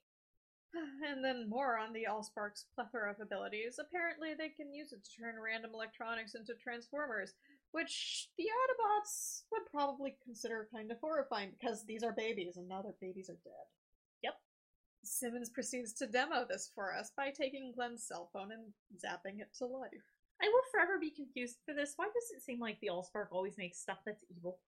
And 1.09 1.25
then 1.25 1.49
more 1.49 1.79
on 1.79 1.93
the 1.93 2.07
Allspark's 2.11 2.67
plethora 2.75 3.11
of 3.11 3.21
abilities. 3.21 3.79
Apparently, 3.81 4.35
they 4.35 4.51
can 4.51 4.75
use 4.75 4.93
it 4.93 5.03
to 5.05 5.23
turn 5.23 5.37
random 5.43 5.71
electronics 5.73 6.35
into 6.35 6.53
transformers, 6.55 7.33
which 7.73 8.29
the 8.37 8.45
Autobots 8.45 9.43
would 9.53 9.63
probably 9.71 10.17
consider 10.23 10.69
kind 10.75 10.91
of 10.91 10.99
horrifying 11.01 11.53
because 11.59 11.85
these 11.87 12.03
are 12.03 12.13
babies 12.13 12.57
and 12.57 12.69
now 12.69 12.83
their 12.83 12.95
babies 13.01 13.31
are 13.31 13.41
dead. 13.45 13.67
Yep. 14.23 14.35
Simmons 15.05 15.49
proceeds 15.49 15.95
to 15.95 16.07
demo 16.07 16.45
this 16.49 16.71
for 16.75 16.95
us 16.95 17.11
by 17.17 17.31
taking 17.31 17.73
Glenn's 17.75 18.07
cell 18.07 18.29
phone 18.33 18.51
and 18.53 18.73
zapping 18.99 19.41
it 19.41 19.55
to 19.59 19.67
life. 19.67 20.16
I 20.43 20.49
will 20.49 20.63
forever 20.71 20.99
be 21.01 21.11
confused 21.11 21.57
for 21.65 21.75
this. 21.75 21.95
Why 21.97 22.07
does 22.07 22.31
it 22.37 22.43
seem 22.43 22.61
like 22.61 22.79
the 22.81 22.91
Allspark 22.93 23.29
always 23.31 23.57
makes 23.57 23.79
stuff 23.79 23.99
that's 24.05 24.25
evil? 24.37 24.59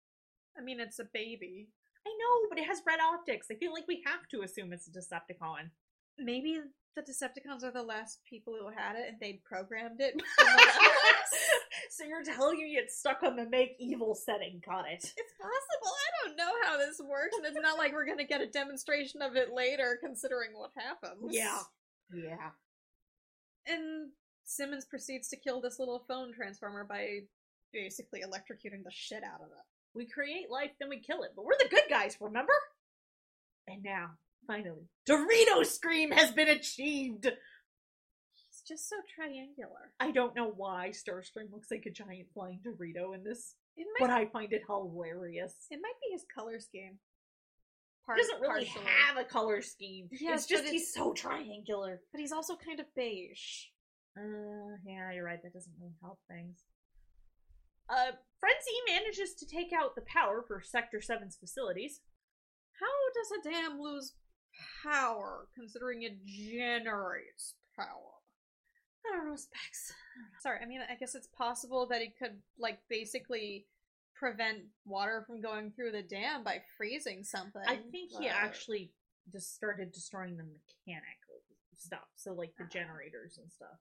I 0.56 0.62
mean, 0.62 0.80
it's 0.80 0.98
a 0.98 1.08
baby. 1.12 1.68
I 2.06 2.10
know, 2.10 2.48
but 2.48 2.58
it 2.58 2.66
has 2.66 2.82
red 2.86 3.00
optics. 3.00 3.48
I 3.50 3.54
feel 3.54 3.72
like 3.72 3.86
we 3.86 4.02
have 4.06 4.26
to 4.30 4.42
assume 4.42 4.72
it's 4.72 4.88
a 4.88 4.90
Decepticon. 4.90 5.70
Maybe 6.18 6.60
the 6.96 7.02
Decepticons 7.02 7.62
are 7.64 7.70
the 7.70 7.82
last 7.82 8.20
people 8.28 8.54
who 8.58 8.68
had 8.74 8.96
it 8.96 9.08
and 9.08 9.20
they'd 9.20 9.44
programmed 9.44 10.00
it. 10.00 10.14
with 10.16 10.24
someone 10.38 10.58
else. 10.58 11.34
so 11.90 12.04
you're 12.04 12.24
telling 12.24 12.58
me 12.58 12.76
it's 12.76 12.98
stuck 12.98 13.22
on 13.22 13.36
the 13.36 13.48
make 13.48 13.76
evil 13.78 14.14
setting, 14.14 14.62
got 14.64 14.86
it. 14.88 15.04
It's 15.04 15.34
possible. 15.38 15.92
I 15.92 16.26
don't 16.26 16.36
know 16.36 16.52
how 16.64 16.78
this 16.78 17.00
works, 17.00 17.36
and 17.36 17.46
it's 17.46 17.58
not 17.60 17.78
like 17.78 17.92
we're 17.92 18.06
gonna 18.06 18.24
get 18.24 18.40
a 18.40 18.46
demonstration 18.46 19.22
of 19.22 19.36
it 19.36 19.52
later, 19.52 19.98
considering 20.02 20.50
what 20.54 20.70
happens. 20.76 21.30
Yeah. 21.30 21.60
Yeah. 22.12 22.50
And 23.66 24.10
Simmons 24.49 24.86
proceeds 24.86 25.28
to 25.28 25.36
kill 25.36 25.61
this 25.61 25.78
little 25.78 26.05
phone 26.09 26.32
transformer 26.32 26.84
by 26.88 27.20
basically 27.72 28.20
electrocuting 28.22 28.82
the 28.82 28.90
shit 28.90 29.22
out 29.22 29.40
of 29.42 29.49
it. 29.49 29.64
We 29.94 30.07
create 30.09 30.51
life, 30.51 30.70
then 30.80 30.88
we 30.88 31.01
kill 31.01 31.22
it. 31.22 31.32
But 31.36 31.44
we're 31.44 31.59
the 31.59 31.68
good 31.70 31.84
guys, 31.90 32.16
remember? 32.18 32.53
And 33.68 33.82
now, 33.82 34.12
finally, 34.46 34.88
Dorito 35.07 35.64
Scream 35.66 36.11
has 36.12 36.30
been 36.32 36.49
achieved! 36.49 37.24
He's 37.26 38.62
just 38.66 38.88
so 38.88 38.96
triangular. 39.14 39.92
I 40.01 40.12
don't 40.12 40.34
know 40.34 40.49
why 40.57 40.92
Starscream 40.92 41.53
looks 41.53 41.70
like 41.70 41.84
a 41.86 41.90
giant 41.90 42.28
flying 42.32 42.61
Dorito 42.66 43.14
in 43.14 43.24
this, 43.24 43.55
but 44.01 44.09
I 44.09 44.26
find 44.26 44.51
it 44.55 44.62
hilarious. 44.66 45.55
it 45.70 45.78
might 45.82 45.92
be 46.03 46.12
his 46.12 46.24
color 46.34 46.59
scheme. 46.59 46.92
He 46.94 48.07
Part- 48.07 48.18
doesn't 48.18 48.40
really 48.40 48.64
partially. 48.64 48.90
have 49.07 49.18
a 49.18 49.24
color 49.24 49.61
scheme. 49.61 50.09
Yes, 50.11 50.40
it's 50.40 50.46
just 50.46 50.64
but 50.64 50.72
he's 50.72 50.94
so 50.94 51.12
triangular. 51.12 52.01
but 52.11 52.20
he's 52.22 52.32
also 52.32 52.57
kind 52.57 52.80
of 52.80 52.86
beige. 52.96 53.66
Uh, 54.18 54.76
yeah, 54.84 55.12
you're 55.12 55.24
right. 55.24 55.42
That 55.42 55.52
doesn't 55.52 55.72
really 55.80 55.94
help 56.02 56.18
things. 56.28 56.64
Uh, 57.88 58.12
Frenzy 58.40 58.76
manages 58.88 59.34
to 59.34 59.46
take 59.46 59.72
out 59.72 59.94
the 59.94 60.02
power 60.02 60.42
for 60.46 60.60
Sector 60.62 60.98
7's 60.98 61.36
facilities. 61.36 62.00
How 62.80 62.86
does 63.14 63.30
a 63.32 63.50
dam 63.50 63.80
lose 63.80 64.12
power, 64.82 65.48
considering 65.54 66.02
it 66.02 66.24
generates 66.26 67.54
power? 67.76 67.86
I 69.06 69.16
don't 69.16 69.28
know, 69.28 69.36
Specs. 69.36 69.94
Sorry, 70.40 70.58
I 70.62 70.66
mean, 70.66 70.80
I 70.88 70.96
guess 70.96 71.14
it's 71.14 71.28
possible 71.28 71.86
that 71.88 72.02
it 72.02 72.18
could, 72.18 72.42
like, 72.58 72.78
basically 72.90 73.66
prevent 74.14 74.58
water 74.84 75.24
from 75.26 75.40
going 75.40 75.70
through 75.70 75.92
the 75.92 76.02
dam 76.02 76.42
by 76.44 76.61
freezing 76.76 77.22
something. 77.24 77.62
I 77.66 77.76
think 77.90 78.11
he 78.18 78.28
actually 78.28 78.90
just 79.32 79.54
started 79.54 79.92
destroying 79.92 80.36
the 80.36 80.42
mechanical 80.45 81.42
stuff, 81.76 82.08
so 82.16 82.32
like 82.32 82.53
the 82.58 82.64
Ah. 82.64 82.68
generators 82.68 83.38
and 83.38 83.50
stuff. 83.53 83.78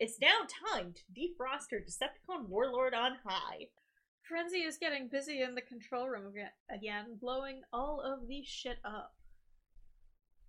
It's 0.00 0.18
now 0.18 0.48
time 0.66 0.94
to 0.94 1.02
defrost 1.12 1.74
our 1.74 1.78
Decepticon 1.78 2.48
warlord 2.48 2.94
on 2.94 3.18
high. 3.22 3.68
Frenzy 4.26 4.60
is 4.60 4.78
getting 4.78 5.08
busy 5.08 5.42
in 5.42 5.54
the 5.54 5.60
control 5.60 6.08
room 6.08 6.32
again, 6.74 7.18
blowing 7.20 7.60
all 7.70 8.00
of 8.00 8.26
the 8.26 8.42
shit 8.42 8.78
up. 8.82 9.12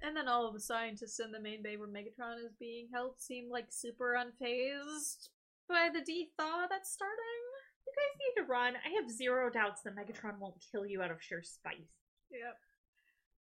And 0.02 0.16
then 0.16 0.30
all 0.30 0.48
of 0.48 0.54
the 0.54 0.62
scientists 0.62 1.20
in 1.20 1.34
the 1.34 1.42
main 1.42 1.62
bay 1.62 1.76
where 1.76 1.90
Megatron 1.90 2.46
is 2.46 2.56
being 2.62 2.88
held 2.94 3.20
seem 3.20 3.50
like 3.52 3.66
super 3.70 4.16
unfazed 4.18 5.28
by 5.68 5.90
the 5.94 6.00
de-thaw 6.00 6.68
that's 6.70 6.90
starting. 6.90 7.44
You 7.86 7.92
guys 7.92 8.20
need 8.20 8.42
to 8.42 8.48
run. 8.48 8.76
I 8.76 9.02
have 9.02 9.12
zero 9.12 9.50
doubts 9.50 9.82
that 9.82 9.98
Megatron 9.98 10.40
won't 10.40 10.64
kill 10.72 10.86
you 10.86 11.02
out 11.02 11.12
of 11.12 11.22
sheer 11.22 11.44
spite. 11.44 11.90
Yep. 12.32 12.56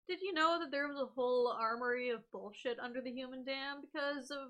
Did 0.09 0.21
you 0.21 0.33
know 0.33 0.59
that 0.59 0.71
there 0.71 0.89
was 0.89 0.99
a 0.99 1.13
whole 1.15 1.47
armory 1.57 2.09
of 2.09 2.29
bullshit 2.33 2.77
under 2.79 2.99
the 2.99 3.13
human 3.13 3.45
dam 3.45 3.77
because 3.81 4.29
of 4.29 4.49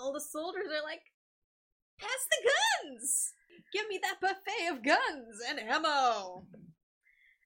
all 0.00 0.12
the 0.12 0.20
soldiers 0.20 0.66
are 0.66 0.84
like, 0.84 1.02
pass 1.98 2.26
the 2.30 2.50
guns! 2.90 3.32
Give 3.72 3.86
me 3.88 4.00
that 4.02 4.20
buffet 4.20 4.68
of 4.72 4.82
guns 4.82 5.40
and 5.48 5.60
ammo! 5.60 6.44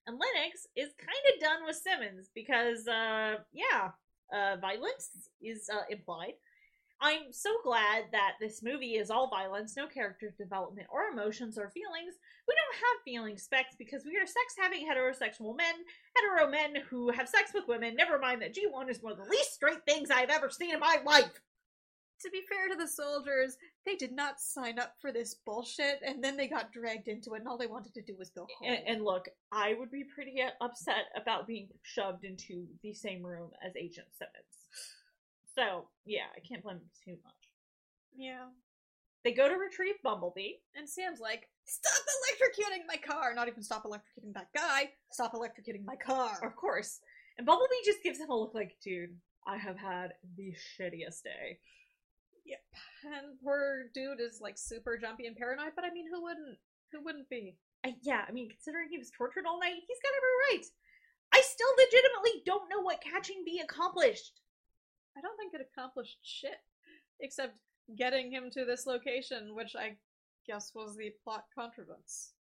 And 0.06 0.18
Lennox 0.18 0.66
is 0.76 0.92
kind 0.98 1.34
of 1.34 1.40
done 1.40 1.66
with 1.66 1.76
Simmons 1.76 2.30
because, 2.34 2.86
uh, 2.86 3.36
yeah, 3.52 3.90
uh, 4.32 4.56
violence 4.60 5.10
is 5.40 5.68
uh, 5.72 5.82
implied. 5.90 6.34
I'm 7.00 7.32
so 7.32 7.50
glad 7.64 8.04
that 8.12 8.34
this 8.40 8.62
movie 8.62 8.94
is 8.94 9.10
all 9.10 9.28
violence, 9.28 9.76
no 9.76 9.86
character 9.86 10.32
development 10.38 10.86
or 10.90 11.04
emotions 11.12 11.58
or 11.58 11.68
feelings. 11.70 12.14
We 12.46 12.54
don't 12.54 12.76
have 12.76 13.04
feeling 13.04 13.36
Specs 13.36 13.74
because 13.78 14.04
we 14.04 14.16
are 14.16 14.26
sex 14.26 14.54
having 14.58 14.88
heterosexual 14.88 15.56
men, 15.56 15.74
hetero 16.14 16.50
men 16.50 16.82
who 16.88 17.10
have 17.10 17.28
sex 17.28 17.52
with 17.52 17.68
women. 17.68 17.96
Never 17.96 18.18
mind 18.18 18.42
that 18.42 18.54
G1 18.54 18.88
is 18.88 19.02
one 19.02 19.12
of 19.12 19.18
the 19.18 19.30
least 19.30 19.54
straight 19.54 19.84
things 19.86 20.10
I've 20.10 20.30
ever 20.30 20.48
seen 20.50 20.72
in 20.72 20.80
my 20.80 20.98
life. 21.04 21.40
To 22.24 22.30
be 22.30 22.40
fair 22.48 22.68
to 22.70 22.74
the 22.74 22.88
soldiers, 22.88 23.58
they 23.84 23.96
did 23.96 24.10
not 24.12 24.40
sign 24.40 24.78
up 24.78 24.94
for 24.98 25.12
this 25.12 25.34
bullshit, 25.44 26.00
and 26.04 26.24
then 26.24 26.38
they 26.38 26.48
got 26.48 26.72
dragged 26.72 27.06
into 27.06 27.34
it, 27.34 27.40
and 27.40 27.48
all 27.48 27.58
they 27.58 27.66
wanted 27.66 27.92
to 27.94 28.02
do 28.02 28.14
was 28.18 28.30
go 28.30 28.46
home. 28.58 28.70
And, 28.70 28.78
and 28.86 29.04
look, 29.04 29.28
I 29.52 29.74
would 29.78 29.90
be 29.90 30.04
pretty 30.04 30.36
upset 30.62 31.04
about 31.20 31.46
being 31.46 31.68
shoved 31.82 32.24
into 32.24 32.66
the 32.82 32.94
same 32.94 33.22
room 33.22 33.50
as 33.62 33.76
Agent 33.76 34.06
Simmons. 34.18 34.54
So, 35.54 35.88
yeah, 36.06 36.32
I 36.34 36.40
can't 36.40 36.62
blame 36.62 36.78
them 36.78 36.86
too 37.04 37.16
much. 37.22 37.34
yeah. 38.16 38.46
They 39.22 39.32
go 39.32 39.48
to 39.48 39.54
retrieve 39.54 39.94
Bumblebee. 40.02 40.54
And 40.76 40.88
Sam's 40.88 41.20
like, 41.20 41.48
Stop 41.66 41.92
electrocuting 41.94 42.86
my 42.86 42.96
car! 42.96 43.34
Not 43.34 43.48
even 43.48 43.62
stop 43.62 43.84
electrocuting 43.84 44.34
that 44.34 44.48
guy, 44.54 44.90
stop 45.10 45.32
electrocuting 45.32 45.84
my 45.84 45.96
car. 45.96 46.38
Of 46.42 46.56
course. 46.56 47.00
And 47.38 47.46
Bumblebee 47.46 47.84
just 47.86 48.02
gives 48.02 48.18
him 48.18 48.28
a 48.30 48.38
look 48.38 48.54
like, 48.54 48.76
dude, 48.82 49.16
I 49.46 49.56
have 49.56 49.78
had 49.78 50.12
the 50.36 50.52
shittiest 50.78 51.22
day. 51.22 51.58
And 53.04 53.38
poor 53.42 53.90
dude 53.94 54.20
is 54.20 54.40
like 54.40 54.56
super 54.56 54.96
jumpy 54.96 55.26
and 55.26 55.36
paranoid, 55.36 55.72
but 55.76 55.84
I 55.84 55.90
mean, 55.90 56.06
who 56.10 56.22
wouldn't? 56.22 56.58
Who 56.92 57.02
wouldn't 57.04 57.28
be? 57.28 57.56
I, 57.84 57.94
yeah, 58.02 58.24
I 58.26 58.32
mean, 58.32 58.48
considering 58.48 58.88
he 58.88 58.98
was 58.98 59.10
tortured 59.10 59.44
all 59.46 59.60
night, 59.60 59.84
he's 59.86 60.00
got 60.02 60.16
every 60.16 60.56
right. 60.56 60.66
I 61.34 61.40
still 61.42 61.68
legitimately 61.76 62.42
don't 62.46 62.70
know 62.70 62.80
what 62.80 63.02
catching 63.02 63.42
B 63.44 63.60
accomplished. 63.62 64.40
I 65.16 65.20
don't 65.20 65.36
think 65.36 65.52
it 65.52 65.60
accomplished 65.60 66.18
shit, 66.22 66.62
except 67.20 67.56
getting 67.98 68.30
him 68.30 68.50
to 68.52 68.64
this 68.64 68.86
location, 68.86 69.54
which 69.54 69.76
I 69.76 69.96
guess 70.46 70.72
was 70.74 70.96
the 70.96 71.12
plot 71.22 71.44
contrivance. 71.54 72.32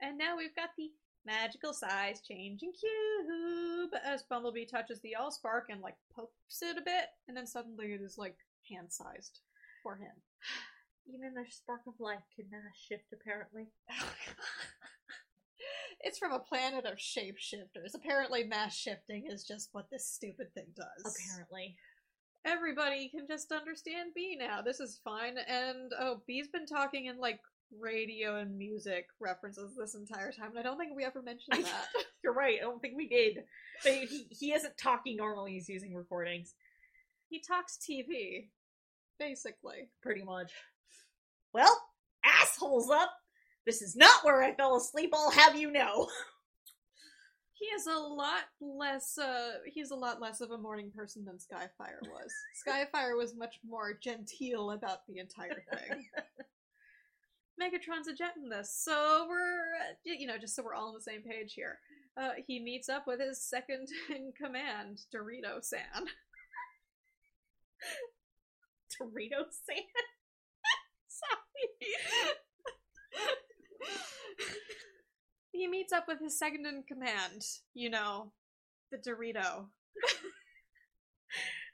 And 0.00 0.18
now 0.18 0.36
we've 0.36 0.54
got 0.54 0.70
the 0.76 0.90
magical 1.24 1.72
size 1.72 2.20
changing 2.20 2.72
cube 2.72 3.90
as 4.04 4.22
Bumblebee 4.24 4.66
touches 4.66 5.00
the 5.00 5.16
Allspark 5.18 5.62
and 5.68 5.80
like 5.80 5.96
pokes 6.14 6.62
it 6.62 6.78
a 6.78 6.82
bit, 6.82 7.06
and 7.26 7.36
then 7.36 7.46
suddenly 7.46 7.92
it 7.92 8.00
is 8.00 8.18
like 8.18 8.36
hand 8.68 8.92
sized 8.92 9.40
for 9.82 9.96
him. 9.96 10.12
Even 11.06 11.34
their 11.34 11.48
spark 11.50 11.80
of 11.86 11.94
life 11.98 12.22
can 12.36 12.46
mass 12.50 12.76
shift, 12.88 13.12
apparently. 13.12 13.68
Oh, 14.00 14.14
it's 16.04 16.18
from 16.18 16.32
a 16.32 16.38
planet 16.40 16.84
of 16.84 16.98
shapeshifters. 16.98 17.94
Apparently, 17.94 18.42
mass 18.42 18.76
shifting 18.76 19.26
is 19.30 19.44
just 19.44 19.68
what 19.72 19.86
this 19.90 20.06
stupid 20.06 20.52
thing 20.52 20.66
does. 20.74 21.14
Apparently. 21.14 21.76
Everybody 22.44 23.08
can 23.08 23.26
just 23.28 23.52
understand 23.52 24.10
B 24.14 24.36
now. 24.36 24.62
This 24.62 24.80
is 24.80 25.00
fine. 25.04 25.36
And 25.46 25.92
oh, 26.00 26.22
B's 26.26 26.48
been 26.48 26.66
talking 26.66 27.06
in 27.06 27.18
like 27.18 27.38
radio 27.80 28.36
and 28.36 28.58
music 28.58 29.06
references 29.20 29.74
this 29.78 29.94
entire 29.94 30.32
time, 30.32 30.50
and 30.50 30.58
I 30.58 30.62
don't 30.62 30.76
think 30.76 30.96
we 30.96 31.04
ever 31.04 31.22
mentioned 31.22 31.64
that. 31.64 31.86
You're 32.24 32.34
right, 32.34 32.58
I 32.58 32.64
don't 32.64 32.80
think 32.80 32.96
we 32.96 33.08
did. 33.08 33.44
But 33.84 33.92
he, 33.92 34.26
he 34.30 34.52
isn't 34.52 34.76
talking 34.76 35.16
normally, 35.16 35.52
he's 35.52 35.68
using 35.68 35.94
recordings. 35.94 36.54
he 37.28 37.40
talks 37.40 37.78
TV, 37.78 38.48
basically. 39.18 39.88
Pretty 40.02 40.22
much. 40.22 40.52
Well, 41.52 41.80
assholes 42.24 42.90
up! 42.90 43.10
This 43.66 43.82
is 43.82 43.94
not 43.94 44.24
where 44.24 44.42
I 44.42 44.54
fell 44.54 44.76
asleep, 44.76 45.10
I'll 45.14 45.30
have 45.30 45.56
you 45.56 45.70
know. 45.70 46.08
He 47.62 47.68
is 47.68 47.86
a 47.86 47.96
lot 47.96 48.42
less. 48.60 49.16
Uh, 49.16 49.52
he's 49.72 49.92
a 49.92 49.94
lot 49.94 50.20
less 50.20 50.40
of 50.40 50.50
a 50.50 50.58
morning 50.58 50.90
person 50.92 51.24
than 51.24 51.36
Skyfire 51.36 52.02
was. 52.10 52.32
Skyfire 52.66 53.16
was 53.16 53.36
much 53.36 53.60
more 53.64 53.96
genteel 54.02 54.72
about 54.72 55.06
the 55.06 55.18
entire 55.18 55.62
thing. 55.72 56.04
Megatron's 57.62 58.08
a 58.08 58.14
jet 58.14 58.34
in 58.42 58.48
this, 58.48 58.74
so 58.76 59.26
we're 59.28 59.62
you 60.04 60.26
know 60.26 60.38
just 60.38 60.56
so 60.56 60.64
we're 60.64 60.74
all 60.74 60.88
on 60.88 60.94
the 60.94 61.00
same 61.00 61.22
page 61.22 61.54
here. 61.54 61.78
Uh, 62.20 62.30
he 62.44 62.58
meets 62.58 62.88
up 62.88 63.06
with 63.06 63.20
his 63.20 63.40
second 63.40 63.86
in 64.10 64.32
command, 64.36 65.02
Dorito 65.14 65.62
San. 65.62 66.08
Dorito 69.00 69.44
sand. 69.50 69.80
Sorry. 71.08 71.68
he 75.52 75.66
meets 75.66 75.92
up 75.92 76.04
with 76.08 76.18
his 76.20 76.38
second 76.38 76.66
in 76.66 76.82
command. 76.88 77.42
You 77.74 77.90
know, 77.90 78.32
the 78.90 78.98
Dorito. 78.98 79.66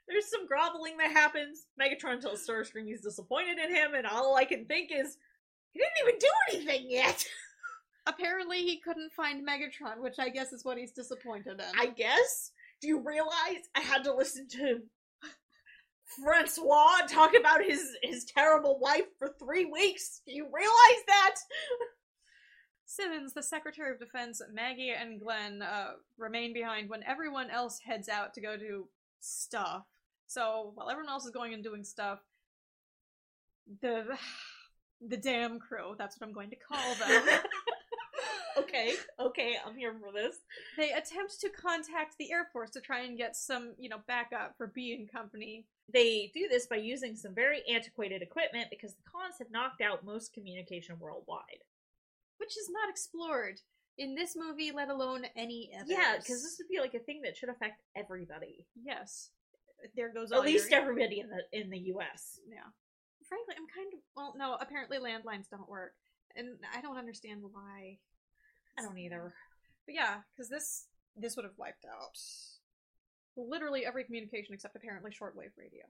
There's 0.07 0.29
some 0.29 0.47
groveling 0.47 0.97
that 0.97 1.11
happens. 1.11 1.67
Megatron 1.79 2.19
tells 2.19 2.45
Starscream 2.45 2.85
he's 2.85 3.01
disappointed 3.01 3.59
in 3.59 3.73
him, 3.73 3.93
and 3.93 4.07
all 4.07 4.35
I 4.35 4.45
can 4.45 4.65
think 4.65 4.91
is, 4.91 5.17
he 5.71 5.79
didn't 5.79 6.07
even 6.07 6.19
do 6.19 6.27
anything 6.51 6.89
yet. 6.89 7.23
Apparently, 8.07 8.63
he 8.63 8.79
couldn't 8.79 9.13
find 9.13 9.47
Megatron, 9.47 9.99
which 9.99 10.17
I 10.17 10.29
guess 10.29 10.51
is 10.51 10.65
what 10.65 10.79
he's 10.79 10.93
disappointed 10.93 11.59
in. 11.59 11.79
I 11.79 11.87
guess. 11.87 12.51
Do 12.81 12.87
you 12.87 13.03
realize 13.05 13.67
I 13.75 13.81
had 13.81 14.03
to 14.05 14.15
listen 14.15 14.47
to 14.53 14.79
Francois 16.09 17.05
talk 17.07 17.33
about 17.35 17.63
his 17.63 17.95
his 18.01 18.25
terrible 18.25 18.79
wife 18.79 19.05
for 19.17 19.35
three 19.39 19.65
weeks? 19.65 20.21
Do 20.25 20.33
you 20.33 20.45
realize 20.45 21.03
that? 21.07 21.35
Simmons, 22.85 23.33
the 23.33 23.43
Secretary 23.43 23.91
of 23.91 23.99
Defense, 23.99 24.41
Maggie, 24.51 24.89
and 24.99 25.21
Glenn 25.21 25.61
uh, 25.61 25.91
remain 26.17 26.53
behind 26.53 26.89
when 26.89 27.03
everyone 27.03 27.51
else 27.51 27.79
heads 27.79 28.09
out 28.09 28.33
to 28.33 28.41
go 28.41 28.57
do 28.57 28.87
stuff. 29.19 29.83
So 30.25 30.71
while 30.73 30.89
everyone 30.89 31.11
else 31.11 31.25
is 31.25 31.31
going 31.31 31.53
and 31.53 31.63
doing 31.63 31.83
stuff, 31.83 32.19
the 33.81 34.17
the 35.07 35.17
damn 35.17 35.59
crew, 35.59 35.95
that's 35.97 36.19
what 36.19 36.27
I'm 36.27 36.33
going 36.33 36.49
to 36.49 36.55
call 36.55 36.95
them. 36.95 37.23
okay, 38.59 38.93
okay, 39.19 39.55
I'm 39.65 39.75
here 39.75 39.93
for 39.99 40.11
this. 40.11 40.37
they 40.77 40.91
attempt 40.91 41.39
to 41.41 41.49
contact 41.49 42.15
the 42.17 42.31
Air 42.31 42.47
Force 42.53 42.71
to 42.71 42.81
try 42.81 43.01
and 43.01 43.17
get 43.17 43.35
some, 43.35 43.73
you 43.77 43.89
know, 43.89 43.99
backup 44.07 44.55
for 44.57 44.67
B 44.67 44.93
and 44.93 45.11
Company. 45.11 45.65
They 45.91 46.31
do 46.33 46.47
this 46.49 46.67
by 46.67 46.75
using 46.77 47.15
some 47.15 47.33
very 47.33 47.61
antiquated 47.67 48.21
equipment 48.21 48.67
because 48.69 48.93
the 48.95 49.03
cons 49.11 49.35
have 49.39 49.51
knocked 49.51 49.81
out 49.81 50.05
most 50.05 50.33
communication 50.33 50.97
worldwide. 50.99 51.63
which 52.37 52.55
is 52.57 52.69
not 52.71 52.89
explored 52.89 53.59
in 53.97 54.15
this 54.15 54.33
movie, 54.35 54.71
let 54.71 54.87
alone 54.89 55.25
any 55.35 55.71
others. 55.75 55.89
Yeah, 55.89 56.15
because 56.17 56.41
this 56.41 56.55
would 56.57 56.69
be 56.69 56.79
like 56.79 56.93
a 56.93 56.99
thing 56.99 57.21
that 57.23 57.35
should 57.35 57.49
affect 57.49 57.81
everybody. 57.97 58.65
yes, 58.81 59.29
there 59.95 60.11
goes 60.13 60.31
At 60.31 60.41
least 60.43 60.71
your- 60.71 60.79
everybody 60.81 61.19
in 61.19 61.29
the 61.29 61.41
in 61.51 61.69
the 61.69 61.79
US. 61.93 62.39
yeah. 62.47 62.63
Frankly, 63.27 63.55
I'm 63.57 63.67
kind 63.67 63.93
of 63.93 63.99
well. 64.15 64.33
No, 64.37 64.55
apparently 64.55 64.97
landlines 64.99 65.49
don't 65.49 65.67
work, 65.69 65.93
and 66.35 66.57
I 66.73 66.81
don't 66.81 66.97
understand 66.97 67.43
why. 67.43 67.99
I 68.77 68.81
don't 68.81 68.97
either. 68.97 69.33
But 69.85 69.95
yeah, 69.95 70.17
because 70.35 70.49
this 70.49 70.85
this 71.15 71.35
would 71.35 71.45
have 71.45 71.57
wiped 71.57 71.85
out 71.85 72.17
literally 73.35 73.85
every 73.85 74.03
communication 74.03 74.53
except 74.53 74.75
apparently 74.75 75.11
shortwave 75.11 75.55
radio. 75.57 75.83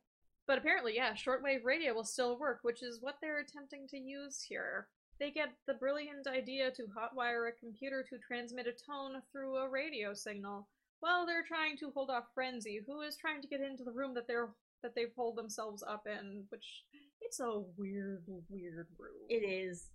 But 0.47 0.57
apparently, 0.57 0.95
yeah, 0.95 1.13
shortwave 1.13 1.63
radio 1.63 1.93
will 1.93 2.03
still 2.03 2.39
work, 2.39 2.59
which 2.63 2.81
is 2.81 3.01
what 3.01 3.15
they're 3.21 3.39
attempting 3.39 3.87
to 3.89 3.97
use 3.97 4.41
here. 4.41 4.87
They 5.19 5.31
get 5.31 5.49
the 5.67 5.73
brilliant 5.73 6.27
idea 6.27 6.71
to 6.71 6.83
hotwire 6.83 7.49
a 7.49 7.59
computer 7.59 8.05
to 8.09 8.17
transmit 8.17 8.65
a 8.67 8.71
tone 8.71 9.21
through 9.31 9.57
a 9.57 9.69
radio 9.69 10.13
signal, 10.13 10.67
while 11.01 11.25
they're 11.25 11.43
trying 11.47 11.77
to 11.77 11.91
hold 11.91 12.09
off 12.09 12.23
Frenzy, 12.33 12.81
who 12.87 13.01
is 13.01 13.17
trying 13.17 13.41
to 13.41 13.47
get 13.47 13.61
into 13.61 13.83
the 13.83 13.91
room 13.91 14.13
that 14.15 14.27
they're 14.27 14.49
that 14.81 14.95
they've 14.95 15.13
holed 15.15 15.35
themselves 15.35 15.83
up 15.83 16.07
in, 16.07 16.45
which 16.49 16.83
it's 17.21 17.39
a 17.41 17.61
weird, 17.77 18.23
weird 18.49 18.87
room. 18.97 19.27
It 19.29 19.43
is. 19.43 19.89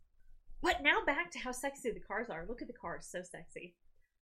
But 0.64 0.82
now 0.82 1.04
back 1.04 1.30
to 1.32 1.38
how 1.38 1.52
sexy 1.52 1.90
the 1.90 2.00
cars 2.00 2.30
are. 2.30 2.46
Look 2.48 2.62
at 2.62 2.68
the 2.68 2.72
cars, 2.72 3.06
so 3.06 3.20
sexy. 3.22 3.74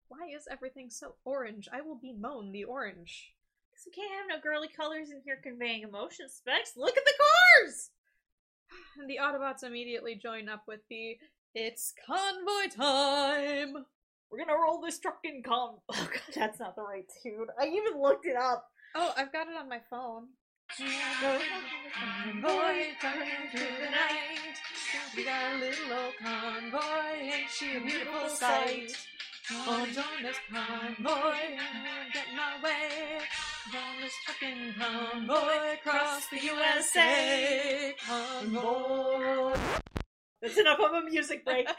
Why 0.08 0.28
is 0.36 0.46
everything 0.50 0.90
so 0.90 1.14
orange? 1.24 1.70
I 1.72 1.80
will 1.80 1.94
bemoan 1.94 2.52
the 2.52 2.64
orange. 2.64 3.32
Because 3.70 3.86
we 3.86 3.92
can't 3.92 4.12
have 4.12 4.26
no 4.28 4.38
girly 4.42 4.68
colors 4.68 5.10
in 5.10 5.22
here 5.24 5.40
conveying 5.42 5.84
emotion 5.84 6.28
specs. 6.28 6.72
Look 6.76 6.98
at 6.98 7.04
the 7.06 7.14
cars! 7.64 7.88
And 8.98 9.08
the 9.08 9.20
Autobots 9.22 9.62
immediately 9.62 10.16
join 10.16 10.50
up 10.50 10.64
with 10.68 10.80
the 10.90 11.16
It's 11.54 11.94
convoy 12.06 12.76
time! 12.76 13.86
We're 14.30 14.44
gonna 14.44 14.60
roll 14.60 14.82
this 14.82 14.98
truck 14.98 15.20
in 15.24 15.42
con. 15.42 15.76
Oh 15.88 16.08
god, 16.12 16.34
that's 16.34 16.60
not 16.60 16.76
the 16.76 16.82
right 16.82 17.10
tune. 17.22 17.46
I 17.58 17.68
even 17.68 18.02
looked 18.02 18.26
it 18.26 18.36
up. 18.36 18.68
Oh, 18.94 19.14
I've 19.16 19.32
got 19.32 19.48
it 19.48 19.56
on 19.56 19.66
my 19.66 19.80
phone. 19.88 20.26
Convoy 20.76 21.38
turning 23.00 23.48
through 23.50 23.78
the 23.80 23.90
night. 23.90 24.58
We 25.16 25.24
got 25.24 25.52
a 25.52 25.58
little 25.58 25.92
old 25.92 26.14
convoy, 26.22 27.20
ain't 27.20 27.50
she 27.50 27.76
a 27.76 27.80
beautiful 27.80 28.28
sight? 28.28 28.92
Oh, 29.50 29.86
join 29.92 30.22
this 30.22 30.36
convoy, 30.50 31.34
and 31.40 32.12
get 32.12 32.26
my 32.34 32.62
way. 32.62 33.20
On 33.74 34.00
this 34.00 34.12
trucking 34.24 34.74
convoy 34.78 35.74
across 35.74 36.26
the 36.28 36.40
USA. 36.40 37.94
Convoy. 38.06 39.56
That's 40.40 40.58
enough 40.58 40.80
of 40.80 40.92
a 40.92 41.02
music 41.02 41.44
break. 41.44 41.68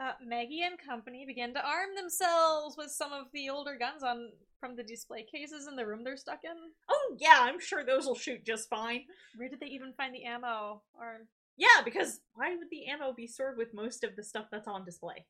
Uh, 0.00 0.12
Maggie 0.26 0.62
and 0.62 0.78
company 0.78 1.26
begin 1.26 1.52
to 1.52 1.60
arm 1.60 1.90
themselves 1.94 2.74
with 2.78 2.90
some 2.90 3.12
of 3.12 3.26
the 3.34 3.50
older 3.50 3.76
guns 3.78 4.02
on 4.02 4.30
from 4.60 4.76
the 4.76 4.82
display 4.82 5.24
cases 5.24 5.66
in 5.66 5.74
the 5.74 5.86
room 5.86 6.04
they're 6.04 6.16
stuck 6.16 6.40
in. 6.44 6.56
oh 6.88 7.16
yeah, 7.18 7.38
I'm 7.40 7.58
sure 7.58 7.84
those 7.84 8.06
will 8.06 8.14
shoot 8.14 8.44
just 8.44 8.68
fine. 8.68 9.04
Where 9.36 9.48
did 9.48 9.60
they 9.60 9.66
even 9.66 9.92
find 9.96 10.14
the 10.14 10.24
ammo? 10.24 10.82
Or 10.94 11.26
Yeah, 11.56 11.82
because 11.84 12.20
why 12.34 12.54
would 12.56 12.70
the 12.70 12.86
ammo 12.86 13.12
be 13.12 13.26
stored 13.26 13.56
with 13.56 13.74
most 13.74 14.04
of 14.04 14.14
the 14.16 14.22
stuff 14.22 14.46
that's 14.52 14.68
on 14.68 14.84
display? 14.84 15.26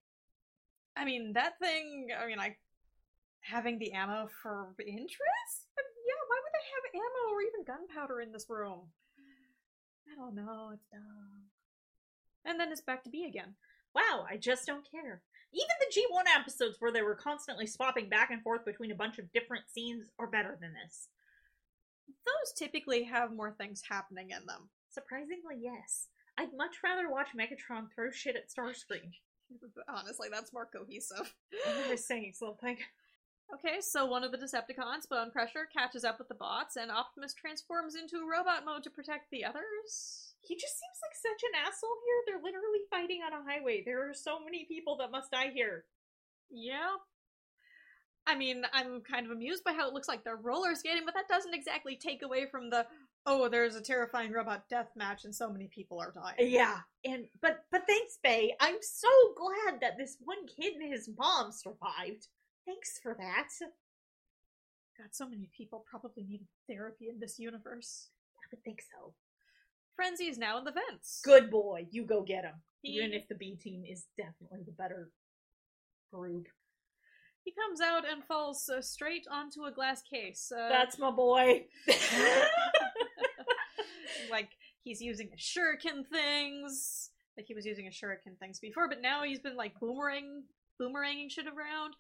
I 0.96 1.04
mean, 1.04 1.32
that 1.34 1.58
thing, 1.60 2.08
I 2.20 2.26
mean, 2.26 2.36
like, 2.36 2.58
having 3.40 3.78
the 3.78 3.92
ammo 3.92 4.28
for 4.42 4.74
interest? 4.84 5.68
But 5.76 5.84
yeah, 6.06 6.22
why 6.28 6.38
would 6.42 6.52
they 6.52 6.66
have 6.74 7.04
ammo 7.04 7.34
or 7.34 7.42
even 7.42 7.64
gunpowder 7.64 8.20
in 8.20 8.32
this 8.32 8.46
room? 8.50 8.80
I 10.10 10.16
don't 10.16 10.34
know, 10.34 10.70
it's 10.74 10.86
dumb. 10.92 11.44
And 12.44 12.58
then 12.58 12.72
it's 12.72 12.80
back 12.80 13.04
to 13.04 13.10
B 13.10 13.26
again. 13.26 13.54
Wow, 13.94 14.26
I 14.28 14.36
just 14.36 14.66
don't 14.66 14.88
care. 14.90 15.22
Even 15.52 15.68
the 15.80 16.00
G1 16.00 16.40
episodes 16.40 16.76
where 16.78 16.92
they 16.92 17.02
were 17.02 17.14
constantly 17.14 17.66
swapping 17.66 18.08
back 18.08 18.30
and 18.30 18.42
forth 18.42 18.64
between 18.64 18.92
a 18.92 18.96
bunch 18.96 19.18
of 19.18 19.32
different 19.32 19.64
scenes 19.68 20.08
are 20.18 20.28
better 20.28 20.56
than 20.60 20.74
this. 20.84 21.08
Those 22.24 22.52
typically 22.56 23.04
have 23.04 23.32
more 23.32 23.52
things 23.52 23.82
happening 23.88 24.30
in 24.30 24.46
them. 24.46 24.68
Surprisingly, 24.90 25.56
yes. 25.60 26.08
I'd 26.38 26.56
much 26.56 26.76
rather 26.84 27.10
watch 27.10 27.28
Megatron 27.36 27.86
throw 27.94 28.10
shit 28.10 28.36
at 28.36 28.48
Starscream. 28.48 29.10
Honestly, 29.88 30.28
that's 30.30 30.52
more 30.52 30.66
cohesive. 30.66 31.34
I'm 31.66 31.90
just 31.90 32.06
saying 32.08 32.32
something. 32.34 32.76
Okay, 33.52 33.80
so 33.80 34.06
one 34.06 34.22
of 34.22 34.30
the 34.30 34.38
Decepticons, 34.38 35.08
Bonecrusher, 35.10 35.64
catches 35.76 36.04
up 36.04 36.18
with 36.18 36.28
the 36.28 36.34
bots, 36.34 36.76
and 36.76 36.90
Optimus 36.90 37.34
transforms 37.34 37.96
into 37.96 38.28
robot 38.30 38.64
mode 38.64 38.84
to 38.84 38.90
protect 38.90 39.30
the 39.30 39.44
others. 39.44 40.29
He 40.42 40.54
just 40.56 40.78
seems 40.78 40.98
like 41.02 41.16
such 41.16 41.42
an 41.48 41.60
asshole 41.66 41.98
here. 42.04 42.18
They're 42.26 42.42
literally 42.42 42.84
fighting 42.90 43.20
on 43.24 43.32
a 43.32 43.44
highway. 43.44 43.82
There 43.84 44.08
are 44.08 44.14
so 44.14 44.42
many 44.42 44.64
people 44.64 44.96
that 44.98 45.10
must 45.10 45.30
die 45.30 45.50
here. 45.54 45.84
Yeah. 46.50 46.96
I 48.26 48.36
mean, 48.36 48.64
I'm 48.72 49.00
kind 49.00 49.26
of 49.26 49.32
amused 49.32 49.64
by 49.64 49.72
how 49.72 49.88
it 49.88 49.94
looks 49.94 50.08
like 50.08 50.24
they're 50.24 50.36
roller 50.36 50.74
skating, 50.74 51.02
but 51.04 51.14
that 51.14 51.28
doesn't 51.28 51.54
exactly 51.54 51.96
take 51.96 52.22
away 52.22 52.46
from 52.46 52.70
the 52.70 52.86
oh, 53.26 53.48
there's 53.48 53.76
a 53.76 53.82
terrifying 53.82 54.32
robot 54.32 54.64
death 54.70 54.90
match 54.96 55.24
and 55.24 55.34
so 55.34 55.50
many 55.50 55.68
people 55.68 56.00
are 56.00 56.12
dying. 56.12 56.50
Yeah, 56.50 56.78
and 57.04 57.26
but 57.42 57.64
but 57.70 57.82
thanks, 57.86 58.18
Bay. 58.22 58.54
I'm 58.60 58.78
so 58.80 59.08
glad 59.36 59.80
that 59.80 59.98
this 59.98 60.16
one 60.24 60.46
kid 60.46 60.74
and 60.74 60.92
his 60.92 61.08
mom 61.18 61.52
survived. 61.52 62.28
Thanks 62.66 62.98
for 63.02 63.14
that. 63.18 63.48
God, 64.98 65.08
so 65.12 65.28
many 65.28 65.48
people 65.56 65.84
probably 65.88 66.24
need 66.24 66.46
therapy 66.68 67.08
in 67.08 67.18
this 67.18 67.38
universe. 67.38 68.08
I 68.36 68.44
would 68.52 68.62
think 68.64 68.80
so. 68.80 69.12
Frenzy 69.96 70.28
is 70.28 70.38
now 70.38 70.58
in 70.58 70.64
the 70.64 70.72
vents. 70.72 71.20
Good 71.24 71.50
boy, 71.50 71.86
you 71.90 72.04
go 72.04 72.22
get 72.22 72.44
him. 72.44 72.54
He- 72.82 72.92
Even 72.92 73.12
if 73.12 73.28
the 73.28 73.34
B 73.34 73.56
team 73.56 73.84
is 73.84 74.06
definitely 74.16 74.62
the 74.64 74.72
better 74.72 75.10
group. 76.12 76.46
He 77.44 77.52
comes 77.52 77.80
out 77.80 78.04
and 78.10 78.24
falls 78.24 78.68
uh, 78.68 78.82
straight 78.82 79.26
onto 79.30 79.64
a 79.64 79.72
glass 79.72 80.02
case. 80.02 80.52
Uh, 80.54 80.68
That's 80.68 80.98
my 80.98 81.10
boy. 81.10 81.64
like 84.30 84.50
he's 84.84 85.00
using 85.00 85.30
a 85.32 85.36
shuriken 85.36 86.06
things. 86.06 87.10
Like 87.36 87.46
he 87.46 87.54
was 87.54 87.66
using 87.66 87.86
a 87.86 87.90
shuriken 87.90 88.38
things 88.38 88.60
before, 88.60 88.88
but 88.88 89.00
now 89.00 89.22
he's 89.22 89.40
been 89.40 89.56
like 89.56 89.78
boomerang, 89.80 90.44
boomeranging 90.80 91.30
shit 91.30 91.46
around, 91.46 91.94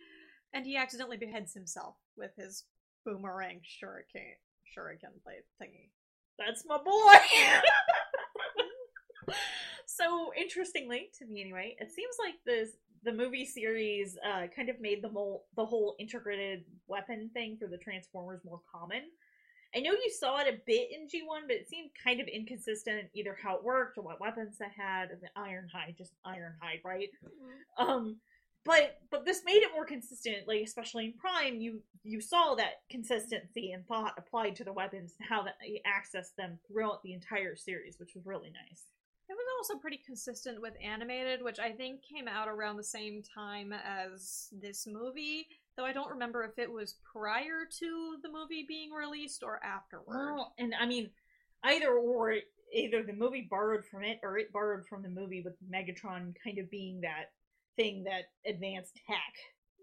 and 0.52 0.66
he 0.66 0.76
accidentally 0.76 1.16
beheads 1.16 1.54
himself 1.54 1.96
with 2.16 2.32
his 2.36 2.64
boomerang 3.06 3.60
shuriken 3.60 4.34
shuriken 4.76 5.22
blade 5.24 5.42
thingy. 5.60 5.88
That's 6.40 6.64
my 6.66 6.78
boy. 6.78 7.14
so 9.86 10.32
interestingly, 10.36 11.10
to 11.18 11.26
me 11.26 11.42
anyway, 11.42 11.76
it 11.78 11.92
seems 11.92 12.16
like 12.18 12.34
this 12.46 12.70
the 13.02 13.12
movie 13.12 13.46
series 13.46 14.18
uh, 14.26 14.46
kind 14.54 14.68
of 14.68 14.80
made 14.80 15.02
the 15.02 15.08
whole 15.08 15.44
the 15.56 15.64
whole 15.64 15.96
integrated 15.98 16.64
weapon 16.86 17.30
thing 17.32 17.56
for 17.60 17.66
the 17.66 17.78
Transformers 17.78 18.40
more 18.44 18.60
common. 18.72 19.02
I 19.74 19.80
know 19.80 19.92
you 19.92 20.10
saw 20.18 20.38
it 20.40 20.48
a 20.48 20.58
bit 20.66 20.88
in 20.90 21.06
G1, 21.06 21.42
but 21.46 21.56
it 21.56 21.68
seemed 21.68 21.90
kind 22.02 22.20
of 22.20 22.26
inconsistent 22.26 23.04
either 23.14 23.36
how 23.40 23.56
it 23.56 23.62
worked 23.62 23.98
or 23.98 24.02
what 24.02 24.20
weapons 24.20 24.56
they 24.58 24.66
had. 24.76 25.10
And 25.10 25.20
the 25.20 25.28
Ironhide, 25.40 25.96
just 25.96 26.14
Ironhide, 26.26 26.82
right? 26.84 27.08
Um, 27.78 28.16
but 28.64 28.98
but 29.10 29.24
this 29.24 29.42
made 29.44 29.62
it 29.62 29.72
more 29.74 29.86
consistent, 29.86 30.46
like 30.46 30.62
especially 30.62 31.06
in 31.06 31.12
Prime, 31.14 31.60
you 31.60 31.82
you 32.02 32.20
saw 32.20 32.54
that 32.54 32.82
consistency 32.90 33.72
and 33.72 33.86
thought 33.86 34.14
applied 34.18 34.56
to 34.56 34.64
the 34.64 34.72
weapons 34.72 35.14
and 35.18 35.28
how 35.28 35.42
that 35.42 35.56
you 35.66 35.80
access 35.86 36.30
them 36.36 36.58
throughout 36.66 37.02
the 37.02 37.12
entire 37.12 37.56
series, 37.56 37.98
which 37.98 38.14
was 38.14 38.26
really 38.26 38.50
nice. 38.50 38.84
It 39.28 39.34
was 39.34 39.46
also 39.58 39.78
pretty 39.78 40.00
consistent 40.04 40.60
with 40.60 40.74
animated, 40.82 41.42
which 41.42 41.60
I 41.60 41.70
think 41.70 42.02
came 42.02 42.26
out 42.26 42.48
around 42.48 42.76
the 42.76 42.84
same 42.84 43.22
time 43.22 43.72
as 43.72 44.48
this 44.52 44.88
movie. 44.90 45.46
Though 45.76 45.84
I 45.84 45.92
don't 45.92 46.10
remember 46.10 46.42
if 46.42 46.58
it 46.58 46.70
was 46.70 46.96
prior 47.12 47.64
to 47.78 48.16
the 48.22 48.28
movie 48.28 48.64
being 48.66 48.90
released 48.90 49.44
or 49.44 49.60
afterward. 49.64 50.34
Well, 50.34 50.52
and 50.58 50.74
I 50.78 50.84
mean, 50.84 51.10
either 51.62 51.92
or, 51.92 52.34
either 52.74 53.04
the 53.04 53.12
movie 53.12 53.46
borrowed 53.48 53.84
from 53.84 54.02
it 54.02 54.18
or 54.24 54.36
it 54.36 54.52
borrowed 54.52 54.86
from 54.86 55.02
the 55.02 55.08
movie, 55.08 55.42
with 55.42 55.54
Megatron 55.70 56.34
kind 56.42 56.58
of 56.58 56.68
being 56.68 57.00
that 57.02 57.30
thing 57.76 58.04
that 58.04 58.24
advanced 58.50 58.98
tech 59.06 59.34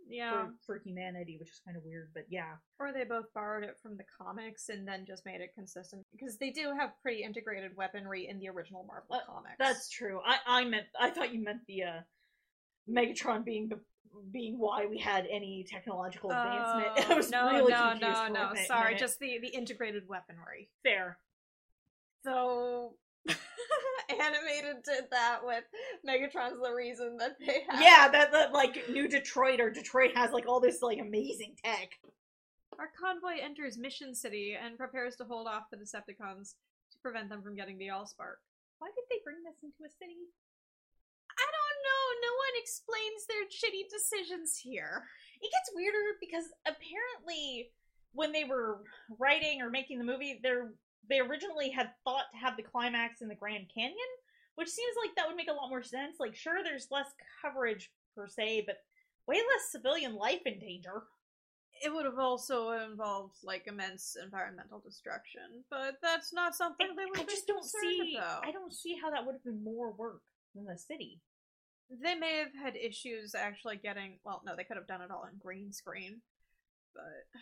yeah. 0.10 0.32
for, 0.32 0.54
for 0.66 0.82
humanity, 0.84 1.38
which 1.40 1.50
is 1.50 1.62
kind 1.66 1.78
of 1.78 1.84
weird, 1.84 2.10
but 2.14 2.24
yeah. 2.30 2.54
Or 2.80 2.92
they 2.94 3.04
both 3.04 3.26
borrowed 3.34 3.64
it 3.64 3.78
from 3.82 3.98
the 3.98 4.06
comics 4.22 4.70
and 4.70 4.88
then 4.88 5.06
just 5.06 5.26
made 5.26 5.42
it 5.42 5.52
consistent 5.56 6.06
because 6.12 6.38
they 6.38 6.50
do 6.50 6.74
have 6.78 6.92
pretty 7.02 7.24
integrated 7.24 7.72
weaponry 7.76 8.28
in 8.30 8.40
the 8.40 8.50
original 8.50 8.86
Marvel 8.88 9.16
Uh, 9.16 9.32
comics. 9.32 9.56
That's 9.60 9.90
true. 9.90 10.22
I 10.26 10.38
I 10.46 10.66
meant 10.66 10.86
I 11.00 11.10
thought 11.10 11.34
you 11.34 11.44
meant 11.44 11.62
the 11.68 11.84
uh 11.84 12.00
Megatron 12.90 13.44
being 13.44 13.70
the 13.70 13.80
being 14.32 14.58
why 14.58 14.86
we 14.86 14.98
had 14.98 15.28
any 15.30 15.66
technological 15.70 16.32
advancement. 16.32 16.88
Oh, 17.10 17.14
I 17.14 17.16
was 17.16 17.30
no, 17.30 17.52
really 17.52 17.72
no, 17.72 17.90
confused 17.92 18.34
no, 18.34 18.50
no. 18.50 18.52
Sorry, 18.66 18.94
minute. 18.94 19.00
just 19.00 19.20
the 19.20 19.40
the 19.42 19.50
integrated 19.50 20.08
weaponry. 20.08 20.70
fair. 20.84 21.20
So 22.24 22.96
animated 24.20 24.84
did 24.84 25.06
that 25.12 25.40
with 25.44 25.64
Megatron's 26.08 26.62
the 26.62 26.74
reason 26.74 27.18
that 27.18 27.38
they 27.40 27.64
have. 27.70 27.82
Yeah, 27.82 28.08
that, 28.10 28.32
that 28.32 28.54
like 28.54 28.90
New 28.90 29.08
Detroit 29.08 29.60
or 29.60 29.70
Detroit 29.70 30.12
has 30.16 30.32
like 30.32 30.48
all 30.48 30.60
this 30.60 30.82
like 30.82 31.00
amazing 31.00 31.56
tech. 31.64 31.90
Our 32.80 32.90
convoy 32.94 33.42
enters 33.42 33.78
Mission 33.78 34.14
City 34.14 34.56
and 34.56 34.78
prepares 34.78 35.16
to 35.18 35.26
hold 35.26 35.48
off 35.48 35.72
the 35.72 35.78
Decepticons 35.78 36.54
to 36.92 36.98
prevent 37.02 37.30
them 37.30 37.42
from 37.42 37.56
getting 37.56 37.78
the 37.78 37.88
Allspark. 37.88 38.38
Why 38.80 38.90
did 38.94 39.06
they 39.10 39.18
bring 39.24 39.42
this 39.42 39.58
into 39.64 39.82
a 39.82 39.90
city? 39.98 40.30
I 41.38 41.48
don't 41.50 41.80
know. 41.86 42.04
No 42.30 42.34
one 42.38 42.56
explains 42.62 43.26
their 43.26 43.46
shitty 43.50 43.90
decisions 43.90 44.58
here. 44.58 45.04
It 45.42 45.50
gets 45.50 45.74
weirder 45.74 46.18
because 46.22 46.46
apparently 46.66 47.72
when 48.14 48.32
they 48.32 48.44
were 48.44 48.82
writing 49.20 49.62
or 49.62 49.70
making 49.70 49.98
the 49.98 50.06
movie, 50.06 50.40
they 50.42 50.54
they 51.10 51.20
originally 51.20 51.70
had 51.70 51.92
thought 52.04 52.26
to 52.32 52.38
have 52.38 52.58
the 52.58 52.64
climax 52.64 53.22
in 53.22 53.28
the 53.28 53.36
Grand 53.36 53.68
Canyon, 53.74 53.98
which 54.56 54.70
seems 54.70 54.96
like 55.02 55.16
that 55.16 55.28
would 55.28 55.36
make 55.38 55.50
a 55.50 55.54
lot 55.54 55.70
more 55.70 55.84
sense. 55.84 56.18
Like, 56.20 56.36
sure, 56.36 56.64
there's 56.64 56.88
less 56.92 57.08
coverage 57.42 57.92
per 58.16 58.28
se, 58.28 58.64
but 58.66 58.78
way 59.28 59.36
less 59.36 59.72
civilian 59.72 60.16
life 60.16 60.42
in 60.46 60.60
danger. 60.60 61.04
It 61.84 61.94
would 61.94 62.06
have 62.06 62.18
also 62.18 62.72
involved 62.72 63.36
like 63.44 63.68
immense 63.68 64.18
environmental 64.22 64.80
destruction, 64.80 65.64
but 65.70 65.98
that's 66.02 66.34
not 66.34 66.56
something 66.56 66.88
they 66.96 67.06
would 67.06 67.18
I 67.18 67.22
have 67.22 67.30
just 67.30 67.46
don't 67.48 67.64
see. 67.64 68.18
about. 68.18 68.48
I 68.48 68.52
don't 68.52 68.74
see 68.74 68.98
how 69.00 69.12
that 69.12 69.26
would 69.26 69.34
have 69.34 69.44
been 69.44 69.64
more 69.64 69.92
work 69.92 70.22
than 70.56 70.66
the 70.66 70.78
city. 70.78 71.22
They 71.90 72.16
may 72.16 72.38
have 72.38 72.54
had 72.60 72.76
issues 72.76 73.36
actually 73.36 73.78
getting. 73.78 74.18
Well, 74.26 74.42
no, 74.44 74.56
they 74.56 74.64
could 74.64 74.78
have 74.78 74.88
done 74.88 75.02
it 75.04 75.12
all 75.12 75.26
in 75.32 75.38
green 75.38 75.72
screen, 75.72 76.22
but 76.96 77.40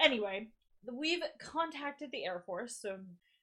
Anyway, 0.00 0.48
we've 0.92 1.22
contacted 1.40 2.10
the 2.12 2.24
Air 2.24 2.42
Force, 2.46 2.76
so 2.80 2.98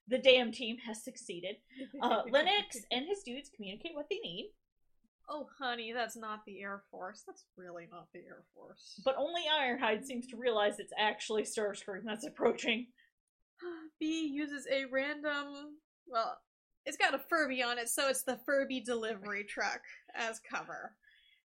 the 0.08 0.18
damn 0.18 0.52
team 0.52 0.78
has 0.86 1.04
succeeded. 1.04 1.58
Uh, 2.02 2.24
Lennox 2.32 2.78
and 2.92 3.06
his 3.08 3.24
dudes 3.24 3.50
communicate 3.56 3.96
what 3.96 4.08
they 4.10 4.20
need, 4.20 4.52
oh, 5.32 5.48
honey, 5.58 5.94
that's 5.94 6.18
not 6.18 6.46
the 6.46 6.62
Air 6.62 6.84
Force. 6.92 7.24
That's 7.26 7.46
really 7.56 7.88
not 7.92 8.08
the 8.14 8.20
Air 8.20 8.44
Force. 8.54 9.00
but 9.06 9.16
only 9.18 9.42
Ironhide 9.52 10.06
seems 10.06 10.28
to 10.28 10.38
realize 10.38 10.80
it's 10.80 10.94
actually 11.00 11.44
Starscream 11.44 12.04
that's 12.06 12.26
approaching. 12.26 12.88
B 14.00 14.28
uses 14.28 14.68
a 14.72 14.86
random. 14.92 15.78
Well, 16.08 16.38
it's 16.86 16.98
got 16.98 17.16
a 17.16 17.20
Furby 17.20 17.64
on 17.64 17.78
it, 17.78 17.90
so 17.90 18.10
it's 18.10 18.24
the 18.24 18.40
Furby 18.46 18.82
delivery 18.82 19.46
truck 19.46 19.82
as 20.16 20.40
cover. 20.40 20.96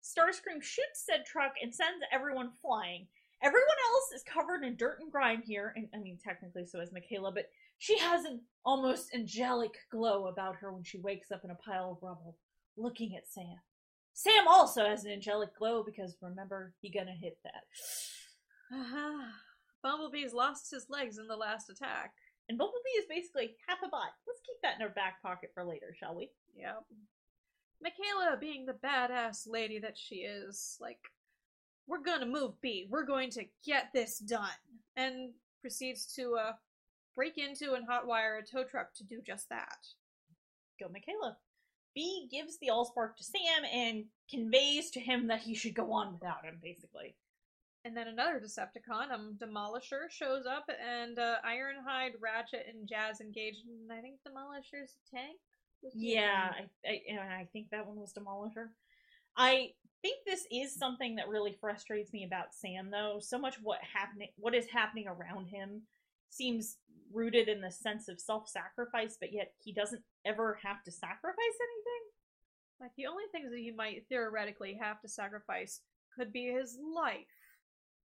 Starscream 0.02 0.62
shoots 0.62 1.04
said 1.04 1.24
truck 1.24 1.52
and 1.62 1.74
sends 1.74 2.04
everyone 2.12 2.50
flying. 2.62 3.06
Everyone 3.42 3.66
else 3.92 4.12
is 4.14 4.22
covered 4.22 4.64
in 4.64 4.76
dirt 4.76 4.98
and 5.00 5.12
grime 5.12 5.42
here, 5.44 5.72
and 5.76 5.88
I 5.94 5.98
mean, 5.98 6.18
technically, 6.22 6.64
so 6.64 6.80
is 6.80 6.90
Mikaela, 6.90 7.34
but 7.34 7.50
she 7.78 7.98
has 7.98 8.24
an 8.24 8.40
almost 8.64 9.14
angelic 9.14 9.74
glow 9.90 10.26
about 10.26 10.56
her 10.56 10.72
when 10.72 10.84
she 10.84 10.98
wakes 10.98 11.30
up 11.30 11.44
in 11.44 11.50
a 11.50 11.54
pile 11.56 11.92
of 11.92 12.02
rubble, 12.02 12.36
looking 12.76 13.14
at 13.16 13.28
Sam. 13.28 13.56
Sam 14.14 14.48
also 14.48 14.86
has 14.86 15.04
an 15.04 15.12
angelic 15.12 15.54
glow 15.58 15.82
because 15.84 16.16
remember, 16.22 16.72
he 16.80 16.90
gonna 16.90 17.12
hit 17.12 17.38
that. 17.44 17.64
Uh-huh. 18.74 19.28
Bumblebee's 19.82 20.32
lost 20.32 20.70
his 20.70 20.86
legs 20.88 21.18
in 21.18 21.28
the 21.28 21.36
last 21.36 21.68
attack. 21.68 22.12
And 22.48 22.58
Bumblebee 22.58 22.98
is 22.98 23.06
basically 23.08 23.56
half 23.68 23.78
a 23.84 23.88
bot. 23.88 24.14
Let's 24.26 24.40
keep 24.46 24.56
that 24.62 24.76
in 24.76 24.82
our 24.82 24.88
back 24.88 25.20
pocket 25.22 25.50
for 25.52 25.64
later, 25.64 25.94
shall 25.98 26.14
we? 26.14 26.30
Yep. 26.56 26.84
Michaela, 27.82 28.38
being 28.40 28.66
the 28.66 28.72
badass 28.72 29.46
lady 29.46 29.78
that 29.80 29.98
she 29.98 30.16
is, 30.16 30.78
like, 30.80 30.98
we're 31.86 32.02
gonna 32.02 32.26
move 32.26 32.60
B. 32.60 32.86
We're 32.90 33.04
going 33.04 33.30
to 33.30 33.44
get 33.64 33.92
this 33.92 34.18
done. 34.18 34.48
And 34.96 35.32
proceeds 35.60 36.06
to, 36.14 36.36
uh, 36.36 36.52
break 37.16 37.38
into 37.38 37.72
and 37.74 37.88
hotwire 37.88 38.38
a 38.38 38.42
tow 38.42 38.62
truck 38.64 38.94
to 38.94 39.04
do 39.04 39.20
just 39.26 39.48
that. 39.48 39.78
go 40.78 40.86
Mikaela. 40.88 41.36
B 41.94 42.28
gives 42.30 42.58
the 42.58 42.68
Allspark 42.70 43.16
to 43.16 43.24
Sam 43.24 43.64
and 43.72 44.04
conveys 44.30 44.90
to 44.90 45.00
him 45.00 45.28
that 45.28 45.40
he 45.40 45.54
should 45.54 45.74
go 45.74 45.92
on 45.92 46.12
without 46.12 46.44
him, 46.44 46.58
basically. 46.62 47.16
And 47.86 47.96
then 47.96 48.08
another 48.08 48.38
Decepticon, 48.38 49.10
um, 49.12 49.38
Demolisher, 49.40 50.10
shows 50.10 50.44
up, 50.44 50.68
and 50.68 51.18
uh, 51.18 51.36
Ironhide, 51.46 52.20
Ratchet, 52.20 52.66
and 52.68 52.86
Jazz 52.86 53.22
engage. 53.22 53.54
And 53.66 53.90
I 53.90 54.02
think 54.02 54.16
Demolisher's 54.28 54.92
a 54.92 55.16
tank. 55.16 55.38
Yeah, 55.94 56.50
I, 56.52 56.88
I, 56.88 57.00
and 57.08 57.20
I 57.20 57.48
think 57.52 57.70
that 57.70 57.86
one 57.86 57.96
was 57.98 58.12
Demolisher. 58.12 58.68
I 59.36 59.70
think 60.06 60.24
this 60.24 60.46
is 60.52 60.74
something 60.74 61.16
that 61.16 61.28
really 61.28 61.56
frustrates 61.60 62.12
me 62.12 62.24
about 62.24 62.54
Sam, 62.54 62.90
though. 62.90 63.18
So 63.20 63.38
much 63.38 63.56
what 63.62 63.80
happening, 63.82 64.28
what 64.36 64.54
is 64.54 64.66
happening 64.72 65.08
around 65.08 65.46
him, 65.46 65.82
seems 66.30 66.76
rooted 67.12 67.48
in 67.48 67.60
the 67.60 67.70
sense 67.70 68.08
of 68.08 68.20
self-sacrifice, 68.20 69.16
but 69.18 69.32
yet 69.32 69.52
he 69.62 69.72
doesn't 69.72 70.02
ever 70.24 70.58
have 70.62 70.82
to 70.84 70.90
sacrifice 70.90 71.36
anything. 71.38 72.04
Like 72.80 72.90
the 72.96 73.06
only 73.06 73.24
things 73.32 73.50
that 73.50 73.58
he 73.58 73.72
might 73.72 74.04
theoretically 74.08 74.78
have 74.80 75.00
to 75.00 75.08
sacrifice 75.08 75.80
could 76.16 76.32
be 76.32 76.52
his 76.52 76.78
life. 76.94 77.24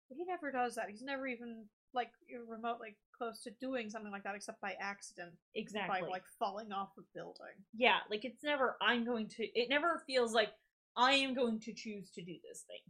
But 0.09 0.19
he 0.19 0.25
never 0.25 0.53
does 0.53 0.75
that. 0.77 0.91
He's 0.91 1.03
never 1.03 1.27
even 1.27 1.65
like 1.95 2.11
remotely 2.49 2.97
close 3.17 3.43
to 3.43 3.51
doing 3.61 3.91
something 3.91 4.13
like 4.13 4.23
that 4.25 4.35
except 4.35 4.61
by 4.61 4.75
accident. 4.81 5.33
Exactly. 5.55 6.01
By 6.01 6.07
like 6.07 6.25
falling 6.39 6.73
off 6.73 6.91
a 6.99 7.03
building. 7.15 7.57
yeah, 7.75 7.99
like 8.11 8.25
it's 8.25 8.45
never. 8.45 8.77
I'm 8.81 9.05
going 9.05 9.29
to. 9.29 9.47
It 9.59 9.69
never 9.69 10.03
feels 10.07 10.33
like 10.33 10.51
I 10.99 11.13
am 11.13 11.33
going 11.33 11.61
to 11.61 11.73
choose 11.73 12.11
to 12.11 12.23
do 12.23 12.35
this 12.43 12.65
thing. 12.67 12.83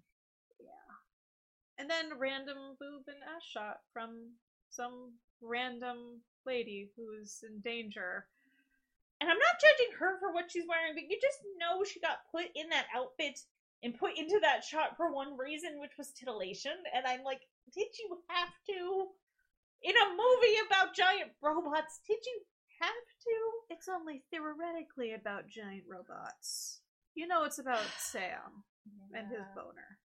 Yeah. 0.59 0.97
And 1.77 1.91
then 1.91 2.19
random 2.19 2.57
boob 2.81 3.05
and 3.07 3.21
ass 3.37 3.45
shot 3.45 3.81
from 3.93 4.33
some 4.71 5.13
random 5.43 6.23
lady 6.47 6.89
who's 6.97 7.45
in 7.47 7.61
danger. 7.61 8.25
And 9.21 9.29
I'm 9.29 9.37
not 9.37 9.61
judging 9.61 9.93
her 9.99 10.19
for 10.19 10.33
what 10.33 10.51
she's 10.51 10.65
wearing, 10.67 10.95
but 10.95 11.11
you 11.11 11.19
just 11.21 11.39
know 11.61 11.85
she 11.85 12.01
got 12.01 12.25
put 12.33 12.47
in 12.57 12.71
that 12.71 12.87
outfit 12.97 13.41
and 13.83 13.99
put 13.99 14.17
into 14.17 14.39
that 14.41 14.65
shot 14.65 14.97
for 14.97 15.13
one 15.13 15.37
reason, 15.37 15.79
which 15.79 15.99
was 15.99 16.11
titillation. 16.11 16.73
And 16.97 17.05
I'm 17.07 17.23
like, 17.25 17.43
did 17.75 17.89
you 17.99 18.19
have 18.29 18.55
to? 18.69 19.07
In 19.83 19.95
a 19.95 20.11
movie 20.11 20.59
about 20.67 20.97
giant 20.97 21.31
robots, 21.43 22.01
did 22.09 22.19
you 22.25 22.41
have 22.81 22.91
to? 22.91 23.75
It's 23.75 23.89
only 23.89 24.23
theoretically 24.31 25.13
about 25.13 25.47
giant 25.47 25.85
robots. 25.87 26.78
You 27.19 27.27
know 27.27 27.43
it's 27.43 27.59
about 27.59 27.83
Sam 27.99 28.63
and 29.13 29.27
his 29.27 29.43
boner. 29.57 29.99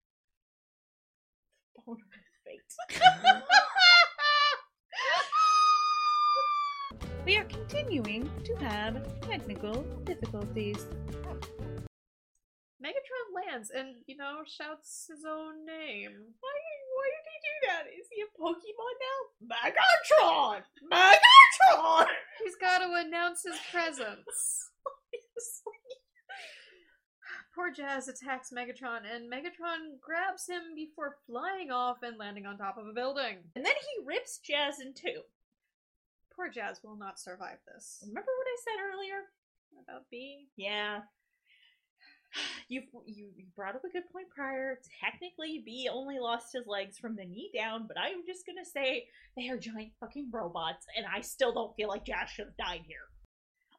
boner 1.86 2.02
fate. 2.44 2.74
We 7.24 7.38
are 7.38 7.44
continuing 7.46 8.30
to 8.44 8.56
have 8.56 8.98
technical 9.22 9.84
difficulties. 10.04 10.88
Megatron 12.84 13.28
lands 13.46 13.70
and, 13.70 13.96
you 14.08 14.18
know, 14.18 14.42
shouts 14.46 15.06
his 15.08 15.24
own 15.24 15.66
name. 15.68 16.12
why, 16.42 16.58
why 16.96 17.08
did 17.14 17.26
he 17.30 17.38
do 17.46 17.56
that? 17.68 17.84
Is 17.94 18.08
he 18.12 18.24
a 18.24 18.30
Pokemon 18.42 18.96
now? 19.06 19.20
Megatron! 19.54 20.64
Megatron! 20.92 22.08
He's 22.44 22.56
got 22.56 22.80
to 22.80 22.92
announce 23.06 23.44
his 23.44 23.60
presence. 23.72 24.72
Poor 27.56 27.72
Jazz 27.72 28.08
attacks 28.08 28.50
Megatron, 28.52 29.02
and 29.06 29.32
Megatron 29.32 30.00
grabs 30.02 30.48
him 30.48 30.74
before 30.76 31.18
flying 31.28 31.70
off 31.70 31.98
and 32.02 32.18
landing 32.18 32.46
on 32.48 32.58
top 32.58 32.78
of 32.78 32.88
a 32.88 32.94
building. 32.94 33.38
and 33.56 33.64
then 33.66 33.74
he 33.74 34.06
rips 34.06 34.40
Jazz 34.40 34.80
in 34.80 34.94
two. 34.94 35.22
Poor 36.36 36.50
Jazz 36.50 36.80
will 36.84 36.96
not 36.98 37.20
survive 37.20 37.60
this. 37.72 38.00
Remember 38.08 38.32
what 38.36 38.48
I 38.48 38.58
said 38.64 38.82
earlier? 38.82 39.22
About 39.88 40.06
B? 40.10 40.48
Yeah. 40.58 41.02
You 42.68 42.82
you 43.06 43.30
brought 43.56 43.76
up 43.76 43.84
a 43.84 43.90
good 43.90 44.10
point 44.12 44.28
prior. 44.36 44.80
Technically, 45.04 45.62
B 45.64 45.88
only 45.92 46.18
lost 46.18 46.48
his 46.54 46.66
legs 46.66 46.98
from 46.98 47.16
the 47.16 47.26
knee 47.26 47.52
down, 47.54 47.86
but 47.88 48.00
I'm 48.00 48.26
just 48.26 48.48
gonna 48.48 48.66
say 48.66 49.06
they 49.38 49.50
are 49.50 49.58
giant 49.58 49.92
fucking 50.00 50.30
robots, 50.32 50.88
and 50.98 51.06
I 51.06 51.22
still 51.22 51.54
don't 51.54 51.76
feel 51.76 51.90
like 51.90 52.06
Jazz 52.06 52.30
should 52.30 52.48
have 52.48 52.58
died 52.58 52.82
here. 52.88 53.06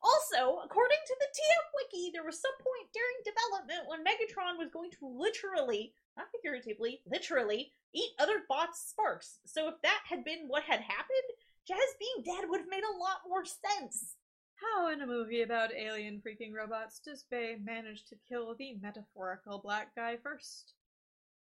Also, 0.05 0.61
according 0.63 1.01
to 1.07 1.17
the 1.19 1.33
TF 1.33 1.67
Wiki, 1.73 2.11
there 2.13 2.29
was 2.29 2.39
some 2.39 2.53
point 2.61 2.93
during 2.93 3.25
development 3.25 3.89
when 3.89 4.05
Megatron 4.05 4.61
was 4.61 4.69
going 4.71 4.91
to 4.91 5.09
literally, 5.09 5.95
not 6.19 6.27
figuratively, 6.29 7.01
literally, 7.07 7.73
eat 7.95 8.11
other 8.19 8.45
bots' 8.47 8.85
sparks. 8.91 9.41
So 9.47 9.67
if 9.69 9.81
that 9.83 10.03
had 10.05 10.23
been 10.23 10.45
what 10.47 10.65
had 10.65 10.81
happened, 10.81 11.31
Jazz 11.67 11.97
being 11.99 12.21
dead 12.23 12.45
would 12.51 12.61
have 12.61 12.69
made 12.69 12.85
a 12.85 13.01
lot 13.01 13.25
more 13.27 13.45
sense. 13.47 14.17
How 14.61 14.93
in 14.93 15.01
a 15.01 15.07
movie 15.07 15.41
about 15.41 15.75
alien 15.75 16.21
freaking 16.21 16.53
robots 16.53 17.01
does 17.01 17.25
Bay 17.31 17.57
manage 17.65 18.05
to 18.07 18.17
kill 18.29 18.55
the 18.55 18.77
metaphorical 18.83 19.59
black 19.59 19.95
guy 19.97 20.19
first? 20.23 20.75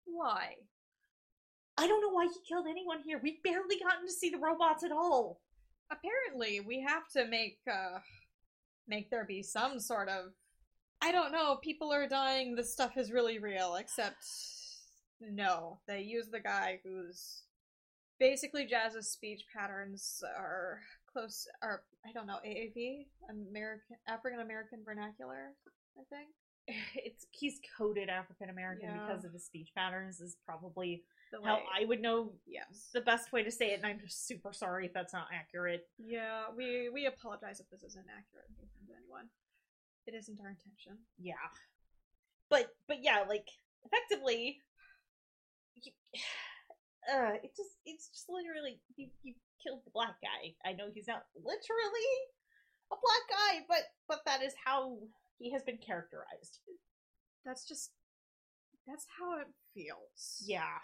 Why? 0.04 0.56
I 1.78 1.86
don't 1.86 2.02
know 2.02 2.10
why 2.10 2.26
he 2.26 2.40
killed 2.46 2.66
anyone 2.68 3.00
here. 3.02 3.18
We've 3.22 3.42
barely 3.42 3.78
gotten 3.78 4.06
to 4.06 4.12
see 4.12 4.28
the 4.28 4.38
robots 4.38 4.84
at 4.84 4.92
all. 4.92 5.40
Apparently, 5.90 6.60
we 6.60 6.84
have 6.86 7.08
to 7.16 7.26
make 7.26 7.58
uh 7.66 7.98
make 8.90 9.08
there 9.10 9.24
be 9.24 9.42
some 9.42 9.80
sort 9.80 10.08
of 10.10 10.32
I 11.02 11.12
don't 11.12 11.32
know, 11.32 11.56
people 11.62 11.90
are 11.94 12.06
dying, 12.06 12.54
this 12.54 12.70
stuff 12.74 12.98
is 12.98 13.10
really 13.10 13.38
real, 13.38 13.76
except 13.76 14.22
no. 15.20 15.78
They 15.88 16.00
use 16.02 16.28
the 16.28 16.40
guy 16.40 16.80
who's 16.84 17.44
basically 18.18 18.66
Jazz's 18.66 19.08
speech 19.10 19.44
patterns 19.56 20.22
are 20.38 20.80
close 21.10 21.46
are 21.62 21.82
I 22.06 22.12
don't 22.12 22.26
know, 22.26 22.38
AAV? 22.46 23.06
American 23.30 23.96
African 24.06 24.40
American 24.40 24.80
vernacular, 24.84 25.54
I 25.98 26.02
think. 26.14 26.28
It's 26.94 27.26
he's 27.30 27.58
coded 27.78 28.08
African 28.10 28.50
American 28.50 28.90
Yeah. 28.90 29.06
because 29.06 29.24
of 29.24 29.32
his 29.32 29.44
speech 29.46 29.70
patterns 29.74 30.20
is 30.20 30.36
probably 30.46 31.02
The 31.30 31.40
how 31.44 31.56
way- 31.56 31.66
I 31.72 31.84
would 31.84 32.00
know 32.00 32.34
Yes. 32.46 32.90
the 32.92 33.00
best 33.00 33.32
way 33.32 33.42
to 33.44 33.50
say 33.50 33.70
it, 33.70 33.74
and 33.76 33.86
I'm 33.86 34.00
just 34.00 34.26
super 34.26 34.52
sorry 34.52 34.86
if 34.86 34.92
that's 34.92 35.12
not 35.12 35.28
accurate. 35.32 35.88
Yeah, 35.98 36.50
we 36.50 36.88
we 36.88 37.06
apologize 37.06 37.60
if 37.60 37.68
this 37.70 37.82
is 37.82 37.96
inaccurate 37.96 38.48
to 38.58 38.94
anyone. 38.96 39.30
It 40.06 40.14
isn't 40.14 40.40
our 40.40 40.48
intention. 40.50 40.98
Yeah, 41.18 41.34
but 42.48 42.74
but 42.88 43.02
yeah, 43.02 43.24
like 43.28 43.48
effectively, 43.84 44.60
you, 45.76 45.92
uh, 47.12 47.34
it 47.42 47.54
just 47.56 47.76
it's 47.84 48.08
just 48.08 48.28
literally 48.28 48.80
you 48.96 49.10
you 49.22 49.34
killed 49.62 49.84
the 49.84 49.90
black 49.90 50.16
guy. 50.20 50.54
I 50.64 50.72
know 50.72 50.90
he's 50.92 51.06
not 51.06 51.26
literally 51.36 52.10
a 52.92 52.96
black 52.96 53.28
guy, 53.28 53.64
but 53.68 53.84
but 54.08 54.24
that 54.24 54.42
is 54.42 54.54
how 54.64 54.98
he 55.38 55.52
has 55.52 55.62
been 55.62 55.78
characterized. 55.78 56.58
That's 57.44 57.66
just 57.68 57.92
that's 58.86 59.06
how 59.18 59.38
it 59.38 59.46
feels. 59.74 60.42
Yeah. 60.44 60.78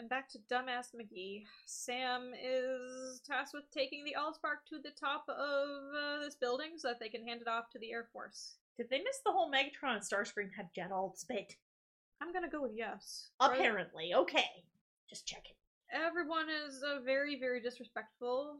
And 0.00 0.08
back 0.08 0.30
to 0.30 0.38
dumbass 0.50 0.96
McGee. 0.96 1.44
Sam 1.66 2.32
is 2.32 3.20
tasked 3.20 3.52
with 3.52 3.70
taking 3.70 4.02
the 4.02 4.16
Allspark 4.18 4.64
to 4.70 4.78
the 4.82 4.96
top 4.98 5.26
of 5.28 5.68
uh, 5.94 6.24
this 6.24 6.36
building 6.36 6.78
so 6.78 6.88
that 6.88 6.98
they 6.98 7.10
can 7.10 7.22
hand 7.22 7.42
it 7.42 7.48
off 7.48 7.68
to 7.72 7.78
the 7.78 7.92
Air 7.92 8.08
Force. 8.10 8.54
Did 8.78 8.88
they 8.88 8.96
miss 8.96 9.18
the 9.26 9.30
whole 9.30 9.52
Megatron 9.52 9.96
and 9.96 10.00
Starscream 10.00 10.48
have 10.56 10.72
jet 10.74 10.90
alts 10.90 11.28
bit? 11.28 11.54
I'm 12.22 12.32
gonna 12.32 12.48
go 12.48 12.62
with 12.62 12.72
yes. 12.74 13.28
Apparently, 13.40 14.14
okay. 14.14 14.64
Just 15.10 15.26
checking. 15.26 15.52
Everyone 15.92 16.46
is 16.48 16.82
uh, 16.82 17.00
very, 17.04 17.38
very 17.38 17.60
disrespectful. 17.60 18.56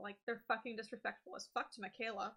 Like, 0.00 0.18
they're 0.24 0.44
fucking 0.46 0.76
disrespectful 0.76 1.34
as 1.34 1.48
fuck 1.52 1.72
to 1.72 1.80
Mikaela. 1.80 2.30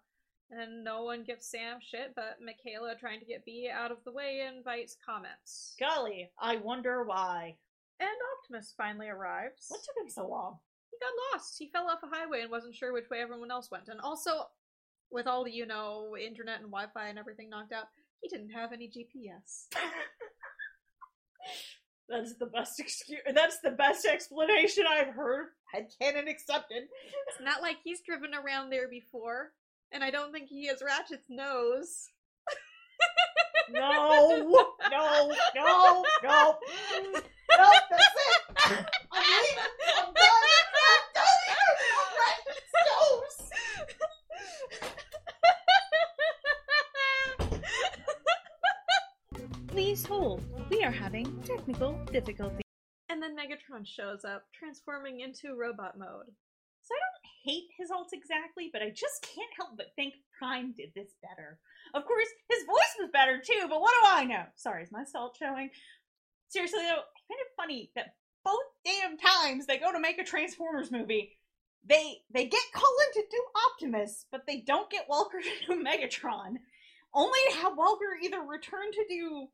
And 0.50 0.82
no 0.82 1.04
one 1.04 1.22
gives 1.22 1.46
Sam 1.46 1.78
shit, 1.80 2.14
but 2.16 2.38
Mikaela, 2.42 2.98
trying 2.98 3.20
to 3.20 3.26
get 3.26 3.44
B 3.44 3.70
out 3.72 3.92
of 3.92 3.98
the 4.04 4.12
way, 4.12 4.44
invites 4.52 4.96
comments. 5.06 5.76
Golly, 5.78 6.32
I 6.40 6.56
wonder 6.56 7.04
why. 7.04 7.54
And 8.00 8.10
Optimus 8.38 8.74
finally 8.76 9.08
arrives. 9.08 9.66
What 9.68 9.80
took 9.84 10.04
him 10.04 10.10
so 10.10 10.26
long? 10.28 10.58
He 10.90 10.96
got 10.98 11.12
lost. 11.32 11.56
He 11.58 11.68
fell 11.68 11.88
off 11.88 12.00
a 12.02 12.14
highway 12.14 12.42
and 12.42 12.50
wasn't 12.50 12.74
sure 12.74 12.92
which 12.92 13.08
way 13.10 13.20
everyone 13.20 13.50
else 13.50 13.70
went. 13.70 13.88
And 13.88 14.00
also, 14.00 14.46
with 15.10 15.26
all 15.26 15.44
the, 15.44 15.52
you 15.52 15.66
know, 15.66 16.16
internet 16.16 16.60
and 16.60 16.70
Wi 16.70 16.86
Fi 16.92 17.08
and 17.08 17.18
everything 17.18 17.50
knocked 17.50 17.72
out, 17.72 17.86
he 18.20 18.28
didn't 18.28 18.50
have 18.50 18.72
any 18.72 18.88
GPS. 18.88 19.66
That's 22.08 22.34
the 22.34 22.46
best 22.46 22.78
excuse. 22.80 23.20
That's 23.34 23.60
the 23.60 23.70
best 23.70 24.04
explanation 24.04 24.84
I've 24.88 25.14
heard. 25.14 25.48
Headcanon 25.74 26.28
accepted. 26.28 26.84
It's 27.28 27.40
not 27.40 27.62
like 27.62 27.76
he's 27.82 28.02
driven 28.02 28.34
around 28.34 28.70
there 28.70 28.88
before. 28.88 29.52
And 29.92 30.04
I 30.04 30.10
don't 30.10 30.32
think 30.32 30.48
he 30.48 30.66
has 30.66 30.82
Ratchet's 30.82 31.30
nose. 31.30 32.08
No, 33.70 34.66
no, 34.90 35.32
no, 35.54 36.04
no. 36.22 36.58
No, 37.56 37.70
that's 37.90 38.16
it. 38.16 38.40
I'm 39.12 39.22
leaving. 39.42 39.58
I'm 39.98 40.10
done. 40.12 40.42
I'm 40.44 41.06
done 41.14 41.40
here. 41.46 41.74
I'm 42.00 42.10
right. 42.20 42.42
Please 49.68 50.06
hold. 50.06 50.42
We 50.70 50.84
are 50.84 50.90
having 50.90 51.42
technical 51.42 51.98
difficulties. 52.12 52.60
And 53.08 53.22
then 53.22 53.36
Megatron 53.36 53.86
shows 53.86 54.24
up, 54.24 54.44
transforming 54.52 55.20
into 55.20 55.56
robot 55.56 55.98
mode. 55.98 56.30
So 56.82 56.94
I 56.94 56.98
don't 57.00 57.24
hate 57.44 57.70
his 57.78 57.90
alt 57.90 58.10
exactly, 58.12 58.70
but 58.72 58.82
I 58.82 58.90
just 58.90 59.22
can't 59.22 59.50
help 59.56 59.76
but 59.76 59.94
think 59.96 60.14
Prime 60.38 60.74
did 60.76 60.92
this 60.94 61.14
better. 61.22 61.58
Of 61.94 62.04
course, 62.04 62.28
his 62.50 62.64
voice 62.66 62.96
was 63.00 63.10
better 63.12 63.40
too, 63.44 63.66
but 63.68 63.80
what 63.80 63.94
do 64.02 64.08
I 64.08 64.24
know? 64.24 64.44
Sorry, 64.56 64.82
is 64.82 64.92
my 64.92 65.04
salt 65.04 65.36
showing? 65.38 65.70
Seriously 66.54 66.82
though, 66.82 67.02
find 67.26 67.40
it 67.40 67.56
funny 67.56 67.90
that 67.96 68.14
both 68.44 68.62
damn 68.84 69.18
times 69.18 69.66
they 69.66 69.76
go 69.76 69.90
to 69.90 69.98
make 69.98 70.20
a 70.20 70.24
Transformers 70.24 70.92
movie, 70.92 71.32
they 71.84 72.18
they 72.32 72.46
get 72.46 72.62
Cullen 72.72 73.08
to 73.14 73.24
do 73.28 73.42
Optimus, 73.68 74.26
but 74.30 74.42
they 74.46 74.60
don't 74.60 74.88
get 74.88 75.08
Welker 75.08 75.42
to 75.66 75.74
do 75.74 75.82
Megatron. 75.82 76.54
Only 77.12 77.38
to 77.50 77.56
have 77.56 77.72
Welker 77.72 78.22
either 78.22 78.40
return 78.40 78.92
to 78.92 79.04
do 79.08 79.48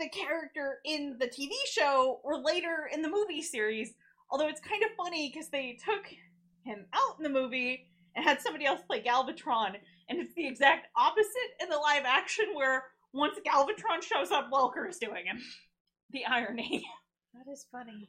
the 0.00 0.08
character 0.08 0.78
in 0.86 1.18
the 1.20 1.26
TV 1.26 1.50
show 1.70 2.20
or 2.24 2.42
later 2.42 2.88
in 2.90 3.02
the 3.02 3.10
movie 3.10 3.42
series. 3.42 3.92
Although 4.30 4.48
it's 4.48 4.60
kind 4.60 4.82
of 4.84 4.96
funny 4.96 5.30
because 5.30 5.50
they 5.50 5.78
took 5.84 6.06
him 6.64 6.86
out 6.94 7.18
in 7.18 7.24
the 7.24 7.40
movie 7.40 7.88
and 8.14 8.24
had 8.24 8.40
somebody 8.40 8.64
else 8.64 8.80
play 8.86 9.02
Galvatron, 9.02 9.74
and 10.08 10.18
it's 10.18 10.34
the 10.34 10.46
exact 10.46 10.86
opposite 10.96 11.52
in 11.60 11.68
the 11.68 11.76
live 11.76 12.04
action 12.06 12.46
where 12.54 12.84
once 13.12 13.38
Galvatron 13.46 14.02
shows 14.02 14.30
up, 14.30 14.50
Welker 14.50 14.88
is 14.88 14.96
doing 14.96 15.26
him. 15.26 15.42
The 16.10 16.24
irony. 16.26 16.84
That 17.34 17.52
is 17.52 17.66
funny. 17.70 18.08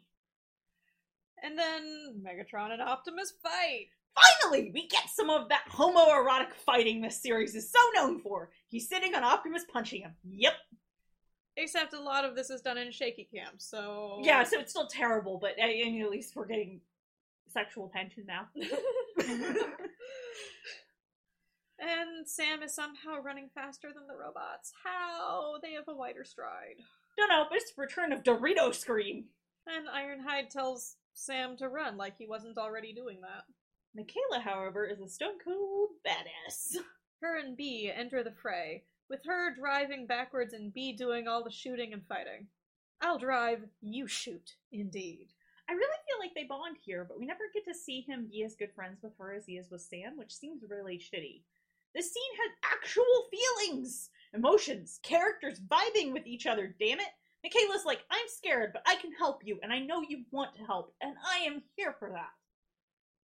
And 1.43 1.59
then 1.59 2.23
Megatron 2.25 2.71
and 2.71 2.81
Optimus 2.81 3.33
fight. 3.43 3.87
Finally, 4.15 4.71
we 4.73 4.87
get 4.87 5.09
some 5.09 5.29
of 5.29 5.49
that 5.49 5.65
homoerotic 5.69 6.53
fighting 6.65 7.01
this 7.01 7.21
series 7.21 7.53
is 7.53 7.69
so 7.69 7.79
known 7.93 8.21
for. 8.21 8.51
He's 8.69 8.87
sitting 8.87 9.15
on 9.15 9.25
Optimus 9.25 9.65
punching 9.71 10.03
him. 10.03 10.15
Yep. 10.23 10.53
Except 11.57 11.93
a 11.93 11.99
lot 11.99 12.23
of 12.23 12.35
this 12.35 12.49
is 12.49 12.61
done 12.61 12.77
in 12.77 12.89
shaky 12.91 13.27
cam, 13.33 13.53
so 13.57 14.21
Yeah, 14.23 14.43
so 14.43 14.59
it's 14.59 14.71
still 14.71 14.87
terrible, 14.87 15.39
but 15.39 15.55
I 15.61 15.67
mean, 15.67 16.01
at 16.01 16.09
least 16.09 16.35
we're 16.35 16.45
getting 16.45 16.79
sexual 17.49 17.89
tension 17.89 18.25
now. 18.27 18.47
and 21.79 22.25
Sam 22.25 22.63
is 22.63 22.73
somehow 22.73 23.21
running 23.21 23.49
faster 23.53 23.89
than 23.93 24.07
the 24.07 24.15
robots. 24.15 24.71
How? 24.83 25.55
They 25.61 25.73
have 25.73 25.87
a 25.87 25.95
wider 25.95 26.23
stride. 26.23 26.77
Don't 27.18 27.30
know, 27.30 27.45
but 27.49 27.57
it's 27.57 27.73
return 27.77 28.14
of 28.14 28.23
Dorito 28.23 28.73
Scream. 28.73 29.26
And 29.65 29.88
Ironhide 29.88 30.49
tells 30.49 30.95
Sam 31.14 31.57
to 31.57 31.68
run 31.68 31.98
like 31.98 32.15
he 32.18 32.27
wasn't 32.27 32.57
already 32.57 32.94
doing 32.94 33.19
that. 33.22 33.44
Mikaela, 33.98 34.41
however, 34.41 34.85
is 34.85 34.99
a 34.99 35.10
stone 35.10 35.39
cold 35.44 35.89
badass. 36.06 36.77
Her 37.22 37.39
and 37.39 37.57
B 37.57 37.91
enter 37.94 38.23
the 38.23 38.35
fray, 38.44 38.84
with 39.10 39.22
her 39.26 39.56
driving 39.56 40.06
backwards 40.06 40.53
and 40.53 40.72
B 40.72 40.94
doing 40.94 41.27
all 41.27 41.44
the 41.44 41.49
shooting 41.49 41.91
and 41.94 42.06
fighting. 42.07 42.45
I'll 43.02 43.18
drive, 43.18 43.64
you 43.81 44.07
shoot, 44.07 44.53
indeed. 44.72 45.30
I 45.68 45.73
really 45.73 45.98
feel 46.07 46.19
like 46.19 46.35
they 46.35 46.44
bond 46.44 46.77
here, 46.80 47.06
but 47.10 47.18
we 47.18 47.26
never 47.26 47.49
get 47.56 47.65
to 47.65 47.73
see 47.73 48.02
him 48.02 48.27
be 48.31 48.44
as 48.44 48.56
good 48.56 48.72
friends 48.76 49.02
with 49.02 49.14
her 49.18 49.34
as 49.34 49.45
he 49.48 49.53
is 49.53 49.72
with 49.72 49.81
Sam, 49.81 50.15
which 50.15 50.35
seems 50.35 50.64
really 50.69 50.98
shitty. 50.98 51.41
This 51.95 52.14
scene 52.14 52.23
had 52.38 52.72
actual 52.76 53.03
feelings, 53.31 54.10
emotions, 54.33 54.99
characters 55.03 55.59
vibing 55.59 56.13
with 56.13 56.25
each 56.25 56.45
other, 56.45 56.75
damn 56.79 56.99
it. 56.99 57.07
Mikaela's 57.45 57.85
like, 57.85 58.01
I'm 58.09 58.27
scared, 58.27 58.71
but 58.73 58.81
I 58.85 58.95
can 58.95 59.11
help 59.13 59.41
you, 59.45 59.59
and 59.61 59.71
I 59.71 59.79
know 59.79 60.01
you 60.01 60.23
want 60.31 60.55
to 60.55 60.65
help, 60.65 60.93
and 61.01 61.15
I 61.25 61.39
am 61.45 61.61
here 61.75 61.95
for 61.99 62.09
that. 62.09 62.31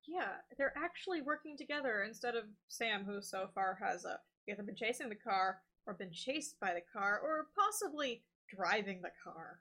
Yeah, 0.06 0.32
they're 0.58 0.74
actually 0.76 1.22
working 1.22 1.56
together 1.56 2.02
instead 2.06 2.34
of 2.34 2.44
Sam, 2.68 3.04
who 3.04 3.22
so 3.22 3.48
far 3.54 3.78
has 3.80 4.04
uh, 4.04 4.16
either 4.48 4.62
been 4.62 4.76
chasing 4.76 5.08
the 5.08 5.14
car, 5.14 5.58
or 5.86 5.94
been 5.94 6.12
chased 6.12 6.58
by 6.60 6.74
the 6.74 6.82
car, 6.92 7.20
or 7.22 7.46
possibly 7.56 8.22
driving 8.54 9.00
the 9.02 9.12
car. 9.22 9.60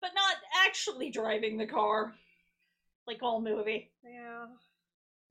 But 0.00 0.10
not 0.14 0.36
actually 0.66 1.10
driving 1.10 1.56
the 1.56 1.66
car. 1.66 2.14
Like 3.06 3.22
all 3.22 3.40
movie. 3.40 3.90
Yeah. 4.04 4.46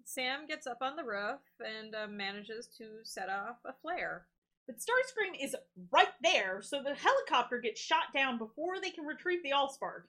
Sam 0.03 0.47
gets 0.47 0.67
up 0.67 0.79
on 0.81 0.95
the 0.95 1.03
roof 1.03 1.39
and 1.59 1.95
uh, 1.95 2.07
manages 2.07 2.67
to 2.77 2.85
set 3.03 3.29
off 3.29 3.57
a 3.65 3.73
flare. 3.81 4.25
But 4.67 4.77
Starscream 4.77 5.43
is 5.43 5.55
right 5.91 6.13
there, 6.21 6.61
so 6.61 6.81
the 6.81 6.93
helicopter 6.93 7.59
gets 7.59 7.81
shot 7.81 8.13
down 8.15 8.37
before 8.37 8.79
they 8.81 8.91
can 8.91 9.05
retrieve 9.05 9.43
the 9.43 9.51
Allspark. 9.51 10.03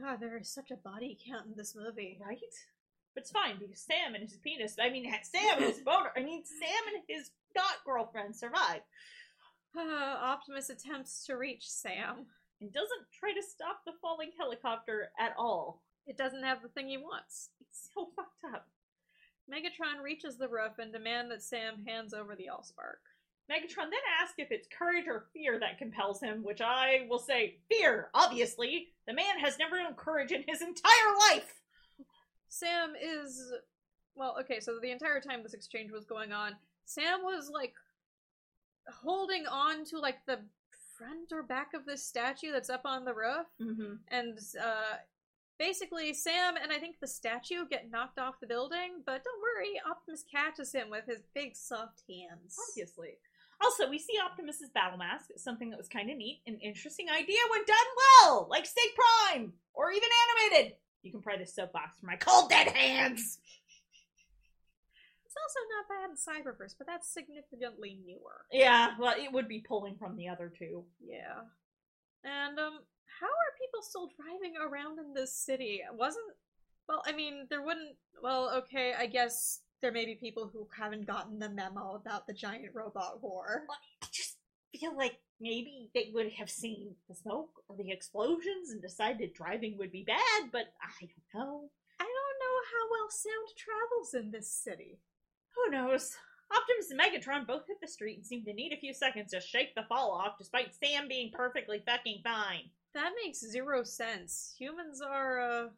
God, 0.00 0.18
there 0.20 0.38
is 0.38 0.52
such 0.52 0.70
a 0.70 0.76
body 0.76 1.18
count 1.28 1.46
in 1.46 1.56
this 1.56 1.76
movie. 1.76 2.18
Right? 2.20 2.38
But 3.14 3.22
it's 3.22 3.30
fine 3.30 3.58
because 3.58 3.80
Sam 3.80 4.14
and 4.14 4.22
his 4.22 4.38
penis, 4.38 4.76
I 4.80 4.90
mean, 4.90 5.04
Sam 5.22 5.58
and 5.58 5.66
his 5.66 5.78
boner, 5.84 6.12
I 6.16 6.20
mean, 6.20 6.42
Sam 6.44 6.94
and 6.94 7.02
his 7.08 7.30
not 7.54 7.84
girlfriend 7.84 8.34
survive. 8.34 8.80
Uh, 9.76 9.80
Optimus 10.22 10.70
attempts 10.70 11.24
to 11.26 11.36
reach 11.36 11.68
Sam. 11.68 12.26
And 12.60 12.72
doesn't 12.72 13.08
try 13.18 13.32
to 13.32 13.42
stop 13.42 13.80
the 13.86 13.92
falling 14.02 14.32
helicopter 14.38 15.12
at 15.18 15.34
all. 15.38 15.82
It 16.06 16.18
doesn't 16.18 16.42
have 16.42 16.60
the 16.60 16.68
thing 16.68 16.88
he 16.88 16.98
wants. 16.98 17.48
It's 17.60 17.88
so 17.94 18.10
fucked 18.16 18.54
up. 18.54 18.66
Megatron 19.50 20.02
reaches 20.02 20.36
the 20.36 20.48
roof 20.48 20.78
and 20.78 20.92
demands 20.92 21.30
that 21.30 21.42
Sam 21.42 21.84
hands 21.86 22.12
over 22.12 22.36
the 22.36 22.50
Allspark. 22.52 23.00
Megatron 23.50 23.90
then 23.90 24.00
asks 24.22 24.34
if 24.38 24.52
it's 24.52 24.68
courage 24.68 25.06
or 25.08 25.26
fear 25.32 25.58
that 25.58 25.78
compels 25.78 26.20
him, 26.20 26.44
which 26.44 26.60
I 26.60 27.06
will 27.08 27.18
say 27.18 27.56
fear, 27.68 28.10
obviously. 28.14 28.88
The 29.06 29.14
man 29.14 29.38
has 29.40 29.58
never 29.58 29.76
known 29.82 29.94
courage 29.94 30.30
in 30.30 30.44
his 30.46 30.62
entire 30.62 31.16
life! 31.30 31.54
Sam 32.48 32.94
is. 33.00 33.52
Well, 34.14 34.36
okay, 34.40 34.60
so 34.60 34.78
the 34.80 34.90
entire 34.90 35.20
time 35.20 35.42
this 35.42 35.54
exchange 35.54 35.90
was 35.90 36.04
going 36.04 36.32
on, 36.32 36.56
Sam 36.84 37.22
was 37.22 37.50
like 37.52 37.74
holding 39.02 39.46
on 39.46 39.84
to 39.86 39.98
like 39.98 40.18
the 40.26 40.40
front 40.98 41.32
or 41.32 41.42
back 41.42 41.72
of 41.74 41.86
this 41.86 42.04
statue 42.04 42.52
that's 42.52 42.70
up 42.70 42.82
on 42.84 43.04
the 43.04 43.14
roof. 43.14 43.46
Mm-hmm. 43.60 43.94
And 44.08 44.38
uh, 44.62 44.96
basically, 45.58 46.12
Sam 46.12 46.54
and 46.60 46.72
I 46.72 46.78
think 46.78 46.96
the 47.00 47.08
statue 47.08 47.66
get 47.70 47.90
knocked 47.90 48.18
off 48.18 48.40
the 48.40 48.46
building, 48.46 49.02
but 49.06 49.24
don't 49.24 49.42
worry, 49.42 49.80
Optimus 49.88 50.24
catches 50.30 50.72
him 50.72 50.90
with 50.90 51.06
his 51.06 51.22
big 51.34 51.56
soft 51.56 52.02
hands. 52.08 52.56
Obviously. 52.70 53.18
Also, 53.62 53.88
we 53.88 53.98
see 53.98 54.14
Optimus's 54.24 54.70
battle 54.70 54.98
mask, 54.98 55.30
something 55.36 55.70
that 55.70 55.78
was 55.78 55.88
kind 55.88 56.10
of 56.10 56.16
neat, 56.16 56.40
an 56.46 56.58
interesting 56.62 57.08
idea 57.10 57.38
when 57.50 57.60
done 57.66 57.76
well, 58.22 58.46
like 58.50 58.64
State 58.64 58.94
Prime, 58.96 59.52
or 59.74 59.90
even 59.90 60.08
animated. 60.48 60.76
You 61.02 61.10
can 61.10 61.22
pry 61.22 61.36
this 61.36 61.54
soapbox 61.54 61.98
for 61.98 62.06
my 62.06 62.16
cold 62.16 62.50
dead 62.50 62.68
hands. 62.68 63.38
It's 65.30 65.36
also 65.36 65.60
not 65.70 65.88
bad 65.88 66.10
in 66.10 66.16
Cyberverse, 66.16 66.74
but 66.76 66.86
that's 66.88 67.12
significantly 67.12 67.98
newer. 68.04 68.46
Yeah, 68.50 68.94
well, 68.98 69.14
it 69.16 69.32
would 69.32 69.46
be 69.46 69.60
pulling 69.60 69.96
from 69.96 70.16
the 70.16 70.28
other 70.28 70.52
two. 70.56 70.84
Yeah. 71.00 71.42
And 72.24 72.58
um 72.58 72.80
how 73.20 73.26
are 73.26 73.58
people 73.60 73.82
still 73.82 74.10
driving 74.16 74.54
around 74.56 74.98
in 74.98 75.14
this 75.14 75.32
city? 75.32 75.82
Wasn't 75.92 76.34
well, 76.88 77.02
I 77.06 77.12
mean, 77.12 77.46
there 77.48 77.62
wouldn't 77.62 77.96
well, 78.22 78.50
okay, 78.58 78.92
I 78.98 79.06
guess 79.06 79.60
there 79.80 79.92
may 79.92 80.04
be 80.04 80.14
people 80.14 80.50
who 80.52 80.68
haven't 80.76 81.06
gotten 81.06 81.38
the 81.38 81.48
memo 81.48 81.94
about 81.94 82.26
the 82.26 82.32
giant 82.32 82.74
robot 82.74 83.22
war. 83.22 83.64
I 84.02 84.06
just 84.12 84.36
feel 84.78 84.96
like 84.96 85.18
maybe 85.40 85.90
they 85.94 86.10
would 86.12 86.30
have 86.32 86.50
seen 86.50 86.94
the 87.08 87.14
smoke 87.14 87.50
or 87.68 87.76
the 87.76 87.90
explosions 87.90 88.70
and 88.70 88.82
decided 88.82 89.32
driving 89.32 89.78
would 89.78 89.90
be 89.90 90.04
bad, 90.04 90.50
but 90.52 90.66
I 90.82 91.06
don't 91.06 91.34
know. 91.34 91.70
I 91.98 92.04
don't 92.04 92.40
know 92.40 92.56
how 92.72 92.90
well 92.90 93.10
sound 93.10 93.48
travels 93.56 94.14
in 94.14 94.30
this 94.30 94.50
city. 94.50 94.98
Who 95.56 95.72
knows? 95.72 96.16
Optimus 96.52 96.90
and 96.90 97.00
Megatron 97.00 97.46
both 97.46 97.66
hit 97.66 97.80
the 97.80 97.88
street 97.88 98.16
and 98.16 98.26
seem 98.26 98.44
to 98.44 98.52
need 98.52 98.72
a 98.72 98.80
few 98.80 98.92
seconds 98.92 99.30
to 99.30 99.40
shake 99.40 99.74
the 99.74 99.84
fall 99.88 100.10
off, 100.10 100.38
despite 100.38 100.74
Sam 100.74 101.08
being 101.08 101.30
perfectly 101.32 101.82
fucking 101.86 102.20
fine. 102.24 102.70
That 102.92 103.12
makes 103.24 103.38
zero 103.38 103.84
sense. 103.84 104.54
Humans 104.58 105.00
are 105.00 105.40
uh 105.40 105.68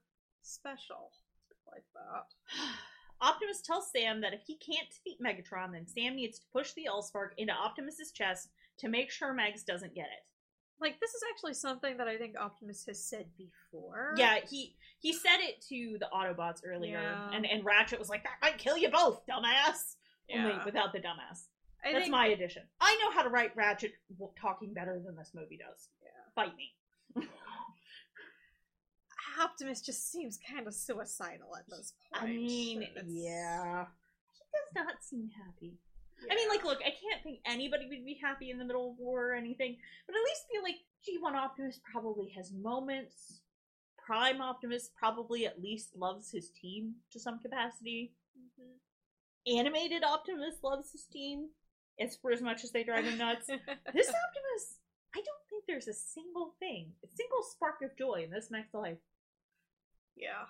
special. 0.43 1.13
Like 1.71 1.85
that. 1.95 2.59
Optimus 3.23 3.63
tells 3.63 3.91
Sam 3.93 4.21
that 4.21 4.35
if 4.35 4.43
he 4.47 4.57
can't 4.57 4.89
defeat 4.91 5.19
Megatron, 5.23 5.73
then 5.73 5.87
Sam 5.87 6.17
needs 6.17 6.39
to 6.41 6.45
push 6.53 6.73
the 6.73 6.89
Allspark 6.93 7.31
into 7.39 7.53
Optimus's 7.53 8.11
chest 8.13 8.49
to 8.79 8.89
make 8.89 9.11
sure 9.11 9.33
Megs 9.35 9.65
doesn't 9.65 9.95
get 9.95 10.07
it. 10.07 10.27
Like 10.81 10.99
this 10.99 11.15
is 11.15 11.23
actually 11.33 11.55
something 11.55 11.97
that 11.99 12.09
I 12.09 12.19
think 12.19 12.35
Optimus 12.37 12.85
has 12.89 13.03
said 13.05 13.27
before. 13.39 14.15
Yeah, 14.17 14.41
he 14.51 14.75
he 14.99 15.13
said 15.13 15.39
it 15.39 15.61
to 15.69 15.97
the 16.01 16.09
Autobots 16.13 16.63
earlier, 16.67 17.01
Yeah. 17.01 17.31
and 17.33 17.47
and 17.47 17.65
Ratchet 17.65 18.01
was 18.01 18.09
like, 18.09 18.25
"That 18.25 18.39
might 18.43 18.59
kill 18.59 18.77
you 18.77 18.91
both, 18.91 19.25
dumbass." 19.27 19.95
Only 20.33 20.51
Yeah. 20.51 20.65
without 20.65 20.93
the 20.93 20.99
dumbass. 20.99 21.47
I 21.85 21.93
That's 21.93 22.09
my 22.09 22.27
addition. 22.29 22.63
I 22.81 22.97
know 22.97 23.11
how 23.13 23.23
to 23.23 23.29
write 23.29 23.55
Ratchet 23.57 23.93
talking 24.41 24.73
better 24.73 24.99
than 25.05 25.15
this 25.17 25.33
movie 25.35 25.57
does. 25.59 25.89
Yeah. 26.03 26.11
Fight 26.35 26.57
me. 26.57 26.75
Optimus 29.43 29.81
just 29.81 30.11
seems 30.11 30.39
kind 30.49 30.67
of 30.67 30.75
suicidal 30.75 31.57
at 31.57 31.69
this 31.69 31.93
point. 32.13 32.25
I 32.25 32.35
mean, 32.35 32.87
yeah. 33.07 33.87
He 34.33 34.45
does 34.53 34.85
not 34.85 34.95
seem 35.03 35.31
happy. 35.37 35.79
I 36.31 36.35
mean, 36.35 36.49
like, 36.49 36.65
look, 36.65 36.79
I 36.81 36.91
can't 36.91 37.23
think 37.23 37.41
anybody 37.45 37.89
would 37.89 38.05
be 38.05 38.19
happy 38.23 38.51
in 38.51 38.59
the 38.59 38.65
middle 38.65 38.91
of 38.93 38.99
war 38.99 39.31
or 39.31 39.35
anything, 39.35 39.77
but 40.07 40.15
at 40.15 40.23
least 40.23 40.43
feel 40.51 40.63
like 40.63 40.77
G1 41.03 41.37
Optimus 41.37 41.81
probably 41.91 42.29
has 42.37 42.53
moments. 42.53 43.41
Prime 43.99 44.41
Optimus 44.41 44.91
probably 44.97 45.47
at 45.47 45.61
least 45.63 45.97
loves 45.97 46.31
his 46.31 46.51
team 46.51 46.95
to 47.13 47.19
some 47.19 47.41
capacity. 47.41 48.13
Mhm. 48.39 49.59
Animated 49.59 50.05
Optimus 50.05 50.63
loves 50.63 50.93
his 50.93 51.07
team, 51.07 51.51
as 51.99 52.17
for 52.17 52.31
as 52.31 52.41
much 52.41 52.63
as 52.65 52.71
they 52.71 52.85
drive 52.85 53.05
him 53.05 53.19
nuts. 53.19 53.47
this 53.47 53.57
Optimus, 54.09 54.79
I 55.15 55.21
don't 55.21 55.49
think 55.51 55.65
there's 55.67 55.89
a 55.89 55.95
single 55.95 56.55
thing, 56.59 56.93
a 57.05 57.09
single 57.09 57.43
spark 57.43 57.83
of 57.83 57.97
joy 57.97 58.23
in 58.25 58.31
this 58.31 58.51
next 58.51 58.75
life. 58.75 58.99
Yeah. 60.17 60.47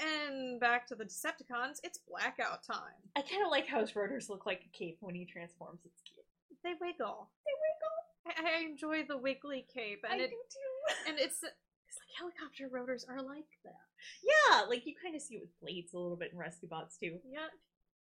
And 0.00 0.58
back 0.58 0.86
to 0.88 0.94
the 0.94 1.04
Decepticons, 1.04 1.80
it's 1.84 1.98
blackout 2.08 2.64
time. 2.64 2.96
I 3.16 3.20
kind 3.20 3.44
of 3.44 3.50
like 3.50 3.66
how 3.66 3.80
his 3.80 3.94
rotors 3.94 4.30
look 4.30 4.46
like 4.46 4.62
a 4.64 4.76
cape 4.76 4.98
when 5.00 5.14
he 5.14 5.26
transforms. 5.26 5.80
It's 5.84 6.00
cute. 6.02 6.24
They 6.64 6.72
wiggle. 6.80 7.28
They 7.44 7.56
wiggle. 7.60 7.96
I, 8.26 8.60
I 8.60 8.64
enjoy 8.64 9.04
the 9.06 9.18
wiggly 9.18 9.66
cape, 9.72 10.04
and 10.08 10.20
I 10.20 10.24
it 10.24 10.30
do 10.30 10.36
too. 10.36 11.10
and 11.10 11.18
it's 11.18 11.42
it's 11.90 11.98
like 11.98 12.12
helicopter 12.16 12.68
rotors 12.70 13.04
are 13.08 13.22
like 13.22 13.48
that. 13.64 13.84
Yeah, 14.22 14.62
like 14.68 14.86
you 14.86 14.94
kind 15.02 15.16
of 15.16 15.22
see 15.22 15.36
it 15.36 15.42
with 15.42 15.60
blades 15.60 15.92
a 15.92 15.98
little 15.98 16.16
bit 16.16 16.32
in 16.32 16.38
Rescue 16.38 16.68
Bots 16.68 16.96
too. 16.96 17.18
Yeah, 17.30 17.48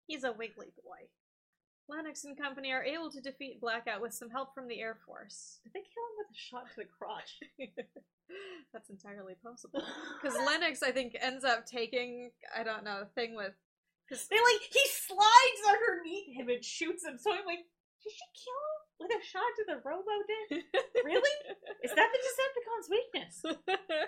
he's 0.08 0.24
a 0.24 0.32
wiggly 0.32 0.72
boy. 0.84 1.08
Lennox 1.90 2.24
and 2.24 2.38
company 2.38 2.72
are 2.72 2.84
able 2.84 3.10
to 3.10 3.20
defeat 3.20 3.60
Blackout 3.60 4.02
with 4.02 4.14
some 4.14 4.30
help 4.30 4.54
from 4.54 4.68
the 4.68 4.80
Air 4.80 4.98
Force. 5.06 5.60
Did 5.64 5.74
they 5.74 5.80
kill 5.82 6.06
him 6.06 6.16
with 6.22 6.30
a 6.30 6.38
shot 6.38 6.66
to 6.70 6.76
the 6.78 6.86
crotch? 6.86 7.40
That's 8.74 8.90
entirely 8.90 9.34
possible. 9.44 9.82
Because 10.22 10.38
Lennox, 10.38 10.84
I 10.84 10.92
think, 10.92 11.18
ends 11.20 11.44
up 11.44 11.66
taking 11.66 12.30
I 12.56 12.64
don't 12.64 12.84
know 12.84 13.02
a 13.04 13.06
thing 13.16 13.36
with. 13.36 13.54
Because 14.08 14.28
They 14.28 14.36
like 14.36 14.62
he 14.70 14.84
slides 14.90 15.62
underneath 15.68 16.36
him 16.36 16.50
and 16.50 16.64
shoots 16.64 17.04
him. 17.06 17.18
So 17.18 17.32
I'm 17.32 17.46
like, 17.46 17.66
did 18.04 18.14
she 18.14 18.28
kill 18.38 18.62
him 18.70 18.80
with 19.00 19.12
a 19.18 19.22
shot 19.26 19.50
to 19.58 19.64
the 19.68 19.82
robo 19.84 20.16
dick? 20.28 20.64
Really? 21.04 21.32
Is 21.84 21.92
that 21.96 22.10
the 22.12 22.20
Decepticon's 22.20 22.90
weakness? 22.92 23.58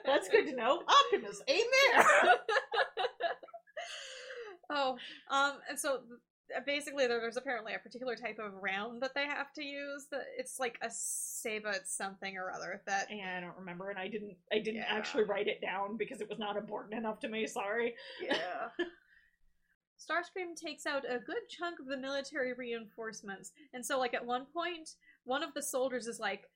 That's 0.06 0.28
good 0.28 0.46
to 0.48 0.56
know. 0.56 0.84
Optimus, 0.86 1.42
aim 1.48 1.64
there. 1.72 2.06
oh, 4.70 4.98
um, 5.32 5.54
and 5.70 5.80
so 5.80 6.02
basically, 6.66 7.08
there's 7.08 7.38
apparently 7.38 7.74
a 7.74 7.80
particular 7.80 8.16
type 8.16 8.38
of 8.40 8.54
round 8.62 9.02
that 9.02 9.14
they 9.16 9.26
have 9.26 9.54
to 9.54 9.64
use. 9.64 10.08
That 10.12 10.26
it's 10.38 10.60
like 10.60 10.78
a 10.82 10.90
sabot 10.92 11.82
something 11.88 12.38
or 12.38 12.52
other. 12.52 12.82
That 12.86 13.08
Yeah, 13.10 13.38
I 13.38 13.42
don't 13.42 13.58
remember, 13.58 13.90
and 13.90 14.00
I 14.00 14.08
didn't. 14.08 14.36
I 14.52 14.60
didn't 14.60 14.82
Yeah. 14.82 14.86
actually 14.90 15.24
write 15.24 15.48
it 15.48 15.62
down 15.62 15.98
because 15.98 16.22
it 16.22 16.30
was 16.30 16.40
not 16.40 16.58
important 16.58 16.94
enough 16.96 17.20
to 17.22 17.30
me. 17.30 17.48
Sorry. 17.48 17.96
yeah. 18.22 18.70
Starscream 20.00 20.56
takes 20.56 20.86
out 20.88 21.04
a 21.08 21.20
good 21.20 21.48
chunk 21.50 21.80
of 21.80 21.86
the 21.86 21.98
military 21.98 22.54
reinforcements, 22.54 23.52
and 23.74 23.86
so 23.86 24.00
like 24.00 24.14
at 24.16 24.26
one 24.26 24.46
point, 24.52 24.96
one 25.26 25.44
of 25.44 25.54
the 25.54 25.62
soldiers 25.62 26.08
is 26.08 26.20
like, 26.20 26.50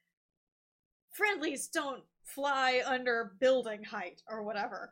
"Friendlies 1.12 1.68
don't 1.68 2.04
fly 2.24 2.82
under 2.86 3.36
building 3.40 3.84
height 3.84 4.24
or 4.28 4.42
whatever." 4.44 4.92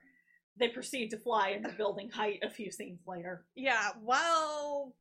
They 0.58 0.70
proceed 0.70 1.10
to 1.10 1.18
fly 1.18 1.50
into 1.50 1.70
building 1.70 2.10
height 2.10 2.40
a 2.44 2.50
few 2.50 2.72
scenes 2.72 3.02
later. 3.08 3.46
Yeah, 3.56 3.90
while 4.02 4.94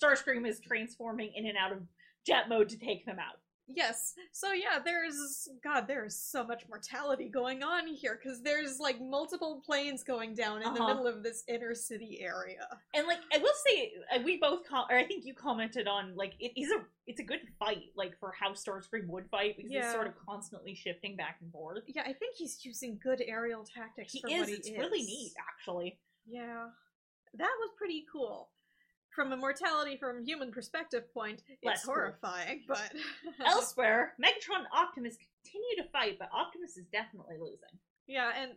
Starscream 0.00 0.46
is 0.46 0.60
transforming 0.60 1.32
in 1.34 1.46
and 1.46 1.58
out 1.58 1.72
of 1.72 1.82
jet 2.26 2.48
mode 2.48 2.68
to 2.68 2.78
take 2.78 3.06
them 3.06 3.18
out. 3.18 3.40
Yes. 3.74 4.14
So 4.32 4.52
yeah, 4.52 4.78
there's 4.84 5.48
God, 5.62 5.86
there's 5.86 6.16
so 6.16 6.44
much 6.44 6.64
mortality 6.68 7.28
going 7.28 7.62
on 7.62 7.86
here 7.86 8.18
because 8.22 8.42
there's 8.42 8.78
like 8.80 9.00
multiple 9.00 9.62
planes 9.64 10.02
going 10.02 10.34
down 10.34 10.62
in 10.62 10.74
the 10.74 10.80
Uh-huh. 10.80 10.88
middle 10.88 11.06
of 11.06 11.22
this 11.22 11.44
inner 11.48 11.74
city 11.74 12.20
area. 12.20 12.66
And 12.94 13.06
like 13.06 13.20
I 13.32 13.38
will 13.38 13.52
say, 13.66 13.92
uh, 14.14 14.20
we 14.24 14.38
both 14.38 14.66
com- 14.68 14.86
or 14.90 14.96
I 14.96 15.04
think 15.06 15.24
you 15.24 15.34
commented 15.34 15.86
on 15.86 16.14
like 16.16 16.34
it 16.40 16.52
is 16.60 16.70
a 16.70 16.84
it's 17.06 17.20
a 17.20 17.24
good 17.24 17.40
fight 17.58 17.90
like 17.96 18.18
for 18.18 18.32
how 18.38 18.52
Starscream 18.52 19.06
would 19.08 19.28
fight 19.30 19.56
because 19.56 19.72
Yeah. 19.72 19.84
he's 19.84 19.92
sort 19.92 20.06
of 20.06 20.14
constantly 20.26 20.74
shifting 20.74 21.16
back 21.16 21.38
and 21.40 21.50
forth. 21.52 21.84
Yeah, 21.88 22.02
I 22.02 22.12
think 22.12 22.36
he's 22.36 22.64
using 22.64 22.98
good 23.02 23.22
aerial 23.26 23.64
tactics 23.64 24.12
He 24.12 24.20
for 24.20 24.28
is. 24.28 24.40
what 24.40 24.48
he 24.48 24.54
It's 24.54 24.68
is. 24.68 24.76
really 24.78 25.02
neat, 25.02 25.32
actually. 25.48 25.98
Yeah, 26.26 26.68
that 27.34 27.56
was 27.60 27.70
pretty 27.76 28.04
cool. 28.12 28.50
From 29.14 29.32
a 29.32 29.36
mortality 29.36 29.96
from 29.96 30.24
human 30.24 30.52
perspective 30.52 31.12
point, 31.12 31.42
it's 31.48 31.64
Less 31.64 31.84
cool. 31.84 31.94
horrifying, 31.94 32.62
but 32.68 32.92
Elsewhere, 33.46 34.14
Megatron 34.22 34.58
and 34.58 34.66
Optimus 34.72 35.16
continue 35.16 35.82
to 35.84 35.90
fight, 35.90 36.16
but 36.18 36.28
Optimus 36.32 36.76
is 36.76 36.86
definitely 36.92 37.36
losing 37.38 37.78
yeah, 38.06 38.32
and 38.36 38.52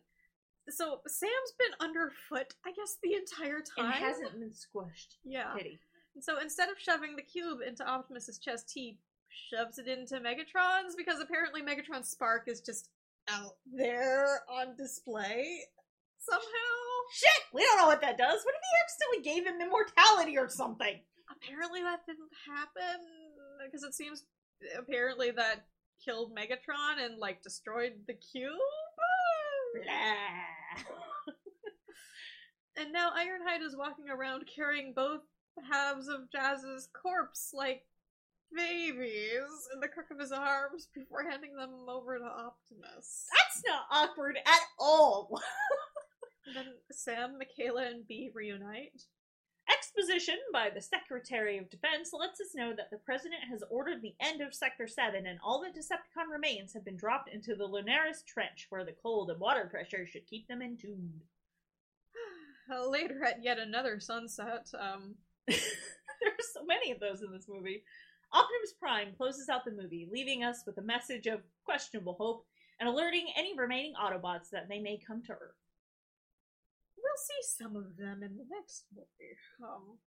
so 0.69 0.99
Sam's 1.05 1.53
been 1.59 1.87
underfoot, 1.87 2.53
I 2.65 2.71
guess, 2.71 2.97
the 3.03 3.13
entire 3.13 3.59
time. 3.59 3.85
and 3.85 3.93
hasn't 3.93 4.31
been 4.39 4.49
squished. 4.51 5.17
Yeah. 5.23 5.53
Pity. 5.55 5.77
And 6.15 6.23
so 6.23 6.39
instead 6.41 6.69
of 6.69 6.75
shoving 6.79 7.15
the 7.15 7.21
cube 7.21 7.59
into 7.67 7.85
Optimus's 7.85 8.39
chest, 8.39 8.71
he 8.73 8.97
shoves 9.51 9.77
it 9.77 9.87
into 9.87 10.15
Megatron's 10.15 10.95
because 10.95 11.19
apparently 11.19 11.61
Megatron's 11.61 12.09
spark 12.09 12.47
is 12.47 12.61
just 12.61 12.89
out 13.29 13.55
there 13.71 14.41
on 14.49 14.75
display 14.75 15.59
somehow. 16.17 16.41
Shit, 17.11 17.43
we 17.53 17.61
don't 17.63 17.77
know 17.77 17.87
what 17.87 18.01
that 18.01 18.17
does. 18.17 18.41
What 18.43 18.55
if 18.55 18.61
he 18.61 18.77
accidentally 18.83 19.23
gave 19.23 19.47
him 19.47 19.61
immortality 19.61 20.37
or 20.37 20.49
something? 20.49 20.99
Apparently 21.29 21.81
that 21.81 22.05
didn't 22.05 22.31
happen 22.47 23.01
because 23.65 23.83
it 23.83 23.93
seems 23.93 24.23
apparently 24.77 25.31
that 25.31 25.65
killed 26.03 26.35
Megatron 26.35 27.03
and 27.03 27.17
like 27.19 27.41
destroyed 27.41 27.93
the 28.07 28.13
cube. 28.13 28.51
Blah. 29.75 29.83
And 32.75 32.91
now 32.91 33.11
Ironhide 33.11 33.61
is 33.65 33.75
walking 33.77 34.09
around 34.09 34.49
carrying 34.53 34.93
both 34.93 35.21
halves 35.71 36.07
of 36.07 36.31
Jazz's 36.31 36.89
corpse 36.99 37.51
like 37.53 37.83
babies 38.55 39.69
in 39.73 39.79
the 39.79 39.87
crook 39.87 40.07
of 40.11 40.19
his 40.19 40.31
arms 40.31 40.87
before 40.93 41.23
handing 41.29 41.55
them 41.55 41.87
over 41.87 42.17
to 42.17 42.25
Optimus. 42.25 43.27
That's 43.31 43.63
not 43.65 43.85
awkward 43.91 44.37
at 44.45 44.61
all. 44.79 45.39
And 46.45 46.55
then 46.55 46.73
Sam, 46.91 47.39
Mikaela, 47.39 47.87
and 47.89 48.07
Bee 48.07 48.31
reunite. 48.33 49.03
Exposition 49.71 50.37
by 50.51 50.69
the 50.73 50.81
Secretary 50.81 51.57
of 51.57 51.69
Defense 51.69 52.11
lets 52.11 52.41
us 52.41 52.53
know 52.53 52.73
that 52.75 52.89
the 52.91 52.97
President 52.97 53.43
has 53.49 53.63
ordered 53.69 54.01
the 54.01 54.15
end 54.19 54.41
of 54.41 54.53
Sector 54.53 54.87
7 54.87 55.25
and 55.25 55.39
all 55.41 55.61
the 55.61 55.69
Decepticon 55.69 56.29
remains 56.29 56.73
have 56.73 56.83
been 56.83 56.97
dropped 56.97 57.29
into 57.29 57.55
the 57.55 57.67
Lunaris 57.67 58.25
Trench 58.25 58.67
where 58.69 58.83
the 58.83 58.95
cold 59.01 59.29
and 59.29 59.39
water 59.39 59.67
pressure 59.71 60.05
should 60.05 60.27
keep 60.27 60.47
them 60.47 60.61
entombed. 60.61 61.21
Later 62.89 63.23
at 63.23 63.41
yet 63.41 63.57
another 63.57 64.01
sunset, 64.01 64.67
um, 64.77 65.15
there 65.47 65.55
are 65.57 66.51
so 66.53 66.65
many 66.65 66.91
of 66.91 66.99
those 66.99 67.21
in 67.21 67.31
this 67.31 67.47
movie. 67.47 67.83
Optimus 68.33 68.73
Prime 68.77 69.13
closes 69.15 69.47
out 69.47 69.63
the 69.63 69.71
movie, 69.71 70.09
leaving 70.11 70.43
us 70.43 70.63
with 70.65 70.77
a 70.77 70.81
message 70.81 71.27
of 71.27 71.41
questionable 71.63 72.15
hope 72.19 72.45
and 72.79 72.89
alerting 72.89 73.27
any 73.37 73.57
remaining 73.57 73.93
Autobots 73.93 74.49
that 74.51 74.67
they 74.67 74.79
may 74.79 74.99
come 75.07 75.21
to 75.23 75.33
Earth. 75.33 75.62
We'll 77.03 77.17
see 77.17 77.63
some 77.63 77.75
of 77.75 77.97
them 77.97 78.23
in 78.23 78.37
the 78.37 78.45
next 78.49 78.85
movie. 78.95 79.37
Um, 79.61 79.97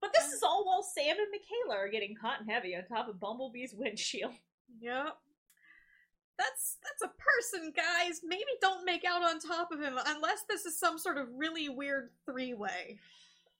But 0.00 0.12
this 0.14 0.32
is 0.32 0.42
all 0.42 0.64
while 0.66 0.82
Sam 0.82 1.16
and 1.18 1.28
Mikaela 1.28 1.76
are 1.76 1.88
getting 1.88 2.16
hot 2.16 2.40
and 2.40 2.50
heavy 2.50 2.74
on 2.76 2.84
top 2.84 3.08
of 3.08 3.20
Bumblebee's 3.20 3.74
windshield. 3.74 4.32
Yep. 4.80 5.16
That's 6.36 6.78
that's 6.82 7.02
a 7.02 7.14
person, 7.16 7.72
guys. 7.76 8.20
Maybe 8.24 8.44
don't 8.60 8.84
make 8.84 9.04
out 9.04 9.22
on 9.22 9.38
top 9.38 9.70
of 9.70 9.80
him 9.80 9.98
unless 10.06 10.42
this 10.48 10.64
is 10.66 10.78
some 10.78 10.98
sort 10.98 11.16
of 11.18 11.28
really 11.36 11.68
weird 11.68 12.10
three-way. 12.26 12.98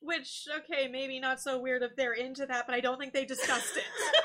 Which, 0.01 0.47
okay, 0.59 0.89
maybe 0.89 1.19
not 1.21 1.41
so 1.41 1.59
weird 1.61 1.83
if 1.83 1.95
they're 1.97 2.13
into 2.15 2.45
that, 2.47 2.67
but 2.67 2.75
I 2.75 2.81
don't 2.81 2.99
think 2.99 3.13
they 3.15 3.25
discussed 3.25 3.77
it. 3.77 3.85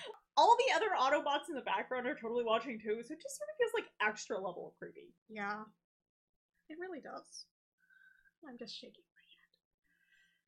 all 0.36 0.56
the 0.56 0.74
other 0.74 0.88
Autobots 0.98 1.48
in 1.48 1.54
the 1.54 1.60
background 1.60 2.06
are 2.06 2.16
totally 2.16 2.42
watching 2.44 2.78
too, 2.80 3.02
so 3.04 3.12
it 3.12 3.22
just 3.22 3.36
sort 3.36 3.50
of 3.50 3.56
feels 3.58 3.72
like 3.74 4.08
extra 4.08 4.36
level 4.36 4.68
of 4.72 4.78
creepy. 4.78 5.12
yeah. 5.28 5.62
It 6.68 6.78
really 6.80 7.00
does. 7.00 7.46
I'm 8.48 8.58
just 8.58 8.74
shaking. 8.74 9.04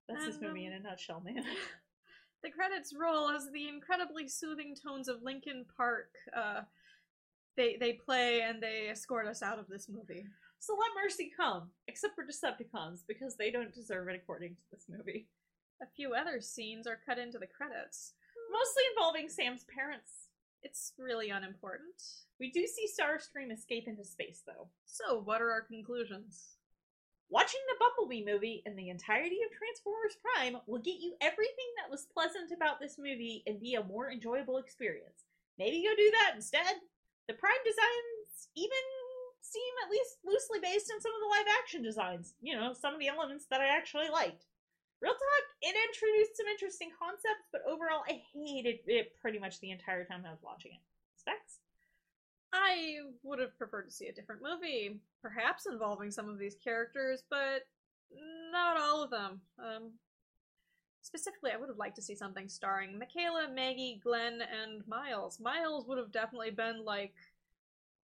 My 0.09 0.14
head. 0.14 0.20
That's 0.20 0.27
this 0.27 0.36
And, 0.43 0.48
movie 0.48 0.66
in 0.66 0.73
um, 0.73 0.81
a 0.81 0.82
nutshell, 0.82 1.20
man. 1.24 1.44
The 2.44 2.51
credits 2.51 2.93
roll 2.93 3.31
as 3.31 3.48
the 3.52 3.69
incredibly 3.69 4.27
soothing 4.27 4.74
tones 4.74 5.06
of 5.06 5.23
Linkin 5.23 5.64
Park 5.77 6.09
uh 6.36 6.62
they 7.56 7.77
they 7.78 7.93
play 7.93 8.40
and 8.43 8.60
they 8.60 8.89
escort 8.90 9.28
us 9.28 9.43
out 9.44 9.60
of 9.60 9.69
this 9.69 9.89
movie. 9.89 10.27
so 10.59 10.74
let 10.74 10.90
mercy 11.01 11.31
come, 11.36 11.70
except 11.86 12.16
for 12.16 12.24
Decepticons, 12.27 13.02
because 13.06 13.36
they 13.36 13.52
don't 13.52 13.73
deserve 13.73 14.09
it 14.09 14.16
according 14.16 14.56
to 14.56 14.62
this 14.73 14.86
movie. 14.89 15.28
A 15.82 15.86
few 15.94 16.14
other 16.14 16.40
scenes 16.40 16.89
are 16.89 16.98
cut 17.06 17.16
into 17.19 17.39
the 17.39 17.47
credits. 17.47 18.14
Mostly 18.51 18.82
involving 18.97 19.28
Sam's 19.28 19.64
parents. 19.73 20.28
It's 20.64 20.94
really 20.98 21.31
unimportant. 21.31 22.02
We 22.40 22.51
do 22.51 22.66
see 22.66 22.89
Starscream 22.89 23.52
escape 23.52 23.86
into 23.86 24.05
space, 24.05 24.43
though. 24.47 24.66
So, 24.85 25.20
what 25.24 25.40
are 25.43 25.51
our 25.52 25.62
conclusions? 25.62 26.56
Watching 27.31 27.61
the 27.69 27.81
Bumblebee 27.81 28.24
movie 28.24 28.62
and 28.66 28.77
the 28.77 28.90
entirety 28.90 29.40
of 29.47 29.57
Transformers 29.57 30.20
Prime 30.20 30.61
will 30.66 30.81
get 30.81 31.01
you 31.01 31.16
everything 31.20 31.70
that 31.81 31.90
was 31.90 32.11
pleasant 32.12 32.53
about 32.53 32.81
this 32.81 32.99
movie 32.99 33.43
and 33.47 33.61
be 33.61 33.74
a 33.74 33.85
more 33.85 34.11
enjoyable 34.11 34.59
experience. 34.59 35.24
Maybe 35.59 35.82
go 35.82 35.97
do 35.97 36.11
that 36.12 36.36
instead. 36.36 36.77
The 37.28 37.35
Prime 37.35 37.62
designs 37.65 38.53
even 38.55 38.85
seem 39.40 39.73
at 39.85 39.90
least 39.90 40.20
loosely 40.24 40.61
based 40.61 40.93
on 40.93 41.01
some 41.01 41.12
of 41.15 41.20
the 41.20 41.32
live 41.32 41.49
action 41.61 41.82
designs. 41.82 42.35
You 42.40 42.57
know, 42.57 42.74
some 42.74 42.94
of 42.94 43.01
the 43.01 43.09
elements 43.09 43.47
that 43.51 43.61
I 43.61 43.66
actually 43.66 44.09
liked. 44.09 44.44
Real 45.01 45.16
talk, 45.16 45.44
it 45.62 45.74
introduced 45.74 46.36
some 46.36 46.47
interesting 46.47 46.90
concepts, 46.94 47.49
but 47.51 47.66
overall 47.66 48.05
I 48.07 48.23
hated 48.32 48.86
it 48.86 49.19
pretty 49.20 49.39
much 49.39 49.59
the 49.59 49.73
entire 49.73 50.05
time 50.05 50.23
I 50.27 50.31
was 50.31 50.43
watching 50.43 50.73
it. 50.73 50.85
Specs? 51.16 51.62
I 52.53 52.99
would 53.23 53.39
have 53.39 53.57
preferred 53.57 53.85
to 53.85 53.91
see 53.91 54.09
a 54.09 54.12
different 54.12 54.43
movie, 54.43 55.01
perhaps 55.23 55.66
involving 55.66 56.11
some 56.11 56.29
of 56.29 56.39
these 56.39 56.57
characters, 56.62 57.23
but 57.31 57.66
not 58.51 58.77
all 58.77 59.03
of 59.03 59.11
them. 59.11 59.41
Um, 59.59 59.93
specifically, 61.01 61.51
I 61.53 61.57
would 61.57 61.69
have 61.69 61.79
liked 61.79 61.97
to 61.97 62.03
see 62.03 62.15
something 62.15 62.49
starring 62.49 63.01
Mikaela, 63.01 63.53
Maggie, 63.55 64.01
Glenn, 64.03 64.41
and 64.43 64.87
Miles. 64.87 65.41
Miles 65.41 65.87
would 65.87 65.99
have 65.99 66.12
definitely 66.12 66.51
been 66.51 66.85
like, 66.85 67.15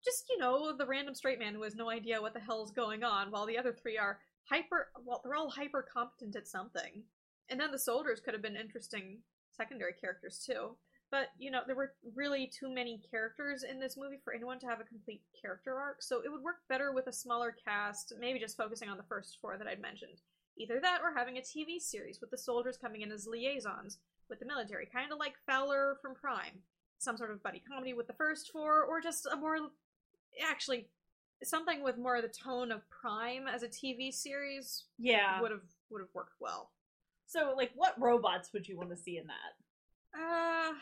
just, 0.05 0.25
you 0.29 0.37
know, 0.37 0.75
the 0.77 0.85
random 0.85 1.15
straight 1.15 1.39
man 1.39 1.55
who 1.55 1.63
has 1.63 1.75
no 1.75 1.89
idea 1.89 2.21
what 2.21 2.33
the 2.33 2.39
hell's 2.39 2.71
going 2.71 3.03
on, 3.03 3.31
while 3.31 3.47
the 3.47 3.57
other 3.57 3.73
three 3.73 3.97
are 3.97 4.19
hyper. 4.49 4.89
Well, 5.03 5.21
they're 5.23 5.35
all 5.35 5.49
hyper 5.49 5.85
competent 5.91 6.35
at 6.35 6.47
something, 6.47 7.03
and 7.49 7.59
then 7.59 7.71
the 7.71 7.79
soldiers 7.79 8.19
could 8.19 8.35
have 8.35 8.43
been 8.43 8.55
interesting 8.55 9.19
secondary 9.51 9.93
characters 9.93 10.43
too. 10.45 10.77
But 11.09 11.27
you 11.37 11.51
know, 11.51 11.61
there 11.65 11.75
were 11.75 11.93
really 12.15 12.47
too 12.47 12.69
many 12.73 13.01
characters 13.09 13.63
in 13.63 13.79
this 13.79 13.95
movie 13.97 14.19
for 14.23 14.33
anyone 14.33 14.59
to 14.59 14.67
have 14.67 14.81
a 14.81 14.83
complete 14.83 15.21
character 15.39 15.79
arc. 15.79 16.01
So 16.01 16.21
it 16.23 16.31
would 16.31 16.43
work 16.43 16.57
better 16.67 16.91
with 16.91 17.07
a 17.07 17.13
smaller 17.13 17.55
cast, 17.65 18.13
maybe 18.19 18.39
just 18.39 18.57
focusing 18.57 18.89
on 18.89 18.97
the 18.97 19.03
first 19.03 19.37
four 19.41 19.57
that 19.57 19.67
I'd 19.67 19.81
mentioned. 19.81 20.19
Either 20.57 20.79
that, 20.81 21.01
or 21.03 21.13
having 21.15 21.37
a 21.37 21.41
TV 21.41 21.79
series 21.79 22.19
with 22.19 22.31
the 22.31 22.37
soldiers 22.37 22.77
coming 22.77 23.01
in 23.01 23.11
as 23.11 23.27
liaisons 23.27 23.99
with 24.29 24.39
the 24.39 24.45
military, 24.45 24.87
kind 24.87 25.11
of 25.11 25.19
like 25.19 25.35
Fowler 25.45 25.97
from 26.01 26.15
Prime. 26.15 26.59
Some 26.97 27.15
sort 27.15 27.31
of 27.31 27.43
buddy 27.43 27.61
comedy 27.65 27.93
with 27.93 28.07
the 28.07 28.13
first 28.13 28.51
four, 28.51 28.83
or 28.83 28.99
just 28.99 29.27
a 29.31 29.35
more 29.35 29.55
actually 30.49 30.89
something 31.43 31.83
with 31.83 31.97
more 31.97 32.15
of 32.15 32.23
the 32.23 32.27
tone 32.29 32.71
of 32.71 32.81
Prime 32.89 33.47
as 33.47 33.61
a 33.63 33.67
TV 33.67 34.11
series 34.11 34.85
Yeah. 34.97 35.39
would 35.39 35.51
have 35.51 35.61
would 35.89 36.01
have 36.01 36.09
worked 36.13 36.33
well. 36.39 36.71
So, 37.27 37.53
like, 37.55 37.71
what 37.75 37.93
robots 38.01 38.51
would 38.53 38.67
you 38.67 38.77
want 38.77 38.89
to 38.89 38.97
see 38.97 39.17
in 39.17 39.27
that? 39.27 40.19
Uh, 40.19 40.73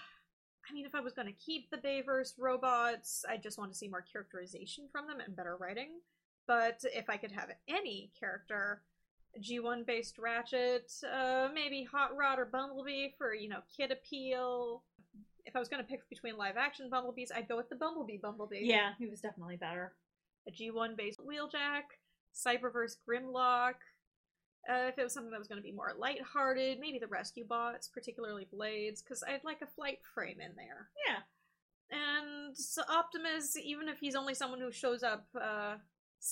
I 0.69 0.73
mean, 0.73 0.85
if 0.85 0.95
I 0.95 0.99
was 0.99 1.13
going 1.13 1.27
to 1.27 1.33
keep 1.33 1.69
the 1.69 1.77
Bayverse 1.77 2.33
robots, 2.39 3.23
I 3.29 3.37
just 3.37 3.57
want 3.57 3.71
to 3.71 3.77
see 3.77 3.87
more 3.87 4.03
characterization 4.11 4.85
from 4.91 5.07
them 5.07 5.19
and 5.19 5.35
better 5.35 5.57
writing. 5.57 5.99
But 6.47 6.83
if 6.93 7.09
I 7.09 7.17
could 7.17 7.31
have 7.31 7.49
any 7.67 8.11
character, 8.19 8.81
G1 9.41 9.85
based 9.85 10.17
Ratchet, 10.17 10.91
uh, 11.11 11.49
maybe 11.53 11.83
Hot 11.91 12.15
Rod 12.15 12.39
or 12.39 12.45
Bumblebee 12.45 13.09
for, 13.17 13.33
you 13.33 13.49
know, 13.49 13.59
kid 13.75 13.91
appeal. 13.91 14.83
If 15.45 15.55
I 15.55 15.59
was 15.59 15.69
going 15.69 15.83
to 15.83 15.87
pick 15.89 16.07
between 16.09 16.37
live 16.37 16.57
action 16.57 16.89
Bumblebees, 16.89 17.31
I'd 17.35 17.47
go 17.47 17.55
with 17.55 17.69
the 17.69 17.75
Bumblebee 17.75 18.17
Bumblebee. 18.17 18.61
Yeah, 18.63 18.93
he 18.97 19.07
was 19.07 19.21
definitely 19.21 19.57
better. 19.57 19.93
A 20.47 20.51
G1 20.51 20.95
based 20.95 21.19
Wheeljack, 21.19 21.83
Cyberverse 22.33 22.97
Grimlock. 23.07 23.75
Uh, 24.67 24.87
if 24.87 24.97
it 24.97 25.03
was 25.03 25.13
something 25.13 25.31
that 25.31 25.39
was 25.39 25.47
going 25.47 25.61
to 25.61 25.63
be 25.63 25.71
more 25.71 25.93
lighthearted, 25.97 26.79
maybe 26.79 26.97
the 26.97 27.07
Rescue 27.07 27.45
Bots, 27.45 27.87
particularly 27.87 28.47
Blades, 28.51 29.01
because 29.01 29.23
I'd 29.27 29.43
like 29.43 29.61
a 29.61 29.67
flight 29.67 29.99
frame 30.13 30.39
in 30.41 30.55
there. 30.55 30.89
Yeah. 31.07 31.21
And 31.91 32.57
so 32.57 32.81
Optimus, 32.89 33.55
even 33.63 33.87
if 33.87 33.99
he's 33.99 34.15
only 34.15 34.33
someone 34.33 34.59
who 34.59 34.71
shows 34.71 35.03
up 35.03 35.27
uh, 35.39 35.75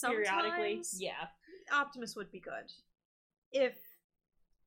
Periodically. 0.02 0.82
Yeah. 0.98 1.28
Optimus 1.72 2.16
would 2.16 2.32
be 2.32 2.40
good. 2.40 2.72
If 3.52 3.76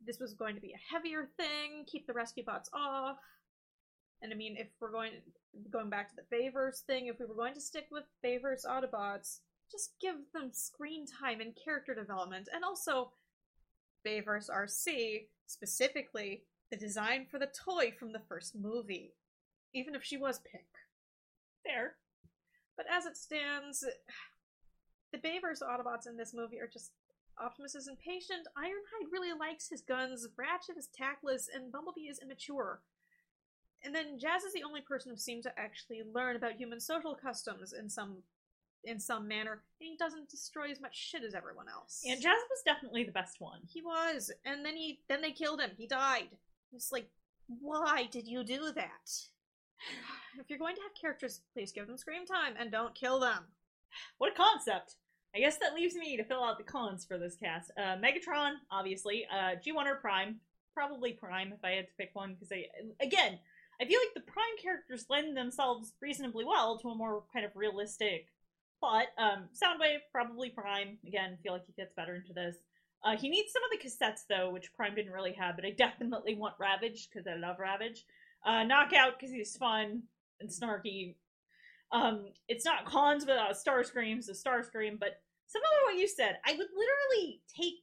this 0.05 0.19
was 0.21 0.35
going 0.35 0.55
to 0.55 0.61
be 0.61 0.73
a 0.73 0.95
heavier 0.95 1.29
thing, 1.37 1.85
keep 1.87 2.07
the 2.07 2.13
rescue 2.13 2.45
bots 2.45 2.71
off. 2.73 3.19
And 4.23 4.33
I 4.33 4.37
mean, 4.37 4.57
if 4.57 4.69
we're 4.81 4.93
going 4.93 5.13
going 5.71 5.91
back 5.91 6.09
to 6.11 6.17
the 6.17 6.37
Bayverse 6.37 6.81
thing, 6.87 7.07
if 7.07 7.19
we 7.19 7.27
were 7.27 7.35
going 7.35 7.55
to 7.55 7.61
stick 7.61 7.87
with 7.91 8.05
Bayverse 8.25 8.65
Autobots, 8.67 9.41
just 9.71 9.95
give 10.01 10.17
them 10.33 10.51
screen 10.53 11.07
time 11.07 11.41
and 11.41 11.53
character 11.63 11.95
development, 11.95 12.49
and 12.55 12.65
also 12.65 13.11
Bayverse 14.07 14.49
RC, 14.49 15.27
specifically 15.47 16.43
the 16.71 16.77
design 16.77 17.27
for 17.31 17.39
the 17.39 17.47
toy 17.47 17.93
from 17.99 18.13
the 18.13 18.23
first 18.29 18.55
movie, 18.55 19.13
even 19.75 19.95
if 19.95 20.05
she 20.05 20.17
was 20.17 20.41
pink. 20.41 20.65
Fair. 21.65 21.95
But 22.77 22.87
as 22.91 23.07
it 23.07 23.17
stands, 23.17 23.85
the 25.13 25.19
Bayverse 25.19 25.63
Autobots 25.63 26.07
in 26.07 26.17
this 26.17 26.35
movie 26.35 26.61
are 26.61 26.69
just 26.73 26.93
Optimus 27.39 27.75
is 27.75 27.89
impatient, 27.89 28.49
Ironhide 28.57 29.13
really 29.13 29.33
likes 29.39 29.69
his 29.69 29.83
guns, 29.83 30.27
Ratchet 30.39 30.79
is 30.79 30.89
tactless, 30.97 31.51
and 31.55 31.71
Bumblebee 31.71 32.09
is 32.09 32.19
immature. 32.19 32.81
And 33.85 33.95
then 33.95 34.19
Jazz 34.19 34.43
is 34.43 34.55
the 34.55 34.63
only 34.63 34.81
person 34.81 35.11
who 35.11 35.19
seems 35.19 35.45
to 35.45 35.59
actually 35.59 36.03
learn 36.15 36.37
about 36.37 36.57
human 36.57 36.81
social 36.81 37.15
customs 37.15 37.75
in 37.75 37.91
some 37.91 38.23
in 38.87 38.99
some 39.01 39.29
manner, 39.29 39.63
and 39.81 39.91
he 39.91 39.97
doesn't 39.97 40.29
destroy 40.29 40.71
as 40.71 40.81
much 40.81 40.97
shit 40.97 41.23
as 41.23 41.35
everyone 41.35 41.67
else. 41.69 42.03
And 42.07 42.21
Jazz 42.21 42.41
was 42.51 42.63
definitely 42.65 43.05
the 43.05 43.13
best 43.13 43.41
one. 43.41 43.61
he 43.69 43.83
was, 43.83 44.31
and 44.45 44.65
then 44.65 44.77
he 44.77 45.01
then 45.09 45.21
they 45.23 45.33
killed 45.33 45.61
him. 45.61 45.71
He 45.77 45.87
died. 45.87 46.29
It's 46.73 46.93
like, 46.93 47.09
why 47.49 48.09
did 48.11 48.27
you 48.27 48.45
do 48.45 48.73
that? 48.75 49.11
If 50.39 50.51
you're 50.51 50.59
going 50.59 50.77
to 50.77 50.83
have 50.83 51.01
characters, 51.01 51.41
please 51.55 51.73
give 51.73 51.87
them 51.87 51.97
screen 51.97 52.27
time 52.27 52.55
and 52.61 52.71
don't 52.71 52.95
kill 52.95 53.19
them. 53.19 53.45
What 54.19 54.33
a 54.33 54.35
concept! 54.35 54.97
I 55.35 55.39
guess 55.39 55.57
that 55.59 55.75
leaves 55.75 55.95
me 55.95 56.17
to 56.17 56.25
fill 56.25 56.45
out 56.45 56.59
the 56.59 56.65
cons 56.65 57.05
for 57.05 57.17
this 57.19 57.37
cast. 57.37 57.71
Uh, 57.77 57.97
Megatron, 57.97 58.53
obviously. 58.71 59.27
Uh, 59.31 59.57
G1 59.57 59.87
or 59.87 59.97
Prime. 59.97 60.37
Probably 60.75 61.13
Prime 61.13 61.53
if 61.53 61.65
I 61.65 61.71
had 61.73 61.87
to 61.89 61.95
pick 61.99 62.11
one, 62.15 62.35
because 62.35 62.53
I, 62.53 62.67
again, 63.03 63.39
I 63.81 63.85
feel 63.85 63.99
like 64.01 64.15
the 64.15 64.31
Prime 64.31 64.57
characters 64.63 65.07
lend 65.09 65.37
themselves 65.37 65.93
reasonably 66.01 66.45
well 66.45 66.79
to 66.79 66.89
a 66.89 66.95
more 66.95 67.23
kind 67.33 67.45
of 67.45 67.53
realistic 67.55 68.29
plot. 68.79 69.07
Um, 69.19 69.49
Soundwave, 69.55 70.01
probably 70.13 70.51
Prime. 70.51 70.99
Again, 71.07 71.39
feel 71.43 71.53
like 71.53 71.67
he 71.67 71.73
fits 71.73 71.93
better 71.97 72.17
into 72.17 72.33
this. 72.33 72.57
Uh, 73.05 73.17
he 73.17 73.29
needs 73.29 73.53
some 73.53 73.63
of 73.63 73.71
the 73.71 73.79
cassettes, 73.79 74.23
though, 74.29 74.51
which 74.51 74.75
Prime 74.75 74.95
didn't 74.95 75.13
really 75.13 75.33
have, 75.33 75.57
but 75.57 75.65
I 75.65 75.71
definitely 75.79 76.35
want 76.35 76.55
Ravage, 76.59 77.09
because 77.09 77.27
I 77.27 77.37
love 77.37 77.59
Ravage. 77.59 78.05
Uh, 78.45 78.65
Knockout, 78.65 79.19
because 79.19 79.35
he's 79.35 79.57
fun 79.57 80.03
and 80.41 80.51
snarky. 80.51 81.15
Um, 81.93 82.27
it's 82.49 82.65
not 82.65 82.85
cons 82.85 83.25
without 83.25 83.53
Starscream, 83.53 84.23
so 84.23 84.33
Starscream, 84.33 84.99
but 84.99 85.21
similar 85.47 85.69
to 85.81 85.85
what 85.85 85.99
you 85.99 86.09
said, 86.09 86.39
I 86.45 86.53
would 86.53 86.67
literally 86.77 87.41
take 87.57 87.75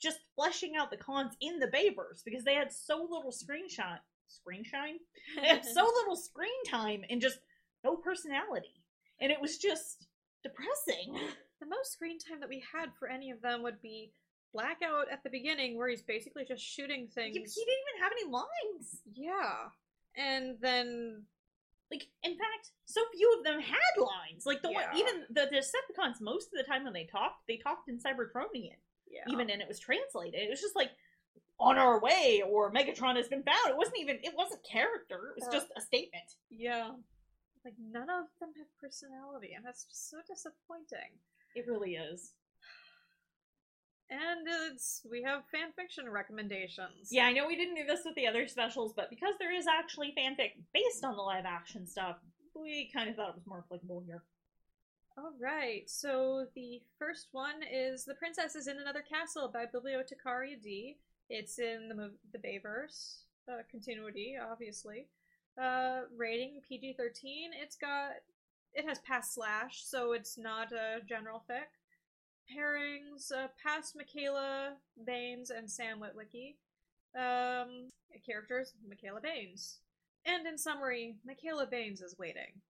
just 0.00 0.18
fleshing 0.36 0.76
out 0.76 0.90
the 0.90 0.96
cons 0.96 1.34
in 1.40 1.58
the 1.58 1.66
Bayverse 1.66 2.22
because 2.24 2.44
they 2.44 2.54
had 2.54 2.72
so 2.72 3.06
little 3.10 3.32
screen 3.32 3.68
shot, 3.68 4.00
screen 4.28 4.64
shine, 4.64 4.96
they 5.40 5.48
had 5.48 5.64
so 5.64 5.84
little 6.00 6.16
screen 6.16 6.64
time 6.66 7.02
and 7.08 7.20
just 7.20 7.38
no 7.84 7.96
personality, 7.96 8.82
and 9.20 9.32
it 9.32 9.40
was 9.40 9.56
just 9.58 10.07
depressing. 10.48 11.14
the 11.60 11.66
most 11.66 11.92
screen 11.92 12.18
time 12.18 12.40
that 12.40 12.48
we 12.48 12.62
had 12.72 12.90
for 12.98 13.08
any 13.08 13.30
of 13.30 13.40
them 13.42 13.62
would 13.62 13.80
be 13.82 14.12
Blackout 14.54 15.10
at 15.12 15.22
the 15.22 15.30
beginning, 15.30 15.76
where 15.76 15.88
he's 15.88 16.02
basically 16.02 16.44
just 16.44 16.62
shooting 16.62 17.08
He, 17.56 17.60
he 17.60 17.64
didn't 17.64 17.84
even 17.88 18.02
have 18.02 18.12
any 18.12 18.30
lines. 18.30 19.02
Yeah. 19.14 19.68
And 20.16 20.56
then 20.60 21.22
Like, 21.90 22.06
in 22.22 22.32
fact, 22.32 22.70
so 22.86 23.00
few 23.14 23.34
of 23.38 23.44
them 23.44 23.60
had 23.60 24.00
lines. 24.00 24.46
Like 24.46 24.62
the 24.62 24.70
one, 24.70 24.84
even 24.96 25.24
the 25.30 25.48
Decepticons, 25.52 26.20
most 26.20 26.46
of 26.52 26.58
the 26.58 26.64
time 26.64 26.84
when 26.84 26.92
they 26.92 27.04
talked, 27.04 27.46
they 27.46 27.56
talked 27.56 27.88
in 27.88 27.98
Cybertronian. 27.98 28.76
yeah. 29.10 29.24
even 29.30 29.50
and 29.50 29.60
it 29.60 29.68
was 29.68 29.78
translated. 29.78 30.40
It 30.40 30.50
was 30.50 30.60
just 30.60 30.76
like 30.76 30.90
on 31.60 31.76
our 31.76 32.00
way 32.00 32.42
or 32.48 32.72
Megatron 32.72 33.16
has 33.16 33.28
been 33.28 33.42
found. 33.42 33.68
It 33.68 33.76
wasn't 33.76 33.98
even 33.98 34.18
it 34.22 34.32
wasn't 34.36 34.62
character. 34.64 35.34
It 35.36 35.44
was 35.44 35.52
just 35.52 35.68
a 35.76 35.80
statement. 35.80 36.36
Yeah. 36.50 36.90
Like 37.68 37.76
none 37.92 38.08
of 38.08 38.24
them 38.40 38.48
have 38.56 38.80
personality, 38.80 39.52
and 39.54 39.62
that's 39.62 39.84
just 39.84 40.08
so 40.08 40.16
disappointing. 40.26 41.12
It 41.54 41.66
really 41.68 41.96
is. 41.96 42.32
And 44.08 44.48
it's 44.72 45.02
we 45.10 45.22
have 45.22 45.42
fan 45.52 45.72
fiction 45.76 46.08
recommendations. 46.08 47.10
Yeah, 47.10 47.26
I 47.26 47.32
know 47.34 47.46
we 47.46 47.56
didn't 47.56 47.74
do 47.74 47.84
this 47.84 48.00
with 48.06 48.14
the 48.14 48.26
other 48.26 48.48
specials, 48.48 48.94
but 48.96 49.10
because 49.10 49.34
there 49.38 49.54
is 49.54 49.66
actually 49.66 50.14
fanfic 50.16 50.52
based 50.72 51.04
on 51.04 51.14
the 51.14 51.20
live 51.20 51.44
action 51.44 51.86
stuff, 51.86 52.16
we 52.54 52.90
kind 52.90 53.10
of 53.10 53.16
thought 53.16 53.28
it 53.28 53.34
was 53.34 53.46
more 53.46 53.58
applicable 53.66 54.02
here. 54.06 54.22
All 55.18 55.34
right. 55.38 55.82
So 55.90 56.46
the 56.54 56.80
first 56.98 57.26
one 57.32 57.56
is 57.70 58.06
"The 58.06 58.14
Princess 58.14 58.56
is 58.56 58.66
in 58.66 58.78
Another 58.78 59.02
Castle" 59.02 59.50
by 59.52 59.66
Bibliotecaria 59.66 60.62
D. 60.62 60.96
It's 61.28 61.58
in 61.58 61.90
the 61.90 61.94
mov- 61.94 62.32
the 62.32 62.38
Bayverse 62.38 63.24
uh, 63.46 63.60
continuity, 63.70 64.36
obviously. 64.40 65.06
Uh, 65.60 66.02
rating 66.16 66.60
PG 66.68 66.94
thirteen. 66.96 67.50
It's 67.60 67.76
got 67.76 68.10
it 68.74 68.86
has 68.86 68.98
past 69.00 69.34
slash, 69.34 69.82
so 69.84 70.12
it's 70.12 70.38
not 70.38 70.72
a 70.72 71.00
general 71.06 71.42
fic. 71.50 71.66
Pairings: 72.54 73.32
uh, 73.32 73.48
past 73.62 73.96
Mikaela 73.96 74.70
Banes 75.04 75.50
and 75.50 75.70
Sam 75.70 76.00
Witwicky. 76.00 76.56
Um, 77.18 77.90
characters: 78.24 78.72
Mikaela 78.88 79.22
Banes. 79.22 79.78
And 80.26 80.46
in 80.46 80.58
summary, 80.58 81.16
Mikaela 81.26 81.70
Banes 81.70 82.00
is 82.00 82.18
waiting. 82.18 82.60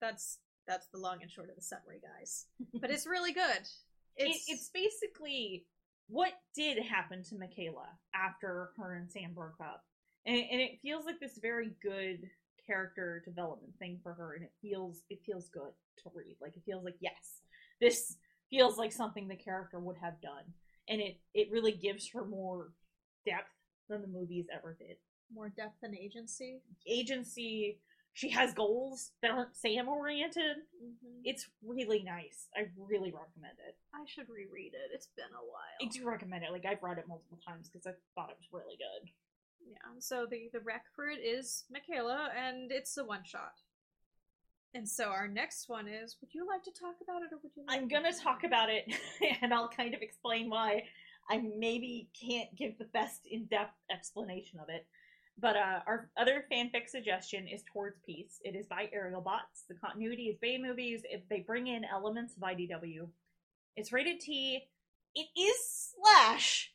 That's 0.00 0.38
that's 0.66 0.86
the 0.88 0.98
long 0.98 1.18
and 1.22 1.30
short 1.30 1.50
of 1.50 1.56
the 1.56 1.62
summary, 1.62 2.00
guys. 2.02 2.46
But 2.80 2.90
it's 2.90 3.06
really 3.06 3.32
good. 3.32 3.62
It's, 4.16 4.44
it's 4.48 4.70
basically 4.72 5.64
what 6.08 6.32
did 6.54 6.78
happen 6.78 7.22
to 7.24 7.34
Mikaela 7.34 7.88
after 8.14 8.70
her 8.76 8.94
and 8.94 9.10
Sam 9.10 9.32
broke 9.34 9.60
up, 9.60 9.84
and, 10.26 10.36
and 10.36 10.60
it 10.60 10.80
feels 10.82 11.04
like 11.06 11.20
this 11.20 11.38
very 11.40 11.70
good 11.82 12.28
character 12.66 13.22
development 13.24 13.72
thing 13.78 13.98
for 14.02 14.12
her, 14.14 14.34
and 14.34 14.44
it 14.44 14.52
feels 14.60 15.02
it 15.10 15.20
feels 15.24 15.48
good 15.48 15.72
to 16.02 16.10
read. 16.14 16.36
Like 16.40 16.56
it 16.56 16.62
feels 16.64 16.84
like 16.84 16.96
yes, 17.00 17.42
this 17.80 18.16
feels 18.50 18.78
like 18.78 18.92
something 18.92 19.28
the 19.28 19.36
character 19.36 19.78
would 19.80 19.96
have 19.98 20.20
done, 20.20 20.44
and 20.88 21.00
it 21.00 21.18
it 21.34 21.50
really 21.50 21.72
gives 21.72 22.08
her 22.10 22.24
more 22.24 22.72
depth 23.26 23.50
than 23.88 24.02
the 24.02 24.08
movies 24.08 24.46
ever 24.52 24.76
did. 24.78 24.96
more 25.32 25.48
depth 25.48 25.82
and 25.82 25.96
agency. 25.96 26.60
Agency. 26.86 27.78
She 28.14 28.28
has 28.30 28.52
goals 28.52 29.12
that 29.22 29.30
aren't 29.30 29.56
Sam 29.56 29.88
oriented. 29.88 30.58
Mm-hmm. 30.82 31.20
It's 31.24 31.48
really 31.64 32.02
nice. 32.02 32.48
I 32.54 32.66
really 32.76 33.10
recommend 33.10 33.56
it. 33.66 33.76
I 33.94 34.04
should 34.06 34.28
reread 34.28 34.74
it. 34.74 34.90
It's 34.92 35.08
been 35.16 35.32
a 35.32 35.44
while. 35.44 35.80
I 35.80 35.86
do 35.88 36.06
recommend 36.06 36.44
it. 36.44 36.52
Like 36.52 36.66
I've 36.66 36.82
read 36.82 36.98
it 36.98 37.08
multiple 37.08 37.38
times 37.46 37.68
because 37.70 37.86
I 37.86 37.92
thought 38.14 38.30
it 38.30 38.36
was 38.38 38.48
really 38.52 38.76
good. 38.76 39.10
Yeah. 39.68 39.76
So 39.98 40.26
the 40.30 40.50
the 40.52 40.60
rec 40.60 40.84
for 40.94 41.08
it 41.08 41.20
is 41.20 41.64
Mikaela, 41.72 42.28
and 42.36 42.70
it's 42.72 42.96
a 42.96 43.04
one 43.04 43.24
shot. 43.24 43.54
And 44.74 44.88
so 44.88 45.08
our 45.10 45.28
next 45.28 45.68
one 45.68 45.86
is 45.86 46.16
would 46.20 46.34
you 46.34 46.46
like 46.46 46.62
to 46.64 46.70
talk 46.70 46.96
about 47.02 47.22
it 47.22 47.32
or 47.32 47.38
would 47.42 47.52
you 47.56 47.64
like 47.66 47.78
I'm 47.78 47.88
gonna 47.88 48.12
to? 48.12 48.18
talk 48.18 48.44
about 48.44 48.70
it, 48.70 48.92
and 49.42 49.52
I'll 49.52 49.68
kind 49.68 49.94
of 49.94 50.02
explain 50.02 50.48
why 50.48 50.84
I 51.30 51.38
maybe 51.56 52.08
can't 52.18 52.54
give 52.56 52.78
the 52.78 52.86
best 52.86 53.26
in-depth 53.30 53.76
explanation 53.90 54.58
of 54.60 54.68
it. 54.68 54.86
But 55.38 55.56
uh, 55.56 55.80
our 55.86 56.10
other 56.16 56.44
fanfic 56.52 56.88
suggestion 56.88 57.46
is 57.48 57.62
Towards 57.72 57.98
Peace. 58.04 58.40
It 58.44 58.54
is 58.54 58.66
by 58.66 58.88
Ariel 58.92 59.22
Bots. 59.22 59.64
The 59.68 59.74
continuity 59.74 60.24
is 60.24 60.36
Bay 60.38 60.58
movies. 60.58 61.02
If 61.04 61.26
they 61.28 61.40
bring 61.40 61.68
in 61.68 61.84
elements 61.84 62.36
of 62.36 62.42
IDW, 62.42 63.08
it's 63.76 63.92
rated 63.92 64.20
T. 64.20 64.62
It 65.14 65.26
is 65.38 65.94
slash, 65.94 66.71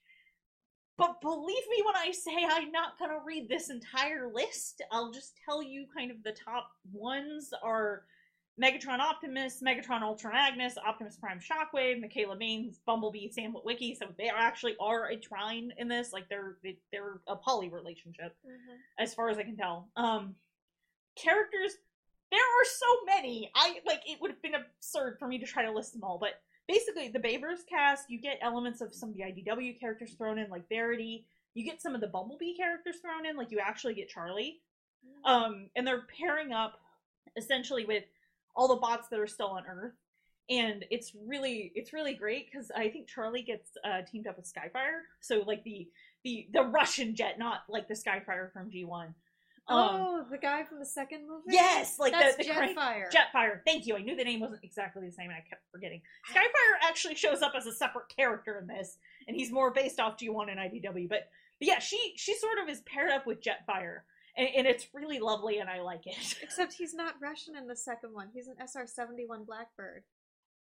but 0.97 1.21
believe 1.21 1.63
me 1.69 1.83
when 1.85 1.95
I 1.95 2.11
say 2.11 2.45
I'm 2.49 2.71
not 2.71 2.97
gonna 2.99 3.19
read 3.25 3.47
this 3.47 3.69
entire 3.69 4.31
list. 4.33 4.81
I'll 4.91 5.11
just 5.11 5.33
tell 5.45 5.61
you 5.61 5.85
kind 5.95 6.11
of 6.11 6.23
the 6.23 6.31
top 6.31 6.71
ones 6.91 7.53
are 7.63 8.05
Megatron 8.61 8.99
Optimus, 8.99 9.61
Megatron 9.61 10.01
Ultra 10.01 10.31
Magnus, 10.33 10.77
Optimus 10.83 11.15
Prime 11.17 11.39
Shockwave, 11.39 12.03
Mikaela 12.03 12.39
Banes, 12.39 12.79
Bumblebee, 12.87 13.29
Sam 13.29 13.53
Witwicky. 13.53 13.95
So 13.95 14.07
they 14.17 14.29
actually 14.29 14.75
are 14.79 15.09
a 15.11 15.15
trine 15.17 15.71
in 15.77 15.87
this. 15.87 16.11
Like 16.11 16.27
they're 16.29 16.57
they- 16.63 16.79
they're 16.91 17.21
a 17.27 17.35
poly 17.35 17.69
relationship 17.69 18.35
Mhm. 18.43 18.79
as 18.97 19.13
far 19.13 19.29
as 19.29 19.37
I 19.37 19.43
can 19.43 19.55
tell. 19.55 19.91
Um, 19.95 20.35
characters, 21.15 21.77
there 22.31 22.41
are 22.41 22.65
so 22.65 23.05
many. 23.05 23.51
I 23.53 23.79
like 23.85 24.01
it 24.09 24.19
would 24.19 24.31
have 24.31 24.41
been 24.41 24.55
absurd 24.55 25.19
for 25.19 25.27
me 25.27 25.37
to 25.37 25.45
try 25.45 25.63
to 25.63 25.71
list 25.71 25.93
them 25.93 26.03
all, 26.03 26.17
but 26.17 26.41
basically 26.67 27.07
the 27.09 27.19
Bayverse 27.19 27.65
cast, 27.67 28.09
you 28.09 28.19
get 28.19 28.39
elements 28.41 28.81
of 28.81 28.93
some 28.93 29.09
of 29.09 29.15
the 29.15 29.23
IDW 29.23 29.79
characters 29.79 30.13
thrown 30.13 30.37
in, 30.37 30.49
like 30.49 30.67
Verity. 30.69 31.25
You 31.53 31.63
get 31.65 31.81
some 31.81 31.95
of 31.95 32.01
the 32.01 32.07
Bumblebee 32.07 32.55
characters 32.55 32.97
thrown 33.01 33.25
in, 33.25 33.35
like 33.35 33.51
you 33.51 33.59
actually 33.59 33.95
get 33.95 34.09
Charlie. 34.09 34.59
Um, 35.25 35.69
and 35.75 35.85
they're 35.85 36.05
pairing 36.19 36.53
up 36.53 36.79
essentially 37.35 37.85
with 37.85 38.03
all 38.55 38.67
the 38.67 38.75
bots 38.75 39.07
that 39.09 39.19
are 39.19 39.27
still 39.27 39.47
on 39.47 39.63
Earth. 39.67 39.93
And 40.49 40.85
it's 40.89 41.11
really 41.25 41.73
it's 41.75 41.91
really 41.91 42.13
great 42.13 42.49
because 42.49 42.71
I 42.75 42.89
think 42.89 43.07
Charlie 43.07 43.41
gets 43.41 43.71
uh, 43.83 44.01
teamed 44.09 44.27
up 44.27 44.37
with 44.37 44.51
Skyfire. 44.51 45.01
So 45.19 45.43
like 45.45 45.63
the 45.65 45.89
the 46.23 46.47
the 46.53 46.63
Russian 46.63 47.15
jet, 47.15 47.37
not 47.37 47.63
like 47.67 47.87
the 47.89 47.93
Skyfire 47.93 48.51
from 48.53 48.71
G 48.71 48.85
one. 48.85 49.13
Um, 49.69 49.77
oh, 49.79 50.25
the 50.31 50.37
guy 50.37 50.63
from 50.63 50.79
the 50.79 50.85
second 50.85 51.27
movie? 51.27 51.43
Yes, 51.49 51.99
like 51.99 52.13
That's 52.13 52.37
the, 52.37 52.43
the 52.43 52.49
Jetfire. 52.49 53.11
Jetfire. 53.11 53.59
Thank 53.65 53.85
you. 53.85 53.97
I 53.97 54.01
knew 54.01 54.15
the 54.15 54.23
name 54.23 54.39
wasn't 54.39 54.63
exactly 54.63 55.05
the 55.05 55.11
same, 55.11 55.29
and 55.29 55.35
I 55.35 55.43
kept 55.47 55.63
forgetting. 55.71 56.01
Skyfire 56.31 56.87
actually 56.87 57.15
shows 57.15 57.41
up 57.41 57.53
as 57.55 57.65
a 57.65 57.73
separate 57.73 58.07
character 58.15 58.57
in 58.57 58.67
this, 58.67 58.97
and 59.27 59.35
he's 59.35 59.51
more 59.51 59.71
based 59.71 59.99
off 59.99 60.17
G1 60.17 60.49
and 60.49 60.59
IDW. 60.59 61.09
But, 61.09 61.27
but 61.59 61.67
yeah, 61.67 61.79
she 61.79 62.13
she 62.15 62.33
sort 62.37 62.59
of 62.63 62.69
is 62.69 62.79
paired 62.81 63.11
up 63.11 63.27
with 63.27 63.41
Jetfire, 63.41 63.99
and, 64.37 64.47
and 64.55 64.67
it's 64.67 64.87
really 64.93 65.19
lovely, 65.19 65.59
and 65.59 65.69
I 65.69 65.81
like 65.81 66.07
it. 66.07 66.37
Except 66.41 66.71
he's 66.73 66.93
not 66.93 67.15
Russian 67.21 67.57
in 67.57 67.67
the 67.67 67.75
second 67.75 68.13
one. 68.13 68.29
He's 68.33 68.47
an 68.47 68.55
SR 68.65 68.87
seventy 68.87 69.25
one 69.25 69.43
Blackbird. 69.43 70.03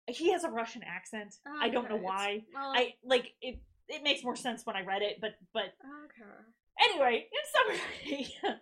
he 0.08 0.32
has 0.32 0.46
a 0.46 0.50
Russian 0.50 0.84
accent. 0.84 1.36
Oh, 1.46 1.60
I 1.62 1.68
don't 1.68 1.90
know 1.90 1.98
why. 1.98 2.44
Well, 2.54 2.72
I 2.74 2.94
like 3.04 3.34
it. 3.42 3.60
It 3.90 4.04
makes 4.04 4.24
more 4.24 4.38
sense 4.38 4.66
when 4.66 4.78
I 4.78 4.82
read 4.84 5.02
it, 5.02 5.18
but 5.20 5.32
but 5.54 5.74
okay. 6.06 6.32
Anyway, 6.82 7.28
in 7.32 8.10
summary, 8.10 8.34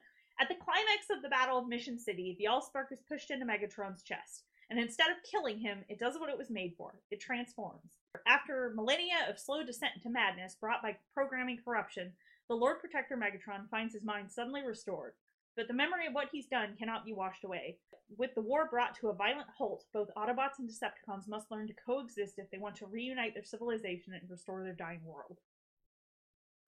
at 0.43 0.49
the 0.49 0.55
climax 0.55 1.07
of 1.09 1.21
the 1.21 1.29
Battle 1.29 1.57
of 1.57 1.69
Mission 1.69 1.97
City, 1.97 2.35
the 2.37 2.49
Allspark 2.51 2.91
is 2.91 2.99
pushed 3.07 3.31
into 3.31 3.45
Megatron's 3.45 4.03
chest, 4.03 4.43
and 4.69 4.77
instead 4.77 5.09
of 5.09 5.23
killing 5.23 5.57
him, 5.57 5.85
it 5.87 5.99
does 5.99 6.19
what 6.19 6.29
it 6.29 6.37
was 6.37 6.49
made 6.49 6.73
for 6.77 6.95
it 7.11 7.21
transforms. 7.21 7.93
After 8.27 8.73
millennia 8.75 9.25
of 9.29 9.39
slow 9.39 9.63
descent 9.63 9.93
into 9.95 10.09
madness 10.09 10.57
brought 10.59 10.81
by 10.81 10.97
programming 11.13 11.59
corruption, 11.63 12.11
the 12.49 12.55
Lord 12.55 12.81
Protector 12.81 13.15
Megatron 13.15 13.69
finds 13.69 13.93
his 13.93 14.03
mind 14.03 14.29
suddenly 14.29 14.61
restored. 14.67 15.13
But 15.55 15.69
the 15.69 15.73
memory 15.73 16.07
of 16.07 16.13
what 16.13 16.27
he's 16.29 16.47
done 16.47 16.75
cannot 16.77 17.05
be 17.05 17.13
washed 17.13 17.45
away. 17.45 17.77
With 18.17 18.35
the 18.35 18.41
war 18.41 18.67
brought 18.69 18.95
to 18.99 19.07
a 19.07 19.13
violent 19.13 19.47
halt, 19.57 19.85
both 19.93 20.13
Autobots 20.17 20.59
and 20.59 20.69
Decepticons 20.69 21.29
must 21.29 21.51
learn 21.51 21.67
to 21.67 21.73
coexist 21.85 22.37
if 22.37 22.51
they 22.51 22.57
want 22.57 22.75
to 22.77 22.85
reunite 22.85 23.33
their 23.33 23.45
civilization 23.45 24.13
and 24.13 24.29
restore 24.29 24.61
their 24.61 24.73
dying 24.73 25.05
world 25.05 25.39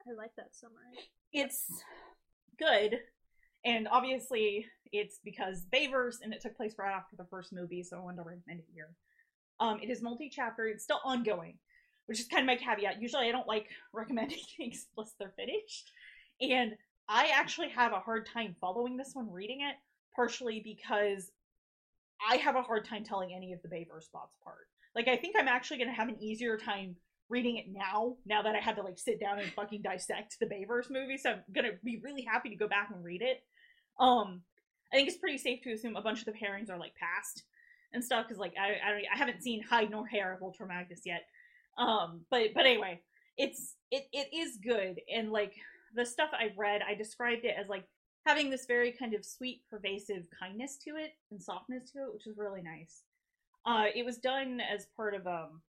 I 0.08 0.14
like 0.14 0.36
that 0.38 0.56
summary. 0.56 1.10
it's 1.34 1.84
good 2.58 3.00
and 3.66 3.88
obviously 3.92 4.66
it's 4.92 5.20
because 5.24 5.66
Bayverse 5.74 6.18
and 6.22 6.34
it 6.34 6.42
took 6.42 6.56
place 6.56 6.76
right 6.78 6.94
after 6.94 7.16
the 7.18 7.26
first 7.26 7.52
movie 7.52 7.84
so 7.84 7.98
i 7.98 8.00
wanted 8.00 8.18
to 8.18 8.24
recommend 8.24 8.60
it 8.60 8.66
here. 8.74 8.90
Um, 9.60 9.80
it 9.82 9.90
is 9.90 10.02
multi-chapter 10.02 10.68
it's 10.68 10.84
still 10.84 11.02
ongoing 11.04 11.58
which 12.06 12.20
is 12.20 12.28
kind 12.28 12.42
of 12.42 12.46
my 12.46 12.56
caveat. 12.56 13.02
Usually 13.02 13.28
i 13.28 13.32
don't 13.32 13.48
like 13.48 13.68
recommending 13.94 14.40
things 14.58 14.88
unless 14.96 15.14
they're 15.20 15.34
finished. 15.36 15.92
And 16.40 16.74
i 17.10 17.30
actually 17.34 17.70
have 17.70 17.92
a 17.92 18.00
hard 18.00 18.28
time 18.32 18.56
following 18.62 18.98
this 18.98 19.12
one 19.14 19.32
reading 19.32 19.62
it 19.62 19.76
partially 20.16 20.62
because 20.64 21.32
i 22.30 22.38
have 22.38 22.56
a 22.56 22.62
hard 22.62 22.86
time 22.86 23.04
telling 23.04 23.34
any 23.36 23.52
of 23.52 23.62
the 23.62 23.68
Bayverse 23.68 24.04
spots 24.04 24.36
apart. 24.42 24.68
Like 24.96 25.08
i 25.08 25.18
think 25.18 25.36
i'm 25.38 25.48
actually 25.48 25.78
going 25.78 25.90
to 25.90 25.96
have 25.96 26.10
an 26.10 26.22
easier 26.22 26.58
time 26.58 26.96
reading 27.30 27.58
it 27.58 27.66
now, 27.72 28.16
now 28.26 28.42
that 28.42 28.56
I 28.56 28.60
had 28.60 28.76
to 28.76 28.84
like 28.84 29.00
sit 29.00 29.20
down 29.20 29.40
and 29.40 29.52
fucking 29.54 29.82
dissect 29.82 30.38
the 30.40 30.46
Bayverse 30.46 30.92
movie, 30.92 31.18
so 31.18 31.32
I'm 31.32 31.44
gonna 31.54 31.72
be 31.84 32.00
really 32.04 32.22
happy 32.22 32.50
to 32.50 32.56
go 32.56 32.68
back 32.68 32.90
and 32.94 33.04
read 33.04 33.22
it. 33.22 33.44
Um, 34.00 34.42
I 34.92 34.98
think 34.98 35.08
it's 35.08 35.18
pretty 35.18 35.38
safe 35.38 35.62
to 35.64 35.72
assume 35.72 35.96
a 35.96 36.02
bunch 36.02 36.20
of 36.20 36.26
the 36.26 36.32
pairings 36.32 36.70
are 36.70 36.78
like 36.78 36.96
past 36.96 37.44
and 37.94 38.04
stuff 38.04 38.26
because 38.28 38.40
like 38.40 38.54
I, 38.60 38.88
I 38.88 38.92
don't, 38.92 39.04
I 39.14 39.18
haven't 39.18 39.44
seen 39.44 39.62
hide 39.64 39.90
nor 39.90 40.06
hair 40.06 40.34
of 40.34 40.42
Ultra 40.42 40.68
Magnus 40.68 41.02
yet. 41.06 41.26
Um, 41.78 42.22
but 42.30 42.54
but 42.54 42.66
anyway, 42.66 43.02
it's 43.38 43.76
it 43.92 44.06
it 44.14 44.28
is 44.34 44.58
good 44.64 45.02
and 45.14 45.32
like 45.32 45.54
the 45.96 46.06
stuff 46.06 46.30
I've 46.38 46.58
read, 46.58 46.82
I 46.88 46.94
described 46.94 47.46
it 47.46 47.56
as 47.58 47.70
like 47.70 47.86
having 48.26 48.50
this 48.50 48.66
very 48.66 48.92
kind 48.92 49.14
of 49.14 49.24
sweet, 49.24 49.62
pervasive 49.70 50.24
kindness 50.38 50.78
to 50.84 50.98
it 50.98 51.12
and 51.32 51.42
softness 51.42 51.92
to 51.92 52.00
it, 52.00 52.14
which 52.14 52.28
is 52.28 52.38
really 52.38 52.62
nice. 52.62 53.04
Uh, 53.66 53.86
it 53.96 54.06
was 54.06 54.18
done 54.18 54.62
as 54.62 54.88
part 54.96 55.16
of 55.16 55.26
um 55.26 55.62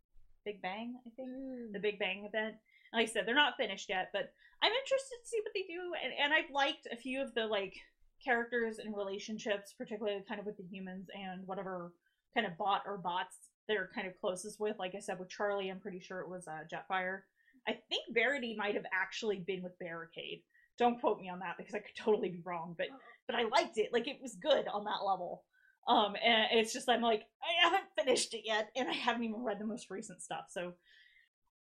Big 0.44 0.62
Bang, 0.62 0.94
I 1.06 1.10
think 1.16 1.72
the 1.72 1.78
Big 1.78 1.98
Bang 1.98 2.24
event. 2.24 2.56
Like 2.92 3.08
I 3.08 3.12
said, 3.12 3.26
they're 3.26 3.34
not 3.34 3.56
finished 3.56 3.88
yet, 3.88 4.10
but 4.12 4.32
I'm 4.62 4.72
interested 4.72 5.16
to 5.22 5.28
see 5.28 5.40
what 5.42 5.52
they 5.54 5.62
do. 5.62 5.92
And, 6.02 6.12
and 6.22 6.32
I've 6.32 6.50
liked 6.52 6.86
a 6.90 6.96
few 6.96 7.20
of 7.20 7.34
the 7.34 7.46
like 7.46 7.74
characters 8.24 8.78
and 8.78 8.96
relationships, 8.96 9.74
particularly 9.76 10.22
kind 10.28 10.40
of 10.40 10.46
with 10.46 10.56
the 10.56 10.64
humans 10.64 11.08
and 11.14 11.46
whatever 11.46 11.92
kind 12.34 12.46
of 12.46 12.56
bot 12.58 12.82
or 12.86 12.98
bots 12.98 13.36
they're 13.68 13.90
kind 13.94 14.06
of 14.06 14.18
closest 14.20 14.60
with. 14.60 14.78
Like 14.78 14.94
I 14.94 15.00
said, 15.00 15.18
with 15.18 15.28
Charlie, 15.28 15.70
I'm 15.70 15.80
pretty 15.80 16.00
sure 16.00 16.20
it 16.20 16.28
was 16.28 16.46
uh, 16.46 16.64
Jetfire. 16.72 17.20
I 17.68 17.72
think 17.88 18.02
Verity 18.12 18.54
might 18.56 18.74
have 18.74 18.86
actually 18.92 19.40
been 19.40 19.62
with 19.62 19.78
Barricade. 19.78 20.42
Don't 20.78 21.00
quote 21.00 21.18
me 21.18 21.28
on 21.28 21.40
that 21.40 21.56
because 21.56 21.74
I 21.74 21.78
could 21.78 21.96
totally 21.96 22.28
be 22.28 22.42
wrong, 22.44 22.74
but 22.76 22.88
but 23.26 23.34
I 23.34 23.44
liked 23.44 23.78
it. 23.78 23.92
Like 23.92 24.06
it 24.06 24.18
was 24.22 24.36
good 24.36 24.66
on 24.68 24.84
that 24.84 25.04
level. 25.04 25.42
Um, 25.88 26.14
and 26.24 26.46
it's 26.52 26.72
just 26.72 26.88
I'm 26.88 27.00
like 27.00 27.22
I 27.42 27.64
haven't 27.64 27.84
finished 27.98 28.34
it 28.34 28.42
yet, 28.44 28.70
and 28.76 28.88
I 28.88 28.92
haven't 28.92 29.24
even 29.24 29.42
read 29.42 29.58
the 29.58 29.66
most 29.66 29.90
recent 29.90 30.22
stuff. 30.22 30.46
So 30.50 30.74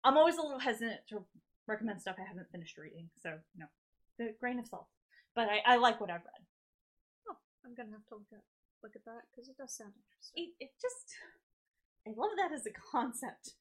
I'm 0.04 0.18
always 0.18 0.38
a 0.38 0.42
little 0.42 0.60
hesitant 0.60 1.02
to 1.10 1.24
recommend 1.68 2.02
stuff 2.02 2.16
I 2.20 2.28
haven't 2.28 2.52
finished 2.52 2.78
reading. 2.78 3.10
So 3.22 3.30
you 3.30 3.62
know, 3.62 3.68
the 4.18 4.34
grain 4.40 4.60
of 4.60 4.68
salt. 4.68 4.88
But 5.36 5.50
I, 5.50 5.74
I 5.74 5.78
like 5.78 6.00
what 6.00 6.10
I've 6.10 6.26
read. 6.26 6.46
Oh, 7.30 7.38
I'm 7.66 7.76
gonna 7.76 7.92
have 7.92 8.06
to 8.10 8.16
look 8.16 8.32
at 8.34 8.44
look 8.84 8.96
at 8.96 9.06
that 9.06 9.24
because 9.32 9.50
it 9.50 9.58
does 9.58 9.76
sound 9.76 9.94
interesting. 9.96 10.54
It, 10.60 10.66
it 10.66 10.72
just 10.82 11.16
I 12.08 12.12
love 12.16 12.32
that 12.38 12.54
as 12.54 12.66
a 12.66 12.72
concept. 12.92 13.56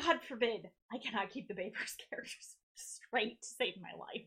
God 0.00 0.20
forbid 0.26 0.70
I 0.92 0.98
cannot 0.98 1.30
keep 1.30 1.48
the 1.48 1.54
Bayverse 1.54 1.98
characters 2.10 2.56
straight 2.74 3.42
to 3.42 3.48
save 3.48 3.74
my 3.80 3.92
life. 3.98 4.26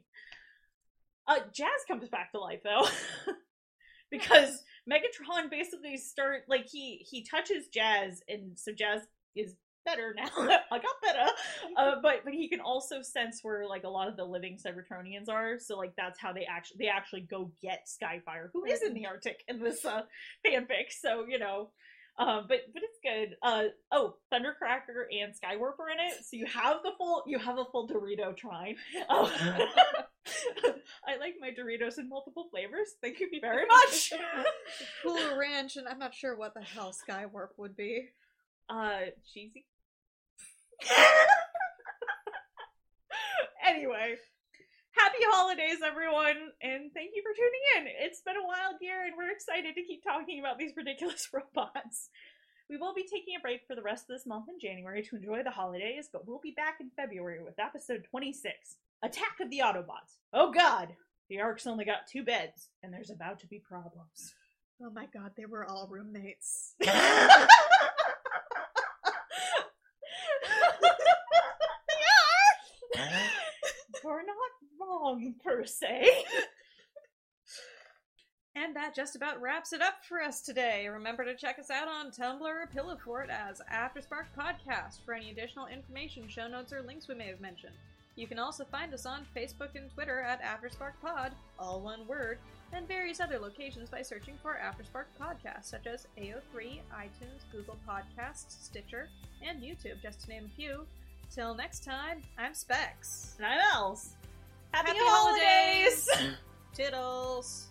Uh, 1.27 1.45
Jazz 1.53 1.87
comes 1.87 2.09
back 2.09 2.31
to 2.31 2.39
life 2.39 2.59
though, 2.63 2.85
because 4.11 4.61
Megatron 4.89 5.49
basically 5.49 5.97
start 5.97 6.43
like 6.49 6.67
he 6.69 7.05
he 7.09 7.23
touches 7.23 7.67
Jazz, 7.67 8.21
and 8.27 8.57
so 8.59 8.73
Jazz 8.73 9.01
is 9.35 9.55
better 9.85 10.14
now. 10.15 10.30
I 10.72 10.77
got 10.80 11.01
better, 11.03 11.30
uh, 11.77 11.95
but 12.01 12.23
but 12.23 12.34
he 12.34 12.47
can 12.49 12.60
also 12.60 13.01
sense 13.01 13.39
where 13.43 13.68
like 13.68 13.84
a 13.84 13.89
lot 13.89 14.07
of 14.07 14.18
the 14.18 14.26
living 14.26 14.57
Cybertronians 14.57 15.30
are. 15.30 15.60
So 15.60 15.77
like 15.77 15.93
that's 15.97 16.19
how 16.19 16.34
they 16.34 16.45
actually 16.45 16.77
they 16.80 16.88
actually 16.88 17.22
go 17.22 17.51
get 17.61 17.88
Skyfire, 17.88 18.49
who 18.53 18.65
is 18.65 18.81
in 18.81 18.93
the 18.93 19.05
Arctic 19.05 19.43
in 19.47 19.60
this 19.61 19.85
uh, 19.85 20.01
fanfic. 20.45 20.91
So 20.91 21.26
you 21.27 21.39
know. 21.39 21.69
Um, 22.19 22.45
but 22.47 22.60
but 22.72 22.84
it's 22.84 22.99
good. 23.03 23.38
Uh 23.41 23.69
oh, 23.91 24.18
Thundercracker 24.31 25.05
and 25.11 25.34
Skywarp 25.34 25.80
are 25.80 25.89
in 25.89 25.99
it, 25.99 26.23
so 26.23 26.38
you 26.38 26.45
have 26.45 26.77
the 26.84 26.91
full 26.95 27.23
you 27.26 27.39
have 27.39 27.57
a 27.57 27.65
full 27.65 27.88
Dorito 27.88 28.38
trine. 28.38 28.76
Um, 29.10 29.31
I 31.07 31.18
like 31.19 31.35
my 31.39 31.49
Doritos 31.49 31.97
in 31.97 32.07
multiple 32.10 32.47
flavors. 32.51 32.89
Thank 33.01 33.19
you 33.19 33.30
very 33.41 33.65
much. 33.65 34.14
Cool 35.03 35.38
Ranch, 35.38 35.76
and 35.76 35.88
I'm 35.88 35.99
not 35.99 36.14
sure 36.14 36.35
what 36.35 36.53
the 36.53 36.61
hell 36.61 36.93
Skywarp 36.93 37.49
would 37.57 37.76
be. 37.76 38.10
uh, 38.69 39.01
cheesy. 39.34 39.65
anyway, 43.65 44.15
happy 44.91 45.23
holidays, 45.31 45.80
everyone, 45.85 46.51
and 46.61 46.91
thank 46.93 47.11
you 47.15 47.23
for 47.23 47.34
tuning 47.34 47.61
in. 47.77 47.88
It's 48.05 48.22
been 48.22 48.38
a 48.38 48.45
wild 48.45 48.76
year, 48.81 49.05
and 49.05 49.14
we're 49.18 49.31
excited 49.31 49.76
to 49.76 49.84
keep 49.84 50.03
talking 50.03 50.39
about 50.39 50.57
these 50.57 50.73
ridiculous 50.76 51.30
robots. 51.34 52.10
We 52.69 52.77
will 52.77 52.93
be 52.93 53.03
taking 53.03 53.35
a 53.38 53.41
break 53.41 53.61
for 53.68 53.76
the 53.76 53.81
rest 53.81 54.05
of 54.10 54.15
this 54.15 54.26
month 54.26 54.45
in 54.49 54.60
January 54.60 55.03
to 55.03 55.15
enjoy 55.15 55.43
the 55.43 55.51
holidays, 55.51 56.10
but 56.11 56.27
we'll 56.27 56.39
be 56.41 56.53
back 56.55 56.77
in 56.80 56.89
February 56.95 57.43
with 57.43 57.60
episode 57.60 58.05
26 58.10 58.77
Attack 59.03 59.35
of 59.41 59.49
the 59.49 59.60
Autobots. 59.60 60.18
Oh 60.31 60.51
god! 60.51 60.95
The 61.30 61.41
Ark's 61.41 61.68
only 61.68 61.85
got 61.85 62.07
two 62.10 62.23
beds, 62.23 62.69
and 62.81 62.93
there's 62.93 63.10
about 63.10 63.39
to 63.39 63.47
be 63.47 63.60
problems. 63.60 64.34
Oh 64.81 64.89
my 64.91 65.07
god, 65.14 65.31
they 65.35 65.45
were 65.45 65.65
all 65.65 65.88
roommates. 65.89 66.76
We're 74.03 74.26
not 74.26 74.42
wrong 74.80 75.35
per 75.43 75.65
se. 75.65 76.07
And 78.55 78.75
that 78.75 78.95
just 78.95 79.15
about 79.15 79.41
wraps 79.41 79.73
it 79.73 79.81
up 79.81 80.05
for 80.07 80.21
us 80.21 80.41
today. 80.41 80.88
Remember 80.88 81.25
to 81.25 81.35
check 81.35 81.57
us 81.57 81.71
out 81.71 81.88
on 81.88 82.11
Tumblr 82.11 82.41
or 82.41 82.69
Pillowfort 82.71 83.30
as 83.30 83.61
Afterspark 83.73 84.25
Podcast 84.38 85.03
for 85.03 85.15
any 85.15 85.31
additional 85.31 85.65
information, 85.65 86.27
show 86.27 86.47
notes, 86.47 86.71
or 86.71 86.84
links 86.84 87.07
we 87.07 87.15
may 87.15 87.27
have 87.27 87.41
mentioned. 87.41 87.73
You 88.15 88.27
can 88.27 88.38
also 88.38 88.63
find 88.63 88.93
us 88.93 89.07
on 89.07 89.25
Facebook 89.35 89.73
and 89.75 89.89
Twitter 89.89 90.21
at 90.21 90.43
Afterspark 90.43 90.93
Pod, 91.01 91.31
all 91.57 91.81
one 91.81 92.05
word, 92.05 92.38
and 92.73 92.88
various 92.88 93.19
other 93.19 93.39
locations 93.39 93.89
by 93.89 94.03
searching 94.03 94.35
for 94.39 94.59
Afterspark 94.63 95.05
Podcast, 95.19 95.65
such 95.65 95.88
as 95.88 96.07
AO3, 96.19 96.80
iTunes, 96.93 97.51
Google 97.51 97.77
Podcasts, 97.89 98.63
Stitcher, 98.63 99.09
and 99.43 99.63
YouTube, 99.63 99.99
just 100.03 100.21
to 100.21 100.30
name 100.30 100.45
a 100.45 100.55
few. 100.55 100.85
Till 101.34 101.55
next 101.55 101.84
time, 101.84 102.21
I'm 102.38 102.53
Specs. 102.53 103.34
And 103.39 103.47
I'm 103.47 103.59
Els. 103.73 104.13
Happy, 104.73 104.87
Happy 104.87 104.99
holidays! 105.03 106.09
Tiddles! 106.73 107.67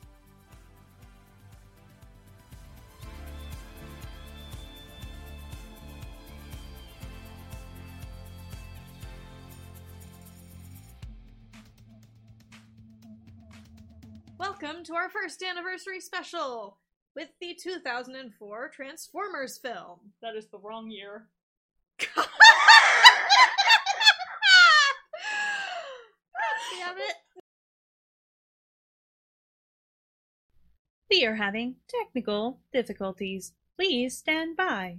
Welcome 14.38 14.84
to 14.84 14.94
our 14.94 15.08
first 15.10 15.42
anniversary 15.42 15.98
special 15.98 16.78
with 17.16 17.30
the 17.40 17.58
2004 17.60 18.68
Transformers 18.68 19.58
film. 19.58 19.98
that 20.22 20.36
is 20.36 20.46
the 20.46 20.58
wrong 20.58 20.88
year. 20.88 21.26
Damn 26.84 26.98
it. 26.98 27.14
We 31.08 31.24
are 31.24 31.36
having 31.36 31.76
technical 31.86 32.58
difficulties. 32.72 33.52
Please 33.76 34.18
stand 34.18 34.56
by. 34.56 34.98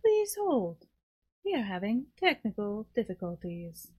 Please 0.00 0.36
hold. 0.36 0.86
We 1.44 1.54
are 1.54 1.62
having 1.62 2.06
technical 2.16 2.88
difficulties. 2.92 3.92